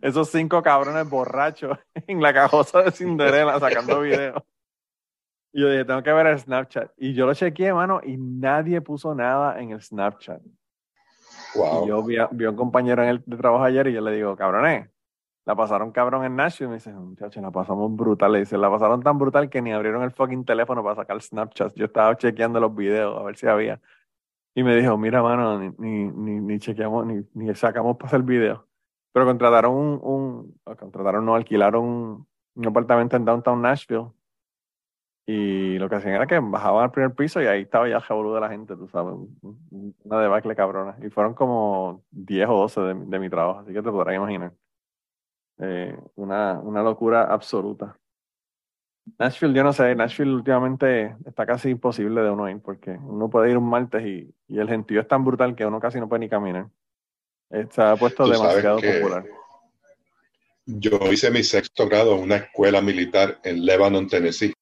esos 0.00 0.30
cinco 0.30 0.62
cabrones 0.62 1.10
borrachos 1.10 1.78
en 2.06 2.22
la 2.22 2.32
carroza 2.32 2.80
de 2.80 2.90
Cinderella 2.90 3.60
sacando 3.60 4.00
videos. 4.00 4.42
Y 5.52 5.60
yo 5.60 5.68
dije, 5.70 5.84
tengo 5.84 6.02
que 6.02 6.12
ver 6.14 6.26
el 6.26 6.38
Snapchat. 6.38 6.90
Y 6.96 7.12
yo 7.12 7.26
lo 7.26 7.34
chequeé, 7.34 7.74
mano, 7.74 8.00
y 8.02 8.16
nadie 8.16 8.80
puso 8.80 9.14
nada 9.14 9.60
en 9.60 9.72
el 9.72 9.82
Snapchat. 9.82 10.40
Y 11.54 11.86
yo 11.86 12.02
vi 12.02 12.16
a, 12.16 12.30
vi 12.32 12.46
a, 12.46 12.50
un 12.50 12.56
compañero 12.56 13.02
en 13.02 13.10
el 13.10 13.22
de 13.26 13.36
trabajo 13.36 13.64
ayer 13.64 13.88
y 13.88 13.92
yo 13.92 14.00
le 14.00 14.12
digo, 14.12 14.34
cabrones, 14.34 14.88
la 15.46 15.54
pasaron 15.54 15.92
cabrón 15.92 16.24
en 16.24 16.36
Nashville. 16.36 16.66
Y 16.66 16.68
me 16.68 16.74
dice, 16.74 16.92
muchachos, 16.92 17.42
la 17.42 17.50
pasamos 17.52 17.94
brutal. 17.94 18.32
Le 18.32 18.40
dice, 18.40 18.58
la 18.58 18.68
pasaron 18.68 19.02
tan 19.02 19.16
brutal 19.16 19.48
que 19.48 19.62
ni 19.62 19.72
abrieron 19.72 20.02
el 20.02 20.10
fucking 20.10 20.44
teléfono 20.44 20.82
para 20.82 20.96
sacar 20.96 21.22
Snapchat. 21.22 21.74
Yo 21.76 21.86
estaba 21.86 22.16
chequeando 22.16 22.60
los 22.60 22.74
videos 22.74 23.18
a 23.18 23.22
ver 23.22 23.36
si 23.36 23.46
había. 23.46 23.80
Y 24.54 24.64
me 24.64 24.74
dijo, 24.76 24.98
mira, 24.98 25.22
mano, 25.22 25.58
ni, 25.60 25.70
ni, 25.78 26.40
ni, 26.40 26.58
chequeamos, 26.58 27.06
ni, 27.06 27.24
ni 27.34 27.54
sacamos 27.54 27.96
para 27.96 28.08
hacer 28.08 28.22
video. 28.22 28.66
Pero 29.12 29.26
contrataron 29.26 29.72
un, 29.74 30.00
un 30.02 30.60
contrataron, 30.76 31.24
no, 31.24 31.34
alquilaron 31.36 31.84
un, 31.84 32.28
un 32.56 32.66
apartamento 32.66 33.16
en 33.16 33.24
downtown 33.24 33.62
Nashville. 33.62 34.08
Y 35.28 35.78
lo 35.78 35.88
que 35.88 35.96
hacían 35.96 36.14
era 36.14 36.26
que 36.26 36.38
bajaban 36.38 36.84
al 36.84 36.92
primer 36.92 37.14
piso 37.14 37.42
y 37.42 37.46
ahí 37.46 37.62
estaba 37.62 37.88
ya 37.88 37.98
el 37.98 38.34
de 38.34 38.40
la 38.40 38.48
gente, 38.48 38.76
tú 38.76 38.88
sabes, 38.88 39.14
una 40.04 40.20
debacle 40.20 40.54
cabrona. 40.56 40.96
Y 41.02 41.10
fueron 41.10 41.34
como 41.34 42.04
10 42.10 42.48
o 42.48 42.54
12 42.60 42.80
de, 42.80 42.94
de 42.94 43.18
mi 43.18 43.28
trabajo, 43.28 43.60
así 43.60 43.72
que 43.72 43.82
te 43.82 43.90
podrás 43.90 44.14
imaginar. 44.14 44.52
Eh, 45.58 45.98
una, 46.16 46.60
una 46.60 46.82
locura 46.82 47.24
absoluta. 47.32 47.96
Nashville, 49.18 49.54
yo 49.54 49.62
no 49.62 49.72
sé, 49.72 49.94
Nashville 49.94 50.34
últimamente 50.34 51.16
está 51.24 51.46
casi 51.46 51.70
imposible 51.70 52.22
de 52.22 52.30
uno 52.30 52.50
ir 52.50 52.60
porque 52.60 52.90
uno 52.90 53.30
puede 53.30 53.50
ir 53.50 53.56
un 53.56 53.68
martes 53.68 54.04
y, 54.04 54.34
y 54.48 54.58
el 54.58 54.68
gentío 54.68 55.00
es 55.00 55.08
tan 55.08 55.24
brutal 55.24 55.54
que 55.54 55.64
uno 55.64 55.78
casi 55.78 56.00
no 56.00 56.08
puede 56.08 56.20
ni 56.20 56.28
caminar. 56.28 56.66
Eh, 57.50 57.66
se 57.70 57.82
ha 57.82 57.96
puesto 57.96 58.28
demasiado 58.28 58.80
popular. 58.80 59.24
Yo 60.66 60.98
hice 61.12 61.30
mi 61.30 61.44
sexto 61.44 61.88
grado 61.88 62.16
en 62.16 62.24
una 62.24 62.36
escuela 62.36 62.80
militar 62.80 63.38
en 63.44 63.64
Lebanon, 63.64 64.08
Tennessee. 64.08 64.52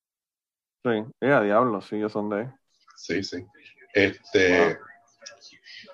Sí, 0.84 0.90
a 1.22 1.40
diablo, 1.40 1.80
sí, 1.80 1.99
yo 1.99 2.11
son 2.11 2.28
de. 2.28 2.51
Sí, 2.95 3.22
sí. 3.22 3.47
Este, 3.95 4.78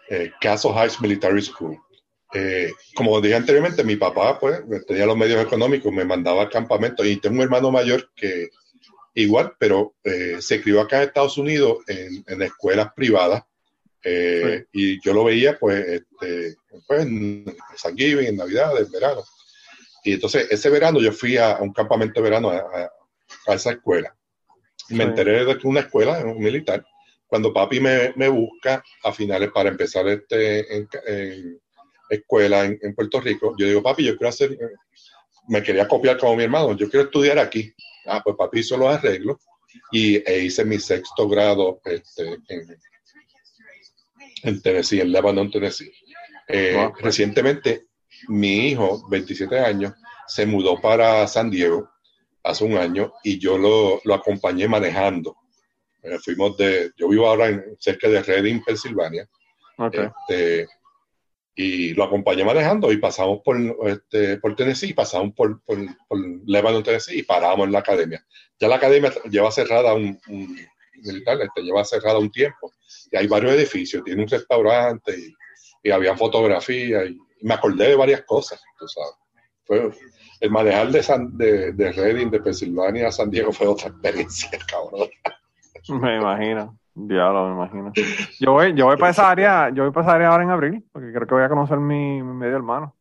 eh, 0.08 0.32
Castle 0.40 0.72
Heights 0.72 1.00
Military 1.00 1.42
School. 1.42 1.78
Eh, 2.32 2.72
como 2.94 3.20
dije 3.20 3.34
anteriormente, 3.34 3.82
mi 3.82 3.96
papá 3.96 4.38
pues 4.38 4.62
tenía 4.86 5.06
los 5.06 5.16
medios 5.16 5.42
económicos, 5.42 5.92
me 5.92 6.04
mandaba 6.04 6.42
al 6.42 6.50
campamento 6.50 7.04
y 7.04 7.16
tengo 7.16 7.36
un 7.36 7.42
hermano 7.42 7.72
mayor 7.72 8.10
que 8.14 8.50
igual, 9.14 9.54
pero 9.58 9.94
eh, 10.04 10.36
se 10.40 10.62
crió 10.62 10.80
acá 10.80 10.98
en 10.98 11.08
Estados 11.08 11.38
Unidos 11.38 11.78
en, 11.88 12.24
en 12.26 12.42
escuelas 12.42 12.92
privadas 12.94 13.42
Eh, 14.02 14.64
y 14.72 15.00
yo 15.04 15.12
lo 15.12 15.24
veía, 15.24 15.58
pues, 15.58 15.86
este, 15.86 16.56
pues, 16.86 17.02
en 17.02 17.44
San 17.76 17.96
Giving, 17.96 18.28
en 18.28 18.36
Navidad, 18.36 18.78
en 18.78 18.90
verano. 18.90 19.22
Y 20.04 20.14
entonces, 20.14 20.46
ese 20.50 20.70
verano 20.70 21.00
yo 21.00 21.12
fui 21.12 21.36
a, 21.36 21.58
un 21.60 21.72
campamento 21.72 22.20
de 22.20 22.30
verano 22.30 22.50
a, 22.50 22.90
esa 23.54 23.72
escuela. 23.72 24.14
Me 24.88 25.04
enteré 25.04 25.44
de 25.44 25.58
que 25.58 25.66
una 25.66 25.80
escuela 25.80 26.24
militar, 26.24 26.84
cuando 27.26 27.52
papi 27.52 27.78
me, 27.78 28.12
me, 28.16 28.28
busca 28.28 28.82
a 29.04 29.12
finales 29.12 29.50
para 29.52 29.68
empezar 29.68 30.08
este 30.08 30.76
en, 30.76 31.60
escuela 32.10 32.64
en, 32.64 32.78
en, 32.82 32.94
Puerto 32.94 33.20
Rico, 33.20 33.54
yo 33.58 33.66
digo, 33.66 33.82
papi, 33.82 34.04
yo 34.04 34.16
quiero 34.16 34.28
hacer, 34.28 34.58
me 35.48 35.62
quería 35.62 35.88
copiar 35.88 36.18
como 36.18 36.36
mi 36.36 36.44
hermano, 36.44 36.76
yo 36.76 36.88
quiero 36.88 37.06
estudiar 37.06 37.38
aquí. 37.38 37.72
Ah, 38.06 38.20
pues 38.24 38.36
papi 38.36 38.60
hizo 38.60 38.76
los 38.76 38.88
arreglos 38.88 39.38
y 39.92 40.16
e 40.16 40.44
hice 40.44 40.64
mi 40.64 40.78
sexto 40.78 41.28
grado 41.28 41.80
este, 41.84 42.38
en, 42.48 42.78
en 44.42 44.62
Tennessee, 44.62 45.00
en 45.00 45.12
Lebanon, 45.12 45.50
Tennessee. 45.50 45.92
Eh, 46.48 46.90
recientemente, 46.98 47.86
mi 48.28 48.68
hijo, 48.68 49.06
27 49.08 49.58
años, 49.58 49.92
se 50.26 50.46
mudó 50.46 50.80
para 50.80 51.26
San 51.26 51.50
Diego 51.50 51.90
hace 52.42 52.64
un 52.64 52.76
año 52.76 53.12
y 53.22 53.38
yo 53.38 53.58
lo, 53.58 54.00
lo 54.04 54.14
acompañé 54.14 54.66
manejando. 54.66 55.36
Eh, 56.02 56.18
fuimos 56.18 56.56
de, 56.56 56.92
yo 56.96 57.08
vivo 57.08 57.26
ahora 57.26 57.48
en, 57.48 57.76
cerca 57.78 58.08
de 58.08 58.22
Reading, 58.22 58.62
Pensilvania. 58.64 59.28
Este, 59.92 60.68
y 61.54 61.94
lo 61.94 62.04
acompañé 62.04 62.44
manejando 62.44 62.92
y 62.92 62.98
pasamos 62.98 63.40
por, 63.44 63.56
este, 63.86 64.38
por 64.38 64.56
Tennessee, 64.56 64.94
pasamos 64.94 65.34
por, 65.34 65.62
por, 65.62 65.78
por, 66.08 66.18
Lebanon, 66.46 66.82
Tennessee 66.82 67.18
y 67.18 67.22
paramos 67.22 67.66
en 67.66 67.72
la 67.72 67.80
academia. 67.80 68.24
Ya 68.58 68.68
la 68.68 68.76
academia 68.76 69.12
lleva 69.30 69.50
cerrada 69.50 69.94
un, 69.94 70.18
un 70.28 70.56
militar, 71.02 71.40
este, 71.40 71.62
lleva 71.62 71.84
cerrada 71.84 72.18
un 72.18 72.30
tiempo 72.30 72.72
y 73.10 73.16
hay 73.16 73.26
varios 73.26 73.52
edificios, 73.52 74.04
tiene 74.04 74.22
un 74.22 74.28
restaurante 74.28 75.14
y, 75.18 75.34
y 75.82 75.90
había 75.90 76.16
fotografía 76.16 77.04
y, 77.04 77.18
me 77.42 77.54
acordé 77.54 77.88
de 77.88 77.96
varias 77.96 78.22
cosas, 78.22 78.62
tú 78.78 78.86
sabes. 78.86 79.14
Fue, 79.64 79.90
el 80.40 80.50
manejar 80.50 80.90
de, 80.90 81.02
San, 81.02 81.36
de, 81.36 81.72
de 81.72 81.92
Reading, 81.92 82.30
de 82.30 82.40
Pensilvania 82.40 83.08
a 83.08 83.12
San 83.12 83.30
Diego 83.30 83.52
fue 83.52 83.66
otra 83.66 83.88
experiencia, 83.88 84.50
cabrón. 84.68 85.08
Me 85.88 86.16
imagino. 86.16 86.78
Diablo, 86.94 87.48
me 87.48 87.54
imagino. 87.54 87.92
Yo 88.40 88.52
voy, 88.52 88.74
yo 88.74 88.86
voy 88.86 88.96
para 88.96 89.10
esa 89.10 89.30
área, 89.30 89.70
yo 89.70 89.84
voy 89.84 89.92
para 89.92 90.06
esa 90.06 90.14
área 90.16 90.28
ahora 90.28 90.44
en 90.44 90.50
abril, 90.50 90.84
porque 90.92 91.12
creo 91.12 91.26
que 91.26 91.34
voy 91.34 91.44
a 91.44 91.48
conocer 91.48 91.78
mi, 91.78 92.22
mi 92.22 92.34
medio 92.34 92.56
hermano. 92.56 92.94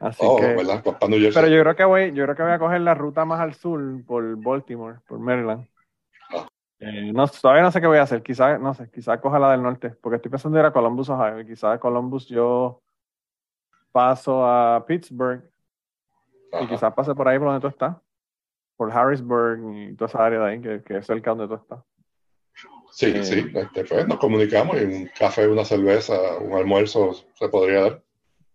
Así 0.00 0.22
oh, 0.24 0.36
que, 0.36 0.54
¿verdad? 0.54 0.82
Pero 0.82 1.46
yo 1.46 1.62
creo 1.62 1.76
que 1.76 1.84
voy, 1.84 2.12
yo 2.12 2.24
creo 2.24 2.34
que 2.34 2.42
voy 2.42 2.52
a 2.52 2.58
coger 2.58 2.80
la 2.80 2.94
ruta 2.94 3.26
más 3.26 3.38
al 3.38 3.54
sur 3.54 3.80
por 4.06 4.36
Baltimore, 4.42 4.98
por 5.06 5.18
Maryland. 5.18 5.68
Ah. 6.32 6.48
Eh, 6.78 7.12
no, 7.12 7.28
todavía 7.28 7.62
no 7.62 7.70
sé 7.70 7.82
qué 7.82 7.86
voy 7.86 7.98
a 7.98 8.02
hacer, 8.02 8.22
quizás, 8.22 8.58
no 8.58 8.72
sé, 8.72 8.90
quizás 8.90 9.20
coja 9.20 9.38
la 9.38 9.52
del 9.52 9.62
norte, 9.62 9.90
porque 9.90 10.16
estoy 10.16 10.30
pensando 10.30 10.58
en 10.58 10.64
ir 10.64 10.68
a 10.68 10.72
Columbus, 10.72 11.10
Ohio, 11.10 11.44
quizás 11.44 11.72
de 11.72 11.78
Columbus 11.78 12.26
yo 12.28 12.80
paso 13.92 14.46
a 14.46 14.86
Pittsburgh 14.86 15.42
y 16.62 16.66
quizás 16.66 16.94
pase 16.94 17.14
por 17.14 17.28
ahí 17.28 17.38
por 17.38 17.48
donde 17.48 17.60
tú 17.60 17.66
estás, 17.66 17.96
por 18.76 18.90
Harrisburg 18.90 19.60
y 19.74 19.94
toda 19.96 20.08
esa 20.08 20.24
área 20.24 20.40
de 20.40 20.50
ahí, 20.50 20.60
que, 20.62 20.82
que 20.82 20.96
es 20.96 21.06
cerca 21.06 21.34
donde 21.34 21.48
tú 21.48 21.54
estás. 21.60 21.80
Sí, 22.90 23.06
eh, 23.06 23.24
sí, 23.24 23.50
este, 23.54 23.84
pues, 23.84 24.08
nos 24.08 24.18
comunicamos 24.18 24.76
y 24.80 24.84
un 24.84 25.10
café, 25.18 25.46
una 25.46 25.64
cerveza, 25.64 26.38
un 26.38 26.56
almuerzo 26.56 27.12
se 27.34 27.48
podría 27.48 27.82
dar. 27.82 28.02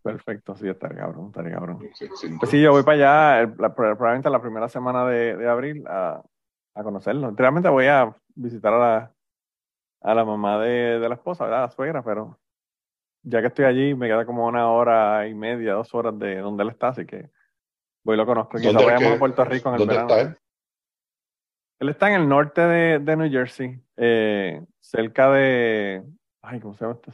Perfecto, 0.04 0.56
sí, 0.56 0.70
estaría 0.70 1.00
cabrón, 1.00 1.28
estaría 1.28 1.54
cabrón. 1.54 1.80
Sí, 1.94 2.08
sí, 2.16 2.28
pues 2.40 2.52
sí, 2.52 2.62
yo 2.62 2.72
voy 2.72 2.84
para 2.84 3.40
allá 3.40 3.56
probablemente 3.76 4.30
la 4.30 4.42
primera 4.42 4.70
semana 4.70 5.06
de, 5.08 5.36
de 5.36 5.50
abril 5.50 5.84
a, 5.88 6.22
a, 6.76 6.84
conocerlo. 6.84 7.32
Realmente 7.36 7.70
voy 7.70 7.88
a 7.88 8.16
visitar 8.36 8.74
a 8.74 8.80
la, 8.80 9.12
a 10.02 10.14
la 10.14 10.26
mamá 10.26 10.60
de, 10.60 11.00
de 11.00 11.10
la 11.10 11.16
esposa, 11.16 11.46
¿verdad? 11.46 11.62
la 11.62 11.72
suegra, 11.72 12.04
pero 12.04 12.38
ya 13.24 13.42
que 13.42 13.48
estoy 13.48 13.66
allí 13.66 13.96
me 13.96 14.08
queda 14.08 14.26
como 14.26 14.46
una 14.46 14.70
hora 14.70 15.28
y 15.28 15.34
media, 15.34 15.74
dos 15.74 15.94
horas 15.96 16.18
de 16.20 16.38
donde 16.38 16.64
él 16.64 16.70
está, 16.70 16.90
así 16.90 17.06
que 17.06 17.32
voy 18.04 18.14
y 18.14 18.18
lo 18.18 18.26
conozco. 18.28 18.58
Quizá 18.58 18.74
vayamos 18.74 19.14
a 19.16 19.20
Puerto 19.20 19.44
Rico 19.46 19.70
en 19.70 19.76
el 19.76 19.80
¿Dónde 19.80 19.96
está 19.96 20.22
él? 20.22 20.38
Él 21.80 21.89
está 21.89 22.07
en 22.07 22.21
el 22.21 22.30
norte 22.30 22.61
de, 22.61 22.99
de 22.99 23.17
New 23.17 23.30
Jersey, 23.30 23.80
eh, 23.97 24.63
cerca 24.80 25.32
de. 25.32 26.03
Ay, 26.41 26.59
¿cómo 26.59 26.73
se 26.73 26.86
llama 26.86 26.95
esto? 26.95 27.11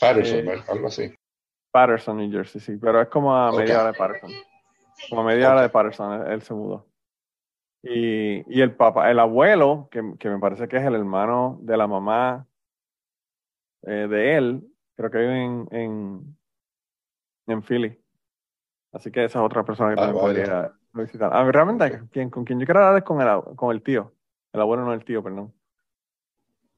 Patterson, 0.00 0.48
eh, 0.48 0.62
algo 0.68 0.86
así. 0.86 1.14
Patterson, 1.70 2.16
New 2.16 2.30
Jersey, 2.30 2.60
sí, 2.60 2.76
pero 2.76 3.00
es 3.00 3.08
como 3.08 3.34
a 3.34 3.52
media 3.52 3.80
hora 3.80 3.92
de 3.92 3.98
Patterson. 3.98 4.30
Como 5.10 5.20
a 5.20 5.24
media 5.24 5.50
hora 5.50 5.62
de 5.62 5.68
Patterson, 5.68 6.30
él, 6.30 6.42
se 6.42 6.54
mudó. 6.54 6.86
Y, 7.82 8.42
y, 8.52 8.60
el 8.60 8.74
papá, 8.74 9.10
el 9.10 9.18
abuelo, 9.18 9.88
que, 9.90 10.14
que, 10.18 10.28
me 10.28 10.38
parece 10.38 10.66
que 10.66 10.78
es 10.78 10.84
el 10.84 10.94
hermano 10.94 11.58
de 11.62 11.76
la 11.76 11.86
mamá 11.86 12.46
eh, 13.82 14.08
de 14.08 14.36
él, 14.36 14.68
creo 14.96 15.10
que 15.10 15.18
vive 15.18 15.44
en, 15.44 15.68
en, 15.70 16.38
en 17.46 17.62
Philly. 17.62 18.00
Así 18.92 19.10
que 19.12 19.24
esa 19.24 19.38
es 19.38 19.44
otra 19.44 19.64
persona 19.64 19.94
que 19.94 20.00
ah, 20.00 20.06
también 20.06 20.20
podría, 20.20 20.72
visitar. 21.04 21.32
A 21.32 21.40
ah, 21.40 21.52
realmente, 21.52 22.00
con 22.30 22.44
quien 22.44 22.58
yo 22.60 22.66
quiero 22.66 22.80
hablar 22.80 22.98
es 22.98 23.04
con 23.04 23.20
el, 23.20 23.56
con 23.56 23.74
el 23.74 23.82
tío. 23.82 24.12
El 24.52 24.60
abuelo 24.60 24.84
no 24.84 24.92
el 24.92 25.04
tío, 25.04 25.22
perdón. 25.22 25.52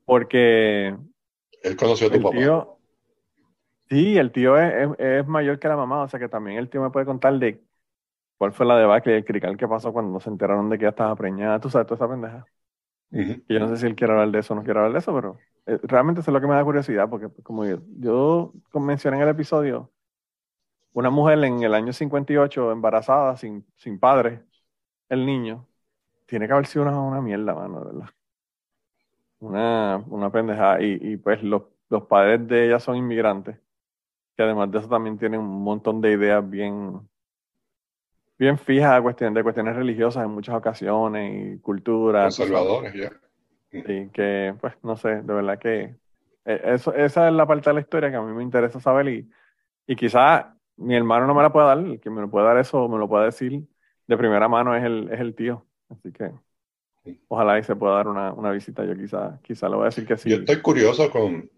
Porque. 0.04 0.96
Él 1.62 1.76
conoció 1.76 2.08
a 2.08 2.10
tu 2.10 2.22
papá. 2.22 2.36
sí, 3.88 4.16
el 4.16 4.32
tío 4.32 4.58
es, 4.58 4.88
es, 4.98 5.26
mayor 5.26 5.58
que 5.58 5.68
la 5.68 5.76
mamá, 5.76 6.02
o 6.02 6.08
sea 6.08 6.18
que 6.18 6.28
también 6.28 6.58
el 6.58 6.68
tío 6.68 6.82
me 6.82 6.90
puede 6.90 7.06
contar 7.06 7.38
de 7.38 7.62
cuál 8.38 8.52
fue 8.52 8.66
la 8.66 8.78
debacle 8.78 9.12
y 9.12 9.16
el 9.16 9.24
crical 9.24 9.56
que 9.56 9.68
pasó 9.68 9.92
cuando 9.92 10.18
se 10.20 10.30
enteraron 10.30 10.70
de 10.70 10.78
que 10.78 10.84
ella 10.84 10.90
estaba 10.90 11.14
preñada. 11.14 11.60
Tú 11.60 11.68
sabes, 11.68 11.86
toda 11.86 11.96
esa 11.96 12.08
pendeja. 12.08 12.46
Y 13.12 13.52
yo 13.52 13.58
no 13.58 13.68
sé 13.68 13.76
si 13.76 13.86
él 13.86 13.96
quiere 13.96 14.12
hablar 14.12 14.30
de 14.30 14.38
eso 14.38 14.54
o 14.54 14.56
no 14.56 14.62
quiere 14.62 14.78
hablar 14.78 14.92
de 14.92 14.98
eso, 15.00 15.14
pero 15.14 15.38
eh, 15.66 15.78
realmente 15.82 16.20
eso 16.20 16.30
es 16.30 16.32
lo 16.32 16.40
que 16.40 16.46
me 16.46 16.54
da 16.54 16.64
curiosidad, 16.64 17.08
porque 17.08 17.28
como 17.42 17.66
yo, 17.66 17.78
yo 17.98 18.52
mencioné 18.74 19.16
en 19.16 19.24
el 19.24 19.28
episodio, 19.30 19.90
una 20.92 21.10
mujer 21.10 21.42
en 21.44 21.62
el 21.62 21.74
año 21.74 21.92
58 21.92 22.72
embarazada, 22.72 23.36
sin, 23.36 23.66
sin 23.76 23.98
padre, 23.98 24.44
el 25.08 25.26
niño, 25.26 25.68
tiene 26.26 26.46
que 26.46 26.52
haber 26.54 26.66
sido 26.66 26.84
una, 26.84 27.00
una 27.00 27.20
mierda, 27.20 27.54
mano, 27.54 27.84
¿verdad? 27.84 28.10
Una, 29.40 30.04
una 30.08 30.30
pendejada. 30.30 30.82
Y, 30.82 30.98
y 31.00 31.16
pues 31.16 31.42
los, 31.42 31.62
los 31.88 32.04
padres 32.06 32.46
de 32.46 32.66
ella 32.66 32.78
son 32.80 32.96
inmigrantes, 32.96 33.56
que 34.36 34.42
además 34.42 34.70
de 34.70 34.78
eso 34.78 34.88
también 34.88 35.18
tienen 35.18 35.40
un 35.40 35.62
montón 35.62 36.00
de 36.00 36.12
ideas 36.12 36.48
bien, 36.48 37.00
bien 38.38 38.58
fijas 38.58 38.96
de 38.96 39.02
cuestiones, 39.02 39.34
de 39.34 39.42
cuestiones 39.42 39.76
religiosas 39.76 40.24
en 40.24 40.30
muchas 40.30 40.54
ocasiones 40.54 41.56
y 41.56 41.60
culturas. 41.60 42.36
Conservadores, 42.36 42.94
ya. 42.94 43.10
Sí, 43.72 44.10
que 44.12 44.54
pues 44.60 44.74
no 44.82 44.96
sé, 44.96 45.08
de 45.22 45.32
verdad 45.32 45.58
que 45.58 45.96
eh, 46.44 46.60
eso, 46.64 46.92
esa 46.94 47.28
es 47.28 47.34
la 47.34 47.46
parte 47.46 47.70
de 47.70 47.74
la 47.74 47.80
historia 47.80 48.10
que 48.10 48.16
a 48.16 48.22
mí 48.22 48.32
me 48.32 48.42
interesa 48.42 48.80
saber 48.80 49.08
y, 49.08 49.30
y 49.86 49.96
quizás 49.96 50.46
mi 50.80 50.96
hermano 50.96 51.26
no 51.26 51.34
me 51.34 51.42
la 51.42 51.52
puede 51.52 51.66
dar, 51.66 51.78
el 51.78 52.00
que 52.00 52.10
me 52.10 52.20
lo 52.20 52.30
puede 52.30 52.46
dar 52.46 52.58
eso, 52.58 52.88
me 52.88 52.98
lo 52.98 53.08
puede 53.08 53.26
decir 53.26 53.64
de 54.10 54.16
primera 54.16 54.48
mano 54.48 54.74
es 54.74 54.82
el, 54.82 55.08
es 55.12 55.20
el 55.20 55.36
tío. 55.36 55.64
Así 55.88 56.12
que 56.12 56.32
ojalá 57.28 57.60
y 57.60 57.62
se 57.62 57.76
pueda 57.76 57.94
dar 57.94 58.08
una, 58.08 58.32
una 58.32 58.50
visita. 58.50 58.84
Yo 58.84 58.96
quizá, 58.96 59.38
quizá 59.40 59.68
le 59.68 59.76
voy 59.76 59.84
a 59.84 59.86
decir 59.86 60.04
que 60.04 60.16
sí. 60.16 60.28
Yo 60.28 60.38
estoy 60.38 60.60
curioso 60.60 61.08
con, 61.12 61.48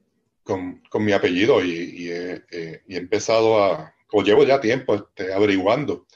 con, 0.43 0.83
con 0.91 1.03
mi 1.03 1.13
apellido 1.13 1.65
y, 1.65 1.71
y, 1.71 2.11
he, 2.11 2.43
eh, 2.51 2.83
y, 2.87 2.95
he, 2.95 2.99
empezado 2.99 3.65
a, 3.65 3.95
o 4.13 4.23
llevo 4.23 4.45
ya 4.45 4.61
tiempo 4.61 4.95
este, 4.95 5.33
averiguando. 5.33 6.07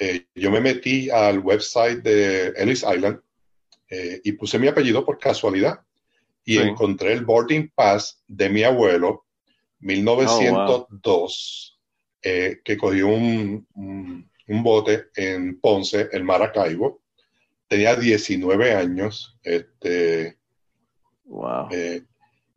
Eh, 0.00 0.26
yo 0.34 0.50
me 0.50 0.60
metí 0.60 1.08
al 1.08 1.38
website 1.38 2.02
de 2.02 2.48
Ellis 2.56 2.82
Island 2.82 3.20
eh, 3.88 4.20
y 4.24 4.32
puse 4.32 4.58
mi 4.58 4.66
apellido 4.66 5.04
por 5.04 5.18
casualidad 5.18 5.82
y 6.44 6.58
encontré 6.58 7.12
el 7.12 7.24
boarding 7.24 7.70
pass 7.74 8.24
de 8.26 8.48
mi 8.48 8.64
abuelo, 8.64 9.24
1902. 9.78 11.75
Eh, 12.28 12.60
que 12.64 12.76
cogió 12.76 13.06
un, 13.06 13.68
un, 13.76 14.62
bote 14.64 15.10
en 15.14 15.60
Ponce, 15.60 16.08
en 16.10 16.24
Maracaibo. 16.24 17.00
Tenía 17.68 17.94
19 17.94 18.72
años. 18.72 19.38
Este, 19.44 20.36
eh, 21.70 22.02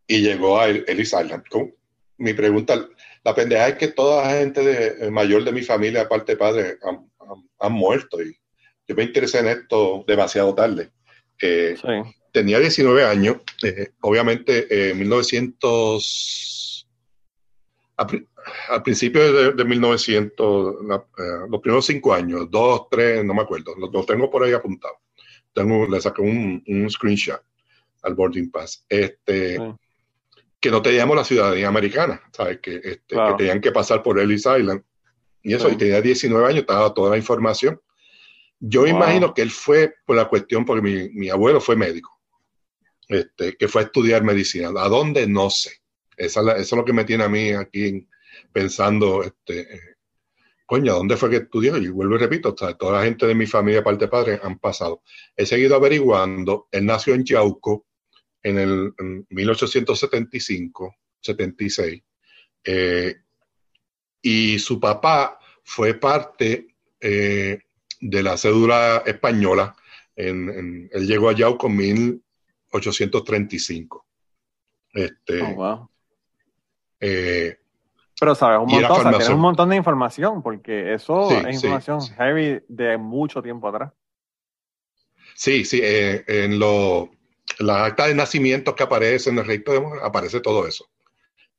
y 0.08 0.22
llegó 0.22 0.60
a 0.60 0.70
Ellis 0.70 1.14
Island. 1.14 1.44
Mi 2.18 2.34
pregunta, 2.34 2.84
la 3.24 3.36
pendeja 3.36 3.68
es 3.68 3.76
que 3.76 3.90
toda 3.90 4.24
la 4.24 4.40
gente 4.40 4.64
de, 4.64 5.06
eh, 5.06 5.12
mayor 5.12 5.44
de 5.44 5.52
mi 5.52 5.62
familia, 5.62 6.02
aparte 6.02 6.32
de 6.32 6.38
padre, 6.40 6.80
han, 7.60 7.72
muerto. 7.72 8.24
Y 8.24 8.36
yo 8.88 8.96
me 8.96 9.04
interesé 9.04 9.38
en 9.38 9.50
esto 9.50 10.04
demasiado 10.08 10.56
tarde. 10.56 10.90
Tenía 12.32 12.58
19 12.58 13.06
años. 13.06 13.38
obviamente, 14.02 14.90
en 14.90 14.98
1900 14.98 16.59
al 18.70 18.84
principio 18.84 19.54
de, 19.54 19.66
1900, 19.66 20.76
eh, 20.76 21.24
los 21.50 21.62
primeros 21.62 21.86
cinco 21.86 22.14
años, 22.14 22.50
dos, 22.50 22.88
tres, 22.90 23.26
no 23.26 23.34
me 23.34 23.42
acuerdo, 23.42 23.74
los, 23.76 24.06
tengo 24.06 24.30
por 24.30 24.44
ahí 24.44 24.54
apuntados. 24.54 24.98
Tengo, 25.54 25.86
le 25.88 26.00
saqué 26.00 26.22
un, 26.22 26.64
un 26.66 26.90
screenshot 26.90 27.42
al 28.04 28.14
boarding 28.16 28.50
pass. 28.52 28.86
Este, 28.88 29.58
que 30.60 30.72
no 30.72 30.82
teníamos 30.82 31.16
la 31.16 31.24
ciudadanía 31.24 31.68
americana, 31.68 32.22
¿sabes? 32.32 32.60
Que, 32.62 32.76
este, 32.76 33.16
que 33.16 33.34
tenían 33.38 33.62
que 33.62 33.72
pasar 33.72 34.02
por 34.02 34.20
Ellis 34.20 34.46
Island. 34.46 34.84
Y 35.42 35.54
eso, 35.54 35.70
y 35.70 35.76
tenía 35.76 36.02
19 36.02 36.46
años, 36.46 36.60
estaba 36.62 36.94
toda 36.94 37.12
la 37.12 37.18
información. 37.18 37.80
Yo 38.60 38.86
imagino 38.86 39.34
que 39.34 39.42
él 39.42 39.52
fue 39.52 39.94
por 40.06 40.18
la 40.18 40.28
cuestión, 40.28 40.66
porque 40.66 40.82
mi, 40.82 41.10
mi 41.10 41.30
abuelo 41.30 41.62
fue 41.62 41.76
médico. 41.76 42.18
este, 43.08 43.56
que 43.58 43.68
fue 43.68 43.82
a 43.82 43.86
estudiar 43.86 44.24
medicina. 44.24 44.70
¿A 44.76 44.90
dónde? 44.90 45.26
No 45.28 45.50
sé. 45.50 45.72
Eso 46.20 46.54
es 46.54 46.70
lo 46.74 46.84
que 46.84 46.92
me 46.92 47.06
tiene 47.06 47.24
a 47.24 47.30
mí 47.30 47.52
aquí 47.52 48.06
pensando, 48.52 49.24
este, 49.24 49.96
coño, 50.66 50.96
¿dónde 50.96 51.16
fue 51.16 51.30
que 51.30 51.38
estudió? 51.38 51.78
Y 51.78 51.88
vuelvo 51.88 52.16
y 52.16 52.18
repito, 52.18 52.54
toda 52.54 53.00
la 53.00 53.06
gente 53.06 53.26
de 53.26 53.36
mi 53.36 53.48
familia, 53.48 53.82
parte 53.82 54.04
de 54.06 54.12
padre, 54.12 54.38
han 54.44 54.60
pasado. 54.60 55.02
He 55.36 55.46
seguido 55.46 55.78
averiguando, 55.78 56.68
él 56.72 56.86
nació 56.86 57.14
en 57.14 57.24
Yauco 57.24 57.88
en 58.44 58.60
el 58.60 58.94
1875, 59.30 60.94
76, 61.22 62.04
eh, 62.66 63.16
y 64.22 64.60
su 64.60 64.78
papá 64.78 65.40
fue 65.64 65.94
parte 65.94 66.76
eh, 67.00 67.60
de 68.02 68.24
la 68.24 68.38
cédula 68.38 69.04
española. 69.06 69.74
Él 70.14 70.90
llegó 71.08 71.30
a 71.30 71.34
Yauco 71.34 71.68
en 71.68 71.78
1835. 71.78 74.06
Este, 74.94 75.42
wow. 75.54 75.90
Eh, 77.00 77.58
Pero 78.20 78.36
sabes 78.36 78.60
un 78.60 78.70
montón, 78.70 78.92
o 78.92 79.02
sea, 79.02 79.12
tienes 79.12 79.30
un 79.30 79.40
montón 79.42 79.70
de 79.70 79.76
información, 79.78 80.42
porque 80.44 80.94
eso 80.94 81.30
Sí, 81.30 81.36
es 81.46 81.54
información 81.56 82.02
sí. 82.02 82.14
heavy 82.18 82.62
de 82.68 82.98
mucho 82.98 83.42
tiempo 83.42 83.68
atrás. 83.70 83.92
Sí, 85.36 85.64
sí, 85.64 85.80
eh, 85.82 86.24
en 86.28 86.60
lo, 86.60 87.10
las 87.60 87.88
actas 87.88 88.08
de 88.08 88.16
nacimiento 88.16 88.76
que 88.76 88.84
aparecen 88.84 89.34
en 89.34 89.40
el 89.40 89.46
registro 89.46 90.04
aparece 90.04 90.42
todo 90.42 90.68
eso. 90.68 90.86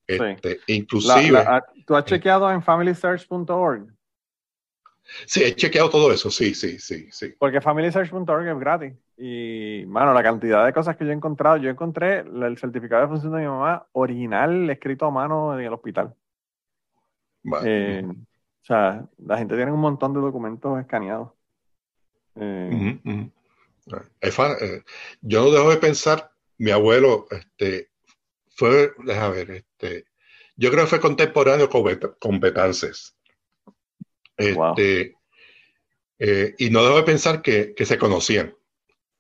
Este, 0.07 0.61
inclusive, 0.67 1.33
la- 1.33 1.57
ah, 1.57 1.65
¿Tú 1.87 1.97
has 1.97 2.05
chequeado 2.05 2.51
en 2.51 2.63
familysearch.org? 2.63 3.87
sí, 5.27 5.43
he 5.43 5.55
chequeado 5.55 5.91
todo 5.91 6.13
eso, 6.13 6.31
sí, 6.31 6.55
sí, 6.55 6.79
sí, 6.79 7.09
sí. 7.11 7.35
Porque 7.39 7.61
familysearch.org 7.61 8.49
es 8.49 8.59
gratis. 8.59 8.93
Y, 9.23 9.85
mano, 9.87 10.15
la 10.15 10.23
cantidad 10.23 10.65
de 10.65 10.73
cosas 10.73 10.97
que 10.97 11.05
yo 11.05 11.11
he 11.11 11.15
encontrado, 11.15 11.59
yo 11.59 11.69
encontré 11.69 12.21
el 12.21 12.57
certificado 12.57 13.03
de 13.03 13.09
función 13.09 13.35
de 13.35 13.41
mi 13.41 13.49
mamá 13.49 13.87
original, 13.93 14.71
escrito 14.71 15.05
a 15.05 15.11
mano 15.11 15.59
en 15.59 15.67
el 15.67 15.75
hospital. 15.75 16.15
Eh, 17.63 18.03
o 18.03 18.65
sea, 18.65 19.07
la 19.19 19.37
gente 19.37 19.57
tiene 19.57 19.73
un 19.73 19.81
montón 19.81 20.15
de 20.15 20.21
documentos 20.21 20.81
escaneados. 20.81 21.33
Eh. 22.37 23.29
Es 24.23 24.39
eh, 24.39 24.85
yo 25.21 25.43
no 25.43 25.51
dejo 25.51 25.69
de 25.69 25.77
pensar, 25.77 26.33
mi 26.57 26.71
abuelo, 26.71 27.27
este, 27.31 27.91
fue, 28.49 28.93
déjame 29.05 29.35
ver, 29.35 29.51
este, 29.51 30.07
yo 30.57 30.71
creo 30.71 30.85
que 30.85 30.91
fue 30.91 31.01
contemporáneo 31.01 31.69
con, 31.69 31.85
con 32.19 32.41
Betances. 32.41 33.15
Este, 34.39 35.15
y 36.19 36.71
no 36.71 36.83
dejo 36.85 36.97
de 36.97 37.03
pensar 37.03 37.43
que, 37.43 37.75
que 37.75 37.85
se 37.85 37.99
conocían. 37.99 38.55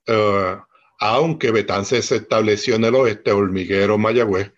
Eh, 0.07 0.57
aunque 1.01 1.51
Betances 1.51 2.07
se 2.07 2.17
estableció 2.17 2.75
en 2.77 2.85
el 2.85 2.95
oeste, 2.95 3.33
hormiguero 3.33 3.99
Mayagüez, 3.99 4.53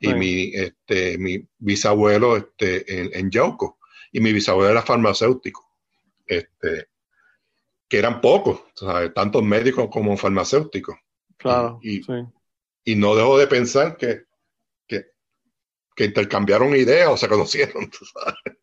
y 0.00 0.12
mi, 0.14 0.52
este, 0.54 1.16
mi 1.18 1.48
bisabuelo 1.58 2.36
este, 2.36 3.00
en, 3.00 3.10
en 3.14 3.30
Yauco, 3.30 3.78
y 4.12 4.20
mi 4.20 4.32
bisabuelo 4.32 4.70
era 4.70 4.82
farmacéutico. 4.82 5.64
Este, 6.26 6.88
que 7.88 7.98
eran 7.98 8.20
pocos, 8.20 8.62
¿sabes? 8.74 9.12
tanto 9.14 9.42
médicos 9.42 9.88
como 9.90 10.16
farmacéuticos. 10.16 10.96
claro, 11.36 11.78
y- 11.82 12.02
sí. 12.02 12.12
Y 12.86 12.96
no 12.96 13.14
dejo 13.14 13.38
de 13.38 13.46
pensar 13.46 13.96
que, 13.96 14.24
que, 14.86 15.06
que 15.96 16.04
intercambiaron 16.04 16.76
ideas 16.76 17.08
o 17.08 17.16
se 17.16 17.28
conocieron. 17.28 17.90
tú 17.90 18.04
sabes. 18.04 18.58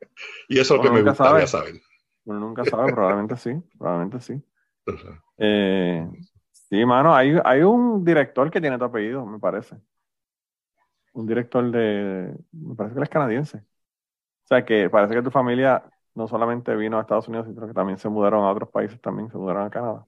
Y 0.50 0.60
eso 0.60 0.76
es 0.76 0.78
lo 0.78 0.84
que 0.84 0.92
me 0.92 1.02
gustaría 1.02 1.48
sabe. 1.48 1.48
saber. 1.48 1.82
Uno 2.26 2.40
nunca 2.40 2.66
sabe, 2.66 2.94
probablemente 2.94 3.36
sí, 3.38 3.52
probablemente 3.78 4.20
sí. 4.22 4.44
Eh, 5.44 6.08
sí, 6.52 6.86
mano, 6.86 7.16
hay, 7.16 7.36
hay 7.44 7.62
un 7.62 8.06
director 8.06 8.50
que 8.52 8.62
tiene 8.62 8.78
tu 8.78 8.84
apellido, 8.86 9.26
me 9.26 9.40
parece. 9.40 9.76
Un 11.14 11.28
director 11.28 11.70
de, 11.72 12.34
me 12.52 12.76
parece 12.76 12.94
que 12.94 13.00
él 13.00 13.04
es 13.04 13.10
canadiense. 13.10 13.58
O 13.58 14.48
sea, 14.48 14.66
que 14.66 14.90
parece 14.90 15.16
que 15.16 15.22
tu 15.22 15.32
familia 15.32 15.84
no 16.16 16.28
solamente 16.28 16.76
vino 16.76 16.98
a 16.98 17.02
Estados 17.02 17.28
Unidos, 17.28 17.48
sino 17.48 17.68
que 17.68 17.74
también 17.74 17.98
se 17.98 18.10
mudaron 18.10 18.44
a 18.46 18.52
otros 18.52 18.70
países, 18.70 19.00
también 19.02 19.30
se 19.32 19.38
mudaron 19.38 19.66
a 19.66 19.70
Canadá. 19.70 20.06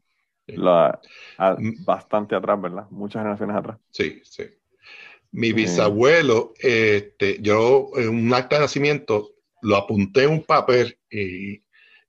Sí. 0.48 0.56
La- 0.58 1.00
a- 1.38 1.56
Mm. 1.58 1.86
bastante 1.86 2.36
atrás, 2.36 2.62
¿verdad? 2.62 2.88
Muchas 2.90 3.22
generaciones 3.22 3.56
atrás. 3.56 3.78
Sí, 3.92 4.22
sí. 4.24 4.44
Mi 5.32 5.48
Sí. 5.48 5.54
bisabuelo, 5.54 6.54
este, 6.60 7.42
yo 7.42 7.90
en 7.96 8.10
un 8.10 8.34
acta 8.34 8.58
de 8.58 8.62
nacimiento 8.64 9.30
lo 9.62 9.78
apunté 9.78 10.24
en 10.26 10.32
un 10.32 10.44
papel 10.44 10.98
y, 11.10 11.63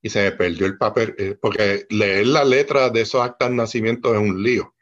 y 0.05 0.11
se 0.11 0.23
me 0.23 0.33
perdió 0.33 0.67
el 0.67 0.77
papel, 0.77 1.15
eh, 1.17 1.35
porque 1.41 1.87
leer 1.89 2.27
la 2.27 2.45
letra 2.45 2.91
de 2.91 3.01
esos 3.01 3.23
actas 3.23 3.49
de 3.49 3.55
nacimiento 3.57 4.15
es 4.15 4.21
un 4.21 4.43
lío. 4.43 4.75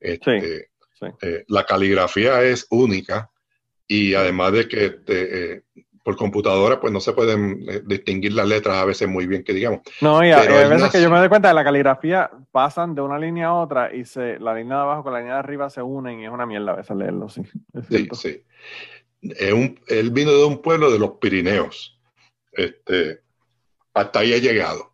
Este, 0.00 0.70
sí. 0.98 1.06
eh, 1.20 1.44
la 1.48 1.66
caligrafía 1.66 2.42
es 2.42 2.66
única 2.70 3.30
y 3.86 4.14
además 4.14 4.52
de 4.52 4.66
que 4.68 4.86
este, 4.86 5.52
eh, 5.56 5.62
por 6.02 6.16
computadora 6.16 6.80
pues 6.80 6.94
no 6.94 7.00
se 7.00 7.12
pueden 7.12 7.62
distinguir 7.86 8.32
las 8.32 8.48
letras 8.48 8.76
a 8.76 8.86
veces 8.86 9.06
muy 9.06 9.26
bien 9.26 9.44
que 9.44 9.52
digamos. 9.52 9.80
No, 10.00 10.24
y 10.24 10.30
a- 10.30 10.40
Pero 10.40 10.62
y 10.64 10.68
veces 10.70 10.90
que 10.90 11.02
yo 11.02 11.10
me 11.10 11.18
doy 11.18 11.28
cuenta 11.28 11.48
de 11.48 11.54
la 11.54 11.62
caligrafía, 11.62 12.30
pasan 12.50 12.94
de 12.94 13.02
una 13.02 13.18
línea 13.18 13.48
a 13.48 13.54
otra 13.56 13.94
y 13.94 14.06
se, 14.06 14.38
la 14.38 14.54
línea 14.54 14.76
de 14.76 14.82
abajo 14.84 15.02
con 15.02 15.12
la 15.12 15.18
línea 15.18 15.34
de 15.34 15.40
arriba 15.40 15.68
se 15.68 15.82
unen 15.82 16.20
y 16.20 16.24
es 16.24 16.30
una 16.30 16.46
mierda 16.46 16.72
a 16.72 16.76
veces 16.76 16.96
leerlo, 16.96 17.28
sí. 17.28 17.42
Es 17.74 17.86
Sí, 17.86 18.08
sí. 18.14 18.42
Es 19.20 19.52
un- 19.52 19.78
él 19.88 20.10
vino 20.10 20.32
de 20.32 20.46
un 20.46 20.62
pueblo 20.62 20.90
de 20.90 20.98
los 20.98 21.18
Pirineos. 21.20 22.00
Este, 22.52 23.20
hasta 23.94 24.20
ahí 24.20 24.32
he 24.32 24.40
llegado. 24.40 24.92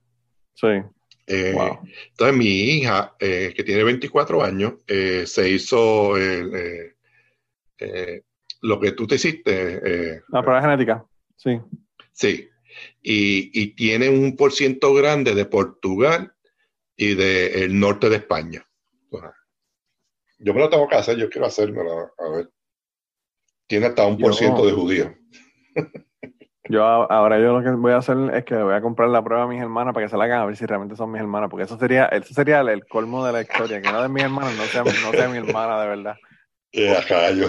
Sí. 0.55 0.69
Eh, 1.27 1.53
Wow. 1.55 1.81
Entonces 2.11 2.37
mi 2.37 2.47
hija, 2.47 3.17
eh, 3.19 3.53
que 3.55 3.65
tiene 3.65 3.83
24 3.85 4.43
años, 4.43 4.75
eh, 4.87 5.25
se 5.27 5.51
hizo 5.51 6.15
lo 8.63 8.81
que 8.81 8.93
tú 8.93 9.07
te 9.07 9.17
hiciste. 9.17 10.23
La 10.29 10.43
prueba 10.43 10.63
genética, 10.63 11.05
sí. 11.37 11.61
Sí, 12.13 12.49
y, 13.03 13.51
y 13.63 13.75
tiene 13.75 14.09
un 14.09 14.37
por 14.37 14.53
ciento 14.53 14.95
grande 14.95 15.35
de 15.35 15.45
Portugal 15.45 16.33
y 16.97 17.15
del 17.15 17.79
norte 17.79 18.09
de 18.09 18.17
España. 18.17 18.67
Yo 20.39 20.53
me 20.53 20.61
lo 20.61 20.69
tengo 20.69 20.87
que 20.89 20.97
hacer, 20.97 21.17
yo 21.17 21.31
quiero 21.31 21.47
hacérmelo, 21.47 22.13
a 22.19 22.31
ver. 22.31 22.51
Tiene 23.67 23.87
hasta 23.87 24.07
un 24.07 24.19
por 24.19 24.35
ciento 24.35 24.67
de 24.67 24.73
judío. 24.73 25.15
Yo 26.69 26.85
ahora 26.85 27.39
yo 27.39 27.59
lo 27.59 27.63
que 27.63 27.71
voy 27.71 27.93
a 27.93 27.99
hacer 27.99 28.17
es 28.35 28.45
que 28.45 28.57
voy 28.57 28.75
a 28.75 28.81
comprar 28.81 29.09
la 29.09 29.23
prueba 29.23 29.45
a 29.45 29.47
mis 29.47 29.61
hermanas 29.61 29.95
para 29.95 30.07
que 30.07 30.11
se 30.11 30.17
la 30.17 30.25
hagan 30.25 30.41
a 30.41 30.47
ver 30.47 30.57
si 30.57 30.67
realmente 30.67 30.97
son 30.97 31.11
mis 31.13 31.21
hermanas, 31.21 31.49
porque 31.51 31.65
eso 31.65 31.79
sería, 31.79 32.07
eso 32.07 32.35
sería 32.35 32.61
el, 32.61 32.69
el 32.69 32.87
colmo 32.87 33.25
de 33.25 33.33
la 33.33 33.41
historia, 33.43 33.81
que 33.81 33.87
una 33.89 34.03
de 34.03 34.09
mis 34.09 34.23
hermanas 34.25 34.55
no 34.55 34.69
sea, 34.69 34.83
no 34.85 35.15
sea 35.15 35.29
mi 35.29 35.39
hermana 35.39 35.81
de 35.81 35.89
verdad. 35.89 36.17
Y 36.73 36.87
acá 36.89 37.31
yo. 37.31 37.49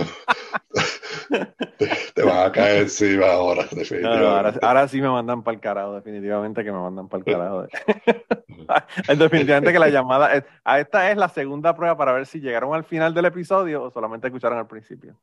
te, 1.78 1.88
te 2.14 2.24
van 2.24 2.48
a 2.48 2.52
caer 2.52 2.84
encima 2.84 3.28
ahora, 3.28 3.64
no, 3.64 3.78
definitivamente. 3.80 4.28
ahora, 4.28 4.54
ahora 4.62 4.88
sí 4.88 5.02
me 5.02 5.10
mandan 5.10 5.44
para 5.44 5.56
el 5.56 5.62
carajo, 5.62 5.94
definitivamente 5.96 6.64
que 6.64 6.72
me 6.72 6.80
mandan 6.80 7.08
para 7.10 7.20
el 7.22 7.26
carajo. 7.28 7.68
Definitivamente 9.08 9.72
que 9.74 9.80
la 9.80 9.90
llamada, 9.90 10.34
es- 10.34 10.44
a 10.64 10.80
esta 10.80 11.12
es 11.12 11.18
la 11.18 11.30
segunda 11.30 11.76
prueba 11.76 11.98
para 11.98 12.14
ver 12.14 12.26
si 12.26 12.40
llegaron 12.40 12.74
al 12.74 12.84
final 12.84 13.14
del 13.14 13.26
episodio 13.26 13.84
o 13.84 13.92
solamente 13.92 14.28
escucharon 14.28 14.58
al 14.60 14.68
principio. 14.68 15.18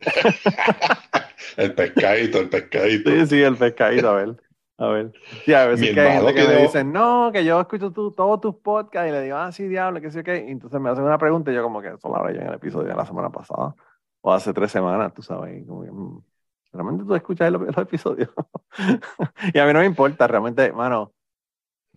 El 1.56 1.74
pescadito, 1.74 2.38
el 2.38 2.48
pescadito. 2.48 3.10
Sí, 3.10 3.26
sí, 3.26 3.42
el 3.42 3.56
pescadito, 3.56 4.10
a 4.10 4.14
ver. 4.14 4.36
A 4.78 4.88
ver. 4.88 5.12
Sí, 5.44 5.54
a 5.54 5.66
veces 5.66 5.94
que 5.94 6.00
hay 6.00 6.12
gente 6.18 6.34
que 6.34 6.40
me 6.40 6.46
tiene- 6.48 6.62
dicen, 6.62 6.92
no, 6.92 7.30
que 7.32 7.44
yo 7.44 7.58
escucho 7.60 7.90
tu- 7.92 8.12
todos 8.12 8.40
tus 8.42 8.56
podcasts 8.56 9.08
y 9.08 9.12
le 9.12 9.22
digo, 9.22 9.36
ah, 9.36 9.50
sí, 9.52 9.66
diablo, 9.66 10.00
que 10.00 10.10
sí, 10.10 10.22
que. 10.22 10.44
Y 10.46 10.50
entonces 10.50 10.78
me 10.80 10.90
hacen 10.90 11.04
una 11.04 11.16
pregunta 11.18 11.50
y 11.50 11.54
yo, 11.54 11.62
como 11.62 11.80
que 11.80 11.88
eso 11.88 12.08
lo 12.08 12.16
hablé 12.16 12.34
yo 12.34 12.40
en 12.42 12.48
el 12.48 12.54
episodio 12.54 12.88
de 12.88 12.94
la 12.94 13.06
semana 13.06 13.30
pasada 13.30 13.74
o 14.20 14.32
hace 14.32 14.52
tres 14.52 14.70
semanas, 14.70 15.14
tú 15.14 15.22
sabes. 15.22 15.62
y 15.62 15.66
como 15.66 15.82
que, 15.84 15.90
mm, 15.90 16.22
realmente 16.72 17.04
tú 17.04 17.14
escuchas 17.14 17.50
los, 17.50 17.62
los 17.62 17.78
episodios. 17.78 18.28
y 19.54 19.58
a 19.58 19.66
mí 19.66 19.72
no 19.72 19.78
me 19.78 19.86
importa, 19.86 20.26
realmente, 20.26 20.72
mano. 20.72 21.12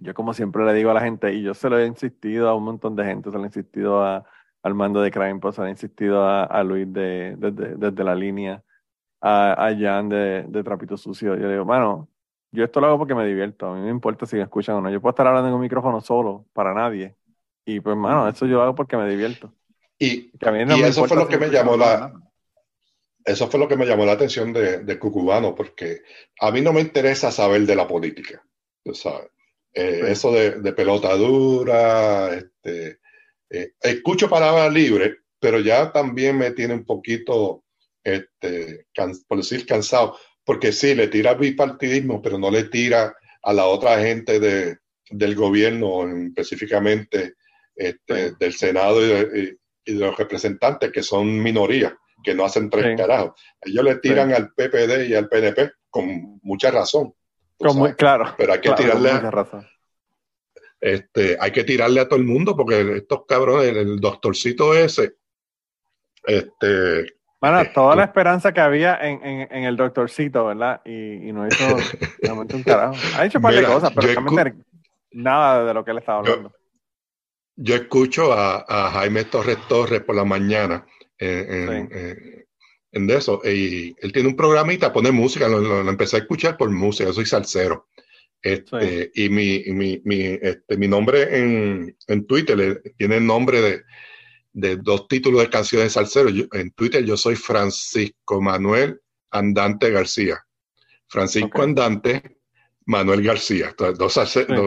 Yo, 0.01 0.13
como 0.13 0.33
siempre 0.33 0.63
le 0.63 0.73
digo 0.73 0.91
a 0.91 0.93
la 0.93 1.01
gente, 1.01 1.33
y 1.33 1.41
yo 1.41 1.53
se 1.53 1.69
lo 1.69 1.77
he 1.77 1.85
insistido 1.85 2.47
a 2.47 2.55
un 2.55 2.63
montón 2.63 2.95
de 2.95 3.03
gente, 3.03 3.29
se 3.31 3.35
lo 3.37 3.43
he 3.43 3.47
insistido 3.47 4.01
a 4.05 4.23
Armando 4.63 5.01
de 5.01 5.11
Crime 5.11 5.39
Post, 5.39 5.59
he 5.59 5.69
insistido 5.69 6.23
a, 6.23 6.43
a 6.45 6.63
Luis 6.63 6.91
de, 6.91 7.35
desde, 7.37 7.75
desde 7.75 8.03
la 8.03 8.15
línea, 8.15 8.63
a, 9.21 9.67
a 9.67 9.75
Jan 9.77 10.09
de, 10.09 10.45
de 10.47 10.63
Trapito 10.63 10.97
Sucio. 10.97 11.35
Yo 11.35 11.47
le 11.47 11.53
digo, 11.53 11.65
mano, 11.65 12.09
yo 12.51 12.63
esto 12.65 12.81
lo 12.81 12.87
hago 12.87 12.97
porque 12.97 13.15
me 13.15 13.25
divierto. 13.25 13.67
A 13.67 13.75
mí 13.75 13.81
me 13.81 13.89
importa 13.89 14.25
si 14.25 14.35
me 14.35 14.43
escuchan 14.43 14.75
o 14.75 14.81
no. 14.81 14.89
Yo 14.91 15.01
puedo 15.01 15.11
estar 15.11 15.27
hablando 15.27 15.49
en 15.49 15.55
un 15.55 15.61
micrófono 15.61 16.01
solo, 16.01 16.45
para 16.53 16.73
nadie. 16.73 17.15
Y 17.65 17.79
pues, 17.79 17.95
mano, 17.95 18.27
eso 18.27 18.45
yo 18.45 18.57
lo 18.57 18.63
hago 18.63 18.75
porque 18.75 18.97
me 18.97 19.09
divierto. 19.09 19.53
Y, 19.97 20.31
Que 20.37 20.49
a 20.49 20.51
mí 20.51 20.65
no 20.65 20.77
y 20.77 20.81
me 20.81 20.87
eso 20.87 21.05
fue 21.05 21.17
lo 21.17 21.23
si 21.23 21.29
que 21.29 21.37
me 21.37 21.49
llamó 21.49 21.77
la, 21.77 22.13
eso 23.25 23.47
fue 23.47 23.59
lo 23.59 23.67
que 23.67 23.75
me 23.75 23.85
llamó 23.85 24.05
la 24.05 24.13
atención 24.13 24.51
de, 24.53 24.79
de 24.79 24.99
Cucubano, 24.99 25.53
porque 25.53 26.01
a 26.39 26.51
mí 26.51 26.61
no 26.61 26.73
me 26.73 26.81
interesa 26.81 27.31
saber 27.31 27.61
de 27.65 27.75
la 27.75 27.87
política, 27.87 28.43
sabes. 28.93 29.29
Eh, 29.73 30.01
Sí. 30.03 30.11
Eso 30.11 30.31
de, 30.31 30.51
de 30.61 30.73
pelota 30.73 31.15
dura, 31.15 32.33
este, 32.33 32.98
eh, 33.49 33.71
escucho 33.81 34.29
palabras 34.29 34.71
libres, 34.73 35.17
pero 35.39 35.59
ya 35.59 35.91
también 35.91 36.37
me 36.37 36.51
tiene 36.51 36.73
un 36.75 36.85
poquito, 36.85 37.63
este, 38.03 38.87
can- 38.93 39.13
por 39.27 39.37
decir, 39.37 39.65
cansado, 39.65 40.17
porque 40.43 40.71
sí, 40.71 40.95
le 40.95 41.07
tira 41.07 41.33
bipartidismo, 41.33 42.21
pero 42.21 42.37
no 42.37 42.49
le 42.51 42.65
tira 42.65 43.15
a 43.43 43.53
la 43.53 43.65
otra 43.67 43.99
gente 43.99 44.39
de, 44.39 44.77
del 45.09 45.35
gobierno, 45.35 46.07
específicamente 46.27 47.35
este, 47.75 48.29
Sí. 48.29 48.35
del 48.39 48.53
Senado 48.53 49.01
y, 49.05 49.07
de- 49.09 49.57
y 49.85 49.93
de 49.93 49.99
los 49.99 50.17
representantes 50.17 50.91
que 50.91 51.01
son 51.03 51.41
minorías, 51.41 51.93
que 52.23 52.35
no 52.35 52.43
hacen 52.45 52.69
tres 52.69 52.97
carajos. 52.97 53.39
Ellos 53.61 53.83
le 53.85 53.95
tiran 53.95 54.33
al 54.33 54.53
PPD 54.53 55.07
y 55.07 55.15
al 55.15 55.29
PNP 55.29 55.71
con 55.89 56.39
mucha 56.43 56.69
razón. 56.71 57.13
claro. 57.95 58.35
Pero 58.37 58.53
hay 58.53 58.59
que 58.59 58.69
tirarle. 58.73 59.09
Este, 60.81 61.37
hay 61.39 61.51
que 61.51 61.63
tirarle 61.63 61.99
a 61.99 62.07
todo 62.07 62.19
el 62.19 62.25
mundo 62.25 62.55
porque 62.55 62.97
estos 62.97 63.25
cabrones, 63.27 63.75
el 63.75 63.99
doctorcito 63.99 64.73
ese, 64.73 65.15
este. 66.23 67.13
Bueno, 67.41 67.61
eh, 67.61 67.71
toda 67.73 67.95
la 67.95 68.03
esperanza 68.03 68.53
que 68.53 68.61
había 68.61 68.95
en, 68.95 69.21
en, 69.23 69.63
el 69.63 69.77
doctorcito, 69.77 70.45
¿verdad? 70.45 70.81
Y, 70.85 71.31
no 71.31 71.47
hizo 71.47 71.77
realmente 72.21 72.55
un 72.55 72.63
carajo. 72.63 72.95
Ha 73.15 73.25
hecho 73.25 73.37
un 73.37 73.43
par 73.43 73.53
de 73.53 73.63
cosas, 73.63 73.91
pero 73.95 74.07
realmente 74.07 74.55
nada 75.11 75.65
de 75.65 75.73
lo 75.73 75.83
que 75.83 75.91
él 75.91 75.97
estaba 75.99 76.19
hablando. 76.19 76.51
Yo, 77.55 77.75
escucho 77.75 78.33
a, 78.33 78.65
a, 78.67 78.91
Jaime 78.91 79.25
Torres 79.25 79.57
Torres 79.67 80.01
por 80.01 80.15
la 80.15 80.25
mañana 80.25 80.85
en, 81.17 82.47
en, 82.91 83.09
eso, 83.09 83.41
y 83.43 83.95
él 84.01 84.11
tiene 84.11 84.29
un 84.29 84.35
programita, 84.35 84.91
pone 84.91 85.11
música, 85.11 85.47
lo, 85.47 85.87
empecé 85.89 86.17
a 86.17 86.19
escuchar 86.19 86.57
por 86.57 86.69
música, 86.69 87.05
yo 87.05 87.13
soy 87.13 87.25
salsero. 87.25 87.88
Este, 88.41 89.11
Y 89.15 89.29
mi, 89.29 89.63
mi, 89.67 90.01
mi, 90.05 90.21
este, 90.23 90.77
mi 90.77 90.87
nombre 90.87 91.37
en, 91.37 91.95
en 92.07 92.25
Twitter 92.25 92.81
tiene 92.97 93.17
el 93.17 93.25
nombre 93.25 93.61
de, 93.61 93.81
de, 94.53 94.77
dos 94.77 95.07
títulos 95.07 95.41
de 95.41 95.49
canciones 95.49 95.87
de 95.87 95.89
salsero. 95.89 96.29
en 96.29 96.71
Twitter 96.71 97.03
yo 97.03 97.17
soy 97.17 97.35
Francisco 97.35 98.41
Manuel 98.41 98.99
Andante 99.31 99.91
García. 99.91 100.39
Francisco 101.07 101.61
Andante, 101.61 102.37
Manuel 102.85 103.23
García. 103.23 103.73
dos, 103.77 104.15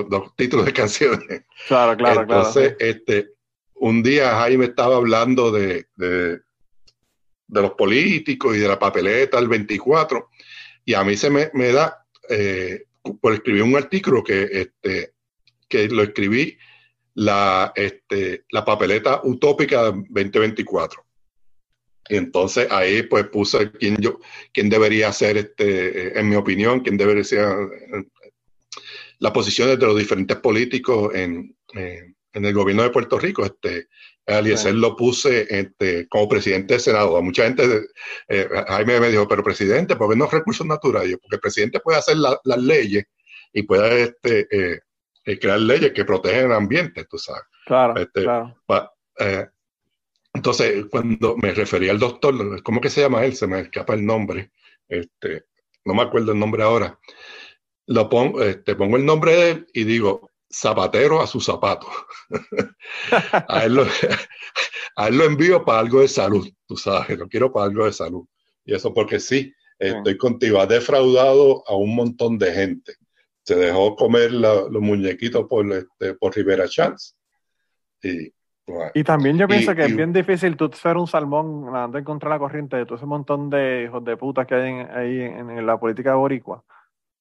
dos, 0.09 0.37
títulos 0.37 0.67
de 0.67 0.73
canciones. 0.73 1.45
Claro, 1.67 1.97
claro, 1.97 2.23
Entonces, 2.23 2.77
este, 2.79 3.29
un 3.75 4.03
día 4.03 4.37
Jaime 4.37 4.67
estaba 4.67 4.97
hablando 4.97 5.51
de, 5.51 5.87
de, 5.97 6.41
de, 7.47 7.63
los 7.63 7.73
políticos 7.73 8.57
y 8.57 8.61
de 8.61 8.69
la 8.69 8.79
papeleta 8.79 9.39
del 9.39 9.49
24, 9.49 10.29
y 10.85 10.95
a 10.95 11.05
mí 11.05 11.17
se 11.17 11.31
me, 11.31 11.51
me 11.55 11.73
da 11.73 12.07
eh, 12.29 12.85
por 13.21 13.35
escribir 13.35 13.63
un 13.63 13.77
artículo 13.77 14.23
que, 14.23 14.49
este, 14.53 15.13
que 15.69 15.89
lo 15.89 16.03
escribí 16.03 16.57
la, 17.15 17.73
este, 17.75 18.45
la 18.51 18.65
papeleta 18.65 19.21
utópica 19.25 19.83
2024. 19.83 21.05
Y 22.09 22.17
entonces 22.17 22.69
ahí 22.71 23.03
pues 23.05 23.27
puse 23.29 23.71
quién 23.73 23.97
yo, 23.99 24.19
quién 24.53 24.69
debería 24.69 25.13
ser, 25.13 25.37
este, 25.37 26.19
en 26.19 26.29
mi 26.29 26.37
opinión, 26.37 26.81
quién 26.81 26.97
debería 26.97 27.25
ser 27.25 27.47
las 29.19 29.33
posiciones 29.33 29.79
de 29.79 29.87
los 29.87 29.97
diferentes 29.97 30.37
políticos 30.39 31.15
en, 31.15 31.57
en, 31.75 32.45
el 32.45 32.53
gobierno 32.53 32.83
de 32.83 32.91
Puerto 32.91 33.19
Rico. 33.19 33.45
Este, 33.45 33.89
Eliezer 34.27 34.75
lo 34.75 34.97
puse 34.97 35.47
este, 35.51 36.09
como 36.09 36.29
presidente 36.29 36.75
del 36.75 36.81
Senado. 36.81 37.17
A 37.17 37.23
mucha 37.23 37.45
gente, 37.45 37.65
eh, 38.29 38.49
Jaime 38.69 39.01
me 39.01 39.09
dijo, 39.09 39.27
pero 39.27 39.43
presidente, 39.43 39.97
¿por 39.97 40.11
qué 40.11 40.17
no 40.17 40.27
recursos 40.27 40.67
naturales? 40.67 41.17
Porque 41.21 41.37
el 41.37 41.41
presidente 41.41 41.81
puede 41.81 41.99
hacer 41.99 42.17
las 42.17 42.59
leyes 42.59 43.05
y 43.53 43.63
puede 43.65 44.03
este, 44.03 44.47
eh, 44.51 44.81
eh, 45.25 45.39
crear 45.39 45.61
leyes 45.61 45.93
que 45.93 46.05
protegen 46.05 46.47
el 46.47 46.53
ambiente, 46.53 47.05
tú 47.05 47.19
sabes. 47.19 47.43
Claro, 47.67 48.01
este, 48.01 48.23
claro. 48.23 48.57
entonces, 50.35 50.87
cuando 50.91 51.37
me 51.37 51.53
refería 51.53 51.91
al 51.91 51.99
doctor, 51.99 52.63
¿cómo 52.63 52.81
que 52.81 52.91
se 52.91 53.03
llama 53.03 53.25
él? 53.25 53.35
Se 53.35 53.47
me 53.47 53.61
escapa 53.61 53.95
el 53.95 54.07
nombre. 54.07 54.53
Este, 54.89 55.45
no 55.85 55.95
me 55.95 56.03
acuerdo 56.03 56.33
el 56.33 56.39
nombre 56.39 56.63
ahora. 56.63 56.99
Lo 57.87 58.09
pongo, 58.09 58.43
este, 58.43 58.77
pongo 58.77 58.97
el 58.97 59.05
nombre 59.05 59.35
de 59.35 59.51
él 59.51 59.67
y 59.73 59.85
digo, 59.85 60.32
zapatero 60.53 61.21
a 61.23 61.27
su 61.27 61.41
zapato. 61.41 61.87
a, 63.49 63.65
él 63.65 63.75
lo, 63.75 63.87
a, 64.97 65.09
él 65.09 65.19
lo, 65.19 65.25
envío 65.25 65.65
para 65.65 65.81
algo 65.81 66.01
de 66.01 66.09
salud, 66.09 66.49
tú 66.67 66.77
sabes, 66.77 67.19
lo 67.19 67.29
quiero 67.29 67.53
para 67.53 67.67
algo 67.67 67.85
de 67.85 67.93
salud. 67.93 68.27
Y 68.65 68.75
eso 68.75 68.93
porque 68.93 69.19
sí, 69.19 69.55
estoy 69.79 70.17
contigo, 70.17 70.61
ha 70.61 70.67
defraudado 70.67 71.65
a 71.67 71.75
un 71.77 71.95
montón 71.95 72.39
de 72.39 72.53
gente. 72.53 72.95
Se 73.45 73.57
dejó 73.57 73.97
comer 73.97 74.33
los 74.33 74.71
muñequitos 74.71 75.47
por, 75.49 75.71
este, 75.73 76.15
por 76.15 76.35
Rivera 76.35 76.69
Chance. 76.69 77.15
Y, 78.03 78.33
y 78.95 79.05
también 79.05 79.37
yo 79.37 79.49
pienso 79.49 79.75
que 79.75 79.85
es 79.85 79.97
bien 79.97 80.13
difícil 80.13 80.57
tú 80.57 80.71
ser 80.73 80.97
un 80.97 81.07
salmón 81.07 81.67
andando 81.67 81.99
en 81.99 82.05
contra 82.05 82.31
la 82.31 82.39
corriente 82.39 82.77
de 82.77 82.85
todo 82.87 82.97
ese 82.97 83.07
montón 83.07 83.51
de 83.51 83.85
hijos 83.85 84.05
de 84.05 84.17
puta 84.17 84.47
que 84.47 84.55
hay 84.55 84.73
ahí 84.95 85.21
en, 85.21 85.67
la 85.67 85.79
política 85.79 86.15
boricua. 86.15 86.65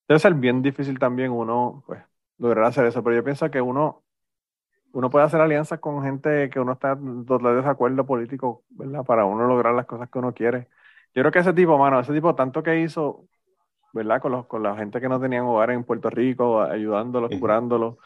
Debe 0.08 0.20
ser 0.20 0.34
bien 0.36 0.62
difícil 0.62 1.00
también 1.00 1.32
uno, 1.32 1.84
pues, 1.88 2.02
lograr 2.42 2.66
hacer 2.66 2.86
eso, 2.86 3.04
pero 3.04 3.16
yo 3.16 3.24
pienso 3.24 3.50
que 3.52 3.62
uno, 3.62 4.02
uno 4.94 5.10
puede 5.12 5.26
hacer 5.26 5.40
alianzas 5.40 5.80
con 5.80 6.04
gente 6.04 6.50
que 6.50 6.60
uno 6.60 6.74
está 6.74 6.96
de 6.96 7.56
desacuerdo 7.56 8.06
político, 8.06 8.64
¿verdad? 8.72 9.06
Para 9.06 9.26
uno 9.26 9.48
lograr 9.48 9.76
las 9.76 9.86
cosas 9.86 10.10
que 10.10 10.18
uno 10.18 10.34
quiere. 10.34 10.68
Yo 11.14 11.22
creo 11.22 11.32
que 11.32 11.40
ese 11.40 11.54
tipo, 11.54 11.78
mano, 11.78 12.00
ese 12.00 12.14
tipo 12.14 12.34
tanto 12.34 12.64
que 12.64 12.80
hizo, 12.80 13.26
¿verdad? 13.94 14.20
Con, 14.20 14.32
los, 14.32 14.48
con 14.48 14.64
la 14.64 14.76
gente 14.76 15.00
que 15.00 15.08
no 15.08 15.20
tenían 15.20 15.46
hogar 15.46 15.70
en 15.70 15.84
Puerto 15.84 16.10
Rico, 16.10 16.62
ayudándolos, 16.62 17.32
curándolos, 17.40 17.98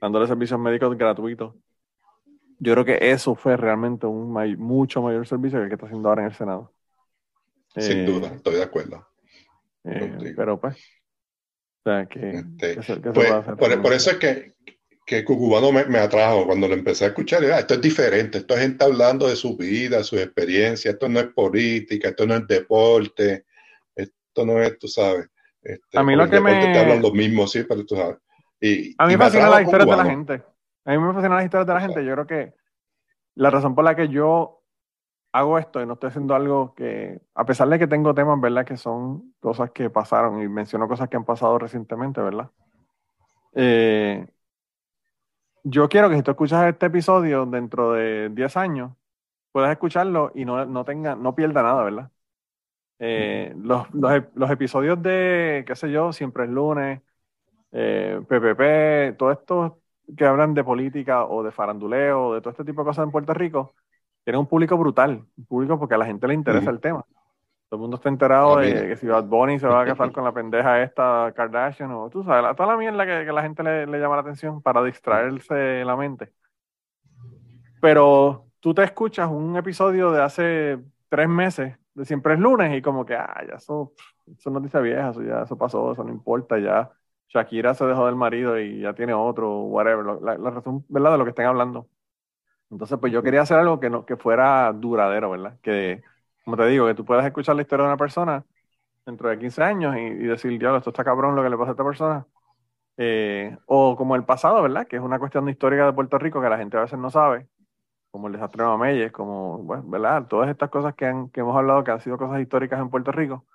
dándoles 0.00 0.28
servicios 0.28 0.60
médicos 0.60 0.96
gratuitos. 0.96 1.54
Yo 2.60 2.74
creo 2.74 2.84
que 2.84 3.10
eso 3.10 3.34
fue 3.34 3.56
realmente 3.56 4.06
un 4.06 4.32
mucho 4.58 5.02
mayor 5.02 5.26
servicio 5.26 5.58
que 5.58 5.64
el 5.64 5.68
que 5.68 5.74
está 5.74 5.86
haciendo 5.86 6.08
ahora 6.08 6.22
en 6.22 6.28
el 6.28 6.34
Senado. 6.34 6.72
Sin 7.74 7.98
eh, 7.98 8.06
duda, 8.06 8.28
estoy 8.28 8.54
de 8.54 8.62
acuerdo. 8.62 9.04
Eh, 9.82 10.34
pero 10.36 10.60
pues, 10.60 10.76
que, 11.82 12.30
este, 12.30 12.76
pues, 13.12 13.32
por, 13.78 13.92
eso 13.92 14.10
es 14.10 14.16
que, 14.18 14.54
que 15.06 15.24
Cucubano 15.24 15.72
me, 15.72 15.84
me, 15.86 15.98
atrajo 15.98 16.46
cuando 16.46 16.68
lo 16.68 16.74
empecé 16.74 17.04
a 17.04 17.08
escuchar. 17.08 17.42
esto 17.44 17.74
es 17.74 17.80
diferente, 17.80 18.38
esto 18.38 18.54
es 18.54 18.60
gente 18.60 18.84
hablando 18.84 19.26
de 19.26 19.36
su 19.36 19.56
vida, 19.56 20.04
su 20.04 20.16
experiencia, 20.18 20.90
esto 20.90 21.08
no 21.08 21.20
es 21.20 21.26
política, 21.28 22.10
esto 22.10 22.26
no 22.26 22.36
es 22.36 22.46
deporte, 22.46 23.46
esto 23.94 24.46
no 24.46 24.62
es, 24.62 24.78
tú 24.78 24.88
sabes. 24.88 25.28
Este, 25.62 25.98
a 25.98 26.02
mí 26.02 26.14
lo 26.14 26.28
que 26.28 26.40
me... 26.40 26.52
Te 26.72 26.78
hablan 26.78 27.02
lo 27.02 27.12
mismo, 27.12 27.46
sí, 27.46 27.64
pero 27.64 27.84
tú 27.84 27.96
sabes. 27.96 28.18
Y, 28.60 28.94
a 28.98 29.06
mí 29.06 29.14
me 29.14 29.18
fascinan 29.18 29.50
las 29.50 29.62
historias 29.62 29.88
de 29.88 29.96
la 29.96 30.04
gente. 30.04 30.42
A 30.84 30.92
mí 30.92 30.98
me 30.98 31.12
fascinan 31.12 31.36
las 31.36 31.44
historias 31.44 31.66
de 31.66 31.74
la 31.74 31.80
gente. 31.80 32.04
Yo 32.04 32.12
creo 32.12 32.26
que 32.26 32.54
la 33.34 33.50
razón 33.50 33.74
por 33.74 33.84
la 33.84 33.96
que 33.96 34.08
yo 34.08 34.59
hago 35.32 35.58
esto 35.58 35.80
y 35.80 35.86
no 35.86 35.94
estoy 35.94 36.08
haciendo 36.08 36.34
algo 36.34 36.74
que, 36.74 37.20
a 37.34 37.44
pesar 37.44 37.68
de 37.68 37.78
que 37.78 37.86
tengo 37.86 38.14
temas, 38.14 38.40
¿verdad? 38.40 38.64
Que 38.64 38.76
son 38.76 39.34
cosas 39.40 39.70
que 39.70 39.90
pasaron 39.90 40.42
y 40.42 40.48
menciono 40.48 40.88
cosas 40.88 41.08
que 41.08 41.16
han 41.16 41.24
pasado 41.24 41.58
recientemente, 41.58 42.20
¿verdad? 42.20 42.50
Eh, 43.54 44.26
yo 45.64 45.88
quiero 45.88 46.08
que 46.08 46.16
si 46.16 46.22
tú 46.22 46.30
escuchas 46.30 46.68
este 46.68 46.86
episodio 46.86 47.46
dentro 47.46 47.92
de 47.92 48.30
10 48.30 48.56
años, 48.56 48.92
puedas 49.52 49.70
escucharlo 49.70 50.32
y 50.34 50.44
no, 50.44 50.64
no, 50.66 50.84
tenga, 50.84 51.14
no 51.16 51.34
pierda 51.34 51.62
nada, 51.62 51.82
¿verdad? 51.84 52.10
Eh, 52.98 53.54
los, 53.56 53.86
los, 53.94 54.50
episodios 54.50 55.02
de, 55.02 55.64
qué 55.66 55.74
sé 55.74 55.90
yo, 55.90 56.12
Siempre 56.12 56.44
es 56.44 56.50
lunes, 56.50 57.00
eh, 57.72 58.20
PPP, 58.28 59.16
todo 59.18 59.32
esto 59.32 59.80
que 60.16 60.26
hablan 60.26 60.54
de 60.54 60.64
política 60.64 61.24
o 61.26 61.42
de 61.42 61.52
faranduleo, 61.52 62.34
de 62.34 62.40
todo 62.40 62.50
este 62.50 62.64
tipo 62.64 62.82
de 62.82 62.86
cosas 62.86 63.04
en 63.04 63.12
Puerto 63.12 63.32
Rico, 63.34 63.74
tiene 64.24 64.38
un 64.38 64.46
público 64.46 64.76
brutal, 64.76 65.24
un 65.36 65.44
público 65.46 65.78
porque 65.78 65.94
a 65.94 65.98
la 65.98 66.06
gente 66.06 66.26
le 66.28 66.34
interesa 66.34 66.70
el 66.70 66.80
tema. 66.80 67.04
Todo 67.68 67.78
el 67.78 67.82
mundo 67.82 67.96
está 67.96 68.08
enterado 68.08 68.56
de 68.56 68.88
que 68.88 68.96
si 68.96 69.06
Bad 69.06 69.26
Bunny 69.26 69.58
se 69.58 69.68
va 69.68 69.82
a 69.82 69.86
casar 69.86 70.10
con 70.12 70.24
la 70.24 70.32
pendeja 70.32 70.82
esta 70.82 71.32
Kardashian 71.36 71.92
o 71.92 72.10
tú 72.10 72.24
sabes, 72.24 72.56
toda 72.56 72.70
la 72.70 72.76
mierda 72.76 73.06
que, 73.06 73.24
que 73.24 73.32
la 73.32 73.42
gente 73.42 73.62
le, 73.62 73.86
llama 74.00 74.16
la 74.16 74.22
atención 74.22 74.60
para 74.60 74.82
distraerse 74.82 75.84
la 75.84 75.96
mente. 75.96 76.32
Pero 77.80 78.46
tú 78.58 78.74
te 78.74 78.82
escuchas 78.82 79.30
un 79.30 79.56
episodio 79.56 80.10
de 80.10 80.22
hace 80.22 80.78
tres 81.08 81.28
meses 81.28 81.78
de 81.94 82.04
Siempre 82.04 82.34
es 82.34 82.40
lunes 82.40 82.76
y 82.76 82.82
como 82.82 83.04
que, 83.04 83.14
ah, 83.14 83.44
ya 83.48 83.54
eso, 83.54 83.92
eso 84.26 84.50
no 84.50 84.60
dice 84.60 84.80
vieja, 84.80 85.10
eso 85.10 85.22
ya 85.22 85.42
eso 85.42 85.56
pasó, 85.56 85.92
eso 85.92 86.04
no 86.04 86.10
importa, 86.10 86.58
ya 86.58 86.90
Shakira 87.28 87.74
se 87.74 87.84
dejó 87.84 88.06
del 88.06 88.16
marido 88.16 88.58
y 88.58 88.80
ya 88.80 88.94
tiene 88.94 89.12
otro, 89.12 89.62
whatever, 89.62 90.04
la, 90.20 90.38
la 90.38 90.50
razón, 90.50 90.84
¿verdad? 90.88 91.12
De 91.12 91.18
lo 91.18 91.24
que 91.24 91.30
estén 91.30 91.46
hablando. 91.46 91.88
Entonces, 92.70 92.98
pues 93.00 93.12
yo 93.12 93.22
quería 93.22 93.42
hacer 93.42 93.58
algo 93.58 93.80
que, 93.80 93.90
no, 93.90 94.06
que 94.06 94.16
fuera 94.16 94.72
duradero, 94.72 95.30
¿verdad? 95.30 95.58
Que, 95.62 96.02
como 96.44 96.56
te 96.56 96.66
digo, 96.66 96.86
que 96.86 96.94
tú 96.94 97.04
puedas 97.04 97.26
escuchar 97.26 97.56
la 97.56 97.62
historia 97.62 97.84
de 97.84 97.90
una 97.90 97.96
persona 97.96 98.44
dentro 99.06 99.28
de 99.28 99.38
15 99.38 99.62
años 99.62 99.96
y, 99.96 100.10
decir, 100.26 100.58
diablo, 100.58 100.78
esto 100.78 100.90
está 100.90 101.04
cabrón 101.04 101.36
lo 101.36 101.42
que 101.42 101.50
le 101.50 101.56
pasa 101.58 101.70
a 101.70 101.72
esta 101.72 101.84
persona. 101.84 102.26
Eh, 102.96 103.56
o 103.66 103.96
como 103.96 104.16
el 104.16 104.24
pasado, 104.24 104.62
¿verdad? 104.62 104.86
Que 104.86 104.96
es 104.96 105.02
una 105.02 105.18
cuestión 105.18 105.48
histórica 105.48 105.86
de 105.86 105.92
Puerto 105.94 106.18
Rico 106.18 106.40
que 106.40 106.48
la 106.50 106.58
gente 106.58 106.76
a 106.76 106.82
veces 106.82 106.98
no 106.98 107.10
sabe, 107.10 107.48
como 108.10 108.28
el 108.28 108.34
desastre 108.34 108.64
de 108.64 108.68
Mameyes, 108.70 109.12
como, 109.12 109.58
bueno, 109.58 109.84
¿verdad? 109.86 110.26
Todas 110.28 110.50
estas 110.50 110.70
cosas 110.70 110.94
que, 110.94 111.06
han, 111.06 111.30
que 111.30 111.40
hemos 111.40 111.56
hablado 111.56 111.84
que 111.84 111.92
han 111.92 112.00
sido 112.00 112.18
cosas 112.18 112.40
históricas 112.40 112.80
en 112.80 112.90
Puerto 112.90 113.12
Rico, 113.12 113.46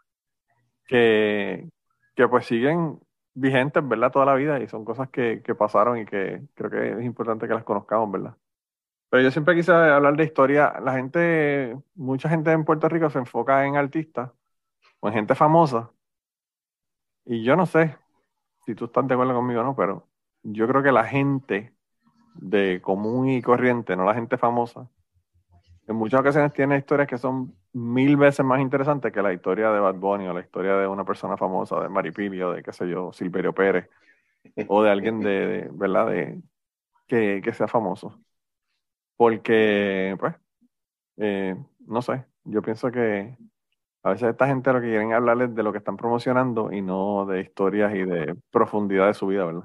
que, 0.88 1.70
que 2.16 2.28
pues 2.28 2.46
siguen 2.46 3.00
vigentes, 3.34 3.88
¿verdad? 3.88 4.12
Toda 4.12 4.26
la 4.26 4.36
vida 4.36 4.60
y 4.60 4.68
son 4.68 4.86
cosas 4.86 5.10
que, 5.10 5.42
que 5.44 5.56
pasaron 5.56 5.98
y 6.00 6.06
que 6.06 6.42
creo 6.56 6.70
que 6.70 6.92
es 7.00 7.06
importante 7.06 7.48
que 7.48 7.54
las 7.54 7.64
conozcamos, 7.64 8.12
¿verdad? 8.12 8.36
Pero 9.10 9.24
yo 9.24 9.32
siempre 9.32 9.56
quise 9.56 9.72
hablar 9.72 10.16
de 10.16 10.24
historia. 10.24 10.74
La 10.84 10.94
gente, 10.94 11.78
mucha 11.96 12.30
gente 12.30 12.52
en 12.52 12.66
Puerto 12.66 12.90
Rico 12.90 13.10
se 13.10 13.20
enfoca 13.20 13.66
en 13.66 13.78
artistas 13.78 14.32
o 15.00 15.08
en 15.08 15.14
gente 15.14 15.36
famosa. 15.36 15.92
Y 17.26 17.44
yo 17.44 17.56
no 17.56 17.66
sé 17.66 17.98
si 18.66 18.76
tú 18.76 18.86
estás 18.86 19.08
de 19.08 19.14
acuerdo 19.14 19.34
conmigo 19.34 19.62
o 19.62 19.64
no, 19.64 19.76
pero 19.76 20.08
yo 20.44 20.68
creo 20.68 20.84
que 20.84 20.92
la 20.92 21.06
gente 21.06 21.74
de 22.36 22.82
común 22.82 23.30
y 23.30 23.42
corriente, 23.42 23.96
no 23.96 24.06
la 24.06 24.14
gente 24.14 24.38
famosa, 24.38 24.90
en 25.88 25.96
muchas 25.96 26.20
ocasiones 26.20 26.54
tiene 26.54 26.78
historias 26.78 27.08
que 27.08 27.18
son 27.18 27.56
mil 27.74 28.18
veces 28.18 28.46
más 28.46 28.60
interesantes 28.60 29.12
que 29.12 29.22
la 29.22 29.34
historia 29.34 29.72
de 29.72 29.80
Bad 29.80 29.96
Bunny 29.96 30.28
o 30.28 30.34
la 30.34 30.42
historia 30.42 30.78
de 30.78 30.88
una 30.88 31.06
persona 31.06 31.38
famosa, 31.38 31.80
de 31.80 31.90
Maripilio, 31.90 32.52
de 32.52 32.64
qué 32.64 32.74
sé 32.74 32.90
yo, 32.90 33.12
Silverio 33.14 33.54
Pérez, 33.54 33.90
o 34.68 34.82
de 34.82 34.90
alguien 34.90 35.20
de, 35.20 35.70
¿verdad? 35.74 36.08
De, 36.08 36.42
que, 37.08 37.42
que, 37.44 37.54
sea 37.54 37.68
famoso. 37.68 38.20
Porque, 39.18 40.16
pues, 40.20 40.36
eh, 41.18 41.56
no 41.88 42.02
sé, 42.02 42.26
yo 42.44 42.62
pienso 42.62 42.92
que 42.92 43.38
a 44.04 44.12
veces 44.12 44.30
esta 44.30 44.48
gente 44.48 44.72
lo 44.72 44.82
que 44.82 44.88
quieren 44.88 45.14
hablarles 45.14 45.56
de 45.56 45.64
lo 45.64 45.72
que 45.72 45.80
están 45.80 45.98
promocionando 45.98 46.72
y 46.72 46.82
no 46.82 47.26
de 47.26 47.42
historias 47.42 47.96
y 47.96 48.04
de 48.04 48.36
profundidad 48.52 49.08
de 49.08 49.14
su 49.14 49.28
vida, 49.28 49.46
¿verdad? 49.46 49.64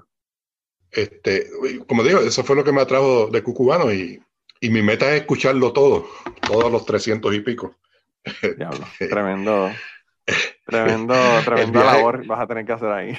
Este, 0.91 1.47
como 1.87 2.03
digo, 2.03 2.21
eso 2.21 2.43
fue 2.43 2.57
lo 2.57 2.65
que 2.65 2.73
me 2.73 2.81
atrajo 2.81 3.29
de 3.29 3.43
Cucubano 3.43 3.93
y, 3.93 4.21
y 4.61 4.71
mi 4.71 4.83
meta 4.83 5.11
es 5.11 5.21
escucharlo 5.21 5.73
todo, 5.73 6.07
todos 6.47 6.73
los 6.73 6.85
300 6.87 7.35
y 7.35 7.41
pico. 7.41 7.77
Diablo, 8.57 8.87
tremendo, 8.99 9.71
tremendo, 10.67 11.15
tremendo 11.45 11.85
labor 11.85 12.27
vas 12.27 12.41
a 12.41 12.47
tener 12.47 12.65
que 12.65 12.73
hacer 12.73 12.91
ahí. 12.91 13.19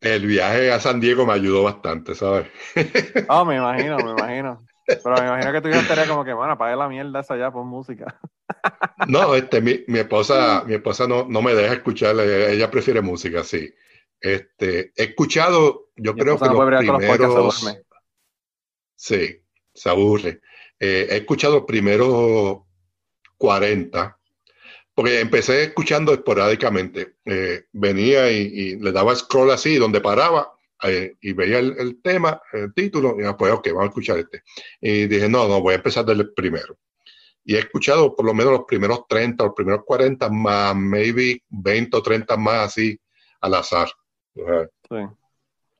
el 0.00 0.26
viaje 0.26 0.72
a 0.72 0.80
San 0.80 1.00
Diego 1.00 1.24
me 1.24 1.34
ayudó 1.34 1.62
bastante, 1.62 2.14
¿sabes? 2.14 2.48
oh, 3.28 3.44
me 3.44 3.56
imagino, 3.56 3.96
me 3.98 4.10
imagino. 4.10 4.66
Pero 4.86 5.16
me 5.16 5.26
imagino 5.26 5.52
que 5.52 5.60
tú 5.60 5.68
estaría 5.68 6.06
como 6.06 6.24
que, 6.24 6.32
bueno, 6.32 6.52
apague 6.52 6.76
la 6.76 6.88
mierda 6.88 7.20
esa 7.20 7.36
ya 7.36 7.50
por 7.50 7.64
música. 7.64 8.18
no, 9.08 9.34
este, 9.34 9.60
mi, 9.60 9.84
mi 9.88 9.98
esposa, 9.98 10.62
mi 10.66 10.74
esposa 10.74 11.06
no, 11.06 11.26
no 11.28 11.42
me 11.42 11.54
deja 11.54 11.74
escuchar, 11.74 12.18
ella 12.18 12.70
prefiere 12.70 13.00
música, 13.00 13.42
sí. 13.42 13.72
Este, 14.20 14.92
he 14.96 15.04
escuchado, 15.04 15.90
yo 15.96 16.14
creo 16.14 16.38
que 16.38 16.46
los 16.46 16.96
primeros... 16.98 17.76
sí, 18.94 19.42
se 19.74 19.90
aburre. 19.90 20.40
Eh, 20.78 21.06
he 21.10 21.16
escuchado 21.18 21.56
los 21.56 21.64
primeros 21.64 22.62
40, 23.38 24.18
porque 24.94 25.20
empecé 25.20 25.64
escuchando 25.64 26.12
esporádicamente. 26.12 27.16
Eh, 27.24 27.66
venía 27.72 28.30
y, 28.30 28.76
le 28.76 28.92
daba 28.92 29.14
scroll 29.14 29.50
así, 29.50 29.76
donde 29.76 30.00
paraba, 30.00 30.55
eh, 30.82 31.14
y 31.20 31.32
veía 31.32 31.58
el, 31.58 32.00
tema, 32.02 32.40
el 32.52 32.72
título, 32.74 33.16
y 33.18 33.22
después, 33.22 33.52
ok, 33.52 33.68
vamos 33.68 33.84
a 33.84 33.88
escuchar 33.88 34.18
este. 34.18 34.42
Y 34.80 35.06
dije, 35.06 35.28
no, 35.28 35.48
no, 35.48 35.60
voy 35.60 35.72
a 35.72 35.76
empezar 35.76 36.04
del 36.04 36.32
primero. 36.34 36.78
Y 37.44 37.54
he 37.54 37.60
escuchado 37.60 38.14
por 38.14 38.26
lo 38.26 38.34
menos 38.34 38.52
los 38.52 38.64
primeros 38.64 39.06
30, 39.08 39.44
los 39.44 39.54
primeros 39.54 39.84
40, 39.84 40.28
más 40.30 40.74
maybe 40.74 41.42
20 41.48 41.96
o 41.96 42.02
30 42.02 42.36
más 42.36 42.66
así 42.66 43.00
al 43.40 43.54
azar. 43.54 43.88
Sí. 44.34 44.96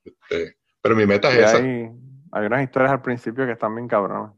Este, 0.05 0.57
pero 0.81 0.95
mi 0.95 1.07
meta 1.07 1.31
es 1.31 1.39
esa. 1.39 1.59
Hay 1.59 2.47
unas 2.47 2.63
historias 2.63 2.93
al 2.93 3.03
principio 3.03 3.47
que 3.47 3.53
están 3.53 3.75
bien 3.75 3.89
cabronas. 3.89 4.33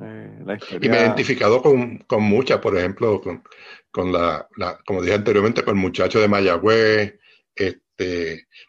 Eh, 0.00 0.58
y 0.80 0.88
me 0.88 0.96
he 0.96 1.00
identificado 1.02 1.62
con, 1.62 1.98
con 1.98 2.22
muchas, 2.22 2.58
por 2.58 2.76
ejemplo, 2.76 3.20
con, 3.20 3.44
con 3.90 4.12
la, 4.12 4.48
la, 4.56 4.78
como 4.84 5.02
dije 5.02 5.14
anteriormente, 5.14 5.62
con 5.62 5.76
el 5.76 5.82
muchacho 5.82 6.20
de 6.20 6.28
Mayagüez, 6.28 7.20
este, 7.54 7.80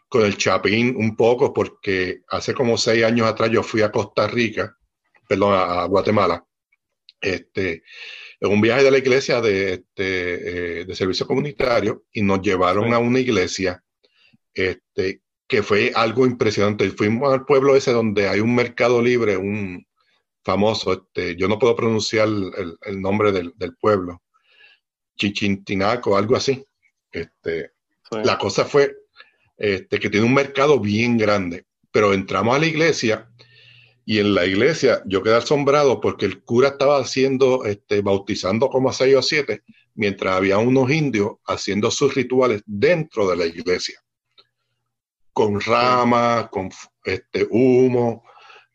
con 0.08 0.24
el 0.24 0.36
Chapín 0.36 0.94
un 0.96 1.16
poco, 1.16 1.52
porque 1.52 2.20
hace 2.28 2.54
como 2.54 2.76
seis 2.78 3.04
años 3.04 3.26
atrás 3.26 3.50
yo 3.50 3.62
fui 3.62 3.82
a 3.82 3.90
Costa 3.90 4.26
Rica, 4.26 4.76
perdón, 5.28 5.54
a, 5.54 5.84
Guatemala, 5.86 6.44
este, 7.20 7.82
en 8.40 8.52
un 8.52 8.60
viaje 8.60 8.84
de 8.84 8.90
la 8.90 8.98
iglesia 8.98 9.40
de, 9.40 9.74
este, 9.74 10.80
eh, 10.80 10.84
de 10.84 10.94
servicio 10.94 11.26
comunitario 11.26 12.04
y 12.12 12.22
nos 12.22 12.42
llevaron 12.42 12.92
a 12.92 12.98
una 12.98 13.20
iglesia 13.20 13.82
este, 14.52 15.22
que 15.46 15.62
fue 15.62 15.92
algo 15.94 16.26
impresionante. 16.26 16.90
Fuimos 16.90 17.32
al 17.32 17.44
pueblo 17.44 17.76
ese 17.76 17.92
donde 17.92 18.28
hay 18.28 18.40
un 18.40 18.54
mercado 18.54 19.02
libre, 19.02 19.36
un 19.36 19.86
famoso, 20.44 20.92
este, 20.92 21.36
yo 21.36 21.48
no 21.48 21.58
puedo 21.58 21.74
pronunciar 21.74 22.28
el, 22.28 23.00
nombre 23.00 23.32
del, 23.32 23.76
pueblo, 23.80 24.22
Chichintinaco, 25.16 26.16
algo 26.16 26.36
así. 26.36 26.64
Este, 27.10 27.72
La 28.10 28.36
cosa 28.36 28.64
fue 28.64 28.94
este, 29.56 29.98
que 29.98 30.10
tiene 30.10 30.26
un 30.26 30.34
mercado 30.34 30.80
bien 30.80 31.16
grande, 31.16 31.64
pero 31.90 32.12
entramos 32.12 32.56
a 32.56 32.58
la 32.58 32.66
iglesia 32.66 33.30
y 34.04 34.18
en 34.18 34.34
la 34.34 34.46
iglesia 34.46 35.02
yo 35.06 35.22
quedé 35.22 35.36
asombrado 35.36 36.00
porque 36.00 36.26
el 36.26 36.42
cura 36.42 36.68
estaba 36.68 36.98
haciendo, 36.98 37.64
este, 37.64 38.02
bautizando 38.02 38.68
como 38.68 38.90
a 38.90 38.92
seis 38.92 39.16
o 39.16 39.22
siete, 39.22 39.62
mientras 39.94 40.36
había 40.36 40.58
unos 40.58 40.90
indios 40.90 41.32
haciendo 41.46 41.90
sus 41.90 42.14
rituales 42.14 42.62
dentro 42.66 43.28
de 43.28 43.36
la 43.36 43.46
iglesia 43.46 44.04
con 45.34 45.60
ramas, 45.60 46.48
con 46.48 46.70
este, 47.04 47.46
humo, 47.50 48.24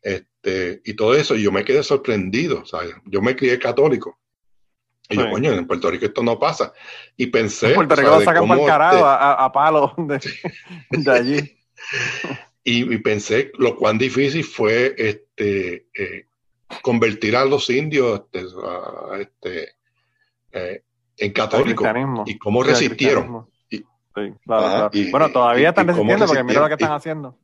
este, 0.01 0.81
y 0.83 0.93
todo 0.93 1.15
eso. 1.15 1.35
Y 1.35 1.43
yo 1.43 1.51
me 1.51 1.65
quedé 1.65 1.81
sorprendido, 1.81 2.65
¿sabes? 2.65 2.93
Yo 3.05 3.21
me 3.21 3.35
crié 3.35 3.57
católico. 3.57 4.18
Y 5.09 5.17
yo, 5.17 5.29
coño, 5.31 5.51
en 5.53 5.65
Puerto 5.65 5.89
Rico 5.89 6.05
esto 6.05 6.23
no 6.23 6.37
pasa. 6.37 6.71
Y 7.17 7.27
pensé. 7.27 7.69
En 7.69 7.75
Puerto 7.75 7.95
Rico 7.95 8.09
lo 8.11 8.21
sacan 8.21 8.47
para 8.47 8.61
el 8.61 8.67
carajo 8.67 9.05
a, 9.05 9.51
palo 9.51 9.95
de, 9.97 10.19
allí. 11.11 11.57
y, 12.63 12.97
pensé 12.99 13.51
lo 13.57 13.75
cuán 13.75 13.97
difícil 13.97 14.43
fue 14.43 14.93
este, 14.97 15.87
eh, 15.93 16.27
convertir 16.81 17.35
a 17.35 17.45
los 17.45 17.69
indios 17.69 18.21
este, 18.31 18.47
este 19.21 19.69
eh, 20.51 20.83
en 21.17 21.33
católicos. 21.33 21.87
Y 22.27 22.37
cómo 22.37 22.63
resistieron 22.63 23.47
bueno, 25.11 25.29
todavía 25.31 25.69
están 25.69 25.87
resistiendo 25.87 26.25
porque 26.25 26.43
mira 26.43 26.61
lo 26.61 26.67
que 26.67 26.73
están 26.73 26.91
haciendo. 26.91 27.37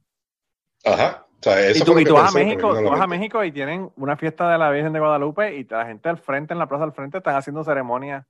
Ajá. 0.83 1.24
Y 1.45 1.79
tú, 2.05 2.13
vas 2.13 2.33
a 2.33 2.37
México, 2.37 2.73
vas 2.89 3.01
a 3.01 3.07
México 3.07 3.43
y 3.43 3.51
tienen 3.51 3.89
una 3.97 4.17
fiesta 4.17 4.51
de 4.51 4.57
la 4.57 4.71
Virgen 4.71 4.93
de 4.93 4.99
Guadalupe 4.99 5.55
y 5.55 5.63
la 5.65 5.85
gente 5.85 6.09
al 6.09 6.17
frente, 6.17 6.53
en 6.53 6.59
la 6.59 6.67
plaza 6.67 6.83
al 6.83 6.93
frente, 6.93 7.17
están 7.17 7.35
haciendo 7.35 7.63
ceremonias, 7.63 8.25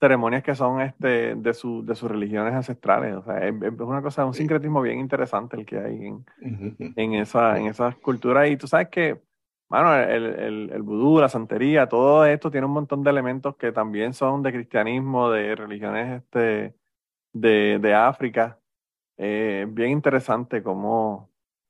ceremonias 0.00 0.42
que 0.42 0.54
son 0.54 0.80
este, 0.80 1.34
de, 1.34 1.54
su, 1.54 1.84
de 1.84 1.94
sus 1.94 2.10
religiones 2.10 2.54
ancestrales. 2.54 3.16
O 3.16 3.22
sea, 3.22 3.46
es, 3.46 3.54
una 3.78 4.02
cosa, 4.02 4.24
un 4.24 4.34
sincretismo 4.34 4.80
bien 4.82 5.00
interesante 5.00 5.56
el 5.56 5.66
que 5.66 5.78
hay 5.78 6.06
en, 6.06 6.24
en, 6.96 7.14
esa, 7.14 7.58
en 7.58 7.66
esas 7.66 7.96
culturas. 7.96 8.48
Y 8.48 8.56
tú 8.56 8.66
sabes 8.66 8.88
que, 8.88 9.20
bueno, 9.68 9.94
el, 9.96 10.24
el, 10.24 10.70
el 10.72 10.82
vudú, 10.82 11.20
la 11.20 11.28
santería, 11.28 11.88
todo 11.88 12.24
esto 12.24 12.50
tiene 12.50 12.66
un 12.66 12.72
montón 12.72 13.02
de 13.02 13.10
elementos 13.10 13.56
que 13.56 13.72
también 13.72 14.14
son 14.14 14.42
de 14.42 14.52
cristianismo, 14.52 15.30
de 15.30 15.56
religiones 15.56 16.22
este, 16.22 16.74
de, 17.32 17.78
de 17.80 17.94
África. 17.94 18.58
Eh, 19.20 19.66
bien 19.68 19.90
interesante 19.90 20.62
cómo, 20.62 21.27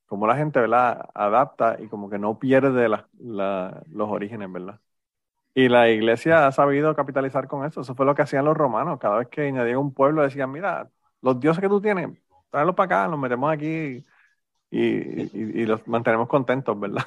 cómo, 0.08 0.26
la 0.26 0.36
gente 0.36 0.58
¿verdad? 0.60 1.08
adapta 1.14 1.76
y 1.80 1.86
como 1.86 2.10
que 2.10 2.18
no 2.18 2.38
pierde 2.38 2.88
la, 2.88 3.06
los 3.18 4.08
orígenes, 4.08 4.50
¿verdad? 4.50 4.80
Y 5.54 5.68
la 5.68 5.90
iglesia 5.90 6.46
ha 6.46 6.52
sabido 6.52 6.94
capitalizar 6.94 7.48
con 7.48 7.64
eso. 7.64 7.80
Eso 7.80 7.94
fue 7.94 8.06
lo 8.06 8.14
que 8.14 8.22
hacían 8.22 8.44
los 8.44 8.56
romanos. 8.56 8.98
Cada 9.00 9.18
vez 9.18 9.28
que 9.28 9.48
añadían 9.48 9.78
un 9.78 9.92
pueblo 9.94 10.22
decían, 10.22 10.52
mira, 10.52 10.88
los 11.20 11.40
dioses 11.40 11.60
que 11.60 11.68
tú 11.68 11.80
tienes, 11.80 12.10
tráelos 12.50 12.74
para 12.74 12.84
acá, 13.02 13.08
los 13.08 13.18
metemos 13.18 13.52
aquí 13.52 14.04
y, 14.70 14.80
y, 14.80 15.66
los 15.66 15.86
mantenemos 15.88 16.28
contentos, 16.28 16.78
¿verdad? 16.78 17.04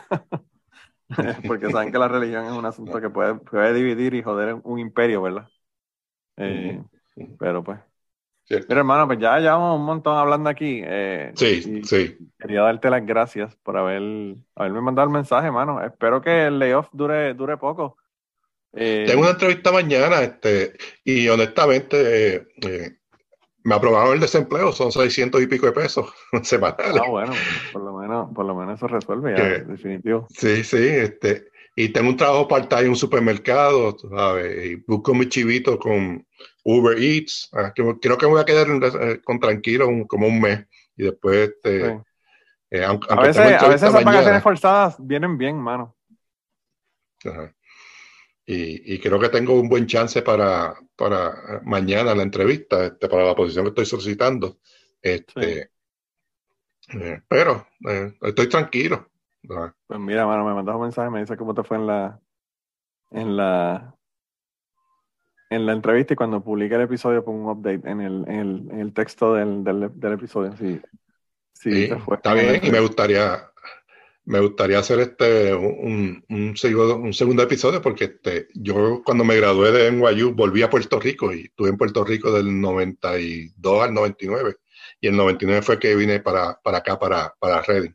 Porque 1.48 1.70
saben 1.72 1.92
que 1.92 2.00
la 2.00 2.08
religión 2.08 2.46
es 2.46 2.52
un 2.52 2.66
asunto 2.66 3.00
que 3.00 3.10
puede, 3.10 3.36
puede 3.36 3.74
dividir 3.74 4.14
y 4.14 4.24
joder 4.24 4.60
un 4.64 4.80
imperio, 4.80 5.22
¿verdad? 5.22 5.48
Eh, 6.38 6.82
pero 7.38 7.64
pues, 7.64 7.80
Mira, 8.68 8.80
hermano, 8.80 9.08
pues 9.08 9.20
ya 9.20 9.40
llevamos 9.40 9.80
un 9.80 9.86
montón 9.86 10.18
hablando 10.18 10.50
aquí. 10.50 10.82
Eh, 10.84 11.32
sí, 11.36 11.82
sí. 11.84 12.18
Quería 12.40 12.62
darte 12.62 12.90
las 12.90 13.06
gracias 13.06 13.56
por 13.58 13.78
haber, 13.78 14.36
haberme 14.56 14.82
mandado 14.82 15.08
el 15.08 15.14
mensaje, 15.14 15.48
hermano. 15.48 15.84
Espero 15.84 16.22
que 16.22 16.48
el 16.48 16.60
layoff 16.60 16.88
dure, 16.92 17.34
dure 17.34 17.58
poco. 17.58 17.98
Eh, 18.74 19.06
Tengo 19.08 19.22
una 19.22 19.32
entrevista 19.32 19.72
mañana, 19.72 20.22
este, 20.22 20.74
y 21.04 21.28
honestamente 21.28 22.36
eh, 22.36 22.98
me 23.64 23.76
aprobaron 23.76 24.14
el 24.14 24.20
desempleo, 24.20 24.72
son 24.72 24.92
600 24.92 25.42
y 25.42 25.48
pico 25.48 25.66
de 25.66 25.74
pesos 25.74 26.12
semanales. 26.44 27.02
Ah, 27.04 27.10
bueno, 27.10 27.34
por 27.74 27.84
lo 27.84 27.98
menos, 27.98 28.34
por 28.34 28.46
lo 28.46 28.56
menos 28.56 28.76
eso 28.76 28.88
resuelve 28.88 29.36
ya, 29.38 29.44
definitivo. 29.66 30.26
Sí, 30.30 30.64
sí, 30.64 30.78
este, 30.78 31.52
y 31.76 31.90
tengo 31.90 32.10
un 32.10 32.18
trabajo 32.18 32.48
part-time 32.48 32.84
en 32.84 32.90
un 32.90 32.96
supermercado, 32.96 33.98
¿sabes? 34.10 34.66
Y 34.66 34.76
busco 34.88 35.14
mi 35.14 35.28
chivito 35.28 35.78
con 35.78 36.26
Uber 36.64 36.98
Eats. 36.98 37.50
Ah, 37.54 37.74
creo 37.74 38.00
que 38.00 38.26
me 38.26 38.32
voy 38.32 38.42
a 38.42 38.46
quedar 38.46 38.68
eh, 38.68 39.22
con 39.24 39.40
tranquilo 39.40 39.88
como 40.08 40.28
un 40.28 40.40
mes 40.40 40.66
y 40.96 41.04
después 41.04 41.50
este, 41.50 42.02
eh, 42.70 42.86
a 42.86 43.22
veces, 43.22 43.62
a 43.62 43.68
veces 43.68 43.90
esas 43.90 44.04
vacaciones 44.04 44.44
forzadas 44.44 44.96
vienen 45.00 45.38
bien, 45.38 45.58
mano. 45.58 45.96
Y, 48.46 48.96
y, 48.96 49.00
creo 49.00 49.20
que 49.20 49.30
tengo 49.30 49.60
un 49.60 49.70
buen 49.70 49.86
chance 49.86 50.22
para, 50.22 50.76
para 50.96 51.62
mañana 51.64 52.16
la 52.16 52.24
entrevista, 52.24 52.86
este, 52.86 53.08
para 53.08 53.26
la 53.26 53.36
posición 53.36 53.66
que 53.66 53.70
estoy 53.70 53.86
solicitando. 53.86 54.58
Este, 55.02 55.70
eh, 56.94 57.22
pero 57.28 57.68
estoy 58.22 58.50
tranquilo. 58.50 59.08
Pues 59.44 60.00
mira, 60.00 60.26
mano, 60.26 60.46
me 60.46 60.54
mandas 60.54 60.76
un 60.76 60.82
mensaje, 60.82 61.10
me 61.10 61.22
dice 61.22 61.38
cómo 61.38 61.54
te 61.54 61.64
fue 61.64 61.78
en 61.78 61.88
la 61.88 62.20
en 63.12 63.36
la 63.36 63.96
en 65.52 65.66
la 65.66 65.74
entrevista 65.74 66.14
y 66.14 66.16
cuando 66.16 66.42
publique 66.42 66.76
el 66.76 66.82
episodio 66.82 67.24
pongo 67.26 67.52
un 67.52 67.58
update 67.58 67.88
en 67.88 68.00
el, 68.00 68.24
en 68.28 68.40
el, 68.40 68.68
en 68.72 68.80
el 68.80 68.94
texto 68.94 69.34
del, 69.34 69.64
del, 69.66 69.92
del, 70.00 70.14
episodio. 70.14 70.56
Sí, 70.58 70.80
sí, 71.54 71.90
fue. 72.06 72.16
Está 72.16 72.34
bien, 72.34 72.62
y 72.64 72.72
me 72.72 72.80
gustaría, 72.80 73.52
me 74.24 74.40
gustaría 74.40 74.80
hacer 74.80 75.02
este 75.02 75.54
un, 75.54 76.24
un, 76.30 76.56
segundo, 76.56 76.96
un 76.96 77.14
segundo 77.14 77.44
episodio 77.44 77.82
porque 77.82 78.06
este, 78.06 78.48
yo 78.54 79.02
cuando 79.04 79.26
me 79.26 79.36
gradué 79.36 79.74
de 79.74 79.92
NYU 79.92 80.34
volví 80.34 80.64
a 80.64 80.70
Puerto 80.70 81.02
Rico 81.02 81.34
y 81.34 81.42
estuve 81.42 81.68
en 81.68 81.78
Puerto 81.78 82.06
Rico 82.06 82.32
del 82.32 82.62
92 82.62 83.84
al 83.84 83.94
99 83.94 84.56
y 85.02 85.08
el 85.08 85.18
99 85.18 85.62
fue 85.64 85.78
que 85.78 85.96
vine 85.98 86.22
para, 86.22 86.58
para 86.64 86.78
acá, 86.78 86.98
para, 86.98 87.36
para 87.38 87.62
Reading. 87.62 87.94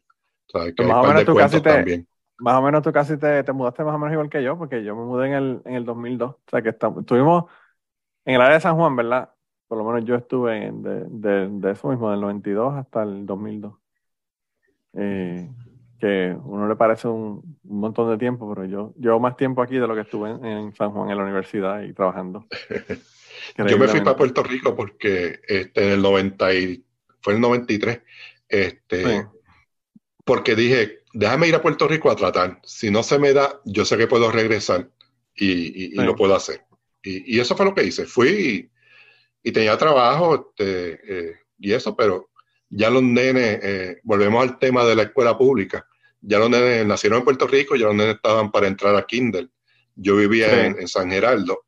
O 0.48 0.58
sea, 0.58 0.72
que 0.72 0.84
más, 0.84 1.04
o 1.04 1.08
menos 1.08 1.24
tú 1.24 1.34
casi 1.34 1.62
te, 1.62 2.04
más 2.38 2.54
o 2.56 2.62
menos 2.62 2.82
tú 2.82 2.92
casi 2.92 3.16
te, 3.16 3.42
te, 3.42 3.52
mudaste 3.52 3.84
más 3.84 3.94
o 3.94 3.98
menos 3.98 4.12
igual 4.12 4.28
que 4.28 4.42
yo 4.42 4.58
porque 4.58 4.84
yo 4.84 4.94
me 4.94 5.04
mudé 5.04 5.28
en 5.28 5.32
el, 5.34 5.62
en 5.64 5.74
el 5.74 5.84
2002. 5.84 6.30
O 6.30 6.40
sea 6.50 6.62
que 6.62 6.70
estamos, 6.70 7.00
estuvimos 7.00 7.44
en 8.24 8.34
el 8.36 8.40
área 8.40 8.54
de 8.54 8.60
San 8.60 8.76
Juan, 8.76 8.96
¿verdad? 8.96 9.30
Por 9.68 9.78
lo 9.78 9.84
menos 9.84 10.04
yo 10.04 10.14
estuve 10.14 10.70
de, 10.72 11.04
de, 11.08 11.48
de 11.48 11.70
eso 11.70 11.88
mismo, 11.88 12.10
del 12.10 12.20
92 12.20 12.74
hasta 12.74 13.02
el 13.02 13.26
2002. 13.26 13.74
Eh, 14.94 15.50
que 15.98 16.36
uno 16.44 16.68
le 16.68 16.76
parece 16.76 17.08
un, 17.08 17.58
montón 17.62 18.10
de 18.10 18.18
tiempo, 18.18 18.52
pero 18.52 18.66
yo 18.66 18.92
llevo 18.98 19.18
más 19.18 19.36
tiempo 19.36 19.62
aquí 19.62 19.76
de 19.76 19.86
lo 19.86 19.94
que 19.94 20.02
estuve 20.02 20.30
en, 20.30 20.74
San 20.74 20.90
Juan 20.90 21.10
en 21.10 21.16
la 21.16 21.24
universidad 21.24 21.82
y 21.82 21.92
trabajando. 21.92 22.46
yo 23.56 23.78
me 23.78 23.88
fui 23.88 24.00
para 24.00 24.16
Puerto 24.16 24.42
Rico 24.42 24.74
porque 24.74 25.40
este, 25.46 25.86
en 25.86 25.92
el 25.94 26.02
90 26.02 26.54
y, 26.54 26.84
fue 27.20 27.34
el 27.34 27.40
93, 27.40 28.02
este, 28.48 29.26
porque 30.24 30.54
dije, 30.54 31.00
déjame 31.16 31.48
ir 31.48 31.54
a 31.54 31.62
Puerto 31.62 31.88
Rico 31.88 32.10
a 32.10 32.16
tratar. 32.16 32.60
Si 32.62 32.90
no 32.90 33.02
se 33.02 33.18
me 33.18 33.32
da, 33.32 33.60
yo 33.64 33.86
sé 33.86 33.96
que 33.96 34.06
puedo 34.06 34.30
regresar 34.30 34.90
y, 35.34 35.94
y, 35.94 35.94
lo 35.94 36.14
puedo 36.14 36.34
hacer. 36.34 36.62
Y, 37.02 37.40
eso 37.40 37.56
fue 37.56 37.64
lo 37.64 37.74
que 37.74 37.84
hice. 37.84 38.04
Fui 38.04 38.70
y, 39.42 39.52
tenía 39.52 39.78
trabajo 39.78 40.34
este, 40.34 41.00
eh, 41.08 41.36
y 41.58 41.72
eso, 41.72 41.96
pero 41.96 42.30
ya 42.68 42.90
los 42.90 43.02
nenes, 43.02 43.60
eh, 43.62 44.00
volvemos 44.02 44.42
al 44.42 44.58
tema 44.58 44.84
de 44.84 44.94
la 44.94 45.04
escuela 45.04 45.38
pública, 45.38 45.86
ya 46.20 46.38
los 46.38 46.50
nenes 46.50 46.84
nacieron 46.84 47.20
en 47.20 47.24
Puerto 47.24 47.46
Rico, 47.46 47.76
ya 47.76 47.86
los 47.86 47.94
nenes 47.94 48.16
estaban 48.16 48.50
para 48.50 48.66
entrar 48.66 48.94
a 48.96 49.06
Kindle. 49.06 49.48
Yo 49.94 50.16
vivía 50.16 50.66
en, 50.66 50.86
San 50.88 51.10
Geraldo 51.10 51.64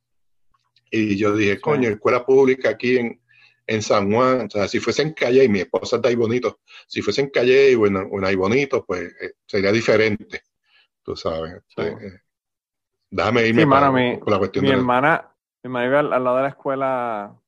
y 0.90 1.16
yo 1.16 1.34
dije, 1.34 1.58
coño, 1.58 1.88
escuela 1.88 2.26
pública 2.26 2.70
aquí 2.70 2.98
en, 2.98 3.20
en 3.68 3.82
San 3.82 4.10
Juan, 4.10 4.46
o 4.46 4.50
sea, 4.50 4.66
si 4.66 4.80
fuese 4.80 5.02
en 5.02 5.12
Calle 5.12 5.44
y 5.44 5.48
mi 5.48 5.60
esposa 5.60 5.96
está 5.96 6.08
ahí 6.08 6.14
bonito, 6.14 6.60
si 6.86 7.02
fuese 7.02 7.20
en 7.20 7.28
Calle 7.28 7.70
y 7.70 7.74
bueno, 7.74 8.08
ahí 8.24 8.34
bonito, 8.34 8.84
pues 8.84 9.14
eh, 9.20 9.34
sería 9.46 9.70
diferente, 9.70 10.40
tú 11.02 11.14
sabes. 11.14 11.62
Este, 11.68 12.06
eh, 12.06 12.20
déjame 13.10 13.46
irme 13.46 14.18
con 14.18 14.32
la 14.32 14.38
cuestión 14.38 14.64
mi 14.64 14.70
hermana, 14.70 15.30
mi 15.62 15.68
hermana 15.68 15.84
vive 15.84 15.98
al, 15.98 16.24
lado 16.24 16.36
de 16.36 16.42
la 16.42 16.48
escuela, 16.48 17.38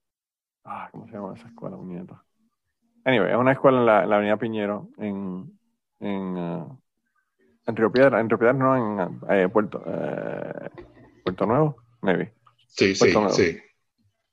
ah, 0.65 0.89
¿cómo 0.93 1.07
se 1.07 1.15
llama 1.15 1.35
esa 1.35 1.49
escuela, 1.49 1.77
un 1.77 1.89
nieto? 1.89 2.23
Anyway, 3.07 3.31
es 3.31 3.39
una 3.39 3.53
escuela 3.53 3.79
en 3.79 4.11
la, 4.11 4.17
Avenida 4.17 4.37
Piñero, 4.37 4.91
en, 4.99 5.59
en, 6.01 6.37
uh, 6.37 6.79
en 7.67 7.77
Río 7.77 7.91
Piedra, 7.91 8.21
en 8.21 8.29
Río 8.29 8.39
Piedra 8.39 8.53
no, 8.53 8.77
en 8.77 9.21
eh, 9.31 9.49
Puerto, 9.49 9.83
eh, 9.87 10.69
Puerto 11.25 11.47
Nuevo, 11.47 11.77
maybe. 12.03 12.35
Sí, 12.67 12.95
sí, 12.95 13.11
sí. 13.31 13.59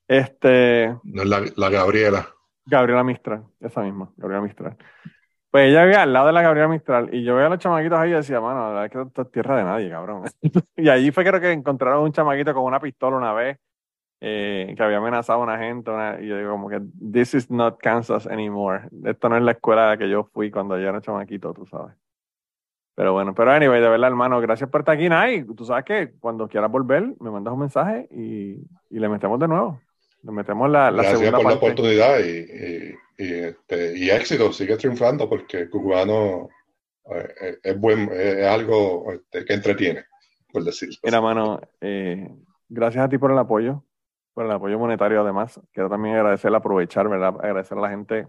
Este. 0.08 0.96
No 1.04 1.22
es 1.22 1.28
la, 1.28 1.44
la, 1.54 1.70
Gabriela. 1.70 2.26
Gabriela 2.64 3.04
Mistral, 3.04 3.44
esa 3.60 3.82
misma, 3.82 4.10
Gabriela 4.16 4.42
Mistral. 4.42 4.76
Pues 5.50 5.70
ella 5.70 5.84
vivía 5.84 6.02
al 6.02 6.12
lado 6.12 6.26
de 6.26 6.32
la 6.32 6.42
Gabriela 6.42 6.68
Mistral 6.68 7.14
y 7.14 7.24
yo 7.24 7.34
veía 7.34 7.46
a 7.46 7.50
los 7.50 7.58
chamaquitos 7.58 7.98
ahí 7.98 8.10
y 8.10 8.14
decía, 8.14 8.40
mano, 8.40 8.60
la 8.60 8.68
verdad 8.68 8.84
es 8.86 8.92
que 8.92 9.02
esto 9.02 9.22
es 9.22 9.30
tierra 9.30 9.56
de 9.56 9.64
nadie, 9.64 9.90
cabrón. 9.90 10.24
y 10.76 10.88
allí 10.88 11.10
fue 11.10 11.24
creo 11.24 11.40
que 11.40 11.52
encontraron 11.52 12.04
un 12.04 12.12
chamaquito 12.12 12.52
con 12.52 12.64
una 12.64 12.80
pistola 12.80 13.16
una 13.16 13.32
vez 13.32 13.58
eh, 14.20 14.74
que 14.76 14.82
había 14.82 14.98
amenazado 14.98 15.40
a 15.40 15.42
una 15.44 15.58
gente, 15.58 15.90
y 16.20 16.26
yo 16.26 16.36
digo 16.36 16.50
como 16.50 16.68
que, 16.68 16.80
this 17.12 17.34
is 17.34 17.50
not 17.50 17.78
Kansas 17.80 18.26
anymore. 18.26 18.88
Esto 19.04 19.28
no 19.28 19.36
es 19.36 19.42
la 19.42 19.52
escuela 19.52 19.84
a 19.84 19.88
la 19.90 19.98
que 19.98 20.08
yo 20.08 20.24
fui 20.24 20.50
cuando 20.50 20.76
yo 20.78 20.88
era 20.88 21.00
chamaquito, 21.00 21.54
tú 21.54 21.66
sabes. 21.66 21.94
Pero 22.94 23.12
bueno, 23.12 23.32
pero 23.32 23.52
anyway, 23.52 23.80
de 23.80 23.88
verdad, 23.88 24.08
hermano, 24.08 24.40
gracias 24.40 24.68
por 24.68 24.80
estar 24.80 24.96
aquí, 24.96 25.08
Nay. 25.08 25.44
Tú 25.44 25.64
sabes 25.64 25.84
que 25.84 26.14
cuando 26.18 26.48
quieras 26.48 26.70
volver, 26.70 27.14
me 27.20 27.30
mandas 27.30 27.54
un 27.54 27.60
mensaje 27.60 28.08
y, 28.10 28.56
y 28.90 28.98
le 28.98 29.08
metemos 29.08 29.38
de 29.38 29.46
nuevo. 29.46 29.80
Le 30.28 30.34
metemos 30.34 30.68
la, 30.68 30.90
la 30.90 31.02
gracias 31.04 31.30
por 31.30 31.44
la 31.44 31.54
oportunidad 31.54 32.18
y, 32.20 32.94
y, 33.16 33.32
este, 33.32 33.96
y, 33.96 34.10
éxito. 34.10 34.52
Sigue 34.52 34.76
triunfando 34.76 35.26
porque 35.26 35.70
cubano 35.70 36.50
eh, 37.10 37.56
es, 37.62 37.80
buen, 37.80 38.10
es 38.12 38.46
algo 38.46 39.10
este, 39.10 39.46
que 39.46 39.54
entretiene, 39.54 40.04
por 40.52 40.64
decirlo. 40.64 40.96
Mira, 41.02 41.22
mano, 41.22 41.58
eh, 41.80 42.28
gracias 42.68 43.06
a 43.06 43.08
ti 43.08 43.16
por 43.16 43.32
el 43.32 43.38
apoyo 43.38 43.82
por 44.34 44.44
el 44.44 44.52
apoyo 44.52 44.78
monetario 44.78 45.22
además. 45.22 45.58
Quiero 45.72 45.88
también 45.88 46.14
agradecer, 46.14 46.54
aprovechar, 46.54 47.08
¿verdad? 47.08 47.34
Agradecer 47.42 47.78
a 47.78 47.80
la 47.80 47.88
gente 47.88 48.28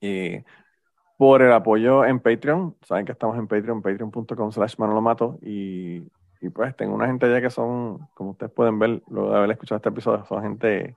y 0.00 0.38
por 1.16 1.42
el 1.42 1.52
apoyo 1.52 2.04
en 2.04 2.20
Patreon. 2.20 2.76
Saben 2.80 3.04
que 3.04 3.12
estamos 3.12 3.36
en 3.36 3.48
Patreon, 3.48 3.82
patreon.com 3.82 4.52
slash 4.52 4.76
manolomato 4.78 5.36
y, 5.42 5.98
y 6.40 6.48
pues 6.48 6.76
tengo 6.76 6.94
una 6.94 7.08
gente 7.08 7.26
allá 7.26 7.40
que 7.40 7.50
son, 7.50 8.08
como 8.14 8.30
ustedes 8.30 8.52
pueden 8.52 8.78
ver, 8.78 9.02
luego 9.08 9.32
de 9.32 9.36
haber 9.36 9.50
escuchado 9.50 9.78
este 9.78 9.88
episodio, 9.88 10.24
son 10.24 10.42
gente 10.44 10.96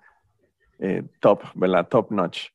eh, 0.82 1.04
top, 1.20 1.44
¿verdad? 1.56 1.88
Top 1.88 2.12
notch. 2.12 2.50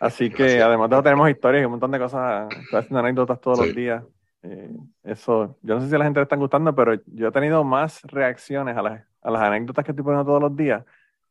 Así 0.00 0.28
que 0.28 0.60
además 0.60 0.90
de 0.90 0.96
eso 0.96 1.02
tenemos 1.02 1.30
historias 1.30 1.62
y 1.62 1.64
un 1.64 1.70
montón 1.70 1.90
de 1.90 1.98
cosas, 1.98 2.48
estoy 2.50 2.80
haciendo 2.80 3.00
anécdotas 3.00 3.40
todos 3.40 3.58
los 3.58 3.74
días. 3.74 4.04
Eh, 4.42 4.76
eso, 5.04 5.56
yo 5.62 5.76
no 5.76 5.80
sé 5.80 5.88
si 5.88 5.94
a 5.94 5.98
la 5.98 6.04
gente 6.04 6.20
le 6.20 6.24
están 6.24 6.38
gustando, 6.38 6.74
pero 6.74 6.94
yo 7.06 7.28
he 7.28 7.32
tenido 7.32 7.64
más 7.64 8.02
reacciones 8.02 8.76
a 8.76 8.82
las 8.82 9.08
a 9.22 9.30
las 9.30 9.42
anécdotas 9.42 9.84
que 9.84 9.92
estoy 9.92 10.04
poniendo 10.04 10.24
todos 10.24 10.42
los 10.42 10.56
días 10.56 10.84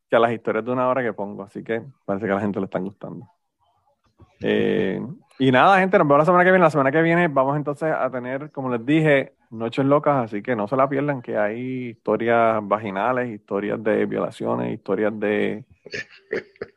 que 0.08 0.16
a 0.16 0.20
las 0.20 0.32
historias 0.32 0.64
de 0.64 0.70
una 0.70 0.88
hora 0.88 1.02
que 1.02 1.12
pongo. 1.12 1.42
Así 1.42 1.62
que 1.62 1.82
parece 2.04 2.26
que 2.26 2.32
a 2.32 2.36
la 2.36 2.40
gente 2.40 2.58
le 2.58 2.64
están 2.64 2.84
gustando. 2.84 3.28
Eh, 4.40 5.00
y 5.38 5.52
nada, 5.52 5.78
gente, 5.78 5.98
nos 5.98 6.06
vemos 6.06 6.18
la 6.18 6.24
semana 6.24 6.44
que 6.44 6.50
viene. 6.50 6.64
La 6.64 6.70
semana 6.70 6.90
que 6.90 7.02
viene 7.02 7.28
vamos 7.28 7.56
entonces 7.56 7.92
a 7.92 8.10
tener, 8.10 8.50
como 8.50 8.70
les 8.70 8.84
dije, 8.84 9.34
noches 9.50 9.84
locas, 9.84 10.24
así 10.24 10.42
que 10.42 10.56
no 10.56 10.66
se 10.66 10.76
la 10.76 10.88
pierdan, 10.88 11.22
que 11.22 11.36
hay 11.36 11.90
historias 11.90 12.60
vaginales, 12.62 13.28
historias 13.30 13.82
de 13.82 14.06
violaciones, 14.06 14.72
historias 14.72 15.18
de... 15.18 15.64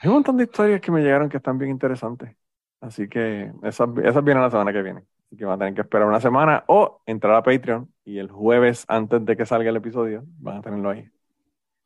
Hay 0.00 0.08
un 0.08 0.14
montón 0.14 0.36
de 0.36 0.44
historias 0.44 0.80
que 0.80 0.90
me 0.90 1.00
llegaron 1.00 1.28
que 1.28 1.36
están 1.36 1.58
bien 1.58 1.70
interesantes. 1.70 2.34
Así 2.80 3.08
que 3.08 3.52
esas, 3.62 3.88
esas 4.02 4.24
vienen 4.24 4.42
la 4.42 4.50
semana 4.50 4.72
que 4.72 4.82
viene. 4.82 5.04
Así 5.26 5.36
que 5.36 5.44
van 5.44 5.54
a 5.54 5.58
tener 5.58 5.74
que 5.74 5.82
esperar 5.82 6.08
una 6.08 6.20
semana 6.20 6.64
o 6.66 7.02
entrar 7.06 7.36
a 7.36 7.42
Patreon 7.44 7.88
y 8.04 8.18
el 8.18 8.28
jueves 8.28 8.84
antes 8.88 9.24
de 9.24 9.36
que 9.36 9.46
salga 9.46 9.70
el 9.70 9.76
episodio 9.76 10.24
van 10.40 10.56
a 10.56 10.62
tenerlo 10.62 10.90
ahí. 10.90 11.08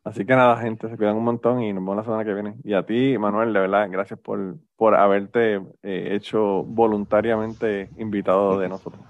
Así 0.06 0.24
que 0.24 0.36
nada, 0.36 0.56
gente, 0.58 0.88
se 0.88 0.96
cuidan 0.96 1.16
un 1.16 1.24
montón 1.24 1.64
y 1.64 1.72
nos 1.72 1.82
vemos 1.82 1.96
la 1.96 2.04
semana 2.04 2.24
que 2.24 2.32
viene. 2.32 2.54
Y 2.62 2.74
a 2.74 2.86
ti, 2.86 3.18
Manuel, 3.18 3.52
de 3.52 3.58
verdad, 3.58 3.88
gracias 3.90 4.20
por, 4.20 4.54
por 4.76 4.94
haberte 4.94 5.56
eh, 5.82 6.10
hecho 6.12 6.62
voluntariamente 6.62 7.90
invitado 7.98 8.56
de 8.60 8.68
nosotros. 8.68 9.02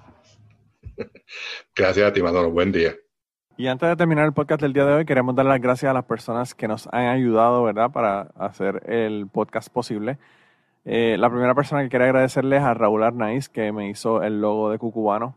Gracias 1.77 2.09
a 2.09 2.15
ti, 2.15 2.23
Manuel. 2.23 2.47
Buen 2.47 2.73
día. 2.73 2.95
Y 3.59 3.67
antes 3.67 3.91
de 3.91 3.97
terminar 3.97 4.25
el 4.25 4.33
podcast 4.33 4.63
del 4.63 4.73
día 4.73 4.87
de 4.87 4.95
hoy, 4.95 5.05
queremos 5.05 5.35
dar 5.35 5.45
las 5.45 5.61
gracias 5.61 5.91
a 5.91 5.93
las 5.93 6.07
personas 6.07 6.55
que 6.55 6.67
nos 6.67 6.87
han 6.87 7.09
ayudado, 7.09 7.63
¿verdad?, 7.65 7.91
para 7.91 8.23
hacer 8.35 8.83
el 8.91 9.27
podcast 9.27 9.69
posible. 9.69 10.17
Eh, 10.87 11.17
la 11.19 11.29
primera 11.29 11.55
persona 11.55 11.83
que 11.83 11.91
quería 11.91 12.07
agradecerles 12.07 12.63
a 12.63 12.73
Raúl 12.73 13.03
Arnaiz, 13.03 13.51
que 13.51 13.71
me 13.71 13.91
hizo 13.91 14.23
el 14.23 14.41
logo 14.41 14.71
de 14.71 14.79
Cucubano. 14.79 15.37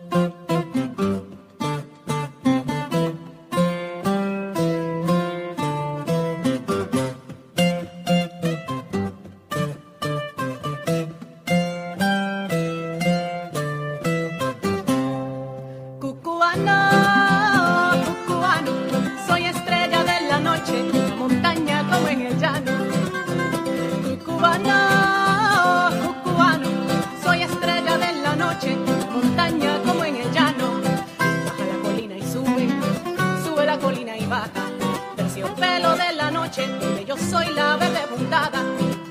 terciopelo 35.41 35.95
de 35.95 36.13
la 36.13 36.31
noche, 36.31 36.67
donde 36.67 37.05
yo 37.05 37.17
soy 37.17 37.47
la 37.53 37.75
verde 37.77 37.99
puntada. 38.09 38.63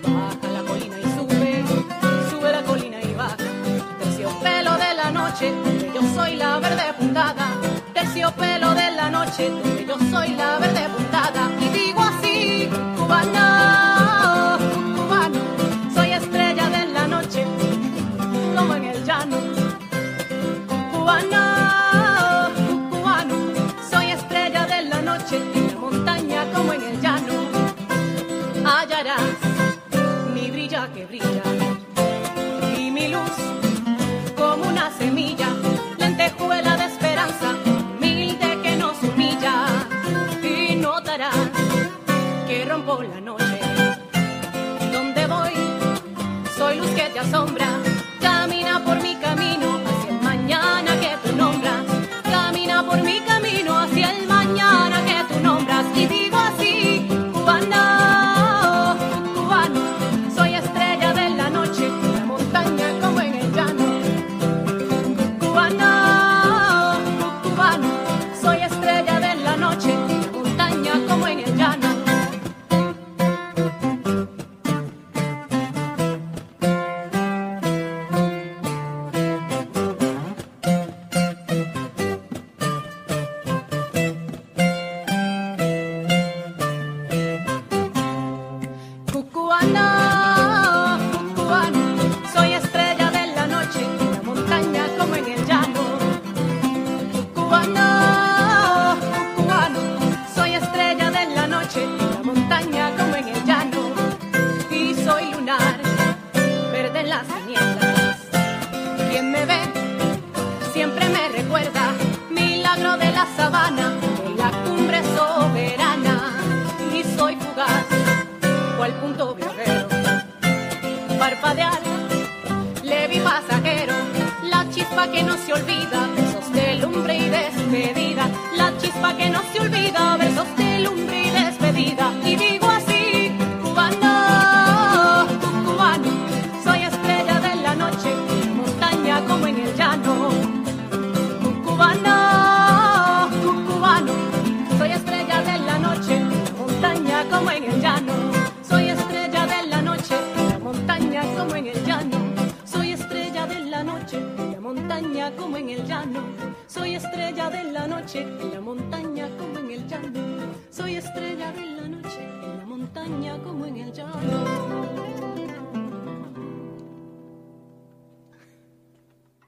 Baja 0.02 0.52
la 0.52 0.62
colina 0.62 0.97
y 0.98 1.02
sube, 1.16 1.65
sube 2.31 2.52
la 2.52 2.62
colina 2.62 2.98
y 3.02 3.15
baja. 3.15 3.36
Terciopelo 3.98 4.73
de 4.77 4.94
la 4.94 5.11
noche, 5.11 5.51
donde 5.51 5.90
yo 5.93 6.02
soy 6.15 6.36
la 6.36 6.59
verde 6.61 6.94
puntada. 6.98 7.48
Terciopelo 7.93 8.74
de 8.74 8.90
la 8.93 9.11
noche, 9.11 9.51
donde 9.51 9.86
yo 9.86 9.97
soy 10.11 10.28
la 10.36 10.59
verde 10.59 10.89
puntada. 10.97 11.51
Y 11.61 11.69
digo 11.69 12.01
así, 12.01 12.70
cubana. 12.97 13.89